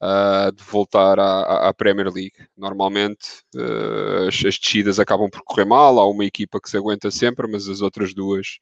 uh, 0.00 0.50
de 0.52 0.62
voltar 0.64 1.18
à, 1.18 1.68
à, 1.68 1.74
Premier 1.74 2.08
League. 2.10 2.34
Normalmente 2.56 3.42
uh, 3.54 4.28
as, 4.28 4.34
as, 4.44 4.58
descidas 4.58 4.98
acabam 4.98 5.30
por 5.30 5.42
correr 5.42 5.64
mal, 5.64 5.98
há 5.98 6.08
uma 6.08 6.24
equipa 6.24 6.60
que 6.60 6.70
se 6.70 6.76
aguenta 6.76 7.10
sempre, 7.10 7.46
mas 7.46 7.68
as 7.68 7.80
outras 7.82 8.14
duas 8.14 8.58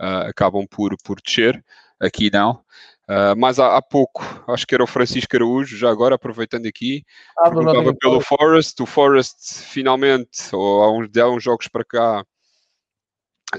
uh, 0.00 0.28
acabam 0.28 0.66
por, 0.68 0.96
por 1.04 1.20
descer. 1.20 1.64
Aqui 2.00 2.30
não. 2.32 2.64
Mas 3.36 3.58
há, 3.58 3.76
há, 3.76 3.82
pouco, 3.82 4.22
acho 4.48 4.66
que 4.66 4.74
era 4.74 4.82
o 4.82 4.86
Francisco 4.86 5.36
Araújo, 5.36 5.76
já 5.76 5.90
agora 5.90 6.14
aproveitando 6.14 6.66
aqui, 6.66 7.04
ah, 7.38 7.50
perguntava 7.50 7.94
pelo 7.94 8.22
Forest. 8.22 8.82
O 8.82 8.86
Forest 8.86 9.64
finalmente, 9.66 10.38
ou 10.50 10.82
há 10.82 10.90
uns, 10.90 11.10
há 11.16 11.28
uns 11.28 11.42
jogos 11.42 11.68
para 11.68 11.84
cá, 11.84 12.24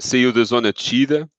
saiu 0.00 0.32
da 0.32 0.42
zona 0.42 0.72
de 0.72 0.78
descida. 0.78 1.30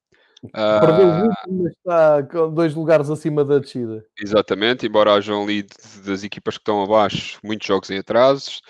Perdeu 0.52 1.08
muito, 1.08 1.36
mas 1.50 1.72
está 1.74 2.24
com 2.24 2.54
dois 2.54 2.74
lugares 2.74 3.10
acima 3.10 3.44
da 3.44 3.60
descida. 3.60 4.06
Exatamente, 4.20 4.86
embora 4.86 5.14
hajam 5.14 5.44
ali 5.44 5.66
das 6.06 6.24
equipas 6.24 6.58
que 6.58 6.62
estão 6.62 6.84
abaixo 6.84 7.40
muitos 7.44 7.68
jogos 7.68 7.90
em 7.90 7.98
atrasos. 7.98 8.62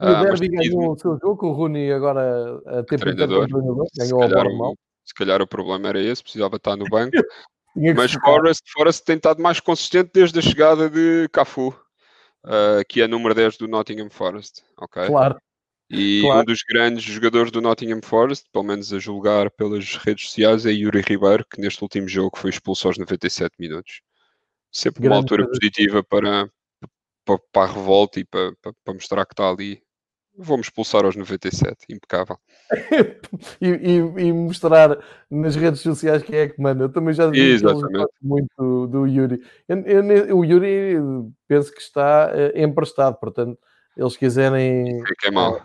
O 0.00 0.06
uh, 0.06 0.22
Derby 0.22 0.48
ganhou 0.48 0.92
o 0.92 0.98
seu 0.98 1.18
jogo, 1.18 1.46
o 1.46 1.52
Rooney 1.52 1.92
agora 1.92 2.60
a 2.66 2.82
ter 2.82 2.98
treinador, 2.98 3.48
ganhou 3.48 3.86
se 3.92 4.10
calhar, 4.10 4.46
o, 4.46 4.74
se 5.04 5.14
calhar 5.14 5.42
o 5.42 5.46
problema 5.46 5.88
era 5.88 6.00
esse, 6.00 6.22
precisava 6.22 6.56
estar 6.56 6.76
no 6.76 6.84
banco. 6.86 7.12
mas 7.96 8.12
Forrest, 8.12 8.62
Forrest 8.72 9.04
tem 9.04 9.16
estado 9.16 9.42
mais 9.42 9.60
consistente 9.60 10.10
desde 10.12 10.38
a 10.38 10.42
chegada 10.42 10.90
de 10.90 11.28
Cafu, 11.32 11.68
uh, 12.44 12.84
que 12.88 13.02
é 13.02 13.08
número 13.08 13.34
10 13.34 13.56
do 13.56 13.68
Nottingham 13.68 14.10
Forest. 14.10 14.62
Okay? 14.80 15.06
Claro. 15.06 15.36
E 15.90 16.22
claro. 16.22 16.40
um 16.40 16.44
dos 16.44 16.62
grandes 16.62 17.04
jogadores 17.04 17.52
do 17.52 17.60
Nottingham 17.60 18.00
Forest, 18.02 18.46
pelo 18.50 18.64
menos 18.64 18.92
a 18.92 18.98
julgar 18.98 19.50
pelas 19.50 19.96
redes 19.96 20.26
sociais, 20.26 20.64
é 20.64 20.70
Yuri 20.70 21.02
Ribeiro, 21.06 21.44
que 21.44 21.60
neste 21.60 21.82
último 21.82 22.08
jogo 22.08 22.38
foi 22.38 22.50
expulso 22.50 22.88
aos 22.88 22.98
97 22.98 23.52
minutos. 23.58 24.00
Sempre 24.72 25.02
Grande 25.02 25.14
uma 25.14 25.22
altura 25.22 25.46
positiva 25.46 26.02
para, 26.02 26.48
para, 27.24 27.38
para, 27.52 27.70
a 27.70 27.72
revolta 27.72 28.18
e 28.18 28.24
para, 28.24 28.52
para, 28.60 28.94
mostrar 28.94 29.24
que 29.26 29.34
está 29.34 29.48
ali. 29.48 29.82
Vamos 30.36 30.66
expulsar 30.66 31.04
aos 31.04 31.14
97, 31.14 31.76
impecável. 31.88 32.36
e, 33.60 33.68
e, 33.68 33.96
e, 33.98 34.32
mostrar 34.32 34.98
nas 35.30 35.54
redes 35.54 35.80
sociais 35.80 36.24
quem 36.24 36.36
é 36.36 36.48
que 36.48 36.60
manda. 36.60 36.84
Eu 36.84 36.88
também 36.88 37.14
já 37.14 37.30
disse 37.30 37.62
muito 38.20 38.88
do, 38.88 39.06
Yuri. 39.06 39.40
Eu, 39.68 39.76
eu, 39.84 40.38
o 40.38 40.44
Yuri 40.44 40.96
penso 41.46 41.72
que 41.72 41.80
está 41.80 42.32
uh, 42.32 42.58
emprestado, 42.58 43.16
portanto, 43.20 43.56
eles 43.96 44.16
quiserem. 44.16 45.02
É 45.02 45.14
que 45.16 45.28
é 45.28 45.30
mau. 45.30 45.62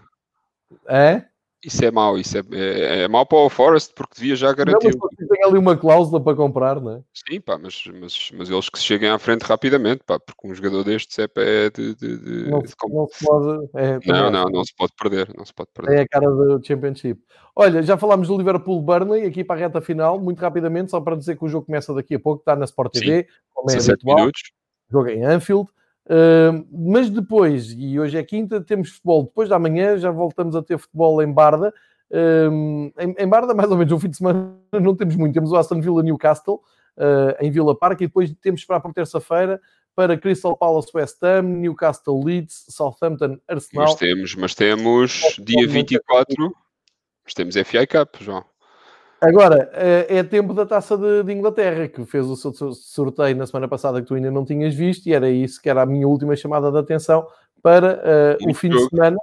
É? 0.88 1.24
Isso 1.63 1.84
é 1.84 1.91
mau, 1.91 2.17
isso 2.17 2.38
é, 2.38 2.41
é, 2.53 3.01
é 3.01 3.07
mau 3.09 3.26
para 3.26 3.38
o 3.38 3.49
Forest 3.49 3.93
porque 3.93 4.13
devia 4.15 4.34
já 4.34 4.53
garantir. 4.53 4.95
Não, 4.95 5.09
mas 5.20 5.28
tem 5.28 5.43
ali 5.43 5.57
uma 5.57 5.76
cláusula 5.76 6.24
para 6.24 6.34
comprar, 6.34 6.80
não 6.80 6.93
é? 6.93 7.01
Sim, 7.13 7.41
pá, 7.41 7.57
mas, 7.57 7.84
mas, 7.99 8.32
mas 8.34 8.49
eles 8.49 8.70
que 8.70 8.80
se 8.80 8.86
cheguem 8.86 9.09
à 9.09 9.20
frente 9.20 9.41
rapidamente, 9.41 10.01
pá, 10.05 10.17
porque 10.17 10.47
um 10.47 10.55
jogador 10.55 10.86
destes 10.86 11.20
é, 11.20 11.28
é 11.36 11.70
de, 11.70 11.95
de, 11.95 12.17
de, 12.17 12.49
não, 12.49 12.59
de... 12.59 12.74
não, 12.88 13.07
se 13.07 13.26
pode. 13.26 13.70
É, 13.76 13.99
não, 14.05 14.32
não, 14.32 14.45
não 14.45 14.63
se 14.63 14.74
pode 14.74 14.93
perder, 14.97 15.34
não 15.38 15.43
se 15.43 15.53
pode 15.53 15.70
perder. 15.74 15.97
É 15.97 16.01
a 16.03 16.07
cara 16.07 16.30
do 16.30 16.65
Championship. 16.65 17.22
Olha, 17.53 17.84
já 17.84 17.97
falámos 17.97 18.30
do 18.30 18.38
Liverpool 18.38 18.82
Burnley 18.82 19.26
aqui 19.26 19.43
para 19.43 19.57
a 19.57 19.59
reta 19.59 19.82
final, 19.82 20.17
muito 20.17 20.39
rapidamente, 20.39 20.91
só 20.91 21.01
para 21.01 21.17
dizer 21.17 21.38
que 21.38 21.43
o 21.43 21.49
jogo 21.49 21.65
começa 21.65 21.93
daqui 21.93 22.15
a 22.15 22.20
pouco, 22.20 22.39
está 22.39 22.55
na 22.55 22.63
Sport 22.63 22.93
TV, 22.93 23.24
Sim, 23.24 23.30
como 23.53 23.70
é 23.70 23.76
habitual. 23.76 24.15
minutos. 24.15 24.41
Jogo 24.89 25.09
em 25.09 25.26
Anfield. 25.26 25.67
Uh, 26.06 26.66
mas 26.72 27.10
depois, 27.10 27.72
e 27.78 28.00
hoje 28.00 28.18
é 28.18 28.24
quinta, 28.24 28.62
temos 28.62 28.89
futebol. 28.89 29.24
Depois 29.24 29.50
da 29.50 29.60
manhã 29.60 29.97
já 29.97 30.12
voltamos 30.12 30.56
a 30.56 30.64
ter 30.64 30.78
futebol 30.78 31.22
em 31.22 31.32
Barda. 31.32 31.74
Uh, 32.10 32.91
em, 33.00 33.16
em, 33.18 33.28
Barda, 33.28 33.54
mais 33.56 33.70
ou 33.70 33.78
menos, 33.78 33.93
um 33.93 34.00
fim 34.00 34.10
de 34.10 34.18
semana 34.18 34.56
não 34.74 34.95
temos 34.95 35.16
muito. 35.16 35.34
Temos 35.34 35.52
o 35.52 35.56
Aston 35.56 35.82
Villa 35.82 36.02
Newcastle 36.02 36.62
uh, 36.97 37.36
em 37.39 37.52
Villa 37.52 37.78
Park 37.78 38.02
e 38.02 38.08
depois 38.08 38.34
temos 38.41 38.66
para 38.66 38.80
por 38.80 38.93
terça-feira 38.93 39.62
para 39.95 40.18
Crystal 40.18 40.56
Palace 40.56 40.89
West 40.93 41.22
Ham, 41.22 41.43
Newcastle 41.43 42.24
Leeds, 42.24 42.68
Southampton 42.70 43.38
Arsenal. 43.47 43.86
Mas 43.86 43.95
temos, 43.95 44.36
mas 44.36 44.56
temos 44.56 45.36
dia 45.39 45.68
24, 45.68 46.56
mas 47.26 47.34
temos 47.34 47.56
FI 47.56 47.86
Cup, 47.86 48.16
João. 48.22 48.45
Agora, 49.22 49.70
eh, 49.74 50.17
é 50.17 50.24
tempo 50.24 50.53
da 50.53 50.65
taça 50.65 50.97
de, 50.97 51.24
de, 51.24 51.34
Inglaterra, 51.34 51.88
que 51.89 52.05
fez 52.05 52.26
o 52.26 52.36
seu 52.36 52.53
sorteio 52.74 53.36
na 53.36 53.45
semana 53.45 53.67
passada 53.67 54.01
que 54.01 54.07
tu 54.07 54.15
ainda 54.15 54.32
não 54.32 54.45
tinhas 54.45 54.74
visto, 54.74 55.07
e 55.07 55.13
era 55.13 55.30
isso 55.30 55.61
que 55.61 55.70
era 55.70 55.82
a 55.82 55.86
minha 55.86 56.07
última 56.07 56.36
chamada 56.36 56.72
de 56.72 56.78
atenção 56.78 57.28
para 57.61 58.38
uh, 58.41 58.49
o 58.49 58.53
fim 58.53 58.72
jogo. 58.72 58.86
de 58.86 58.89
semana. 58.89 59.17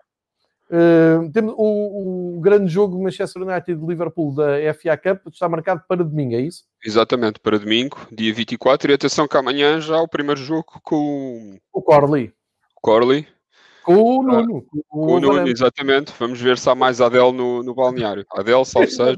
Uh, 0.68 1.30
temos 1.32 1.54
o, 1.56 2.36
o, 2.36 2.40
grande 2.40 2.66
jogo 2.66 3.00
Manchester 3.00 3.42
United 3.42 3.80
de 3.80 3.86
Liverpool 3.86 4.34
da 4.34 4.56
FA 4.74 4.96
Cup 4.96 5.28
está 5.32 5.48
marcado 5.48 5.82
para 5.88 6.02
domingo, 6.02 6.34
é 6.34 6.40
isso? 6.40 6.64
Exatamente, 6.84 7.38
para 7.38 7.58
domingo, 7.58 7.96
dia 8.12 8.34
24. 8.34 8.90
E 8.90 8.94
atenção 8.94 9.28
que 9.28 9.36
amanhã 9.36 9.80
já 9.80 9.98
o 9.98 10.08
primeiro 10.08 10.40
jogo 10.40 10.66
com 10.82 11.56
o 11.72 11.80
Corley. 11.80 12.32
Corley. 12.82 13.26
Com 13.84 13.94
o 13.94 14.22
Nuno. 14.24 14.66
Ah, 14.66 14.78
com 14.88 15.06
o, 15.06 15.20
Nuno, 15.20 15.48
exatamente. 15.48 16.12
Vamos 16.18 16.40
ver 16.40 16.58
se 16.58 16.68
há 16.68 16.74
mais 16.74 17.00
Adele 17.00 17.32
no, 17.32 17.62
no 17.62 17.72
balneário. 17.72 18.26
Adele, 18.32 18.64
salve 18.64 18.90
seja 18.90 19.16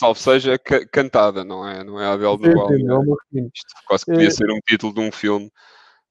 salvo 0.00 0.18
seja 0.18 0.58
cantada, 0.90 1.44
não 1.44 1.68
é? 1.68 1.84
Não 1.84 2.00
é 2.00 2.06
a 2.06 2.12
Adele 2.12 2.38
do 2.38 2.54
Val. 2.54 2.70
Isto 2.72 3.74
quase 3.86 4.04
que 4.06 4.12
podia 4.12 4.28
é... 4.28 4.30
ser 4.30 4.50
um 4.50 4.58
título 4.66 4.94
de 4.94 5.00
um 5.00 5.12
filme 5.12 5.52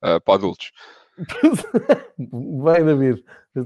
uh, 0.03 0.21
para 0.23 0.35
adultos. 0.35 0.71
Vai, 2.61 2.83
David, 2.83 3.23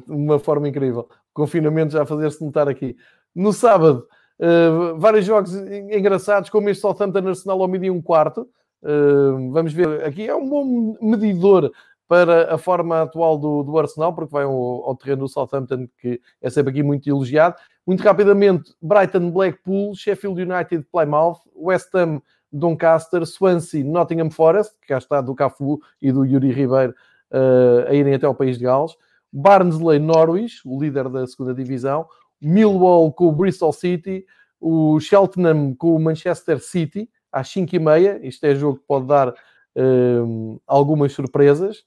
uma 0.08 0.40
forma 0.40 0.70
incrível. 0.70 1.10
Confinamento 1.34 1.94
já 1.94 2.04
a 2.04 2.06
fazer-se 2.06 2.44
notar 2.44 2.70
aqui. 2.70 2.96
No 3.36 3.52
sábado, 3.52 4.08
uh, 4.40 4.98
vários 4.98 5.26
jogos 5.26 5.54
engraçados, 5.54 6.50
como 6.50 6.70
este 6.70 6.82
Southampton 6.82 7.28
Arsenal 7.28 7.62
ao 7.62 7.68
meio 7.68 7.84
e 7.84 7.92
um 7.92 8.02
quarto. 8.02 8.48
Uh, 8.82 9.52
vamos 9.52 9.74
ver, 9.74 10.06
aqui 10.06 10.28
é 10.28 10.36
um 10.36 10.48
bom 10.50 10.98
medidor 11.02 11.72
para 12.14 12.54
a 12.54 12.60
forma 12.60 13.02
atual 13.02 13.40
do, 13.40 13.64
do 13.64 13.80
Arsenal, 13.80 14.14
porque 14.14 14.32
vai 14.32 14.44
ao, 14.44 14.54
ao, 14.54 14.96
terreno 14.96 15.22
do 15.22 15.28
Southampton, 15.28 15.88
que 15.98 16.22
é 16.40 16.48
sempre 16.48 16.70
aqui 16.70 16.84
muito 16.84 17.10
elogiado. 17.10 17.56
Muito 17.88 18.04
rapidamente, 18.04 18.72
Brighton, 18.80 19.32
Blackpool, 19.32 19.96
Sheffield 19.96 20.40
United, 20.40 20.86
Plymouth, 20.92 21.40
West 21.56 21.90
Ham, 21.96 22.22
Doncaster, 22.52 23.26
Swansea, 23.26 23.84
Nottingham 23.84 24.30
Forest, 24.30 24.76
que 24.80 24.90
cá 24.90 25.00
está 25.00 25.22
do 25.22 25.34
Cafu 25.34 25.82
e 26.00 26.12
do 26.12 26.24
Yuri 26.24 26.52
Ribeiro 26.52 26.94
uh, 27.32 27.90
a 27.90 27.94
irem 27.96 28.14
até 28.14 28.28
ao 28.28 28.36
País 28.36 28.60
de 28.60 28.66
Gales, 28.66 28.96
Barnsley, 29.32 29.98
Norwich, 29.98 30.62
o 30.64 30.80
líder 30.80 31.10
da 31.10 31.26
segunda 31.26 31.52
divisão, 31.52 32.06
Millwall 32.40 33.12
com 33.12 33.30
o 33.30 33.32
Bristol 33.32 33.74
City, 33.74 34.24
o 34.62 35.00
Cheltenham 35.00 35.74
com 35.74 35.96
o 35.96 36.00
Manchester 36.00 36.60
City, 36.60 37.10
às 37.32 37.48
5h30. 37.50 38.20
Isto 38.22 38.46
é 38.46 38.54
jogo 38.54 38.78
que 38.78 38.86
pode 38.86 39.08
dar 39.08 39.30
uh, 39.30 40.62
algumas 40.68 41.12
surpresas. 41.14 41.84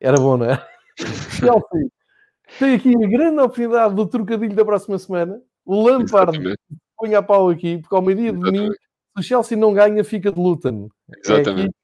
Era 0.00 0.16
bom, 0.16 0.36
não 0.36 0.46
é? 0.46 0.66
Chelsea 1.38 1.90
tem 2.58 2.74
aqui 2.74 2.94
a 2.94 3.08
grande 3.08 3.40
oportunidade 3.40 3.94
do 3.94 4.06
trocadilho 4.06 4.54
da 4.54 4.64
próxima 4.64 4.98
semana. 4.98 5.40
O 5.64 5.86
Lampard 5.86 6.38
põe 6.96 7.14
a 7.14 7.22
pau 7.22 7.50
aqui, 7.50 7.78
porque 7.78 7.94
ao 7.94 8.02
meio-dia 8.02 8.32
de 8.32 8.38
domingo, 8.38 8.72
se 8.72 9.20
o 9.20 9.22
Chelsea 9.22 9.56
não 9.56 9.74
ganha, 9.74 10.02
fica 10.02 10.32
de 10.32 10.40
Luton. 10.40 10.88
Exatamente. 11.24 11.60
É 11.60 11.62
aqui 11.64 11.78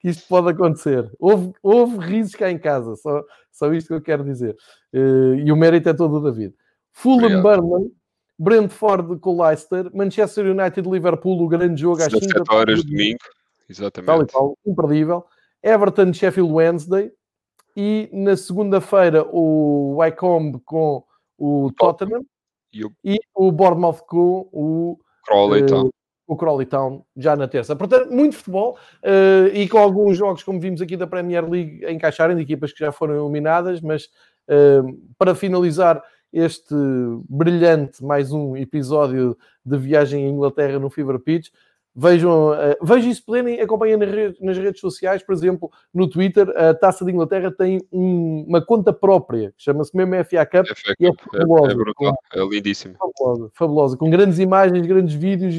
que 0.00 0.08
isto 0.08 0.26
pode 0.28 0.50
acontecer. 0.50 1.10
Houve, 1.18 1.52
houve 1.62 1.98
risos 1.98 2.34
cá 2.34 2.50
em 2.50 2.58
casa, 2.58 2.94
só, 2.96 3.22
só 3.50 3.72
isto 3.72 3.88
que 3.88 3.94
eu 3.94 4.02
quero 4.02 4.24
dizer. 4.24 4.56
Uh, 4.92 5.34
e 5.34 5.52
o 5.52 5.56
mérito 5.56 5.88
é 5.88 5.94
todo 5.94 6.16
o 6.16 6.20
David. 6.20 6.54
Fulham, 6.92 7.42
Burnley, 7.42 7.90
Brentford 8.38 9.18
com 9.18 9.42
Leicester, 9.42 9.90
Manchester 9.94 10.46
United, 10.46 10.88
Liverpool, 10.88 11.42
o 11.42 11.48
grande 11.48 11.80
jogo 11.80 12.02
às 12.02 12.12
5 12.12 12.44
horas 12.50 12.84
de 12.84 12.90
domingo. 12.90 13.18
Exatamente. 13.68 14.06
Tal 14.06 14.22
e 14.22 14.26
tal, 14.26 14.58
imperdível. 14.66 15.24
Everton, 15.62 16.12
Sheffield 16.12 16.52
Wednesday. 16.52 17.10
E 17.80 18.10
na 18.12 18.36
segunda-feira 18.36 19.24
o 19.30 19.98
Wycombe 19.98 20.58
com 20.64 21.04
o 21.38 21.70
Tottenham. 21.78 22.24
E 22.72 22.84
o, 22.84 22.92
e 23.04 23.20
o 23.36 23.52
Bournemouth 23.52 24.00
com 24.04 24.48
o 24.52 24.98
Crawley 25.24 25.64
Town. 25.64 25.86
Uh, 25.86 25.90
o 26.26 26.36
Crawley 26.36 26.66
Town 26.66 27.04
já 27.16 27.36
na 27.36 27.46
terça. 27.46 27.76
Portanto, 27.76 28.12
muito 28.12 28.34
futebol 28.34 28.76
uh, 29.04 29.46
e 29.54 29.68
com 29.68 29.78
alguns 29.78 30.16
jogos, 30.16 30.42
como 30.42 30.58
vimos 30.58 30.82
aqui 30.82 30.96
da 30.96 31.06
Premier 31.06 31.48
League, 31.48 31.86
a 31.86 31.92
encaixarem 31.92 32.34
de 32.34 32.42
equipas 32.42 32.72
que 32.72 32.80
já 32.80 32.90
foram 32.90 33.14
eliminadas, 33.14 33.80
mas 33.80 34.06
uh, 34.48 34.98
para 35.16 35.36
finalizar 35.36 36.02
este 36.32 36.74
brilhante 37.28 38.04
mais 38.04 38.32
um 38.32 38.56
episódio 38.56 39.38
de 39.64 39.78
viagem 39.78 40.26
à 40.26 40.28
Inglaterra 40.28 40.80
no 40.80 40.90
Fever 40.90 41.20
Pitch, 41.20 41.50
Vejam, 42.00 42.52
uh, 42.52 42.76
vejam 42.80 43.10
isso 43.10 43.24
pleno 43.24 43.48
e 43.48 43.60
acompanhem 43.60 43.96
nas 43.96 44.08
redes, 44.08 44.40
nas 44.40 44.56
redes, 44.56 44.80
sociais, 44.80 45.20
por 45.20 45.34
exemplo, 45.34 45.68
no 45.92 46.08
Twitter, 46.08 46.48
a 46.56 46.72
Taça 46.72 47.04
de 47.04 47.10
Inglaterra 47.10 47.50
tem 47.50 47.80
um, 47.90 48.44
uma 48.46 48.64
conta 48.64 48.92
própria, 48.92 49.52
chama-se 49.58 49.96
mesmo 49.96 50.14
FA 50.24 50.46
Cup, 50.46 50.66
é, 50.68 50.92
e 51.00 51.06
é, 51.08 51.12
fabulosa, 51.12 51.70
é, 51.70 51.72
é 51.72 51.74
brutal, 51.74 52.16
com, 52.32 52.40
é 52.40 52.46
lindíssimo. 52.46 52.94
Fabulosa, 52.96 53.50
fabulosa, 53.52 53.96
com 53.96 54.08
grandes 54.08 54.38
imagens, 54.38 54.86
grandes 54.86 55.12
vídeos, 55.12 55.54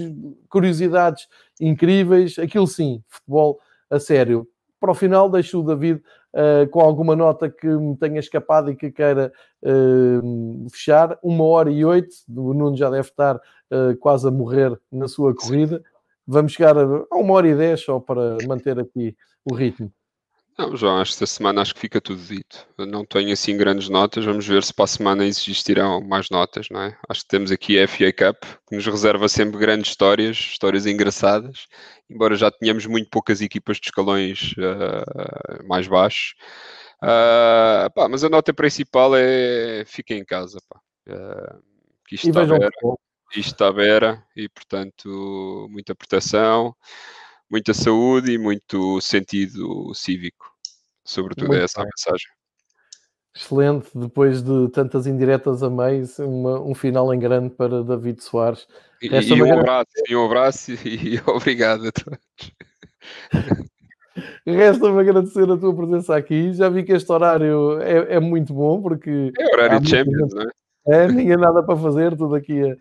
curiosidades 0.49 1.27
incríveis, 1.59 2.39
aquilo 2.39 2.67
sim, 2.67 3.03
futebol 3.09 3.59
a 3.89 3.99
sério. 3.99 4.47
para 4.79 4.91
o 4.91 4.95
final 4.95 5.29
deixo 5.29 5.59
o 5.59 5.63
David 5.63 6.01
uh, 6.33 6.69
com 6.69 6.79
alguma 6.79 7.17
nota 7.17 7.49
que 7.49 7.67
me 7.67 7.97
tenha 7.97 8.19
escapado 8.21 8.71
e 8.71 8.77
que 8.77 8.89
queira 8.89 9.29
uh, 9.61 10.69
fechar. 10.69 11.19
Uma 11.21 11.43
hora 11.43 11.69
e 11.69 11.83
oito, 11.83 12.15
o 12.29 12.53
Nuno 12.53 12.77
já 12.77 12.89
deve 12.89 13.09
estar 13.09 13.35
uh, 13.35 13.97
quase 13.99 14.25
a 14.25 14.31
morrer 14.31 14.79
na 14.89 15.09
sua 15.09 15.35
corrida. 15.35 15.83
Vamos 16.31 16.51
chegar 16.51 16.77
a, 16.77 16.83
a 16.83 17.17
uma 17.17 17.33
hora 17.33 17.47
e 17.47 17.55
dez 17.55 17.81
só 17.81 17.99
para 17.99 18.37
manter 18.47 18.79
aqui 18.79 19.15
o 19.43 19.55
ritmo. 19.55 19.91
Não, 20.59 20.75
João, 20.75 21.01
esta 21.01 21.25
semana 21.25 21.61
acho 21.61 21.73
que 21.73 21.79
fica 21.79 21.99
tudo 21.99 22.21
dito. 22.21 22.67
Eu 22.77 22.85
não 22.85 23.03
tenho 23.03 23.31
assim 23.31 23.57
grandes 23.57 23.89
notas, 23.89 24.25
vamos 24.25 24.45
ver 24.45 24.61
se 24.61 24.73
para 24.73 24.83
a 24.83 24.87
semana 24.87 25.25
existirão 25.25 26.01
mais 26.01 26.29
notas, 26.29 26.67
não 26.69 26.81
é? 26.81 26.95
Acho 27.07 27.21
que 27.21 27.29
temos 27.29 27.49
aqui 27.49 27.79
a 27.79 27.87
FA 27.87 28.11
Cup, 28.11 28.43
que 28.67 28.75
nos 28.75 28.85
reserva 28.85 29.27
sempre 29.27 29.57
grandes 29.57 29.89
histórias, 29.89 30.35
histórias 30.35 30.85
engraçadas, 30.85 31.65
embora 32.09 32.35
já 32.35 32.51
tenhamos 32.51 32.85
muito 32.85 33.09
poucas 33.09 33.41
equipas 33.41 33.77
de 33.77 33.87
escalões 33.87 34.53
uh, 34.57 35.65
mais 35.65 35.87
baixos. 35.87 36.35
Uh, 37.01 37.89
pá, 37.95 38.07
mas 38.09 38.23
a 38.23 38.29
nota 38.29 38.53
principal 38.53 39.15
é 39.15 39.83
fiquem 39.87 40.19
em 40.19 40.25
casa, 40.25 40.59
pá. 40.69 40.79
Uh, 41.07 41.63
que 42.05 42.15
isto 42.15 42.27
está 42.27 42.45
beira, 42.45 42.69
isto 43.35 43.53
está 43.53 43.71
beira 43.71 44.23
e, 44.35 44.49
portanto, 44.49 45.67
muita 45.69 45.93
proteção 45.95 46.75
muita 47.49 47.73
saúde 47.73 48.33
e 48.33 48.37
muito 48.37 49.01
sentido 49.01 49.93
cívico. 49.93 50.53
Sobretudo 51.03 51.47
muito 51.47 51.61
é 51.61 51.63
essa 51.63 51.79
bem. 51.81 51.85
a 51.85 51.89
mensagem. 51.89 52.27
Excelente, 53.35 53.89
depois 53.95 54.41
de 54.41 54.69
tantas 54.69 55.07
indiretas 55.07 55.63
a 55.63 55.69
meio, 55.69 56.05
uma, 56.19 56.59
um 56.61 56.75
final 56.75 57.13
em 57.13 57.19
grande 57.19 57.49
para 57.51 57.83
David 57.83 58.21
Soares. 58.21 58.67
E, 59.01 59.07
e, 59.07 59.41
um, 59.41 59.53
abraço, 59.53 59.87
e 60.09 60.15
um 60.15 60.25
abraço 60.25 60.71
e, 60.71 61.15
e 61.15 61.21
obrigado 61.25 61.87
a 61.87 61.91
todos. 61.91 62.19
Resta-me 64.45 64.99
agradecer 64.99 65.49
a 65.49 65.57
tua 65.57 65.73
presença 65.75 66.15
aqui. 66.15 66.53
Já 66.53 66.69
vi 66.69 66.83
que 66.83 66.91
este 66.91 67.09
horário 67.11 67.79
é, 67.81 68.15
é 68.15 68.19
muito 68.19 68.53
bom 68.53 68.81
porque. 68.81 69.31
É 69.39 69.55
horário 69.55 69.79
de 69.79 69.89
Champions, 69.89 70.33
não 70.33 70.41
é? 70.41 70.49
É, 70.87 71.07
ninguém 71.07 71.37
nada 71.37 71.63
para 71.63 71.77
fazer, 71.77 72.17
tudo 72.17 72.35
aqui 72.35 72.61
a, 72.63 72.73
a 72.73 72.75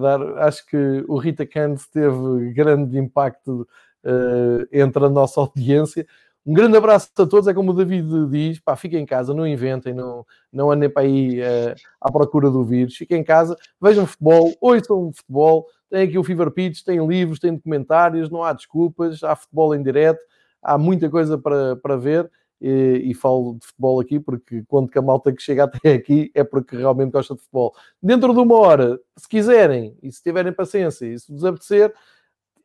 dar. 0.00 0.20
Acho 0.38 0.66
que 0.66 1.04
o 1.08 1.16
Rita 1.16 1.46
Kant 1.46 1.82
teve 1.92 2.52
grande 2.52 2.98
impacto 2.98 3.66
uh, 4.04 4.66
entre 4.72 5.04
a 5.04 5.08
nossa 5.08 5.40
audiência. 5.42 6.06
Um 6.44 6.52
grande 6.52 6.76
abraço 6.76 7.08
a 7.16 7.26
todos. 7.26 7.46
É 7.46 7.54
como 7.54 7.70
o 7.70 7.74
David 7.74 8.28
diz: 8.30 8.58
pá, 8.60 8.74
fiquem 8.76 9.00
em 9.00 9.06
casa, 9.06 9.32
não 9.32 9.46
inventem, 9.46 9.94
não, 9.94 10.26
não 10.52 10.70
andem 10.70 10.90
para 10.90 11.02
aí 11.02 11.40
uh, 11.40 11.74
à 12.00 12.10
procura 12.10 12.50
do 12.50 12.64
vírus. 12.64 12.96
Fiquem 12.96 13.20
em 13.20 13.24
casa, 13.24 13.56
vejam 13.80 14.06
futebol, 14.06 14.52
ouçam 14.60 15.12
futebol. 15.12 15.66
Tem 15.88 16.02
aqui 16.02 16.18
o 16.18 16.24
Fever 16.24 16.50
Pitch, 16.50 16.82
tem 16.82 17.06
livros, 17.06 17.38
tem 17.38 17.54
documentários, 17.54 18.30
não 18.30 18.42
há 18.42 18.52
desculpas, 18.52 19.22
há 19.22 19.36
futebol 19.36 19.74
em 19.74 19.82
direto, 19.82 20.20
há 20.62 20.78
muita 20.78 21.10
coisa 21.10 21.36
para, 21.36 21.76
para 21.76 21.96
ver. 21.96 22.30
E, 22.64 23.10
e, 23.10 23.14
falo 23.14 23.54
de 23.58 23.66
futebol 23.66 24.00
aqui 24.00 24.20
porque 24.20 24.62
quando 24.68 24.88
que 24.88 24.96
a 24.96 25.02
malta 25.02 25.32
que 25.32 25.42
chega 25.42 25.64
até 25.64 25.94
aqui 25.94 26.30
é 26.32 26.44
porque 26.44 26.76
realmente 26.76 27.10
gosta 27.10 27.34
de 27.34 27.40
futebol. 27.40 27.74
Dentro 28.00 28.32
de 28.32 28.38
uma 28.38 28.56
hora, 28.56 29.00
se 29.16 29.28
quiserem 29.28 29.96
e 30.00 30.12
se 30.12 30.22
tiverem 30.22 30.52
paciência 30.52 31.06
e 31.06 31.18
se 31.18 31.32
vos 31.32 31.44
apetecer, 31.44 31.92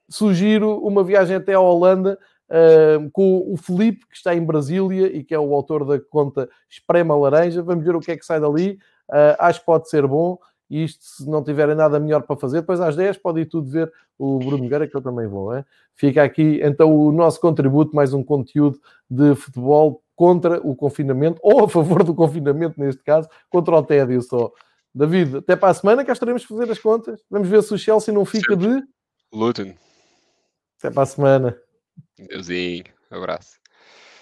sugiro 0.08 0.78
uma 0.86 1.04
viagem 1.04 1.36
até 1.36 1.54
a 1.56 1.60
Holanda 1.60 2.20
uh, 2.48 3.10
com 3.12 3.52
o 3.52 3.58
Felipe, 3.58 4.06
que 4.08 4.16
está 4.16 4.36
em 4.36 4.46
Brasília 4.46 5.08
e 5.08 5.24
que 5.24 5.34
é 5.34 5.40
o 5.40 5.52
autor 5.54 5.84
da 5.84 6.00
conta 6.00 6.48
Esprema 6.70 7.16
Laranja. 7.16 7.64
Vamos 7.64 7.84
ver 7.84 7.96
o 7.96 8.00
que 8.00 8.12
é 8.12 8.18
que 8.18 8.26
sai 8.26 8.40
dali. 8.40 8.78
Uh, 9.10 9.36
acho 9.40 9.62
que 9.62 9.66
pode 9.66 9.90
ser 9.90 10.06
bom. 10.06 10.38
E 10.70 10.84
isto, 10.84 11.04
se 11.04 11.30
não 11.30 11.44
tiverem 11.44 11.76
nada 11.76 12.00
melhor 12.00 12.24
para 12.24 12.36
fazer, 12.36 12.62
depois 12.62 12.80
às 12.80 12.96
10 12.96 13.18
pode 13.18 13.42
ir 13.42 13.46
tudo 13.46 13.70
ver 13.70 13.92
o 14.18 14.38
Bruno 14.40 14.64
Nogueira, 14.64 14.88
que 14.88 14.96
eu 14.96 15.02
também 15.02 15.28
vou. 15.28 15.56
Hein? 15.56 15.64
Fica 15.94 16.24
aqui 16.24 16.60
então 16.62 16.94
o 16.94 17.12
nosso 17.12 17.40
contributo, 17.40 17.96
mais 17.96 18.14
um 18.14 18.24
conteúdo 18.24 18.80
de 19.10 19.36
futebol 19.36 20.02
contra 20.16 20.60
o 20.68 20.76
confinamento, 20.76 21.40
ou 21.44 21.66
a 21.66 21.70
favor 21.70 22.04
do 22.04 22.14
confinamento, 22.14 22.80
neste 22.80 23.04
caso, 23.04 23.30
contra 23.50 23.76
o 23.76 23.84
tédio 23.84 24.22
só. 24.22 24.52
David, 24.94 25.38
até 25.38 25.56
para 25.56 25.70
a 25.70 25.74
semana, 25.74 26.04
cá 26.04 26.12
estaremos 26.12 26.44
a 26.44 26.48
fazer 26.48 26.72
as 26.72 26.80
contas. 26.80 27.22
Vamos 27.30 27.48
ver 27.48 27.62
se 27.62 27.74
o 27.74 27.78
Chelsea 27.78 28.14
não 28.14 28.26
fica 28.26 28.56
de. 28.58 28.84
Luton. 29.32 29.74
Até 30.80 30.90
para 30.90 31.04
a 31.04 31.06
semana. 31.06 31.58
Deusinho. 32.18 32.86
Abraço. 33.12 33.60